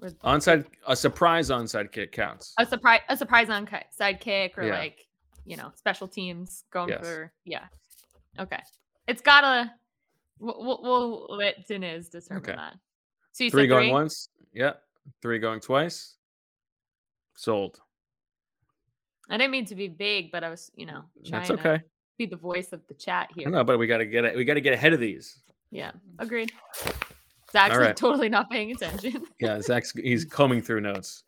Or 0.00 0.08
Onside 0.24 0.64
a 0.86 0.96
surprise 0.96 1.50
onside 1.50 1.92
kick 1.92 2.12
counts. 2.12 2.54
a 2.58 2.66
surprise 2.66 3.00
a 3.08 3.16
surprise 3.16 3.48
on 3.50 3.68
side 3.90 4.20
kick 4.20 4.56
or 4.58 4.64
Yeah. 4.64 4.78
like 4.78 5.06
you 5.44 5.56
know 5.56 5.70
special 5.76 6.08
teams 6.08 6.64
going 6.70 6.88
Yes. 6.90 7.00
for 7.00 7.32
yeah 7.44 7.64
okay 8.38 8.60
it's 9.06 9.20
gotta 9.20 9.70
we'll, 10.38 10.56
we'll, 10.58 10.82
we'll 10.82 11.36
let 11.36 11.66
Diz 11.66 12.08
determine 12.08 12.42
Okay. 12.42 12.56
that 12.56 12.74
so 13.32 13.44
you 13.44 13.50
three 13.50 13.62
said 13.64 13.68
going 13.68 13.90
once. 13.90 14.28
Yeah. 14.52 14.72
Three 15.22 15.38
going 15.38 15.60
twice. 15.60 16.16
Sold. 17.36 17.80
I 19.30 19.36
didn't 19.36 19.52
mean 19.52 19.64
to 19.66 19.74
be 19.74 19.88
vague 19.88 20.30
but 20.30 20.44
I 20.44 20.50
was 20.50 20.70
you 20.76 20.86
know 20.86 21.02
trying 21.26 21.46
That's 21.46 21.48
to 21.48 21.54
okay. 21.54 21.82
be 22.18 22.26
the 22.26 22.36
voice 22.36 22.72
of 22.72 22.80
the 22.88 22.94
chat 22.94 23.30
here. 23.34 23.50
don't 23.50 23.66
but 23.66 23.78
we 23.78 23.86
got 23.86 23.98
to 23.98 24.06
get 24.06 24.24
it. 24.24 24.36
We 24.36 24.44
got 24.44 24.54
to 24.54 24.60
get 24.60 24.72
ahead 24.72 24.92
of 24.92 25.00
these. 25.00 25.38
Yeah, 25.70 25.92
agreed. 26.18 26.52
Zach's 27.54 27.76
All 27.76 27.80
like 27.80 27.96
totally 27.96 28.28
not 28.28 28.50
paying 28.50 28.72
attention. 28.72 29.26
Yeah, 29.40 29.60
Zach's 29.60 29.92
he's 29.92 30.24
combing 30.24 30.60
through 30.60 30.80
notes. 30.80 31.22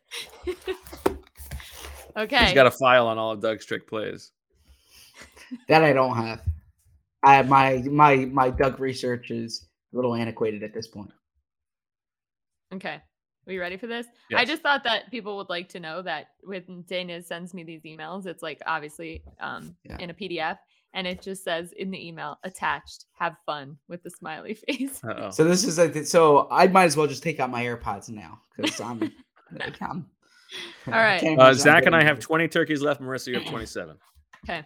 okay. 2.16 2.45
He's 2.45 2.55
got 2.55 2.66
a 2.66 2.70
file 2.70 3.07
on 3.07 3.16
all 3.16 3.31
of 3.31 3.41
Doug's 3.41 3.64
trick 3.64 3.89
plays. 3.89 4.33
That 5.68 5.85
I 5.85 5.93
don't 5.93 6.16
have. 6.16 6.41
I 7.22 7.35
have 7.35 7.49
my 7.49 7.79
my 7.91 8.16
my 8.16 8.51
Doug 8.51 8.81
research 8.81 9.31
is 9.31 9.68
a 9.93 9.97
little 9.97 10.14
antiquated 10.14 10.62
at 10.62 10.74
this 10.74 10.89
point. 10.89 11.12
Okay. 12.74 13.01
Are 13.47 13.53
you 13.53 13.61
ready 13.61 13.76
for 13.76 13.86
this? 13.86 14.07
I 14.34 14.44
just 14.44 14.62
thought 14.62 14.82
that 14.84 15.11
people 15.11 15.36
would 15.36 15.49
like 15.49 15.68
to 15.70 15.80
know 15.80 16.03
that 16.03 16.28
when 16.42 16.82
Dana 16.88 17.22
sends 17.22 17.55
me 17.55 17.62
these 17.62 17.82
emails, 17.82 18.26
it's 18.26 18.42
like 18.42 18.61
obviously 18.66 19.22
um, 19.40 19.76
Yeah. 19.84 19.99
in 20.01 20.11
a 20.11 20.14
PDF 20.14 20.59
and 20.94 21.07
it 21.07 21.22
just 21.22 21.44
says 21.44 21.72
in 21.72 21.90
the 21.90 22.09
email 22.09 22.38
attached, 22.42 23.05
have 23.18 23.36
fun 23.47 23.76
with 23.88 24.03
the 24.03 24.11
smiley 24.11 24.55
face. 24.68 25.01
Uh-oh. 25.05 25.30
So 25.30 25.44
this 25.44 25.64
is 25.64 25.78
like 25.78 25.94
so 26.07 26.49
I 26.51 26.66
might 26.66 26.84
as 26.86 26.97
well 26.97 27.07
just 27.07 27.22
take 27.22 27.38
out 27.38 27.51
my 27.51 27.62
AirPods 27.64 28.09
now 28.09 28.40
because 28.57 28.80
I'm, 28.80 28.99
like, 29.53 29.80
I'm 29.80 30.07
All 30.86 30.92
right. 30.92 31.22
Uh, 31.38 31.55
Zach 31.55 31.86
and 31.86 31.94
I 31.94 32.03
have 32.03 32.18
20 32.18 32.49
turkeys 32.49 32.82
left. 32.82 33.01
Marissa, 33.01 33.28
you 33.28 33.34
have 33.34 33.44
27. 33.49 33.97
Okay. 34.44 34.64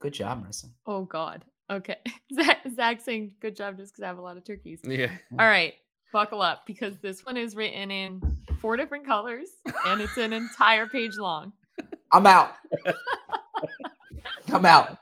Good 0.00 0.14
job, 0.14 0.46
Marissa. 0.46 0.66
Oh 0.86 1.02
God. 1.04 1.44
Okay. 1.70 1.96
Zach, 2.34 2.58
Zach 2.74 3.00
saying 3.02 3.32
good 3.40 3.56
job 3.56 3.76
just 3.76 3.92
because 3.92 4.04
I 4.04 4.06
have 4.06 4.18
a 4.18 4.22
lot 4.22 4.36
of 4.38 4.44
turkeys. 4.44 4.80
Yeah. 4.84 5.10
All 5.32 5.46
right. 5.46 5.74
Buckle 6.12 6.42
up 6.42 6.66
because 6.66 6.98
this 6.98 7.24
one 7.24 7.36
is 7.36 7.54
written 7.54 7.90
in 7.90 8.20
four 8.60 8.76
different 8.76 9.06
colors 9.06 9.48
and 9.86 10.00
it's 10.00 10.16
an 10.16 10.32
entire 10.32 10.86
page 10.86 11.16
long. 11.16 11.52
I'm 12.12 12.26
out. 12.26 12.54
I'm 14.52 14.66
out. 14.66 14.98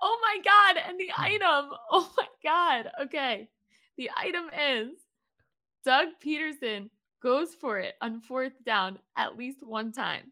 Oh 0.00 0.18
my 0.22 0.38
god, 0.44 0.82
and 0.86 0.98
the 0.98 1.10
item. 1.16 1.70
Oh 1.90 2.12
my 2.16 2.26
god. 2.44 2.90
Okay. 3.04 3.48
The 3.96 4.10
item 4.16 4.44
is 4.58 4.90
Doug 5.84 6.08
Pederson 6.24 6.90
goes 7.22 7.54
for 7.54 7.78
it 7.78 7.94
on 8.00 8.20
fourth 8.20 8.52
down 8.64 8.98
at 9.16 9.36
least 9.36 9.66
one 9.66 9.92
time. 9.92 10.30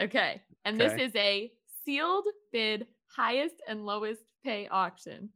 Okay. 0.00 0.40
And 0.64 0.80
this 0.80 0.92
is 0.98 1.14
a 1.16 1.50
sealed 1.84 2.24
bid 2.52 2.86
highest 3.14 3.56
and 3.68 3.84
lowest 3.84 4.22
pay 4.42 4.68
auction. 4.68 5.28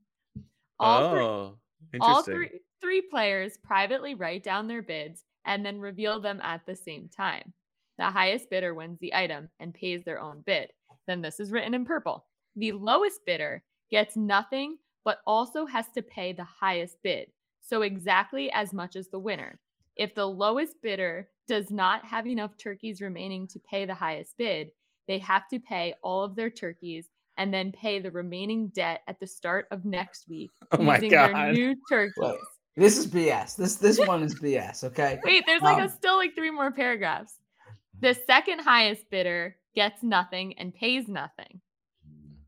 All 0.81 1.11
three, 1.11 1.20
oh, 1.20 1.59
all 2.01 2.22
three 2.22 2.61
three 2.81 3.03
players 3.03 3.57
privately 3.57 4.14
write 4.14 4.43
down 4.43 4.68
their 4.68 4.83
bids 4.83 5.24
and 5.45 5.64
then 5.64 5.81
reveal 5.81 6.20
them 6.20 6.41
at 6.43 6.64
the 6.66 6.76
same 6.76 7.09
time. 7.09 7.53
The 7.99 8.05
highest 8.05 8.51
bidder 8.51 8.74
wins 8.74 8.99
the 9.01 9.14
item 9.14 9.49
and 9.59 9.74
pays 9.74 10.05
their 10.05 10.20
own 10.20 10.43
bid. 10.47 10.70
Then 11.07 11.20
this 11.22 11.41
is 11.41 11.51
written 11.51 11.74
in 11.74 11.85
purple. 11.85 12.26
The 12.55 12.72
lowest 12.72 13.24
bidder 13.26 13.64
gets 13.91 14.16
nothing 14.16 14.79
but 15.05 15.18
also 15.26 15.66
has 15.66 15.87
to 15.95 16.03
pay 16.03 16.33
the 16.33 16.45
highest 16.45 16.99
bid. 17.03 17.31
So 17.61 17.83
exactly 17.83 18.51
as 18.53 18.72
much 18.72 18.95
as 18.95 19.09
the 19.09 19.18
winner. 19.18 19.59
If 19.97 20.14
the 20.14 20.26
lowest 20.26 20.81
bidder 20.83 21.29
does 21.49 21.70
not 21.70 22.05
have 22.05 22.26
enough 22.26 22.57
turkeys 22.57 23.01
remaining 23.01 23.49
to 23.49 23.59
pay 23.59 23.85
the 23.85 23.95
highest 23.95 24.37
bid, 24.39 24.70
they 25.09 25.18
have 25.18 25.49
to 25.49 25.59
pay 25.59 25.95
all 26.03 26.22
of 26.22 26.37
their 26.37 26.51
turkeys 26.51 27.09
and 27.39 27.55
then 27.55 27.72
pay 27.72 28.01
the 28.01 28.11
remaining 28.11 28.68
debt 28.68 29.03
at 29.07 29.18
the 29.20 29.26
start 29.26 29.66
of 29.70 29.84
next 29.84 30.28
week 30.28 30.51
Oh 30.72 30.82
my 30.82 30.97
using 30.97 31.11
their 31.11 31.53
new 31.53 31.76
turkeys. 31.89 32.12
Look, 32.18 32.39
this 32.76 32.99
is 32.99 33.07
BS. 33.07 33.57
This 33.57 33.76
this 33.76 33.99
one 33.99 34.22
is 34.22 34.34
BS. 34.34 34.84
Okay. 34.84 35.18
Wait, 35.24 35.45
there's 35.47 35.62
like 35.62 35.78
a 35.78 35.84
Um, 35.84 35.89
still 35.89 36.16
like 36.16 36.34
three 36.34 36.51
more 36.51 36.70
paragraphs. 36.70 37.39
The 38.01 38.14
second 38.26 38.61
highest 38.61 39.09
bidder 39.11 39.57
gets 39.74 40.03
nothing 40.03 40.59
and 40.59 40.74
pays 40.74 41.09
nothing. 41.09 41.61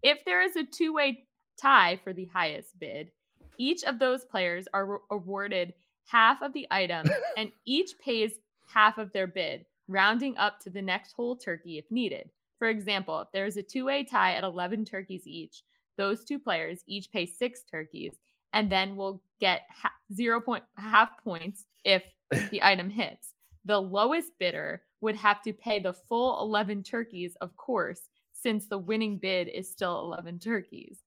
If 0.03 0.25
there 0.25 0.43
is 0.43 0.57
a 0.57 0.65
two-way 0.65 1.27
tie 1.61 2.01
for 2.03 2.13
the 2.13 2.27
highest 2.27 2.79
bid, 2.79 3.11
each 3.59 3.85
of 3.85 3.99
those 3.99 4.25
players 4.25 4.67
are 4.73 4.87
re- 4.87 4.99
awarded 5.11 5.75
half 6.07 6.43
of 6.43 6.53
the 6.53 6.67
item 6.71 7.07
and 7.37 7.51
each 7.65 7.99
pays 7.99 8.33
half 8.67 8.99
of 8.99 9.13
their 9.13 9.27
bid, 9.27 9.67
rounding 9.89 10.37
up 10.37 10.61
to 10.61 10.71
the 10.71 10.83
next 10.83 11.13
whole 11.13 11.37
turkey 11.37 11.79
if 11.79 11.91
needed. 11.91 12.31
For 12.61 12.69
example, 12.69 13.23
if 13.23 13.29
there 13.33 13.47
is 13.47 13.57
a 13.57 13.63
two-way 13.63 14.05
tie 14.05 14.35
at 14.35 14.45
11 14.45 14.85
turkeys 14.85 15.27
each, 15.27 15.63
those 15.97 16.25
two 16.25 16.39
players 16.39 16.85
each 16.87 17.11
pay 17.11 17.25
6 17.25 17.63
turkeys 17.63 18.13
and 18.53 18.71
then 18.71 18.97
will 18.97 19.23
get 19.41 19.63
ha- 19.71 19.95
0 20.13 20.43
point 20.43 20.63
half 20.77 21.11
points 21.25 21.65
if 21.85 22.05
the 22.51 22.63
item 22.63 22.91
hits. 22.91 23.33
The 23.65 23.81
lowest 23.81 24.33
bidder 24.39 24.83
would 25.01 25.17
have 25.17 25.41
to 25.43 25.55
pay 25.55 25.81
the 25.81 25.95
full 25.95 26.39
11 26.43 26.83
turkeys, 26.83 27.35
of 27.41 27.57
course, 27.57 28.03
since 28.33 28.67
the 28.67 28.79
winning 28.79 29.17
bid 29.17 29.49
is 29.49 29.71
still 29.71 29.99
11 30.01 30.39
turkeys. 30.39 30.99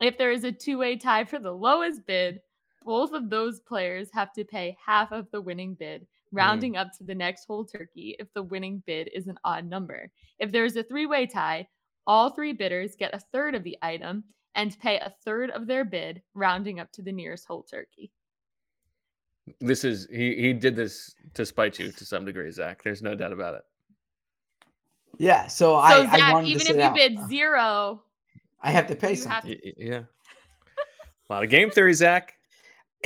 If 0.00 0.16
there 0.16 0.30
is 0.30 0.44
a 0.44 0.52
two 0.52 0.78
way 0.78 0.96
tie 0.96 1.24
for 1.24 1.38
the 1.38 1.52
lowest 1.52 2.06
bid, 2.06 2.40
both 2.86 3.12
of 3.12 3.28
those 3.28 3.60
players 3.60 4.08
have 4.14 4.32
to 4.32 4.44
pay 4.44 4.78
half 4.84 5.12
of 5.12 5.30
the 5.30 5.42
winning 5.42 5.74
bid, 5.74 6.06
Mm. 6.34 6.38
rounding 6.38 6.76
up 6.76 6.88
to 6.98 7.04
the 7.04 7.14
next 7.14 7.44
whole 7.46 7.64
turkey 7.64 8.16
if 8.18 8.26
the 8.34 8.42
winning 8.42 8.82
bid 8.86 9.08
is 9.14 9.26
an 9.28 9.38
odd 9.44 9.64
number. 9.68 10.10
If 10.38 10.50
there 10.52 10.64
is 10.64 10.76
a 10.76 10.82
three 10.82 11.06
way 11.06 11.26
tie, 11.26 11.68
all 12.06 12.30
three 12.30 12.52
bidders 12.52 12.96
get 12.96 13.14
a 13.14 13.20
third 13.32 13.54
of 13.54 13.62
the 13.64 13.76
item 13.82 14.24
and 14.54 14.78
pay 14.80 14.96
a 14.98 15.12
third 15.24 15.50
of 15.50 15.66
their 15.66 15.84
bid, 15.84 16.22
rounding 16.34 16.80
up 16.80 16.90
to 16.92 17.02
the 17.02 17.12
nearest 17.12 17.46
whole 17.46 17.62
turkey. 17.62 18.10
This 19.60 19.84
is 19.84 20.08
he 20.10 20.34
he 20.34 20.52
did 20.52 20.74
this 20.74 21.14
to 21.34 21.46
spite 21.46 21.78
you 21.78 21.92
to 21.92 22.04
some 22.04 22.24
degree, 22.24 22.50
Zach. 22.50 22.82
There's 22.82 23.02
no 23.02 23.14
doubt 23.14 23.32
about 23.32 23.54
it. 23.54 23.62
Yeah. 25.18 25.46
So, 25.46 25.66
So, 25.72 25.74
I, 25.76 26.08
I 26.10 26.18
Zach, 26.18 26.32
wanted 26.32 26.48
even 26.48 26.66
to 26.66 26.72
if 26.72 26.76
you 26.76 26.82
out. 26.82 26.94
bid 26.94 27.28
zero, 27.28 28.02
I 28.60 28.70
have 28.72 28.86
to 28.88 28.96
pay 28.96 29.10
you 29.10 29.16
something. 29.16 29.50
have 29.52 29.60
Y- 29.64 29.72
y- 29.78 29.84
Yeah. 29.86 30.02
A 31.28 31.32
lot 31.32 31.44
of 31.44 31.50
game 31.50 31.70
theory, 31.70 31.92
Zach. 31.94 32.35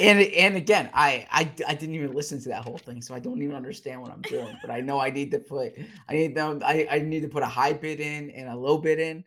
And 0.00 0.20
and 0.20 0.56
again, 0.56 0.88
I, 0.94 1.26
I 1.30 1.50
I 1.68 1.74
didn't 1.74 1.94
even 1.94 2.12
listen 2.14 2.40
to 2.42 2.48
that 2.48 2.64
whole 2.64 2.78
thing, 2.78 3.02
so 3.02 3.14
I 3.14 3.18
don't 3.20 3.40
even 3.42 3.54
understand 3.54 4.00
what 4.02 4.10
I'm 4.10 4.22
doing. 4.22 4.56
But 4.62 4.70
I 4.70 4.80
know 4.80 4.98
I 4.98 5.10
need 5.10 5.30
to 5.32 5.38
put 5.38 5.74
I 6.08 6.12
need 6.14 6.34
them 6.34 6.62
I, 6.64 6.88
I 6.90 6.98
need 7.00 7.20
to 7.22 7.28
put 7.28 7.42
a 7.42 7.46
high 7.46 7.74
bid 7.74 8.00
in 8.00 8.30
and 8.30 8.48
a 8.48 8.56
low 8.56 8.78
bid 8.78 8.98
in. 8.98 9.24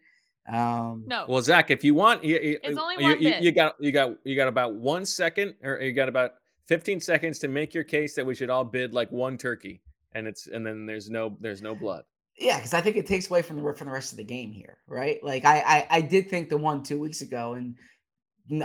Um 0.52 1.04
no. 1.08 1.26
Well, 1.30 1.42
Zach, 1.42 1.72
if 1.72 1.84
you 1.84 1.94
want, 1.94 2.24
you, 2.24 2.38
you- 2.40 2.60
It's 2.64 2.78
only 2.78 2.96
you, 2.98 3.04
one 3.04 3.22
you, 3.22 3.30
bid. 3.32 3.44
you 3.44 3.52
got 3.52 3.76
you 3.80 3.92
got 3.92 4.16
you 4.26 4.36
got 4.36 4.48
about 4.48 4.76
one 4.76 5.06
second, 5.06 5.56
or 5.64 5.80
you 5.80 5.94
got 5.94 6.10
about 6.10 6.32
15 6.68 7.00
seconds 7.00 7.40
to 7.40 7.48
make 7.48 7.74
your 7.74 7.84
case 7.86 8.16
that 8.16 8.26
we 8.26 8.36
should 8.36 8.50
all 8.50 8.64
bid 8.66 8.94
like 8.94 9.12
one 9.12 9.38
turkey, 9.38 9.82
and 10.14 10.28
it's 10.28 10.48
and 10.48 10.66
then 10.66 10.86
there's 10.86 11.10
no 11.10 11.38
there's 11.40 11.62
no 11.62 11.76
blood. 11.76 12.04
yeah, 12.38 12.58
because 12.58 12.74
I 12.74 12.82
think 12.82 12.98
it 12.98 13.06
takes 13.08 13.30
away 13.30 13.42
from 13.42 13.56
the 13.62 13.74
from 13.74 13.88
the 13.88 13.94
rest 13.94 14.12
of 14.12 14.18
the 14.18 14.24
game 14.24 14.52
here, 14.52 14.78
right? 14.88 15.24
Like 15.24 15.46
I 15.46 15.60
I, 15.60 15.88
I 15.98 16.02
did 16.02 16.30
think 16.30 16.50
the 16.50 16.58
one 16.58 16.84
two 16.84 17.00
weeks 17.00 17.22
ago, 17.22 17.54
and 17.54 17.66
n- 17.68 17.76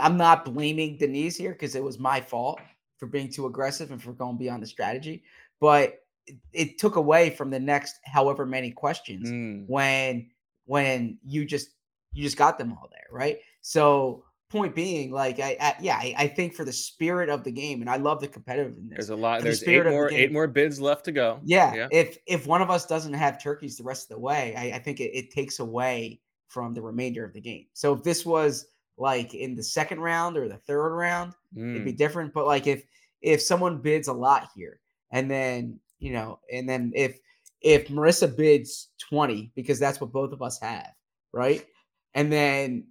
I'm 0.01 0.17
not 0.17 0.45
blaming 0.45 0.97
Deniz 0.97 1.37
here 1.37 1.51
because 1.51 1.75
it 1.75 1.83
was 1.83 1.99
my 1.99 2.19
fault 2.21 2.59
for 2.97 3.07
being 3.07 3.31
too 3.31 3.45
aggressive 3.45 3.91
and 3.91 4.01
for 4.01 4.11
going 4.13 4.37
beyond 4.37 4.61
the 4.61 4.67
strategy, 4.67 5.23
but 5.61 5.99
it, 6.27 6.35
it 6.53 6.77
took 6.77 6.97
away 6.97 7.29
from 7.29 7.49
the 7.49 7.59
next 7.59 7.99
however 8.03 8.45
many 8.45 8.71
questions 8.71 9.29
Mm. 9.31 9.65
when 9.67 10.29
when 10.65 11.17
you 11.25 11.45
just 11.45 11.69
you 12.13 12.23
just 12.23 12.37
got 12.37 12.57
them 12.57 12.71
all 12.73 12.89
there, 12.91 13.07
right? 13.11 13.39
So 13.61 14.23
point 14.49 14.75
being, 14.75 15.11
like 15.11 15.39
I, 15.39 15.55
I 15.61 15.75
yeah, 15.79 15.95
I, 15.95 16.13
I 16.17 16.27
think 16.27 16.53
for 16.55 16.65
the 16.65 16.73
spirit 16.73 17.29
of 17.29 17.43
the 17.43 17.51
game, 17.51 17.81
and 17.81 17.89
I 17.89 17.97
love 17.97 18.19
the 18.19 18.27
competitiveness. 18.27 18.89
There's 18.89 19.09
a 19.09 19.15
lot. 19.15 19.39
the 19.39 19.45
There's 19.45 19.63
eight 19.63 19.77
of 19.79 19.85
the 19.85 19.91
more 19.91 20.11
eight 20.11 20.31
more 20.31 20.47
bids 20.47 20.81
left 20.81 21.05
to 21.05 21.11
go. 21.11 21.39
Yeah, 21.43 21.73
yeah. 21.73 21.87
if 21.91 22.17
if 22.25 22.45
one 22.47 22.61
of 22.61 22.69
us 22.69 22.85
doesn't 22.85 23.13
have 23.13 23.41
turkeys 23.41 23.77
the 23.77 23.83
rest 23.83 24.09
of 24.11 24.15
the 24.15 24.19
way, 24.21 24.55
I, 24.57 24.75
I 24.75 24.79
think 24.79 24.99
it, 24.99 25.11
it 25.17 25.31
takes 25.31 25.59
away 25.59 26.19
from 26.47 26.73
the 26.73 26.81
remainder 26.81 27.23
of 27.23 27.33
the 27.33 27.41
game. 27.41 27.67
So 27.73 27.93
if 27.93 28.03
this 28.03 28.25
was 28.25 28.67
like 28.99 29.33
in 29.33 29.55
the 29.55 29.63
second 29.63 30.01
round 30.01 30.37
or 30.37 30.47
the 30.47 30.57
third 30.57 30.93
round, 30.95 31.33
it'd 31.55 31.85
be 31.85 31.93
Mm. 31.93 31.97
different. 31.97 32.33
But 32.33 32.45
like 32.45 32.67
if 32.67 32.83
if 33.21 33.41
someone 33.41 33.81
bids 33.81 34.07
a 34.07 34.13
lot 34.13 34.49
here, 34.55 34.79
and 35.11 35.31
then 35.31 35.79
you 35.99 36.11
know, 36.13 36.39
and 36.51 36.67
then 36.67 36.91
if 36.93 37.19
if 37.61 37.87
Marissa 37.87 38.35
bids 38.35 38.89
twenty 38.99 39.51
because 39.55 39.79
that's 39.79 39.99
what 39.99 40.11
both 40.11 40.33
of 40.33 40.41
us 40.41 40.59
have, 40.59 40.91
right? 41.31 41.65
And 42.13 42.31
then 42.31 42.87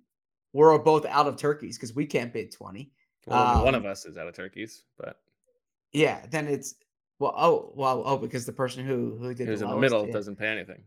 we're 0.52 0.78
both 0.78 1.04
out 1.06 1.26
of 1.26 1.36
turkeys 1.36 1.76
because 1.76 1.94
we 1.94 2.06
can't 2.06 2.32
bid 2.32 2.52
twenty. 2.52 2.90
Well, 3.26 3.64
one 3.64 3.74
um, 3.74 3.84
of 3.84 3.86
us 3.86 4.06
is 4.06 4.16
out 4.16 4.26
of 4.26 4.34
turkeys, 4.34 4.84
but 4.98 5.20
Yeah, 5.92 6.24
then 6.30 6.48
it's 6.48 6.74
well, 7.18 7.34
oh, 7.36 7.72
well, 7.74 8.02
oh, 8.06 8.16
because 8.16 8.46
the 8.46 8.52
person 8.52 8.84
who 8.84 9.18
who 9.20 9.34
did 9.34 9.48
who's 9.48 9.60
the 9.60 9.66
in 9.66 9.70
the 9.72 9.76
middle 9.76 10.06
yeah. 10.06 10.12
doesn't 10.12 10.36
pay 10.36 10.48
anything. 10.48 10.82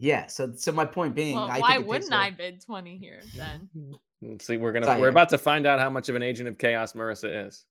Yeah, 0.00 0.28
so 0.28 0.52
so 0.56 0.70
my 0.70 0.84
point 0.84 1.14
being, 1.14 1.34
Well, 1.34 1.50
I 1.50 1.58
why 1.58 1.74
think 1.74 1.88
wouldn't 1.88 2.12
I 2.12 2.30
bid 2.30 2.60
20 2.64 2.96
here 2.96 3.20
then? 3.36 3.68
Mm-hmm. 3.76 4.30
Let's 4.30 4.46
see, 4.46 4.56
we're 4.56 4.72
gonna 4.72 4.86
Sorry, 4.86 5.00
we're 5.00 5.08
about 5.08 5.28
to 5.30 5.38
find 5.38 5.66
out 5.66 5.80
how 5.80 5.90
much 5.90 6.08
of 6.08 6.14
an 6.14 6.22
agent 6.22 6.48
of 6.48 6.56
chaos 6.56 6.92
Marissa 6.92 7.46
is. 7.48 7.64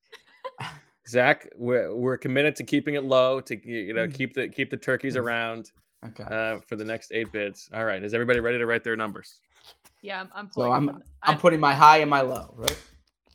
Zach, 1.07 1.47
we're 1.55 1.95
we're 1.95 2.17
committed 2.17 2.55
to 2.57 2.63
keeping 2.63 2.95
it 2.95 3.05
low 3.05 3.39
to 3.41 3.55
you 3.65 3.93
know 3.93 4.03
mm-hmm. 4.03 4.11
keep 4.11 4.33
the 4.33 4.49
keep 4.49 4.69
the 4.69 4.77
turkeys 4.77 5.15
mm-hmm. 5.15 5.25
around 5.25 5.71
Okay. 6.05 6.23
uh, 6.23 6.59
for 6.67 6.75
the 6.75 6.83
next 6.85 7.11
eight 7.13 7.31
bids. 7.31 7.69
All 7.73 7.85
right, 7.85 8.03
is 8.03 8.13
everybody 8.13 8.41
ready 8.41 8.57
to 8.57 8.65
write 8.65 8.83
their 8.83 8.97
numbers? 8.97 9.39
Yeah, 10.01 10.19
I'm, 10.19 10.29
I'm 10.35 10.51
So 10.51 10.63
pulling. 10.63 10.89
I'm 10.89 11.03
I'm 11.23 11.37
putting 11.37 11.61
my 11.61 11.73
high 11.73 11.99
and 11.99 12.09
my 12.09 12.21
low, 12.21 12.53
right? 12.57 12.77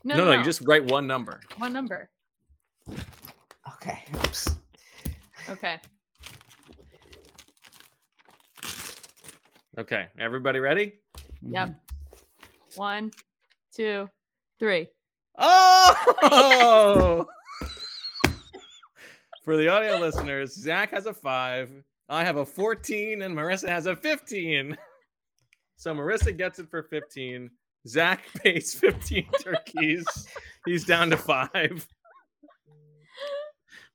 no, 0.04 0.16
no, 0.16 0.24
no, 0.26 0.32
you 0.32 0.44
just 0.44 0.60
write 0.62 0.84
one 0.84 1.06
number. 1.06 1.40
one 1.56 1.72
number. 1.72 2.10
Okay. 3.74 4.04
Oops. 4.16 4.56
Okay. 5.48 5.80
Okay, 9.78 10.06
everybody 10.18 10.58
ready? 10.58 10.92
Yep. 11.40 11.68
Mm-hmm. 11.68 12.80
One, 12.80 13.10
two, 13.74 14.08
three. 14.58 14.88
Oh! 15.38 17.26
For 19.44 19.56
the 19.56 19.68
audio 19.68 19.98
listeners, 19.98 20.54
Zach 20.54 20.90
has 20.90 21.06
a 21.06 21.14
five, 21.14 21.70
I 22.08 22.22
have 22.22 22.36
a 22.36 22.44
14, 22.44 23.22
and 23.22 23.34
Marissa 23.34 23.68
has 23.68 23.86
a 23.86 23.96
15. 23.96 24.76
So 25.76 25.94
Marissa 25.94 26.36
gets 26.36 26.58
it 26.58 26.68
for 26.70 26.82
15. 26.82 27.50
Zach 27.88 28.22
pays 28.42 28.74
15 28.74 29.26
turkeys. 29.42 30.06
He's 30.66 30.84
down 30.84 31.08
to 31.10 31.16
five. 31.16 31.88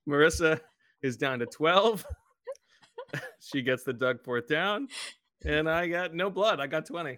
Marissa 0.09 0.59
is 1.03 1.17
down 1.17 1.39
to 1.39 1.45
12. 1.45 2.05
she 3.39 3.61
gets 3.61 3.83
the 3.83 3.93
Doug 3.93 4.23
fourth 4.23 4.47
down. 4.47 4.87
And 5.45 5.69
I 5.69 5.87
got 5.87 6.13
no 6.13 6.29
blood. 6.29 6.59
I 6.59 6.67
got 6.67 6.85
20. 6.85 7.17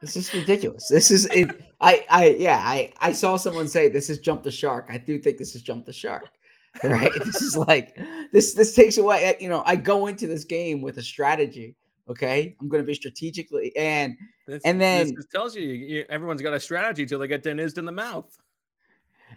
This 0.00 0.16
is 0.16 0.32
ridiculous. 0.32 0.88
This 0.88 1.10
is 1.10 1.26
it. 1.26 1.50
I, 1.80 2.04
I, 2.08 2.28
yeah, 2.38 2.62
I, 2.64 2.92
I 3.00 3.12
saw 3.12 3.36
someone 3.36 3.68
say 3.68 3.88
this 3.88 4.08
is 4.08 4.18
jump 4.18 4.42
the 4.42 4.50
shark. 4.50 4.86
I 4.88 4.96
do 4.96 5.18
think 5.18 5.36
this 5.36 5.54
is 5.54 5.62
jump 5.62 5.86
the 5.86 5.92
shark. 5.92 6.28
Right? 6.84 7.10
this 7.24 7.42
is 7.42 7.56
like 7.56 7.98
this. 8.32 8.54
This 8.54 8.76
takes 8.76 8.96
away. 8.96 9.36
You 9.40 9.48
know, 9.48 9.64
I 9.66 9.74
go 9.74 10.06
into 10.06 10.28
this 10.28 10.44
game 10.44 10.82
with 10.82 10.98
a 10.98 11.02
strategy. 11.02 11.74
Okay, 12.08 12.56
I'm 12.60 12.68
going 12.68 12.80
to 12.80 12.86
be 12.86 12.94
strategically 12.94 13.76
and 13.76 14.16
This, 14.46 14.62
and 14.64 14.80
then 14.80 15.12
this 15.16 15.26
tells 15.34 15.56
you, 15.56 15.62
you 15.62 16.04
everyone's 16.08 16.42
got 16.42 16.54
a 16.54 16.60
strategy 16.60 17.06
till 17.06 17.18
they 17.18 17.26
get 17.26 17.42
denized 17.42 17.76
in 17.78 17.86
the 17.86 17.92
mouth. 17.92 18.38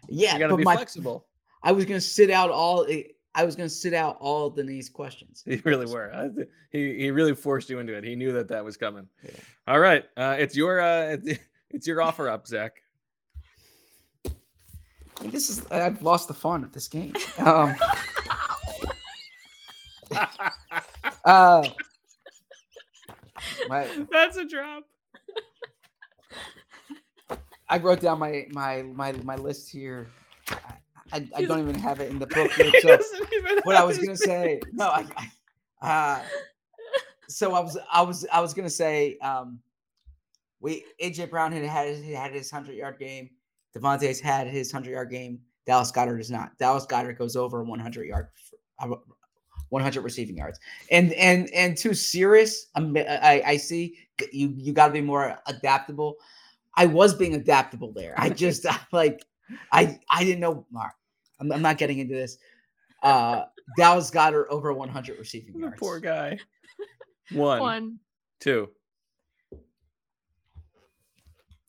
yeah, 0.07 0.34
you 0.34 0.39
got 0.39 0.49
to 0.49 0.57
be 0.57 0.64
my, 0.64 0.76
flexible. 0.76 1.26
I 1.64 1.72
was 1.72 1.85
going 1.85 1.99
to 1.99 2.05
sit 2.05 2.30
out 2.30 2.51
all. 2.51 2.85
Eh, 2.88 3.01
I 3.35 3.45
was 3.45 3.55
going 3.55 3.68
to 3.68 3.73
sit 3.73 3.93
out 3.93 4.18
all 4.19 4.49
Deniz 4.49 4.89
questions. 4.89 5.43
You 5.45 5.61
really 5.64 5.85
were. 5.85 6.31
He 6.72 6.97
he 6.97 7.11
really 7.11 7.34
forced 7.35 7.69
you 7.69 7.80
into 7.80 7.93
it. 7.93 8.03
He 8.03 8.15
knew 8.15 8.31
that 8.34 8.47
that 8.49 8.64
was 8.64 8.77
coming. 8.77 9.07
All 9.68 9.80
right, 9.80 10.03
uh, 10.18 10.35
it's 10.38 10.55
your 10.55 10.80
uh, 10.81 11.18
it's, 11.23 11.39
it's 11.69 11.88
your 11.88 12.01
offer 12.01 12.30
up, 12.30 12.47
Zach. 12.47 12.73
This 15.22 15.49
is. 15.49 15.65
I've 15.72 16.01
lost 16.01 16.27
the 16.27 16.34
fun 16.34 16.64
of 16.64 16.72
this 16.72 16.88
game. 16.88 17.14
Um, 17.39 17.76
uh, 21.26 21.68
my, 23.68 23.88
That's 24.11 24.38
a 24.38 24.45
drop. 24.45 24.84
I 27.69 27.77
wrote 27.77 28.01
down 28.01 28.19
my 28.19 28.45
my 28.51 28.84
my 28.84 29.14
my 29.23 29.35
list 29.35 29.72
here. 29.72 30.07
I, 30.49 30.76
I, 31.14 31.27
I 31.35 31.45
don't 31.45 31.60
even 31.60 31.76
have 31.76 31.99
it 31.99 32.10
in 32.10 32.19
the 32.19 32.27
book. 32.27 32.52
So 32.81 32.98
what 33.64 33.76
I 33.76 33.84
was 33.84 33.98
gonna 33.99 34.18
say, 34.18 34.60
no, 34.73 34.88
I, 34.88 35.06
I 35.81 35.88
uh, 35.88 36.22
so 37.27 37.53
I 37.53 37.60
was 37.60 37.77
I 37.91 38.02
was 38.02 38.26
I 38.31 38.41
was 38.41 38.53
gonna 38.53 38.69
say, 38.69 39.18
um, 39.19 39.60
we 40.60 40.84
AJ 41.02 41.30
Brown 41.30 41.52
had 41.52 41.64
had 41.64 41.88
his, 41.88 42.06
had 42.06 42.34
his 42.34 42.49
hundred 42.49 42.76
yard 42.76 42.98
game. 42.99 43.30
DeVonta's 43.76 44.19
had 44.19 44.48
his 44.48 44.72
hundred 44.72 44.91
yard 44.91 45.11
game. 45.11 45.40
Dallas 45.65 45.91
Goedert 45.91 46.19
is 46.19 46.31
not. 46.31 46.57
Dallas 46.57 46.85
Goedert 46.85 47.18
goes 47.18 47.35
over 47.35 47.64
100 47.64 48.07
yard, 48.07 48.27
uh, 48.80 48.88
100 49.69 50.02
receiving 50.02 50.38
yards. 50.38 50.60
And 50.91 51.14
and 51.14 51.49
and 51.53 51.77
too 51.77 51.94
serious. 51.94 52.68
I 52.76 53.44
I 53.45 53.57
see 53.57 53.98
you 54.31 54.53
you 54.57 54.73
got 54.73 54.88
to 54.88 54.94
be 54.94 55.02
more 55.02 55.38
adaptable. 55.48 56.15
I 56.76 56.88
was 56.88 57.14
being 57.14 57.35
adaptable 57.35 57.94
there. 57.94 58.15
I 58.18 58.30
just 58.30 58.65
like 58.91 59.23
I 59.72 59.99
I 60.10 60.23
didn't 60.23 60.40
know. 60.40 60.65
Mark, 61.39 61.51
I'm, 61.51 61.51
I'm 61.57 61.61
not 61.61 61.77
getting 61.77 61.99
into 61.99 62.14
this. 62.14 62.38
Uh, 63.01 63.45
Dallas 63.77 64.10
Goedert 64.11 64.47
over 64.49 64.73
100 64.73 65.18
receiving 65.19 65.60
yards. 65.60 65.76
poor 65.80 65.99
guy. 65.99 66.38
One, 67.31 67.60
One. 67.60 67.99
two, 68.39 68.69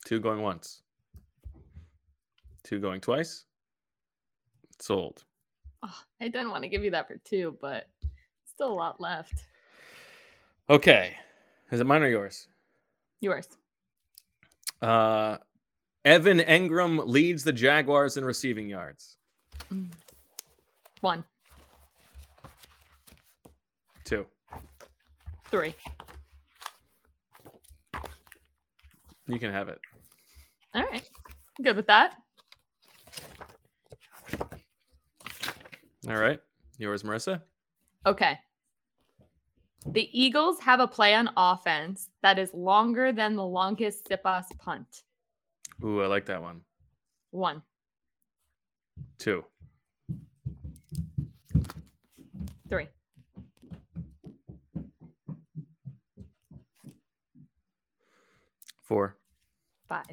two 0.04 0.18
going 0.20 0.42
once, 0.42 0.82
two 2.64 2.80
going 2.80 3.00
twice. 3.00 3.44
Sold. 4.80 5.24
Oh, 5.84 5.96
I 6.20 6.28
didn't 6.28 6.50
want 6.50 6.64
to 6.64 6.68
give 6.68 6.82
you 6.82 6.90
that 6.90 7.06
for 7.06 7.16
two, 7.24 7.56
but 7.60 7.88
still 8.52 8.72
a 8.72 8.74
lot 8.74 9.00
left. 9.00 9.44
Okay, 10.68 11.16
is 11.70 11.78
it 11.80 11.86
mine 11.86 12.02
or 12.02 12.08
yours? 12.08 12.48
Yours. 13.20 13.46
Uh, 14.82 15.36
Evan 16.04 16.40
Engram 16.40 17.06
leads 17.06 17.44
the 17.44 17.52
Jaguars 17.52 18.16
in 18.16 18.24
receiving 18.24 18.68
yards. 18.68 19.16
One, 21.00 21.24
Two. 24.04 24.26
three. 25.50 25.74
You 29.26 29.38
can 29.38 29.52
have 29.52 29.68
it. 29.68 29.78
All 30.74 30.82
right. 30.82 31.08
Good 31.62 31.76
with 31.76 31.86
that. 31.86 32.14
All 36.08 36.16
right. 36.16 36.40
Yours, 36.78 37.02
Marissa. 37.02 37.40
Okay. 38.04 38.38
The 39.86 40.08
Eagles 40.18 40.60
have 40.60 40.80
a 40.80 40.86
play 40.88 41.14
on 41.14 41.30
offense 41.36 42.08
that 42.22 42.38
is 42.38 42.52
longer 42.52 43.12
than 43.12 43.36
the 43.36 43.44
longest 43.44 44.08
Siposs 44.08 44.46
punt. 44.58 45.02
Ooh, 45.82 46.02
I 46.02 46.06
like 46.06 46.26
that 46.26 46.42
one. 46.42 46.60
One, 47.30 47.62
Two. 49.18 49.44
three. 52.68 52.88
Four. 58.82 59.16
Five. 59.88 60.04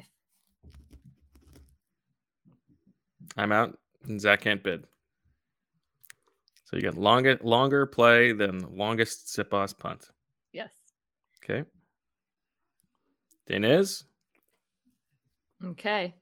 I'm 3.36 3.52
out. 3.52 3.78
And 4.08 4.20
Zach 4.20 4.40
can't 4.40 4.62
bid. 4.62 4.86
So 6.64 6.76
you 6.76 6.82
got 6.82 6.96
longer 6.96 7.38
longer 7.42 7.86
play 7.86 8.32
than 8.32 8.76
longest 8.76 9.26
Siposs 9.36 9.76
punt. 9.76 10.10
Yes. 10.52 10.72
Okay. 11.44 11.64
Deniz. 13.46 14.04
Okay. 15.64 16.14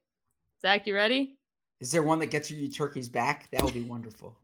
Zach, 0.61 0.87
you 0.87 0.95
ready? 0.95 1.40
Is 1.81 1.90
there 1.90 2.02
one 2.02 2.19
that 2.19 2.27
gets 2.27 2.51
you 2.51 2.59
your 2.59 2.70
turkeys 2.70 3.09
back? 3.09 3.48
That 3.51 3.62
would 3.62 3.74
be 3.74 3.82
wonderful. 3.82 4.36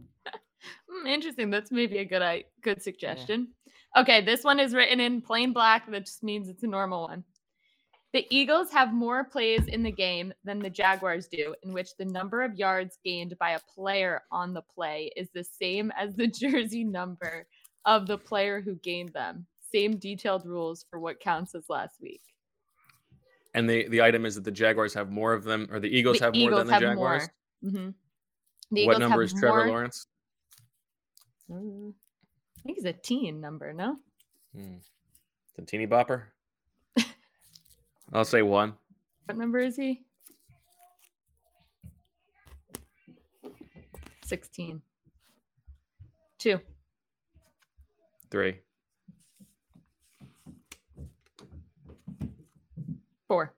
Hmm, 0.89 1.07
interesting. 1.07 1.51
That's 1.51 1.71
maybe 1.71 1.99
a 1.99 2.05
good 2.05 2.23
I 2.23 2.45
good 2.63 2.83
suggestion. 2.83 3.49
Okay, 3.97 4.21
this 4.21 4.43
one 4.45 4.59
is 4.59 4.75
written 4.75 5.01
in 5.01 5.21
plain 5.21 5.53
black. 5.53 5.91
That 5.91 6.07
just 6.07 6.23
means 6.23 6.49
it's 6.49 6.63
a 6.63 6.67
normal 6.67 7.09
one. 7.09 7.25
The 8.13 8.27
Eagles 8.31 8.71
have 8.71 8.95
more 8.95 9.25
plays 9.25 9.67
in 9.67 9.83
the 9.83 9.91
game 9.91 10.33
than 10.45 10.59
the 10.59 10.71
Jaguars 10.71 11.29
do, 11.29 11.55
in 11.63 11.73
which 11.73 11.91
the 11.99 12.05
number 12.05 12.43
of 12.43 12.55
yards 12.55 12.99
gained 13.05 13.37
by 13.39 13.51
a 13.51 13.61
player 13.75 14.23
on 14.31 14.55
the 14.55 14.63
play 14.63 15.11
is 15.17 15.29
the 15.35 15.45
same 15.45 15.93
as 15.99 16.15
the 16.15 16.27
jersey 16.41 16.85
number 16.85 17.47
of 17.85 18.07
the 18.07 18.17
player 18.17 18.61
who 18.61 18.77
gained 18.77 19.13
them. 19.13 19.47
Same 19.73 19.99
detailed 19.99 20.47
rules 20.47 20.87
for 20.89 20.99
what 20.99 21.21
counts 21.21 21.55
as 21.55 21.69
last 21.69 22.01
week. 22.01 22.23
And 23.57 23.69
the, 23.69 23.89
the 23.89 24.03
item 24.03 24.27
is 24.27 24.35
that 24.35 24.45
the 24.45 24.51
Jaguars 24.51 24.93
have 24.95 25.11
more 25.11 25.33
of 25.33 25.43
them, 25.43 25.67
or 25.73 25.81
the 25.81 25.89
Eagles 25.89 26.19
The 26.19 26.27
have 26.27 26.35
more 26.37 26.51
than 26.55 26.67
the 26.67 26.73
have 26.75 26.83
Jaguars. 26.83 27.29
more. 27.63 27.73
Mhm. 27.73 27.87
what 27.87 27.95
The 28.71 28.81
Eagles 28.83 28.99
number 28.99 29.23
have 29.23 29.33
is 29.33 29.33
Trevor 29.33 29.57
more- 29.65 29.69
Lawrence? 29.69 30.07
Mm, 31.51 31.95
I 32.59 32.61
think 32.63 32.77
he's 32.77 32.85
a 32.85 32.93
teen 32.93 33.41
number, 33.41 33.73
no? 33.73 33.97
Hmm. 34.55 34.75
The 35.57 35.63
teeny 35.63 35.87
bopper. 35.87 36.25
I'll 38.13 38.25
say 38.27 38.43
one. 38.43 38.75
What 39.25 39.39
number 39.39 39.59
is 39.59 39.77
he? 39.77 40.05
16. 44.25 44.83
Two. 46.39 46.61
Three. 48.31 48.59
Four. 53.29 53.55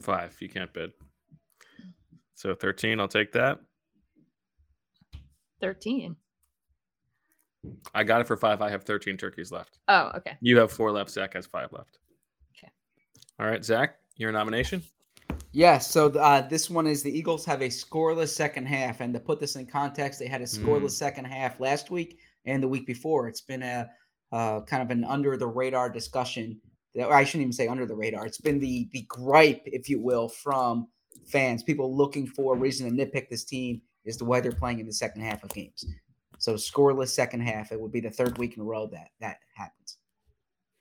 Five. 0.00 0.36
You 0.40 0.48
can't 0.48 0.72
bid. 0.72 0.92
So 2.34 2.54
13, 2.54 3.00
I'll 3.00 3.08
take 3.08 3.32
that. 3.32 3.60
13. 5.60 6.16
I 7.94 8.04
got 8.04 8.20
it 8.20 8.26
for 8.26 8.36
five. 8.36 8.62
I 8.62 8.70
have 8.70 8.84
13 8.84 9.16
turkeys 9.16 9.50
left. 9.50 9.78
Oh, 9.88 10.12
okay. 10.16 10.36
You 10.40 10.58
have 10.58 10.70
four 10.70 10.92
left. 10.92 11.10
Zach 11.10 11.34
has 11.34 11.46
five 11.46 11.72
left. 11.72 11.98
Okay. 12.56 12.70
All 13.40 13.46
right, 13.46 13.64
Zach, 13.64 13.96
your 14.16 14.32
nomination. 14.32 14.82
Yes. 15.52 15.90
So 15.90 16.10
uh, 16.10 16.46
this 16.46 16.70
one 16.70 16.86
is 16.86 17.02
the 17.02 17.16
Eagles 17.16 17.44
have 17.46 17.62
a 17.62 17.68
scoreless 17.68 18.28
second 18.28 18.66
half, 18.66 19.00
and 19.00 19.12
to 19.14 19.20
put 19.20 19.40
this 19.40 19.56
in 19.56 19.66
context, 19.66 20.20
they 20.20 20.28
had 20.28 20.42
a 20.42 20.44
scoreless 20.44 20.90
second 20.92 21.24
half 21.24 21.58
last 21.58 21.90
week 21.90 22.18
and 22.44 22.62
the 22.62 22.68
week 22.68 22.86
before. 22.86 23.26
It's 23.26 23.40
been 23.40 23.62
a 23.62 23.88
uh, 24.32 24.60
kind 24.62 24.82
of 24.82 24.90
an 24.90 25.04
under 25.04 25.36
the 25.36 25.46
radar 25.46 25.88
discussion. 25.90 26.60
Or 26.94 27.12
I 27.12 27.24
shouldn't 27.24 27.42
even 27.42 27.52
say 27.52 27.68
under 27.68 27.86
the 27.86 27.94
radar. 27.94 28.26
It's 28.26 28.40
been 28.40 28.58
the 28.58 28.88
the 28.92 29.02
gripe, 29.02 29.62
if 29.66 29.88
you 29.88 30.00
will, 30.00 30.28
from 30.28 30.88
fans, 31.26 31.62
people 31.62 31.94
looking 31.94 32.26
for 32.26 32.54
a 32.54 32.58
reason 32.58 32.88
to 32.88 33.04
nitpick 33.04 33.28
this 33.28 33.44
team 33.44 33.82
is 34.04 34.16
the 34.16 34.24
way 34.24 34.40
they're 34.40 34.52
playing 34.52 34.78
in 34.78 34.86
the 34.86 34.92
second 34.92 35.22
half 35.22 35.42
of 35.42 35.50
games. 35.50 35.84
So 36.38 36.54
scoreless 36.54 37.08
second 37.08 37.40
half. 37.40 37.72
It 37.72 37.80
would 37.80 37.92
be 37.92 38.00
the 38.00 38.10
third 38.10 38.38
week 38.38 38.56
in 38.56 38.62
a 38.62 38.64
row 38.64 38.86
that 38.88 39.10
that 39.20 39.38
happens. 39.54 39.98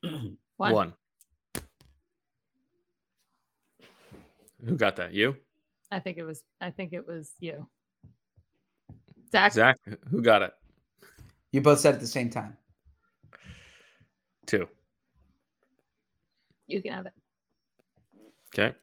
One. 0.57 0.73
One. 0.73 0.93
Who 4.65 4.75
got 4.75 4.95
that? 4.95 5.13
You? 5.13 5.35
I 5.91 5.99
think 5.99 6.17
it 6.17 6.23
was. 6.23 6.43
I 6.61 6.71
think 6.71 6.93
it 6.93 7.07
was 7.07 7.31
you. 7.39 7.67
Zach. 9.31 9.53
Zach? 9.53 9.77
Who 10.09 10.21
got 10.21 10.41
it? 10.41 10.53
You 11.51 11.61
both 11.61 11.79
said 11.79 11.93
at 11.93 11.99
the 11.99 12.07
same 12.07 12.29
time. 12.29 12.57
Two. 14.45 14.67
You 16.67 16.81
can 16.81 16.93
have 16.93 17.05
it. 17.05 17.13
Okay. 18.53 18.75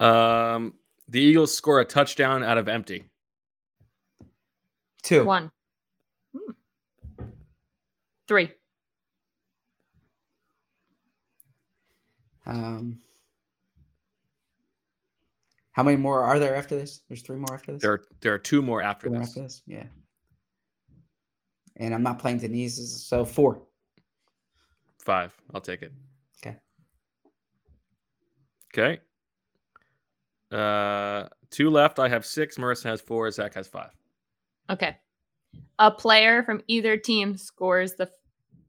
Um, 0.00 0.74
the 1.08 1.20
Eagles 1.20 1.54
score 1.54 1.80
a 1.80 1.84
touchdown 1.84 2.42
out 2.42 2.58
of 2.58 2.68
empty. 2.68 3.04
Two. 5.02 5.24
One. 5.24 5.50
Hmm. 6.34 6.52
Three. 8.26 8.50
Um, 12.46 13.00
how 15.74 15.82
many 15.82 15.96
more 15.96 16.22
are 16.22 16.38
there 16.38 16.54
after 16.54 16.76
this? 16.76 17.00
There's 17.08 17.22
three 17.22 17.36
more 17.36 17.52
after 17.52 17.72
this. 17.72 17.82
There, 17.82 17.92
are, 17.92 18.04
there 18.20 18.32
are 18.32 18.38
two 18.38 18.62
more 18.62 18.80
after 18.80 19.08
Two 19.08 19.18
this. 19.18 19.28
after 19.28 19.42
this. 19.42 19.62
Yeah. 19.66 19.84
And 21.76 21.92
I'm 21.92 22.04
not 22.04 22.20
playing 22.20 22.38
Deniz's, 22.38 23.04
so 23.04 23.24
four. 23.24 23.62
Five. 25.00 25.32
I'll 25.52 25.60
take 25.60 25.82
it. 25.82 25.92
Okay. 26.40 26.56
Okay. 28.72 29.00
Uh, 30.52 31.28
two 31.50 31.70
left. 31.70 31.98
I 31.98 32.08
have 32.08 32.24
six. 32.24 32.56
Marissa 32.56 32.84
has 32.84 33.00
four. 33.00 33.28
Zach 33.32 33.54
has 33.54 33.66
five. 33.66 33.90
Okay. 34.70 34.96
A 35.80 35.90
player 35.90 36.44
from 36.44 36.62
either 36.68 36.96
team 36.96 37.36
scores 37.36 37.94
the 37.94 38.08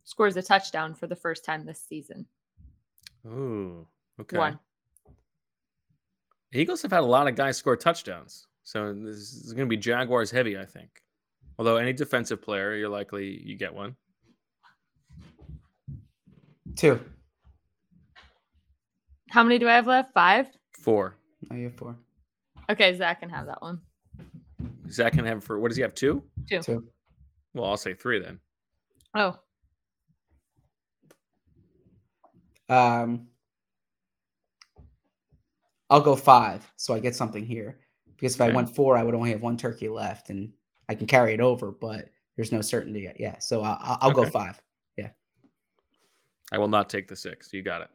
scores 0.06 0.36
a 0.38 0.41
touchdown 0.41 0.95
for 0.95 1.06
the 1.06 1.15
first 1.15 1.45
time 1.45 1.65
this 1.65 1.84
season. 1.88 2.26
Ooh. 3.27 3.88
Okay. 4.19 4.38
One. 4.38 4.60
Eagles 6.56 6.82
have 6.82 6.91
had 6.91 7.02
a 7.02 7.06
lot 7.06 7.27
of 7.27 7.36
guys 7.36 7.57
score 7.57 7.76
touchdowns, 7.76 8.48
so 8.64 8.94
this 8.94 9.34
is 9.34 9.53
going 9.53 9.68
to 9.68 9.69
be 9.69 9.77
Jaguars 9.77 10.32
heavy, 10.32 10.57
I 10.57 10.65
think. 10.65 10.90
Although 11.57 11.77
any 11.77 11.94
defensive 11.94 12.41
player, 12.41 12.76
you're 12.76 12.90
likely 12.90 13.41
you 13.44 13.56
get 13.56 13.73
one. 13.73 13.95
Two. 16.76 16.99
How 19.30 19.44
many 19.44 19.60
do 19.60 19.68
I 19.68 19.73
have 19.73 19.88
left? 19.88 20.14
Five. 20.14 20.48
Four. 20.82 21.15
Oh, 21.52 21.56
you 21.56 21.65
have 21.65 21.76
four. 21.76 21.95
Okay, 22.69 22.95
Zach 22.98 23.19
can 23.19 23.30
have 23.30 23.45
that 23.48 23.61
one. 23.61 23.80
Zach 24.90 25.14
can 25.14 25.26
have 25.26 25.44
for 25.44 25.60
what 25.60 25.69
does 25.69 25.77
he 25.77 25.82
have? 25.82 25.94
Two. 25.94 26.23
Two. 26.49 26.61
Two. 26.61 26.88
Well, 27.53 27.65
I'll 27.69 27.77
say 27.77 27.94
three 27.94 28.19
then. 28.19 28.40
Oh, 29.14 29.38
Um, 32.68 33.27
I'll 35.90 36.02
go 36.02 36.16
five, 36.16 36.70
so 36.78 36.94
I 36.94 36.99
get 36.99 37.16
something 37.16 37.45
here. 37.45 37.80
Because 38.18 38.36
if 38.36 38.41
I 38.41 38.49
went 38.52 38.74
four, 38.74 38.98
I 38.98 39.03
would 39.03 39.14
only 39.16 39.32
have 39.32 39.41
one 39.41 39.57
turkey 39.57 39.90
left, 39.90 40.30
and 40.30 40.52
I 40.90 40.95
can 40.95 41.06
carry 41.06 41.34
it 41.34 41.41
over. 41.41 41.72
But 41.72 42.10
there's 42.36 42.52
no 42.52 42.62
certainty 42.62 43.02
yet. 43.02 43.20
Yeah, 43.20 43.40
so 43.40 43.62
I- 43.62 43.78
I'll, 43.82 43.98
I'll 44.02 44.12
go 44.12 44.26
five. 44.26 44.60
Yeah. 44.98 45.10
I 46.52 46.57
will 46.57 46.68
not 46.70 46.90
take 46.90 47.07
the 47.07 47.16
six. 47.16 47.52
You 47.53 47.62
got 47.62 47.82
it. 47.82 47.90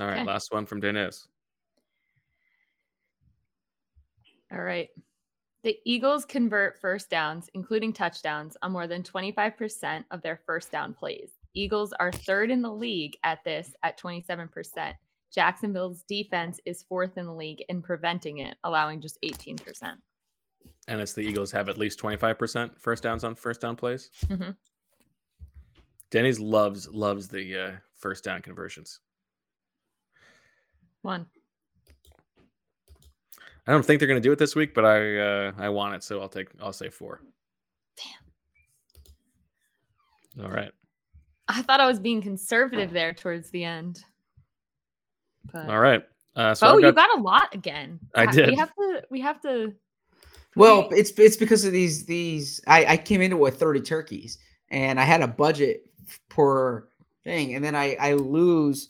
All 0.00 0.06
right, 0.06 0.18
Okay. 0.20 0.24
last 0.24 0.52
one 0.52 0.64
from 0.66 0.80
Dennis. 0.80 1.28
all 4.52 4.62
right. 4.62 4.88
The 5.64 5.78
Eagles 5.84 6.24
convert 6.24 6.80
first 6.80 7.08
downs, 7.08 7.48
including 7.54 7.92
touchdowns, 7.92 8.56
on 8.62 8.72
more 8.72 8.86
than 8.88 9.02
25% 9.02 10.04
of 10.10 10.20
their 10.20 10.40
first 10.44 10.72
down 10.72 10.92
plays. 10.92 11.30
Eagles 11.54 11.92
are 12.00 12.10
third 12.10 12.50
in 12.50 12.60
the 12.62 12.72
league 12.72 13.16
at 13.22 13.44
this 13.44 13.74
at 13.82 13.98
27%. 13.98 14.94
Jacksonville's 15.34 16.02
defense 16.02 16.60
is 16.66 16.82
fourth 16.82 17.16
in 17.16 17.26
the 17.26 17.32
league 17.34 17.64
in 17.68 17.82
preventing 17.82 18.38
it, 18.38 18.56
allowing 18.64 19.00
just 19.00 19.18
18%. 19.24 19.96
And 20.88 21.00
it's 21.00 21.12
the 21.12 21.22
Eagles 21.22 21.50
have 21.52 21.68
at 21.68 21.78
least 21.78 22.00
25% 22.00 22.78
first 22.78 23.02
downs 23.02 23.24
on 23.24 23.34
first 23.34 23.60
down 23.60 23.76
plays. 23.76 24.10
Mhm. 24.26 24.56
Denny's 26.10 26.38
loves 26.38 26.88
loves 26.88 27.28
the 27.28 27.56
uh, 27.58 27.72
first 27.94 28.24
down 28.24 28.42
conversions. 28.42 29.00
One. 31.00 31.26
I 33.66 33.72
don't 33.72 33.84
think 33.84 33.98
they're 34.00 34.08
going 34.08 34.20
to 34.20 34.28
do 34.28 34.32
it 34.32 34.38
this 34.38 34.54
week, 34.54 34.74
but 34.74 34.84
I 34.84 35.18
uh, 35.18 35.52
I 35.56 35.68
want 35.70 35.94
it, 35.94 36.02
so 36.02 36.20
I'll 36.20 36.28
take 36.28 36.48
I'll 36.60 36.72
say 36.72 36.90
four. 36.90 37.22
Damn. 40.36 40.44
All 40.44 40.50
right. 40.50 40.72
I 41.48 41.62
thought 41.62 41.80
I 41.80 41.86
was 41.86 41.98
being 42.00 42.20
conservative 42.20 42.90
there 42.92 43.14
towards 43.14 43.50
the 43.50 43.64
end. 43.64 44.04
But 45.52 45.68
All 45.68 45.78
right. 45.80 46.02
Uh, 46.34 46.54
so 46.54 46.66
oh, 46.66 46.76
I've 46.76 46.80
you 46.80 46.92
got 46.92 47.18
a 47.18 47.20
lot 47.20 47.54
again. 47.54 47.98
I 48.14 48.26
did. 48.26 48.48
We 48.48 48.54
have 48.56 48.74
to. 48.74 49.02
We 49.10 49.20
have 49.20 49.40
to. 49.42 49.74
Well, 50.56 50.88
it's 50.90 51.10
it's 51.18 51.36
because 51.36 51.64
of 51.64 51.72
these 51.72 52.04
these. 52.06 52.60
I 52.66 52.84
I 52.86 52.96
came 52.96 53.20
into 53.20 53.36
with 53.36 53.58
thirty 53.58 53.80
turkeys, 53.80 54.38
and 54.70 54.98
I 55.00 55.04
had 55.04 55.22
a 55.22 55.28
budget 55.28 55.84
per 56.28 56.88
thing, 57.24 57.54
and 57.54 57.64
then 57.64 57.74
I 57.74 57.96
I 58.00 58.14
lose. 58.14 58.88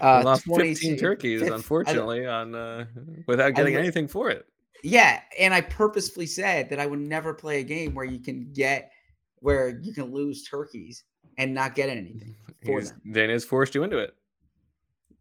You 0.00 0.08
Uh, 0.08 0.22
lost 0.24 0.44
20 0.46 0.74
15 0.74 0.96
turkeys, 0.98 1.42
fif- 1.42 1.52
I- 1.52 1.54
unfortunately, 1.54 2.26
on 2.26 2.56
uh, 2.56 2.86
without 3.28 3.54
getting 3.54 3.74
lo- 3.74 3.80
anything 3.80 4.08
for 4.08 4.30
it. 4.30 4.46
Yeah, 4.82 5.20
and 5.38 5.54
I 5.54 5.60
purposefully 5.60 6.26
said 6.26 6.68
that 6.70 6.80
I 6.80 6.86
would 6.86 6.98
never 6.98 7.32
play 7.34 7.60
a 7.60 7.62
game 7.62 7.94
where 7.94 8.04
you 8.04 8.18
can 8.18 8.52
get 8.52 8.90
where 9.38 9.78
you 9.80 9.92
can 9.94 10.12
lose 10.12 10.42
turkeys 10.42 11.04
and 11.38 11.54
not 11.54 11.76
get 11.76 11.88
anything 11.88 12.34
for 12.66 12.80
He's, 12.80 12.90
them. 12.90 13.00
Dennis 13.12 13.44
forced 13.44 13.76
you 13.76 13.84
into 13.84 13.98
it. 13.98 14.16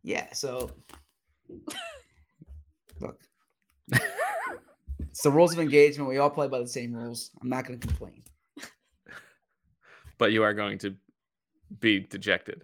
Yeah, 0.04 0.32
so 0.34 0.72
look. 3.00 3.20
it's 3.92 5.22
the 5.24 5.32
rules 5.32 5.54
of 5.54 5.60
engagement. 5.60 6.10
We 6.10 6.18
all 6.18 6.30
play 6.30 6.48
by 6.48 6.60
the 6.60 6.68
same 6.68 6.94
rules. 6.94 7.32
I'm 7.42 7.50
not 7.50 7.66
going 7.66 7.80
to 7.80 7.88
complain. 7.88 8.24
but 10.18 10.32
you 10.32 10.44
are 10.44 10.54
going 10.54 10.78
to 10.80 10.96
be 11.80 12.00
dejected. 12.00 12.64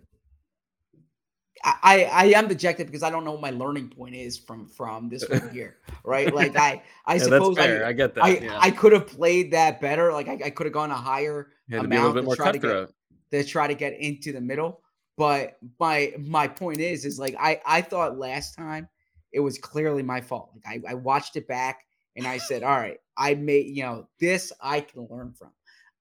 I, 1.64 2.05
I 2.05 2.26
am 2.27 2.47
dejected 2.47 2.88
because 2.88 3.03
I 3.03 3.09
don't 3.09 3.26
know 3.26 3.31
what 3.31 3.41
my 3.41 3.49
learning 3.49 3.89
point 3.89 4.15
is 4.15 4.38
from 4.38 4.68
from 4.68 5.09
this 5.09 5.27
one 5.27 5.49
here, 5.53 5.77
right? 6.03 6.34
Like 6.34 6.55
I 6.55 6.84
I 7.05 7.15
Yeah, 7.15 7.23
suppose. 7.23 7.57
I, 7.57 7.88
I 7.88 7.93
get 7.93 8.14
that, 8.15 8.23
I, 8.23 8.38
yeah. 8.38 8.59
I 8.61 8.72
could 8.72 8.93
have 8.93 9.07
played 9.07 9.51
that 9.51 9.81
better. 9.81 10.14
Like 10.14 10.27
I, 10.27 10.39
I 10.45 10.49
could 10.51 10.65
have 10.68 10.73
gone 10.73 10.91
a 10.91 10.95
higher 10.95 11.49
You 11.68 11.77
had 11.77 11.84
to 11.84 11.89
be 11.89 11.95
a 11.95 11.99
little 11.99 12.18
amount 12.18 12.30
to 12.30 12.35
try 12.35 12.51
to 12.51 12.59
get 12.59 12.89
to 13.31 13.43
try 13.43 13.68
to 13.68 13.73
get 13.73 13.99
into 13.99 14.31
the 14.31 14.41
middle. 14.41 14.81
But 15.18 15.57
my 15.80 16.14
my 16.19 16.48
point 16.48 16.80
is 16.80 17.03
is 17.06 17.19
like 17.19 17.35
I 17.39 17.60
I 17.65 17.81
thought 17.81 18.18
last 18.19 18.56
time 18.56 18.88
it 19.34 19.39
was 19.39 19.57
clearly 19.57 20.03
my 20.03 20.22
fault. 20.22 20.52
Like 20.53 20.84
I, 20.85 20.91
I 20.91 20.94
watched 20.94 21.35
it 21.35 21.48
back 21.48 21.81
and 22.15 22.26
I 22.27 22.38
said, 22.38 22.64
all 22.64 22.77
right, 22.77 22.99
I 23.18 23.34
made 23.35 23.76
you 23.76 23.84
know 23.84 24.07
this 24.19 24.53
I 24.61 24.81
can 24.81 25.07
learn 25.10 25.34
from. 25.34 25.52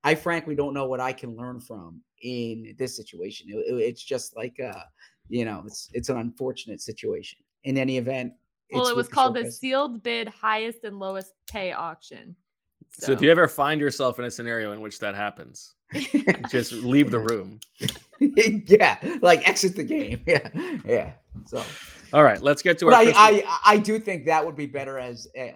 I 0.04 0.14
frankly 0.14 0.54
don't 0.54 0.74
know 0.74 0.86
what 0.86 1.00
I 1.00 1.12
can 1.12 1.34
learn 1.34 1.60
from 1.60 2.02
in 2.22 2.74
this 2.78 2.94
situation. 2.96 3.48
It- 3.50 3.72
it- 3.74 3.82
it's 3.88 4.02
just 4.04 4.36
like 4.36 4.60
uh 4.60 4.82
you 5.28 5.44
know 5.44 5.64
it's 5.66 5.88
it's 5.94 6.10
an 6.10 6.18
unfortunate 6.18 6.80
situation. 6.82 7.38
In 7.64 7.78
any 7.78 7.96
event, 7.96 8.34
Well, 8.70 8.82
it's 8.82 8.90
it 8.90 8.96
with 8.96 9.06
was 9.08 9.14
called 9.14 9.36
the 9.36 9.50
sealed 9.50 10.02
bid 10.02 10.28
highest 10.28 10.84
and 10.84 10.98
lowest 10.98 11.32
pay 11.50 11.72
auction. 11.72 12.36
So 12.90 13.12
if 13.12 13.22
you 13.22 13.30
ever 13.30 13.48
find 13.48 13.80
yourself 13.80 14.18
in 14.18 14.24
a 14.26 14.30
scenario 14.30 14.72
in 14.72 14.80
which 14.80 14.98
that 15.00 15.14
happens, 15.14 15.74
just 16.50 16.72
leave 16.72 17.10
the 17.10 17.18
room. 17.18 17.60
yeah, 18.20 18.98
like 19.22 19.48
exit 19.48 19.76
the 19.76 19.84
game. 19.84 20.22
Yeah, 20.26 20.48
yeah. 20.84 21.12
So, 21.46 21.62
All 22.12 22.24
right, 22.24 22.40
let's 22.42 22.62
get 22.62 22.78
to 22.78 22.86
but 22.86 22.94
our. 22.94 23.00
I, 23.00 23.04
Christmas- 23.04 23.44
I 23.46 23.60
I 23.64 23.78
do 23.78 23.98
think 23.98 24.26
that 24.26 24.44
would 24.44 24.56
be 24.56 24.66
better 24.66 24.98
as 24.98 25.28
uh, 25.38 25.52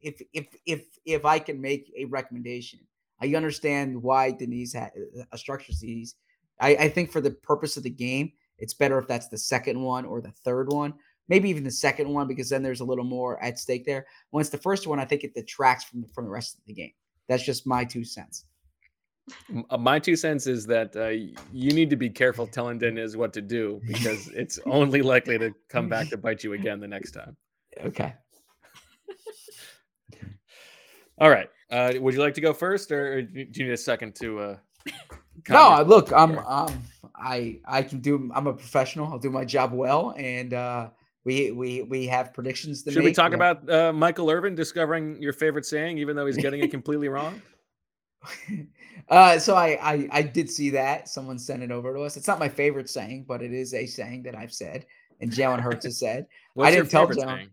if 0.00 0.20
if 0.32 0.46
if 0.66 0.84
if 1.04 1.24
I 1.24 1.38
can 1.38 1.60
make 1.60 1.92
a 1.96 2.04
recommendation. 2.06 2.80
I 3.20 3.34
understand 3.34 4.02
why 4.02 4.32
Deniz 4.32 4.74
had 4.74 4.90
a 5.30 5.38
structure 5.38 5.72
these. 5.80 6.16
I, 6.60 6.70
I 6.70 6.88
think 6.88 7.12
for 7.12 7.20
the 7.20 7.30
purpose 7.30 7.76
of 7.76 7.84
the 7.84 7.90
game, 7.90 8.32
it's 8.58 8.74
better 8.74 8.98
if 8.98 9.06
that's 9.06 9.28
the 9.28 9.38
second 9.38 9.80
one 9.80 10.04
or 10.04 10.20
the 10.20 10.32
third 10.44 10.72
one. 10.72 10.94
Maybe 11.28 11.48
even 11.48 11.62
the 11.62 11.70
second 11.70 12.08
one 12.08 12.26
because 12.26 12.48
then 12.48 12.62
there's 12.62 12.80
a 12.80 12.84
little 12.84 13.04
more 13.04 13.42
at 13.42 13.58
stake 13.58 13.86
there. 13.86 14.06
Once 14.32 14.48
the 14.48 14.58
first 14.58 14.88
one, 14.88 14.98
I 14.98 15.04
think 15.04 15.22
it 15.22 15.34
detracts 15.34 15.84
from 15.84 16.04
from 16.14 16.24
the 16.24 16.30
rest 16.30 16.58
of 16.58 16.64
the 16.66 16.74
game. 16.74 16.92
That's 17.28 17.44
just 17.44 17.66
my 17.66 17.84
two 17.84 18.04
cents. 18.04 18.44
Uh, 19.70 19.76
My 19.78 19.98
two 19.98 20.16
cents 20.16 20.46
is 20.46 20.66
that 20.66 20.94
uh, 20.96 21.08
you 21.52 21.72
need 21.72 21.90
to 21.90 21.96
be 21.96 22.10
careful 22.10 22.46
telling 22.46 22.78
Dennis 22.78 23.16
what 23.16 23.32
to 23.34 23.40
do 23.40 23.80
because 23.86 24.28
it's 24.28 24.58
only 24.66 25.02
likely 25.02 25.38
to 25.38 25.52
come 25.68 25.88
back 25.88 26.08
to 26.10 26.16
bite 26.16 26.42
you 26.42 26.52
again 26.54 26.80
the 26.80 26.88
next 26.88 27.12
time. 27.12 27.36
Okay. 27.84 28.14
All 31.18 31.30
right. 31.30 31.48
Uh, 31.70 31.92
would 32.00 32.14
you 32.14 32.20
like 32.20 32.34
to 32.34 32.40
go 32.40 32.52
first, 32.52 32.90
or 32.90 33.22
do 33.22 33.46
you 33.52 33.64
need 33.64 33.72
a 33.72 33.76
second 33.76 34.14
to? 34.16 34.40
Uh, 34.40 34.56
No, 35.48 35.82
look, 35.86 36.12
I'm 36.12 36.38
um 36.38 36.82
I 37.14 37.60
I 37.64 37.82
can 37.82 38.00
do. 38.00 38.30
I'm 38.34 38.46
a 38.46 38.52
professional. 38.52 39.06
I'll 39.12 39.18
do 39.18 39.30
my 39.30 39.44
job 39.44 39.72
well, 39.72 40.14
and 40.16 40.52
uh, 40.52 40.90
we 41.24 41.50
we 41.52 41.82
we 41.82 42.06
have 42.08 42.34
predictions 42.34 42.82
to 42.82 42.90
make. 42.90 42.94
Should 42.94 42.98
make. 43.04 43.10
we 43.10 43.14
talk 43.14 43.32
have- 43.32 43.40
about 43.62 43.70
uh, 43.70 43.92
Michael 43.92 44.30
Irvin 44.30 44.54
discovering 44.54 45.22
your 45.22 45.32
favorite 45.32 45.64
saying, 45.64 45.98
even 45.98 46.16
though 46.16 46.26
he's 46.26 46.36
getting 46.36 46.62
it 46.62 46.70
completely 46.70 47.08
wrong? 47.08 47.40
Uh, 49.08 49.38
so 49.38 49.54
I, 49.54 49.78
I 49.82 50.08
I 50.12 50.22
did 50.22 50.50
see 50.50 50.70
that 50.70 51.08
someone 51.08 51.38
sent 51.38 51.62
it 51.62 51.70
over 51.70 51.92
to 51.94 52.00
us. 52.02 52.16
It's 52.16 52.28
not 52.28 52.38
my 52.38 52.48
favorite 52.48 52.88
saying, 52.88 53.24
but 53.28 53.42
it 53.42 53.52
is 53.52 53.74
a 53.74 53.86
saying 53.86 54.22
that 54.24 54.34
I've 54.36 54.52
said, 54.52 54.86
and 55.20 55.30
Jalen 55.30 55.60
Hurts 55.60 55.84
has 55.84 55.98
said. 55.98 56.26
What's 56.54 56.68
I 56.68 56.70
your 56.74 56.82
didn't 56.84 56.90
tell 56.92 57.06
favorite 57.08 57.24
Jalen. 57.24 57.36
saying? 57.36 57.48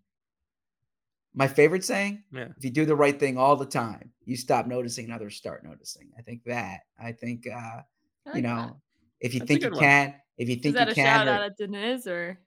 My 1.33 1.47
favorite 1.47 1.83
saying: 1.85 2.23
Yeah. 2.31 2.47
If 2.57 2.63
you 2.63 2.69
do 2.71 2.85
the 2.85 2.95
right 2.95 3.19
thing 3.19 3.37
all 3.37 3.55
the 3.55 3.65
time, 3.65 4.11
you 4.25 4.35
stop 4.35 4.67
noticing, 4.67 5.05
and 5.05 5.13
others 5.13 5.35
start 5.35 5.63
noticing. 5.63 6.09
I 6.17 6.21
think 6.21 6.43
that. 6.45 6.81
I 7.01 7.11
think 7.11 7.47
uh, 7.47 7.55
I 7.55 7.83
you 8.27 8.31
like 8.33 8.43
know, 8.43 8.55
that. 8.55 8.75
if 9.21 9.33
you 9.33 9.39
That's 9.39 9.47
think 9.49 9.63
you 9.63 9.69
one. 9.71 9.79
can, 9.79 10.15
if 10.37 10.49
you 10.49 10.55
Is 10.55 10.61
think 10.61 10.75
that 10.75 10.87
you 10.87 10.91
a 10.91 10.95
can, 10.95 11.05
shout 11.05 11.27
or- 11.27 11.31
out 11.31 11.41
at 11.43 11.57
Deniz 11.57 12.07
or? 12.07 12.39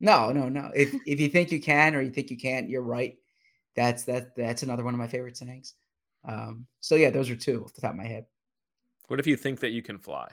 no, 0.00 0.32
no, 0.32 0.48
no. 0.48 0.70
If 0.74 0.94
if 1.06 1.20
you 1.20 1.28
think 1.28 1.50
you 1.52 1.60
can 1.60 1.94
or 1.94 2.00
you 2.02 2.10
think 2.10 2.30
you 2.30 2.36
can't, 2.38 2.68
you're 2.68 2.82
right. 2.82 3.16
That's 3.76 4.04
that. 4.04 4.34
That's 4.36 4.62
another 4.62 4.84
one 4.84 4.94
of 4.94 4.98
my 5.00 5.08
favorite 5.08 5.36
sayings. 5.36 5.74
Um, 6.24 6.66
so 6.80 6.94
yeah, 6.94 7.10
those 7.10 7.30
are 7.30 7.36
two 7.36 7.64
off 7.64 7.74
the 7.74 7.80
top 7.80 7.92
of 7.92 7.96
my 7.96 8.06
head. 8.06 8.26
What 9.08 9.20
if 9.20 9.26
you 9.26 9.36
think 9.36 9.60
that 9.60 9.70
you 9.70 9.82
can 9.82 9.98
fly? 9.98 10.28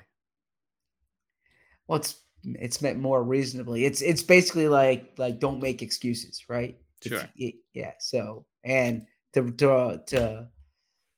Well, 1.88 2.00
it's 2.00 2.16
it's 2.44 2.82
meant 2.82 3.00
more 3.00 3.24
reasonably. 3.24 3.86
It's 3.86 4.02
it's 4.02 4.24
basically 4.24 4.68
like 4.68 5.14
like 5.18 5.40
don't 5.40 5.62
make 5.62 5.82
excuses, 5.82 6.44
right? 6.50 6.78
Sure. 7.04 7.24
y- 7.40 7.54
yeah. 7.74 7.94
So 8.00 8.46
and 8.64 9.06
to 9.34 9.52
to 9.52 10.02
to 10.08 10.48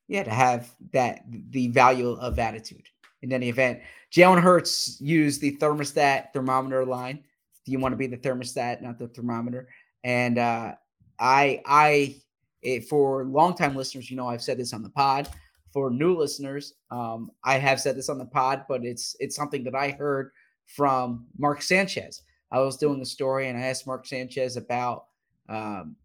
yeah 0.07 0.23
to 0.23 0.29
have 0.29 0.73
that 0.93 1.21
the 1.51 1.67
value 1.69 2.11
of 2.11 2.39
attitude 2.39 2.87
in 3.21 3.33
any 3.33 3.49
event. 3.49 3.81
Jalen 4.11 4.41
Hurts 4.41 4.99
used 5.01 5.41
the 5.41 5.57
thermostat 5.57 6.33
thermometer 6.33 6.85
line. 6.85 7.23
Do 7.65 7.71
you 7.71 7.79
want 7.79 7.93
to 7.93 7.97
be 7.97 8.07
the 8.07 8.17
thermostat, 8.17 8.81
not 8.81 8.97
the 8.97 9.07
thermometer? 9.07 9.69
And 10.03 10.37
uh, 10.37 10.75
I 11.19 11.61
I 11.65 12.15
it, 12.61 12.85
for 12.87 13.25
longtime 13.25 13.75
listeners, 13.75 14.09
you 14.09 14.17
know 14.17 14.27
I've 14.27 14.41
said 14.41 14.57
this 14.57 14.73
on 14.73 14.83
the 14.83 14.89
pod. 14.89 15.29
For 15.71 15.91
new 15.91 16.17
listeners, 16.17 16.73
um, 16.89 17.29
I 17.43 17.59
have 17.59 17.79
said 17.79 17.95
this 17.95 18.09
on 18.09 18.17
the 18.17 18.25
pod, 18.25 18.65
but 18.67 18.83
it's 18.83 19.15
it's 19.19 19.35
something 19.35 19.63
that 19.65 19.75
I 19.75 19.91
heard 19.91 20.31
from 20.65 21.27
Mark 21.37 21.61
Sanchez. 21.61 22.21
I 22.51 22.59
was 22.59 22.77
doing 22.77 23.01
a 23.01 23.05
story 23.05 23.47
and 23.47 23.57
I 23.57 23.61
asked 23.61 23.85
Mark 23.85 24.05
Sanchez 24.07 24.57
about 24.57 25.05
um, 25.47 25.95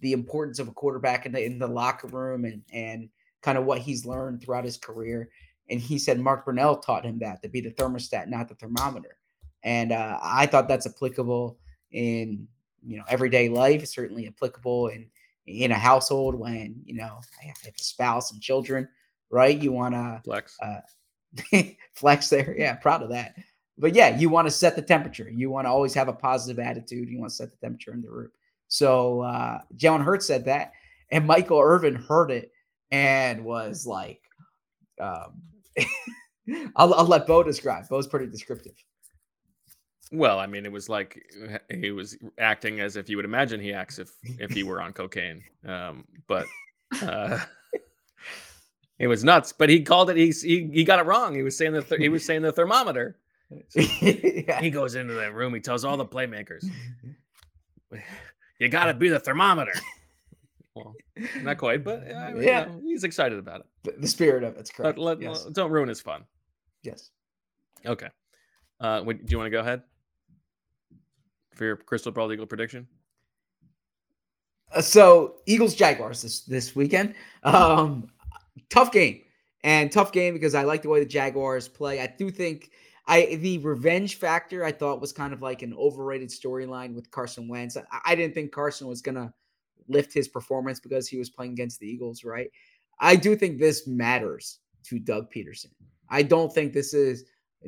the 0.00 0.12
importance 0.12 0.58
of 0.58 0.68
a 0.68 0.72
quarterback 0.72 1.26
in 1.26 1.32
the 1.32 1.44
in 1.44 1.58
the 1.58 1.66
locker 1.66 2.08
room 2.08 2.44
and 2.44 2.62
and 2.72 3.08
kind 3.42 3.58
of 3.58 3.64
what 3.64 3.78
he's 3.78 4.06
learned 4.06 4.42
throughout 4.42 4.64
his 4.64 4.76
career. 4.76 5.28
And 5.68 5.80
he 5.80 5.98
said 5.98 6.20
Mark 6.20 6.46
Brunell 6.46 6.80
taught 6.80 7.04
him 7.04 7.18
that 7.20 7.42
to 7.42 7.48
be 7.48 7.60
the 7.60 7.70
thermostat, 7.70 8.28
not 8.28 8.48
the 8.48 8.54
thermometer. 8.54 9.18
And 9.64 9.92
uh, 9.92 10.18
I 10.22 10.46
thought 10.46 10.68
that's 10.68 10.86
applicable 10.86 11.58
in 11.92 12.46
you 12.86 12.98
know 12.98 13.04
everyday 13.08 13.48
life. 13.48 13.86
Certainly 13.86 14.28
applicable 14.28 14.88
in 14.88 15.06
in 15.46 15.70
a 15.70 15.78
household 15.78 16.34
when 16.34 16.80
you 16.84 16.94
know 16.94 17.20
I 17.42 17.46
have 17.46 17.56
a 17.66 17.82
spouse 17.82 18.32
and 18.32 18.40
children, 18.40 18.88
right? 19.30 19.56
You 19.60 19.72
want 19.72 19.94
to 19.94 20.20
Flex. 20.24 20.56
uh, 20.62 20.80
flex 21.94 22.28
there. 22.28 22.54
Yeah, 22.58 22.74
proud 22.76 23.02
of 23.02 23.10
that. 23.10 23.36
But 23.78 23.94
yeah, 23.94 24.16
you 24.16 24.28
want 24.30 24.46
to 24.46 24.50
set 24.50 24.74
the 24.74 24.82
temperature. 24.82 25.28
You 25.30 25.50
want 25.50 25.66
to 25.66 25.70
always 25.70 25.94
have 25.94 26.08
a 26.08 26.12
positive 26.12 26.58
attitude. 26.58 27.08
You 27.08 27.18
want 27.18 27.30
to 27.30 27.36
set 27.36 27.50
the 27.50 27.58
temperature 27.58 27.92
in 27.92 28.02
the 28.02 28.10
room. 28.10 28.30
So 28.68 29.20
uh, 29.20 29.60
Jalen 29.76 30.02
Hurts 30.02 30.26
said 30.26 30.44
that, 30.46 30.72
and 31.10 31.26
Michael 31.26 31.60
Irvin 31.60 31.94
heard 31.94 32.30
it 32.30 32.52
and 32.90 33.44
was 33.44 33.86
like, 33.86 34.20
um, 35.00 35.42
I'll, 36.76 36.94
I'll 36.94 37.04
let 37.06 37.26
Bo 37.26 37.42
describe. 37.42 37.88
Bo's 37.88 38.06
pretty 38.06 38.26
descriptive. 38.26 38.72
Well, 40.12 40.38
I 40.38 40.46
mean, 40.46 40.64
it 40.64 40.72
was 40.72 40.88
like 40.88 41.20
uh, 41.52 41.58
he 41.68 41.90
was 41.90 42.16
acting 42.38 42.80
as 42.80 42.96
if 42.96 43.08
you 43.08 43.16
would 43.16 43.24
imagine 43.24 43.60
he 43.60 43.72
acts 43.72 43.98
if 43.98 44.12
if 44.38 44.50
he 44.52 44.62
were 44.62 44.80
on 44.80 44.92
cocaine. 44.92 45.42
Um, 45.66 46.04
but 46.28 46.46
uh, 47.02 47.40
it 48.98 49.08
was 49.08 49.24
nuts. 49.24 49.52
But 49.52 49.68
he 49.68 49.82
called 49.82 50.10
it. 50.10 50.16
He's, 50.16 50.42
he 50.42 50.68
he 50.72 50.84
got 50.84 50.98
it 51.00 51.06
wrong. 51.06 51.34
He 51.34 51.42
was 51.42 51.56
saying 51.56 51.72
the 51.72 51.82
th- 51.82 52.00
he 52.00 52.08
was 52.08 52.24
saying 52.24 52.42
the 52.42 52.52
thermometer. 52.52 53.18
He 53.70 54.70
goes 54.72 54.96
into 54.96 55.14
that 55.14 55.32
room. 55.34 55.54
He 55.54 55.60
tells 55.60 55.84
all 55.84 55.96
the 55.96 56.04
playmakers, 56.04 56.64
"You 58.58 58.68
got 58.68 58.86
to 58.86 58.94
be 58.94 59.08
the 59.08 59.20
thermometer." 59.20 59.72
Well, 60.74 60.94
not 61.42 61.56
quite, 61.56 61.84
but 61.84 62.00
uh, 62.10 62.32
you 62.34 62.42
Yeah. 62.42 62.64
know, 62.66 62.80
he's 62.84 63.04
excited 63.04 63.38
about 63.38 63.60
it. 63.60 63.66
The, 63.84 63.92
the 64.00 64.08
spirit 64.08 64.42
of 64.44 64.56
it's 64.56 64.70
correct. 64.70 64.96
But 64.96 65.02
let, 65.02 65.22
yes. 65.22 65.44
don't 65.52 65.70
ruin 65.70 65.88
his 65.88 66.00
fun. 66.00 66.24
yes. 66.82 67.10
Okay. 67.84 68.08
Uh, 68.80 69.00
do 69.02 69.18
you 69.28 69.38
want 69.38 69.46
to 69.46 69.50
go 69.50 69.60
ahead 69.60 69.82
for 71.56 71.64
your 71.64 71.76
crystal 71.76 72.12
ball 72.12 72.32
eagle 72.32 72.46
prediction? 72.46 72.86
Uh, 74.72 74.80
so 74.80 75.36
Eagles 75.46 75.74
Jaguars 75.74 76.22
this 76.22 76.40
this 76.40 76.76
weekend. 76.76 77.14
Um, 77.42 78.08
tough 78.70 78.92
game 78.92 79.22
and 79.64 79.90
tough 79.90 80.12
game 80.12 80.34
because 80.34 80.54
I 80.54 80.64
like 80.64 80.82
the 80.82 80.88
way 80.88 81.00
the 81.00 81.06
Jaguars 81.06 81.68
play. 81.68 82.00
I 82.00 82.06
do 82.06 82.30
think 82.30 82.70
I 83.06 83.36
the 83.36 83.58
revenge 83.58 84.16
factor 84.16 84.64
I 84.64 84.72
thought 84.72 85.00
was 85.00 85.12
kind 85.12 85.32
of 85.32 85.42
like 85.42 85.62
an 85.62 85.74
overrated 85.74 86.28
storyline 86.28 86.94
with 86.94 87.10
Carson 87.10 87.48
Wentz. 87.48 87.76
I, 87.76 87.82
I 88.04 88.14
didn't 88.14 88.34
think 88.34 88.52
Carson 88.52 88.86
was 88.86 89.02
gonna 89.02 89.32
lift 89.88 90.12
his 90.12 90.28
performance 90.28 90.80
because 90.80 91.08
he 91.08 91.16
was 91.16 91.30
playing 91.30 91.52
against 91.52 91.80
the 91.80 91.86
Eagles, 91.86 92.24
right? 92.24 92.50
I 92.98 93.16
do 93.16 93.36
think 93.36 93.58
this 93.58 93.86
matters 93.86 94.60
to 94.84 94.98
Doug 94.98 95.30
Pederson. 95.32 95.72
I 96.08 96.22
don't 96.22 96.52
think 96.52 96.72
this 96.72 96.94
is 96.94 97.24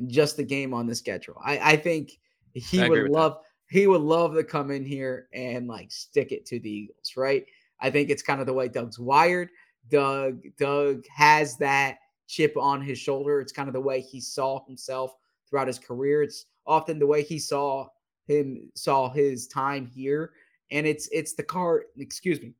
just 0.07 0.37
the 0.37 0.43
game 0.43 0.73
on 0.73 0.87
the 0.87 0.95
schedule. 0.95 1.35
I, 1.43 1.73
I 1.73 1.75
think 1.75 2.17
he 2.53 2.87
would 2.87 3.09
love. 3.09 3.33
that. 3.33 3.48
He 3.69 3.87
would 3.87 4.01
love 4.01 4.33
to 4.35 4.43
come 4.43 4.71
in 4.71 4.83
here 4.83 5.27
and 5.33 5.67
like 5.67 5.91
stick 5.91 6.31
it 6.31 6.45
to 6.47 6.59
the 6.59 6.69
Eagles, 6.69 7.13
right? 7.15 7.45
I 7.79 7.89
think 7.89 8.09
it's 8.09 8.23
kind 8.23 8.41
of 8.41 8.47
the 8.47 8.53
way 8.53 8.67
Doug's 8.67 8.99
wired. 8.99 9.49
Doug 9.89 10.43
Doug 10.57 11.05
has 11.15 11.57
that 11.57 11.97
chip 12.27 12.55
on 12.57 12.81
his 12.81 12.99
shoulder. 12.99 13.39
It's 13.39 13.51
kind 13.51 13.69
of 13.69 13.73
the 13.73 13.81
way 13.81 14.01
he 14.01 14.19
saw 14.19 14.65
himself 14.65 15.15
throughout 15.49 15.67
his 15.67 15.79
career. 15.79 16.23
It's 16.23 16.45
often 16.65 16.99
the 16.99 17.07
way 17.07 17.23
he 17.23 17.39
saw 17.39 17.87
him 18.27 18.69
saw 18.75 19.09
his 19.09 19.47
time 19.47 19.87
here 19.87 20.31
and 20.71 20.85
it's 20.85 21.09
it's 21.11 21.33
the 21.33 21.43
card, 21.43 21.83
excuse 21.97 22.41
me. 22.41 22.53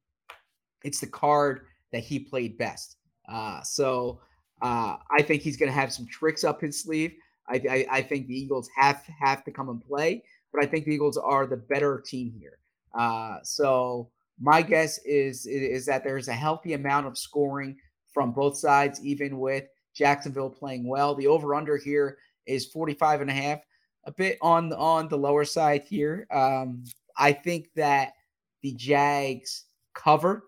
It's 0.83 0.99
the 0.99 1.07
card 1.07 1.61
that 1.91 2.03
he 2.03 2.19
played 2.19 2.57
best. 2.57 2.97
Uh 3.27 3.61
so 3.61 4.19
uh 4.61 4.97
I 5.11 5.21
think 5.21 5.41
he's 5.41 5.57
going 5.57 5.71
to 5.71 5.77
have 5.79 5.93
some 5.93 6.07
tricks 6.07 6.43
up 6.43 6.61
his 6.61 6.81
sleeve. 6.81 7.13
I, 7.47 7.61
I 7.69 7.85
I 7.91 8.01
think 8.01 8.27
the 8.27 8.39
Eagles 8.39 8.69
have 8.75 9.03
have 9.19 9.43
to 9.43 9.51
come 9.51 9.69
and 9.69 9.81
play, 9.81 10.23
but 10.53 10.63
I 10.63 10.67
think 10.67 10.85
the 10.85 10.93
Eagles 10.93 11.17
are 11.17 11.45
the 11.45 11.57
better 11.57 12.01
team 12.05 12.33
here. 12.37 12.59
Uh, 12.97 13.37
so 13.43 14.09
my 14.39 14.61
guess 14.61 14.99
is 15.05 15.45
is 15.45 15.85
that 15.85 16.03
there's 16.03 16.27
a 16.27 16.33
healthy 16.33 16.73
amount 16.73 17.07
of 17.07 17.17
scoring 17.17 17.77
from 18.13 18.31
both 18.31 18.57
sides, 18.57 19.03
even 19.03 19.39
with 19.39 19.65
Jacksonville 19.93 20.49
playing 20.49 20.87
well. 20.87 21.15
The 21.15 21.27
over 21.27 21.55
under 21.55 21.77
here 21.77 22.17
is 22.45 22.65
45 22.67 23.21
and 23.21 23.29
a 23.29 23.33
half, 23.33 23.59
a 24.05 24.11
bit 24.11 24.37
on 24.41 24.73
on 24.73 25.07
the 25.07 25.17
lower 25.17 25.45
side 25.45 25.83
here. 25.83 26.25
Um, 26.31 26.83
I 27.17 27.33
think 27.33 27.69
that 27.75 28.13
the 28.61 28.73
Jags 28.73 29.65
cover, 29.93 30.45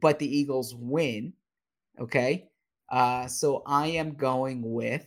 but 0.00 0.18
the 0.18 0.38
Eagles 0.38 0.74
win. 0.74 1.32
Okay. 1.98 2.48
Uh, 2.90 3.28
so 3.28 3.62
I 3.66 3.86
am 3.88 4.14
going 4.14 4.62
with 4.62 5.06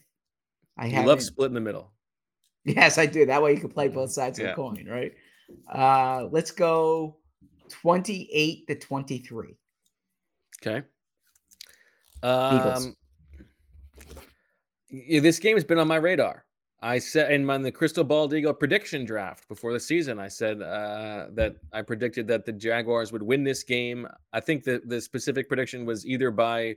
I 0.77 0.87
have 0.87 1.05
love 1.05 1.21
split 1.21 1.47
in 1.47 1.53
the 1.53 1.61
middle. 1.61 1.92
Yes, 2.65 2.97
I 2.97 3.05
do. 3.05 3.25
That 3.25 3.41
way 3.41 3.53
you 3.53 3.59
can 3.59 3.69
play 3.69 3.89
both 3.89 4.11
sides 4.11 4.39
of 4.39 4.47
the 4.47 4.53
coin, 4.53 4.87
right? 4.89 5.13
Uh, 5.71 6.27
let's 6.31 6.51
go 6.51 7.17
28 7.69 8.67
to 8.67 8.75
23. 8.75 9.57
Okay. 10.61 10.85
Eagles. 12.23 12.85
Um, 12.85 12.95
yeah, 14.89 15.19
this 15.19 15.39
game 15.39 15.57
has 15.57 15.63
been 15.63 15.79
on 15.79 15.87
my 15.87 15.97
radar. 15.97 16.45
I 16.81 16.99
said 16.99 17.31
in 17.31 17.45
my 17.45 17.55
in 17.55 17.61
the 17.61 17.71
Crystal 17.71 18.03
Ball 18.03 18.33
Eagle 18.33 18.53
prediction 18.53 19.05
draft 19.05 19.47
before 19.47 19.71
the 19.71 19.79
season, 19.79 20.19
I 20.19 20.27
said 20.27 20.61
uh, 20.61 21.27
that 21.31 21.55
I 21.71 21.81
predicted 21.81 22.27
that 22.27 22.45
the 22.45 22.51
Jaguars 22.51 23.13
would 23.13 23.23
win 23.23 23.43
this 23.43 23.63
game. 23.63 24.05
I 24.33 24.41
think 24.41 24.65
that 24.65 24.89
the 24.89 24.99
specific 24.99 25.47
prediction 25.47 25.85
was 25.85 26.05
either 26.05 26.29
by 26.29 26.75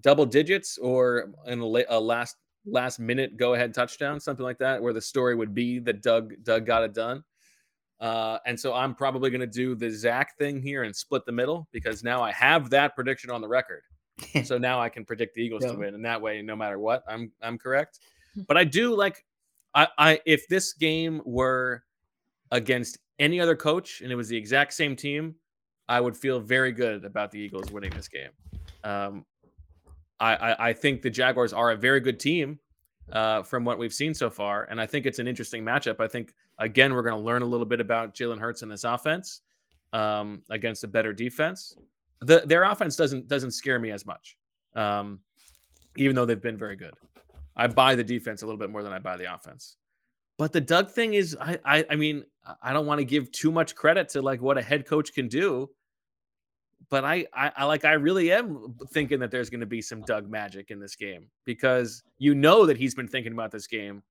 double 0.00 0.26
digits 0.26 0.78
or 0.78 1.30
in 1.46 1.60
a 1.60 2.00
last 2.00 2.36
last 2.66 2.98
minute 2.98 3.36
go 3.36 3.54
ahead 3.54 3.72
touchdown, 3.74 4.20
something 4.20 4.44
like 4.44 4.58
that, 4.58 4.82
where 4.82 4.92
the 4.92 5.00
story 5.00 5.34
would 5.34 5.54
be 5.54 5.78
that 5.80 6.02
Doug 6.02 6.34
Doug 6.42 6.66
got 6.66 6.82
it 6.84 6.94
done. 6.94 7.24
Uh, 8.00 8.38
and 8.46 8.58
so 8.58 8.72
I'm 8.72 8.94
probably 8.94 9.28
going 9.30 9.42
to 9.42 9.46
do 9.46 9.74
the 9.74 9.90
Zach 9.90 10.36
thing 10.38 10.62
here 10.62 10.84
and 10.84 10.96
split 10.96 11.26
the 11.26 11.32
middle 11.32 11.68
because 11.70 12.02
now 12.02 12.22
I 12.22 12.32
have 12.32 12.70
that 12.70 12.94
prediction 12.96 13.30
on 13.30 13.42
the 13.42 13.48
record. 13.48 13.82
so 14.44 14.56
now 14.56 14.80
I 14.80 14.88
can 14.88 15.04
predict 15.04 15.34
the 15.34 15.42
Eagles 15.42 15.64
Yeah. 15.64 15.72
to 15.72 15.78
win, 15.78 15.94
and 15.94 16.04
that 16.04 16.20
way, 16.20 16.40
no 16.42 16.56
matter 16.56 16.78
what, 16.78 17.04
I'm 17.08 17.30
I'm 17.42 17.58
correct. 17.58 18.00
But 18.46 18.56
I 18.56 18.64
do 18.64 18.94
like 18.94 19.24
I, 19.74 19.88
I 19.98 20.20
if 20.26 20.48
this 20.48 20.72
game 20.72 21.20
were 21.24 21.84
against 22.50 22.98
any 23.18 23.40
other 23.40 23.54
coach 23.54 24.00
and 24.00 24.10
it 24.10 24.16
was 24.16 24.28
the 24.28 24.36
exact 24.36 24.72
same 24.72 24.96
team, 24.96 25.34
I 25.88 26.00
would 26.00 26.16
feel 26.16 26.40
very 26.40 26.72
good 26.72 27.04
about 27.04 27.30
the 27.30 27.38
Eagles 27.38 27.70
winning 27.70 27.90
this 27.90 28.08
game. 28.08 28.30
Um, 28.82 29.24
I, 30.20 30.68
I 30.68 30.72
think 30.74 31.02
the 31.02 31.10
Jaguars 31.10 31.52
are 31.52 31.70
a 31.72 31.76
very 31.76 32.00
good 32.00 32.20
team. 32.20 32.58
uh, 33.12 33.42
from 33.42 33.64
what 33.64 33.78
we've 33.78 33.92
seen 33.94 34.14
so 34.14 34.30
far. 34.30 34.64
And 34.70 34.80
I 34.80 34.86
think 34.86 35.06
it's 35.06 35.18
an 35.18 35.26
interesting 35.28 35.64
matchup. 35.64 36.00
I 36.00 36.08
think 36.08 36.34
again 36.58 36.92
we're 36.94 37.02
going 37.02 37.16
to 37.16 37.20
learn 37.20 37.42
a 37.42 37.46
little 37.46 37.66
bit 37.66 37.80
about 37.80 38.14
Jalen 38.14 38.38
Hurts 38.38 38.62
and 38.62 38.70
this 38.70 38.84
offense 38.84 39.40
um, 39.92 40.42
against 40.50 40.84
a 40.84 40.88
better 40.88 41.12
defense. 41.12 41.74
The, 42.20 42.42
their 42.44 42.64
offense 42.64 42.96
doesn't 42.96 43.28
doesn't 43.28 43.52
scare 43.52 43.78
me 43.78 43.90
as 43.90 44.04
much, 44.06 44.36
um, 44.74 45.20
even 45.96 46.14
though 46.14 46.26
they've 46.26 46.40
been 46.40 46.58
very 46.58 46.76
good. 46.76 46.94
I 47.56 47.66
buy 47.66 47.94
the 47.94 48.04
defense 48.04 48.42
a 48.42 48.46
little 48.46 48.58
bit 48.58 48.70
more 48.70 48.82
than 48.82 48.92
I 48.92 48.98
buy 48.98 49.16
the 49.16 49.32
offense. 49.32 49.76
But 50.38 50.52
the 50.52 50.60
Doug 50.60 50.90
thing 50.90 51.14
is, 51.14 51.36
I 51.40 51.58
I, 51.64 51.86
I 51.90 51.96
mean, 51.96 52.24
I 52.62 52.72
don't 52.72 52.86
want 52.86 52.98
to 53.00 53.04
give 53.04 53.32
too 53.32 53.50
much 53.50 53.74
credit 53.74 54.08
to 54.10 54.22
like 54.22 54.40
what 54.42 54.58
a 54.58 54.62
head 54.62 54.86
coach 54.86 55.12
can 55.14 55.28
do 55.28 55.70
but 56.90 57.04
I, 57.04 57.24
I, 57.32 57.52
I 57.56 57.64
like 57.64 57.84
I 57.84 57.92
really 57.92 58.32
am 58.32 58.74
thinking 58.92 59.20
that 59.20 59.30
there's 59.30 59.48
going 59.48 59.60
to 59.60 59.66
be 59.66 59.80
some 59.80 60.02
Doug 60.02 60.28
magic 60.28 60.70
in 60.70 60.80
this 60.80 60.96
game 60.96 61.28
because 61.44 62.02
you 62.18 62.34
know 62.34 62.66
that 62.66 62.76
he's 62.76 62.94
been 62.94 63.08
thinking 63.08 63.32
about 63.32 63.52
this 63.52 63.66
game 63.66 64.02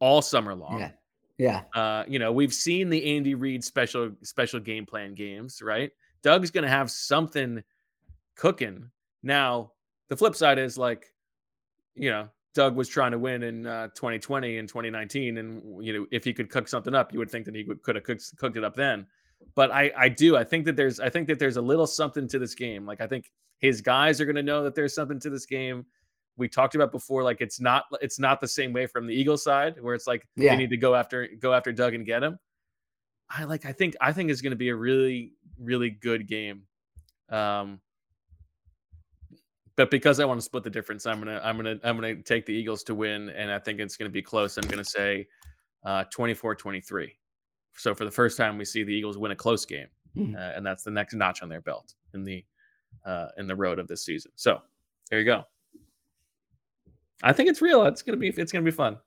all 0.00 0.20
summer 0.20 0.54
long. 0.54 0.78
Yeah. 0.78 0.90
Yeah. 1.38 1.62
Uh, 1.74 2.04
you 2.06 2.18
know, 2.18 2.32
we've 2.32 2.52
seen 2.52 2.88
the 2.88 3.16
Andy 3.16 3.34
Reid 3.34 3.64
special 3.64 4.12
special 4.22 4.60
game 4.60 4.86
plan 4.86 5.14
games, 5.14 5.60
right? 5.62 5.90
Doug's 6.22 6.50
going 6.50 6.64
to 6.64 6.70
have 6.70 6.90
something 6.90 7.62
cooking. 8.36 8.90
Now, 9.22 9.72
the 10.08 10.16
flip 10.16 10.34
side 10.34 10.58
is 10.58 10.78
like, 10.78 11.12
you 11.94 12.10
know, 12.10 12.28
Doug 12.54 12.74
was 12.74 12.88
trying 12.88 13.12
to 13.12 13.18
win 13.18 13.42
in 13.42 13.66
uh, 13.66 13.88
2020 13.88 14.58
and 14.58 14.68
2019, 14.68 15.38
and 15.38 15.84
you 15.84 15.92
know, 15.92 16.06
if 16.10 16.24
he 16.24 16.32
could 16.32 16.48
cook 16.48 16.68
something 16.68 16.94
up, 16.94 17.12
you 17.12 17.18
would 17.18 17.30
think 17.30 17.44
that 17.44 17.54
he 17.54 17.64
would, 17.64 17.82
could 17.82 17.96
have 17.96 18.04
cooked, 18.04 18.34
cooked 18.38 18.56
it 18.56 18.64
up 18.64 18.74
then 18.74 19.06
but 19.54 19.70
I 19.70 19.90
I 19.96 20.08
do 20.08 20.36
I 20.36 20.44
think 20.44 20.64
that 20.66 20.76
there's 20.76 21.00
I 21.00 21.08
think 21.08 21.28
that 21.28 21.38
there's 21.38 21.56
a 21.56 21.62
little 21.62 21.86
something 21.86 22.28
to 22.28 22.38
this 22.38 22.54
game. 22.54 22.84
Like 22.86 23.00
I 23.00 23.06
think 23.06 23.30
his 23.58 23.80
guys 23.80 24.20
are 24.20 24.24
going 24.26 24.36
to 24.36 24.42
know 24.42 24.62
that 24.64 24.74
there's 24.74 24.94
something 24.94 25.18
to 25.20 25.30
this 25.30 25.46
game. 25.46 25.86
We 26.36 26.48
talked 26.48 26.74
about 26.74 26.92
before, 26.92 27.22
like 27.22 27.40
it's 27.40 27.60
not 27.60 27.84
it's 28.02 28.18
not 28.18 28.40
the 28.40 28.48
same 28.48 28.72
way 28.72 28.86
from 28.86 29.06
the 29.06 29.14
Eagle 29.14 29.38
side 29.38 29.80
where 29.80 29.94
it's 29.94 30.06
like 30.06 30.26
Yeah. 30.36 30.52
they 30.52 30.56
need 30.58 30.70
to 30.70 30.76
go 30.76 30.94
after 30.94 31.26
go 31.40 31.54
after 31.54 31.72
Doug 31.72 31.94
and 31.94 32.04
get 32.04 32.22
him. 32.22 32.38
I 33.30 33.44
like 33.44 33.64
I 33.64 33.72
think 33.72 33.96
I 34.00 34.12
think 34.12 34.30
it's 34.30 34.42
going 34.42 34.50
to 34.50 34.56
be 34.56 34.68
a 34.68 34.76
really 34.76 35.32
really 35.58 35.90
good 35.90 36.26
game. 36.28 36.62
Um, 37.30 37.80
but 39.76 39.90
because 39.90 40.20
I 40.20 40.24
want 40.24 40.38
to 40.40 40.44
split 40.44 40.64
the 40.64 40.70
difference, 40.70 41.06
I'm 41.06 41.18
gonna 41.18 41.40
I'm 41.42 41.56
gonna 41.56 41.78
I'm 41.84 41.96
gonna 41.96 42.22
take 42.22 42.46
the 42.46 42.52
Eagles 42.54 42.82
to 42.84 42.94
win, 42.94 43.28
and 43.30 43.50
I 43.50 43.58
think 43.58 43.80
it's 43.80 43.96
gonna 43.96 44.10
be 44.10 44.22
close. 44.22 44.56
I'm 44.56 44.66
gonna 44.68 44.84
say 44.84 45.26
uh, 45.84 46.04
24-23. 46.16 47.10
So 47.76 47.94
for 47.94 48.04
the 48.04 48.10
first 48.10 48.36
time, 48.36 48.58
we 48.58 48.64
see 48.64 48.82
the 48.82 48.92
Eagles 48.92 49.18
win 49.18 49.32
a 49.32 49.36
close 49.36 49.64
game, 49.66 49.88
Mhm. 50.16 50.34
uh, 50.34 50.52
and 50.56 50.64
that's 50.64 50.82
the 50.82 50.90
next 50.90 51.14
notch 51.14 51.42
on 51.42 51.48
their 51.48 51.60
belt 51.60 51.94
in 52.14 52.24
the 52.24 52.44
uh, 53.04 53.28
in 53.38 53.46
the 53.46 53.54
road 53.54 53.78
of 53.78 53.86
this 53.86 54.02
season. 54.04 54.32
So 54.34 54.60
there 55.10 55.18
you 55.20 55.24
go. 55.24 55.44
I 57.22 57.32
think 57.32 57.48
it's 57.48 57.62
real. 57.62 57.84
It's 57.86 58.02
gonna 58.02 58.18
be 58.18 58.28
it's 58.28 58.52
gonna 58.52 58.64
be 58.64 58.70
fun. 58.70 58.98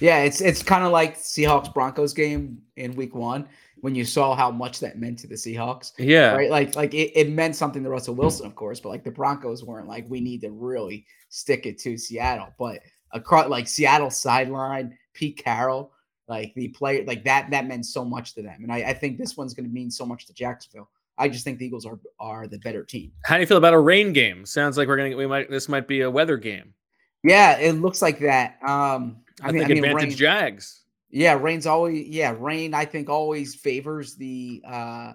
Yeah, 0.00 0.22
it's 0.22 0.40
it's 0.40 0.62
kind 0.62 0.84
of 0.84 0.92
like 0.92 1.16
Seahawks 1.18 1.72
Broncos 1.72 2.14
game 2.14 2.62
in 2.76 2.94
week 2.96 3.14
one 3.14 3.48
when 3.80 3.94
you 3.94 4.04
saw 4.04 4.34
how 4.34 4.50
much 4.50 4.80
that 4.80 4.98
meant 4.98 5.18
to 5.20 5.26
the 5.26 5.34
Seahawks. 5.34 5.92
Yeah. 5.98 6.32
Right. 6.34 6.50
Like 6.50 6.74
like 6.74 6.94
it, 6.94 7.12
it 7.14 7.30
meant 7.30 7.54
something 7.56 7.82
to 7.82 7.90
Russell 7.90 8.14
Wilson, 8.14 8.46
of 8.46 8.54
course, 8.54 8.80
but 8.80 8.88
like 8.88 9.04
the 9.04 9.10
Broncos 9.10 9.62
weren't 9.62 9.88
like 9.88 10.08
we 10.08 10.20
need 10.20 10.40
to 10.40 10.50
really 10.50 11.06
stick 11.28 11.66
it 11.66 11.78
to 11.80 11.98
Seattle. 11.98 12.48
But 12.58 12.80
across 13.12 13.48
like 13.48 13.68
Seattle 13.68 14.10
sideline, 14.10 14.96
Pete 15.12 15.36
Carroll, 15.36 15.92
like 16.28 16.52
the 16.54 16.68
player 16.68 17.04
like 17.04 17.24
that 17.24 17.50
that 17.50 17.66
meant 17.66 17.86
so 17.86 18.04
much 18.04 18.34
to 18.34 18.42
them. 18.42 18.62
And 18.62 18.72
I, 18.72 18.76
I 18.78 18.94
think 18.94 19.18
this 19.18 19.36
one's 19.36 19.54
gonna 19.54 19.68
mean 19.68 19.90
so 19.90 20.06
much 20.06 20.26
to 20.26 20.34
Jacksonville. 20.34 20.88
I 21.16 21.28
just 21.28 21.44
think 21.44 21.58
the 21.58 21.66
Eagles 21.66 21.86
are 21.86 21.98
are 22.18 22.46
the 22.46 22.58
better 22.58 22.84
team. 22.84 23.12
How 23.24 23.36
do 23.36 23.40
you 23.40 23.46
feel 23.46 23.56
about 23.56 23.74
a 23.74 23.78
rain 23.78 24.12
game? 24.12 24.44
Sounds 24.46 24.76
like 24.76 24.88
we're 24.88 24.96
gonna 24.96 25.16
we 25.16 25.26
might 25.26 25.50
this 25.50 25.68
might 25.68 25.86
be 25.86 26.00
a 26.00 26.10
weather 26.10 26.36
game. 26.36 26.74
Yeah, 27.22 27.56
it 27.58 27.72
looks 27.72 28.02
like 28.02 28.18
that. 28.20 28.58
Um 28.66 29.18
I, 29.42 29.52
think 29.52 29.68
advantage 29.68 29.94
rain- 29.94 30.10
Jags. 30.16 30.84
Yeah, 31.10 31.34
rain's 31.34 31.66
always 31.66 32.08
yeah, 32.08 32.34
rain 32.38 32.74
I 32.74 32.84
think 32.84 33.08
always 33.08 33.54
favors 33.54 34.16
the 34.16 34.62
uh 34.66 35.12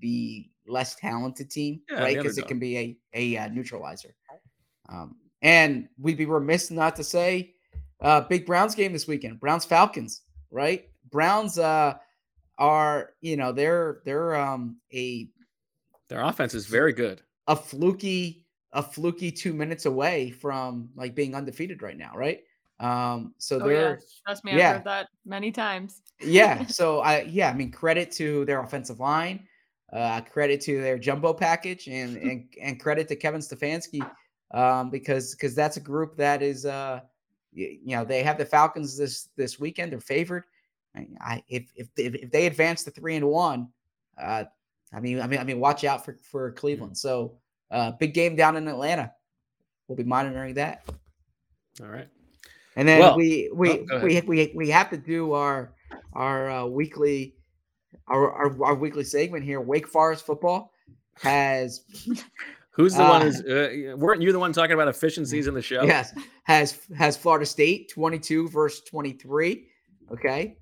the 0.00 0.48
less 0.66 0.94
talented 0.96 1.50
team, 1.50 1.80
Yeah, 1.90 2.00
right? 2.00 2.16
Because 2.16 2.38
it 2.38 2.48
can 2.48 2.58
be 2.58 2.78
a 2.78 2.98
a 3.14 3.36
uh, 3.38 3.48
neutralizer. 3.48 4.14
Um 4.88 5.16
and 5.42 5.88
we'd 5.98 6.16
be 6.16 6.26
remiss 6.26 6.70
not 6.70 6.96
to 6.96 7.04
say 7.04 7.54
uh 8.00 8.22
big 8.22 8.46
Browns 8.46 8.74
game 8.74 8.92
this 8.92 9.06
weekend. 9.06 9.38
Browns 9.38 9.64
Falcons, 9.64 10.22
right? 10.50 10.88
Browns 11.10 11.58
uh 11.58 11.94
are, 12.58 13.14
you 13.20 13.36
know, 13.36 13.52
they're 13.52 14.02
they're 14.04 14.34
um 14.36 14.80
a 14.92 15.30
Their 16.08 16.22
offense 16.22 16.54
is 16.54 16.66
very 16.66 16.92
good. 16.92 17.22
a 17.46 17.56
fluky 17.56 18.44
a 18.72 18.82
fluky 18.82 19.30
2 19.32 19.52
minutes 19.54 19.86
away 19.86 20.30
from 20.30 20.90
like 20.94 21.14
being 21.14 21.34
undefeated 21.34 21.82
right 21.82 21.96
now, 21.96 22.12
right? 22.14 22.42
Um 22.80 23.34
so 23.38 23.58
Oh, 23.60 23.68
they're 23.68 24.00
Trust 24.26 24.44
me, 24.44 24.52
I've 24.52 24.58
yeah. 24.58 24.72
heard 24.72 24.84
that 24.84 25.08
many 25.24 25.50
times. 25.52 26.02
yeah. 26.20 26.64
So 26.68 27.00
I 27.00 27.22
yeah, 27.22 27.50
I 27.50 27.54
mean 27.54 27.70
credit 27.70 28.10
to 28.12 28.44
their 28.44 28.60
offensive 28.60 29.00
line, 29.00 29.46
uh, 29.92 30.20
credit 30.22 30.60
to 30.62 30.80
their 30.80 30.98
jumbo 30.98 31.32
package, 31.32 31.88
and 31.88 32.16
and 32.28 32.48
and 32.60 32.80
credit 32.80 33.08
to 33.08 33.16
Kevin 33.16 33.40
Stefanski, 33.40 34.10
um, 34.52 34.90
because 34.90 35.34
because 35.34 35.54
that's 35.54 35.76
a 35.76 35.80
group 35.80 36.16
that 36.16 36.42
is 36.42 36.66
uh, 36.66 37.00
y- 37.56 37.78
you 37.82 37.96
know 37.96 38.04
they 38.04 38.22
have 38.22 38.38
the 38.38 38.44
Falcons 38.44 38.96
this 38.96 39.28
this 39.36 39.58
weekend. 39.58 39.92
They're 39.92 40.00
favored. 40.00 40.44
I, 41.20 41.42
if 41.48 41.70
if 41.76 41.88
if 41.96 42.14
if 42.14 42.30
they 42.30 42.46
advance 42.46 42.84
to 42.84 42.90
three 42.90 43.16
and 43.16 43.26
one, 43.28 43.68
uh, 44.18 44.44
I 44.94 45.00
mean 45.00 45.20
I 45.20 45.26
mean 45.26 45.40
I 45.40 45.44
mean 45.44 45.60
watch 45.60 45.84
out 45.84 46.04
for 46.04 46.16
for 46.22 46.52
Cleveland. 46.52 46.96
So 46.96 47.36
uh, 47.70 47.92
big 47.92 48.14
game 48.14 48.36
down 48.36 48.56
in 48.56 48.66
Atlanta. 48.68 49.12
We'll 49.88 49.96
be 49.96 50.04
monitoring 50.04 50.54
that. 50.54 50.84
All 51.82 51.88
right. 51.88 52.08
And 52.76 52.86
then 52.88 53.00
Well- 53.00 53.16
we 53.16 53.50
we, 53.54 53.86
oh, 53.90 54.00
we 54.00 54.20
we 54.22 54.52
we 54.54 54.70
have 54.70 54.90
to 54.90 54.96
do 54.96 55.32
our 55.32 55.72
our 56.14 56.50
uh, 56.50 56.64
weekly 56.66 57.34
our, 58.08 58.32
our 58.32 58.64
our 58.64 58.74
weekly 58.74 59.04
segment 59.04 59.44
here. 59.44 59.60
Wake 59.60 59.86
Forest 59.86 60.24
football 60.24 60.72
has 61.22 61.82
Who's 62.76 62.94
the 62.94 63.02
one 63.02 63.22
Uh, 63.22 63.24
who's 63.24 63.40
uh, 63.42 63.96
weren't 63.96 64.22
you 64.22 64.32
the 64.32 64.38
one 64.38 64.52
talking 64.52 64.74
about 64.74 64.88
efficiencies 64.88 65.46
in 65.46 65.54
the 65.54 65.62
show? 65.62 65.82
yes 65.84 66.12
has 66.44 66.78
has 66.96 67.16
Florida 67.16 67.46
State 67.46 67.90
twenty 67.90 68.18
two 68.18 68.48
versus 68.48 68.82
twenty 68.84 69.12
three. 69.12 69.68
Okay, 70.12 70.58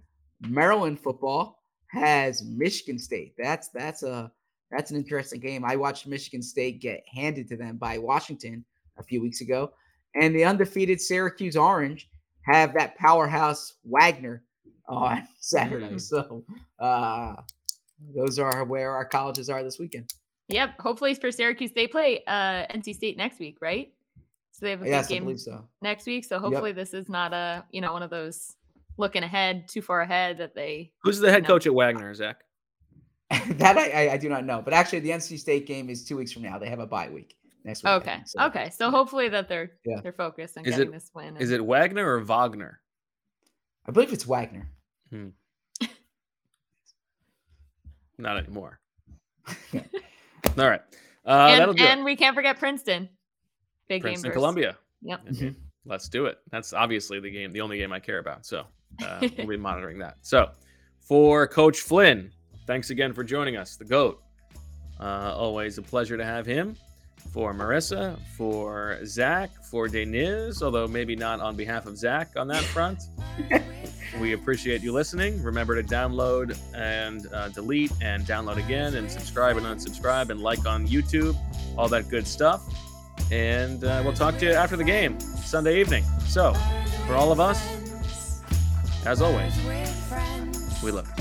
Maryland 0.48 0.98
football 1.00 1.58
has 1.88 2.42
Michigan 2.44 2.98
State. 2.98 3.34
That's 3.36 3.68
that's 3.68 4.02
a 4.02 4.30
that's 4.70 4.90
an 4.90 4.96
interesting 4.96 5.40
game. 5.40 5.64
I 5.64 5.76
watched 5.76 6.06
Michigan 6.06 6.42
State 6.42 6.80
get 6.80 7.02
handed 7.12 7.48
to 7.48 7.56
them 7.56 7.76
by 7.76 7.98
Washington 7.98 8.64
a 8.96 9.02
few 9.02 9.20
weeks 9.20 9.40
ago, 9.40 9.72
and 10.14 10.34
the 10.34 10.44
undefeated 10.44 11.00
Syracuse 11.00 11.56
Orange 11.56 12.08
have 12.42 12.74
that 12.74 12.96
powerhouse 12.96 13.74
Wagner 13.84 14.44
on 14.88 15.26
Saturday. 15.40 15.94
Mm. 15.94 16.00
So 16.00 16.44
uh, 16.78 17.34
those 18.14 18.38
are 18.38 18.64
where 18.64 18.92
our 18.92 19.04
colleges 19.04 19.50
are 19.50 19.62
this 19.62 19.78
weekend. 19.78 20.10
Yep. 20.48 20.78
Hopefully 20.80 21.14
for 21.14 21.30
Syracuse, 21.32 21.72
they 21.72 21.86
play 21.86 22.22
uh, 22.26 22.66
NC 22.74 22.94
State 22.94 23.16
next 23.16 23.38
week, 23.38 23.58
right? 23.60 23.92
So 24.52 24.66
they 24.66 24.70
have 24.70 24.82
a 24.82 24.86
Yes, 24.86 25.08
big 25.08 25.16
game 25.16 25.24
believe 25.24 25.40
so. 25.40 25.66
next 25.82 26.06
week. 26.06 26.24
So 26.24 26.38
hopefully 26.38 26.72
this 26.72 26.94
is 26.94 27.08
not 27.08 27.32
a 27.32 27.64
you 27.70 27.80
know 27.80 27.92
one 27.92 28.02
of 28.02 28.10
those 28.10 28.54
looking 28.98 29.22
ahead 29.24 29.68
too 29.68 29.82
far 29.82 30.02
ahead 30.02 30.38
that 30.38 30.54
they. 30.54 30.92
Who's 31.02 31.18
the 31.18 31.30
head 31.30 31.42
No. 31.42 31.48
coach 31.48 31.66
at 31.66 31.74
Wagner, 31.74 32.14
Zach? 32.14 32.42
that 33.30 33.76
I, 33.78 33.90
I 34.06 34.12
I 34.12 34.16
do 34.18 34.28
not 34.28 34.44
know, 34.44 34.60
but 34.62 34.74
actually 34.74 35.00
the 35.00 35.10
NC 35.10 35.38
State 35.38 35.66
game 35.66 35.88
is 35.90 36.04
two 36.04 36.16
weeks 36.16 36.30
from 36.30 36.42
now. 36.42 36.58
They 36.58 36.68
have 36.68 36.78
a 36.78 36.86
bye 36.86 37.08
week 37.08 37.36
next 37.64 37.82
week. 37.82 37.90
Okay. 37.94 38.14
think, 38.16 38.28
so- 38.28 38.44
Okay. 38.46 38.70
So 38.70 38.90
hopefully 38.90 39.28
that 39.30 39.48
they're 39.48 39.72
Yeah. 39.84 40.00
they're 40.02 40.12
focused 40.12 40.56
on 40.58 40.66
Is 40.66 40.76
getting 40.76 40.88
it 40.88 40.92
this 40.92 41.10
win. 41.14 41.36
is 41.38 41.50
it 41.50 41.64
Wagner 41.64 42.06
or 42.06 42.20
Wagner? 42.20 42.80
I 43.86 43.92
believe 43.92 44.12
it's 44.12 44.26
Wagner. 44.26 44.68
Hmm. 45.10 45.28
Not 48.18 48.36
anymore. 48.38 48.78
All 50.58 50.68
right. 50.68 50.80
Uh, 51.26 51.48
and, 51.50 51.60
that'll 51.60 51.74
do 51.74 51.84
and 51.84 52.00
it. 52.00 52.04
we 52.04 52.16
can't 52.16 52.34
forget 52.34 52.58
Princeton. 52.58 53.08
Big 53.88 54.02
Princeton, 54.02 54.22
game. 54.22 54.30
versus- 54.30 54.34
Columbia. 54.34 54.76
Yep. 55.02 55.20
Okay, 55.32 55.54
Let's 55.86 56.08
do 56.08 56.26
it. 56.26 56.38
That's 56.50 56.72
obviously 56.72 57.20
the 57.20 57.30
game, 57.30 57.52
the 57.52 57.60
only 57.60 57.78
game 57.78 57.92
I 57.92 58.00
care 58.00 58.18
about. 58.18 58.46
So 58.46 58.64
uh, 59.04 59.18
we'll 59.38 59.46
be 59.46 59.56
monitoring 59.56 59.98
that. 59.98 60.16
So 60.22 60.50
for 61.00 61.46
Coach 61.46 61.80
Flynn, 61.80 62.30
thanks 62.66 62.90
again 62.90 63.12
for 63.12 63.22
joining 63.22 63.56
us, 63.56 63.76
the 63.76 63.84
GOAT. 63.84 64.22
Uh, 64.98 65.34
always 65.36 65.76
a 65.78 65.82
pleasure 65.82 66.16
to 66.16 66.24
have 66.24 66.46
him. 66.46 66.76
For 67.32 67.52
Marissa, 67.52 68.18
for 68.36 68.98
Zach, 69.04 69.50
for 69.64 69.88
Deniz, 69.88 70.62
although 70.62 70.86
maybe 70.86 71.16
not 71.16 71.40
on 71.40 71.56
behalf 71.56 71.86
of 71.86 71.96
Zach 71.96 72.30
on 72.36 72.46
that 72.48 72.62
front. 72.62 73.00
we 74.20 74.32
appreciate 74.32 74.82
you 74.82 74.92
listening. 74.92 75.42
Remember 75.42 75.80
to 75.80 75.86
download 75.86 76.58
and 76.74 77.26
uh, 77.32 77.48
delete 77.48 77.92
and 78.00 78.24
download 78.24 78.56
again 78.56 78.94
and 78.94 79.10
subscribe 79.10 79.56
and 79.56 79.66
unsubscribe 79.66 80.30
and 80.30 80.40
like 80.40 80.66
on 80.66 80.86
YouTube, 80.86 81.36
all 81.76 81.88
that 81.88 82.08
good 82.08 82.26
stuff. 82.26 82.62
And 83.30 83.84
uh, 83.84 84.02
we'll 84.04 84.12
talk 84.12 84.38
to 84.38 84.46
you 84.46 84.52
after 84.52 84.76
the 84.76 84.84
game, 84.84 85.18
Sunday 85.20 85.80
evening. 85.80 86.04
So, 86.26 86.54
for 87.06 87.14
all 87.14 87.32
of 87.32 87.40
us, 87.40 87.62
as 89.06 89.20
always, 89.20 89.54
we 90.82 90.90
love 90.90 91.08
you. 91.08 91.13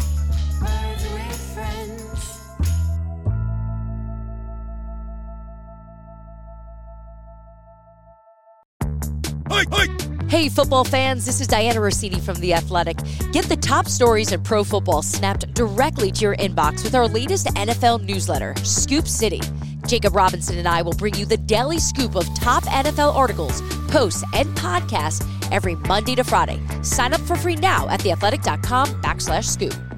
Hey, 10.33 10.49
football 10.49 10.83
fans, 10.83 11.27
this 11.27 11.41
is 11.41 11.47
Dianna 11.47 11.75
Russini 11.75 12.19
from 12.19 12.39
The 12.39 12.55
Athletic. 12.55 12.97
Get 13.31 13.45
the 13.45 13.55
top 13.55 13.85
stories 13.85 14.31
in 14.31 14.41
pro 14.41 14.63
football 14.63 15.03
snapped 15.03 15.53
directly 15.53 16.11
to 16.11 16.21
your 16.21 16.35
inbox 16.37 16.83
with 16.83 16.95
our 16.95 17.07
latest 17.07 17.45
NFL 17.45 18.03
newsletter, 18.03 18.55
Scoop 18.63 19.07
City. 19.07 19.41
Jacob 19.85 20.15
Robinson 20.15 20.57
and 20.57 20.67
I 20.67 20.81
will 20.81 20.93
bring 20.93 21.13
you 21.13 21.27
the 21.27 21.37
daily 21.37 21.77
scoop 21.77 22.15
of 22.15 22.25
top 22.33 22.63
NFL 22.63 23.13
articles, 23.13 23.61
posts, 23.89 24.23
and 24.33 24.49
podcasts 24.57 25.23
every 25.51 25.75
Monday 25.75 26.15
to 26.15 26.23
Friday. 26.23 26.59
Sign 26.81 27.13
up 27.13 27.21
for 27.21 27.35
free 27.35 27.55
now 27.55 27.87
at 27.89 27.99
theathletic.com 27.99 28.87
backslash 29.03 29.43
scoop. 29.43 29.92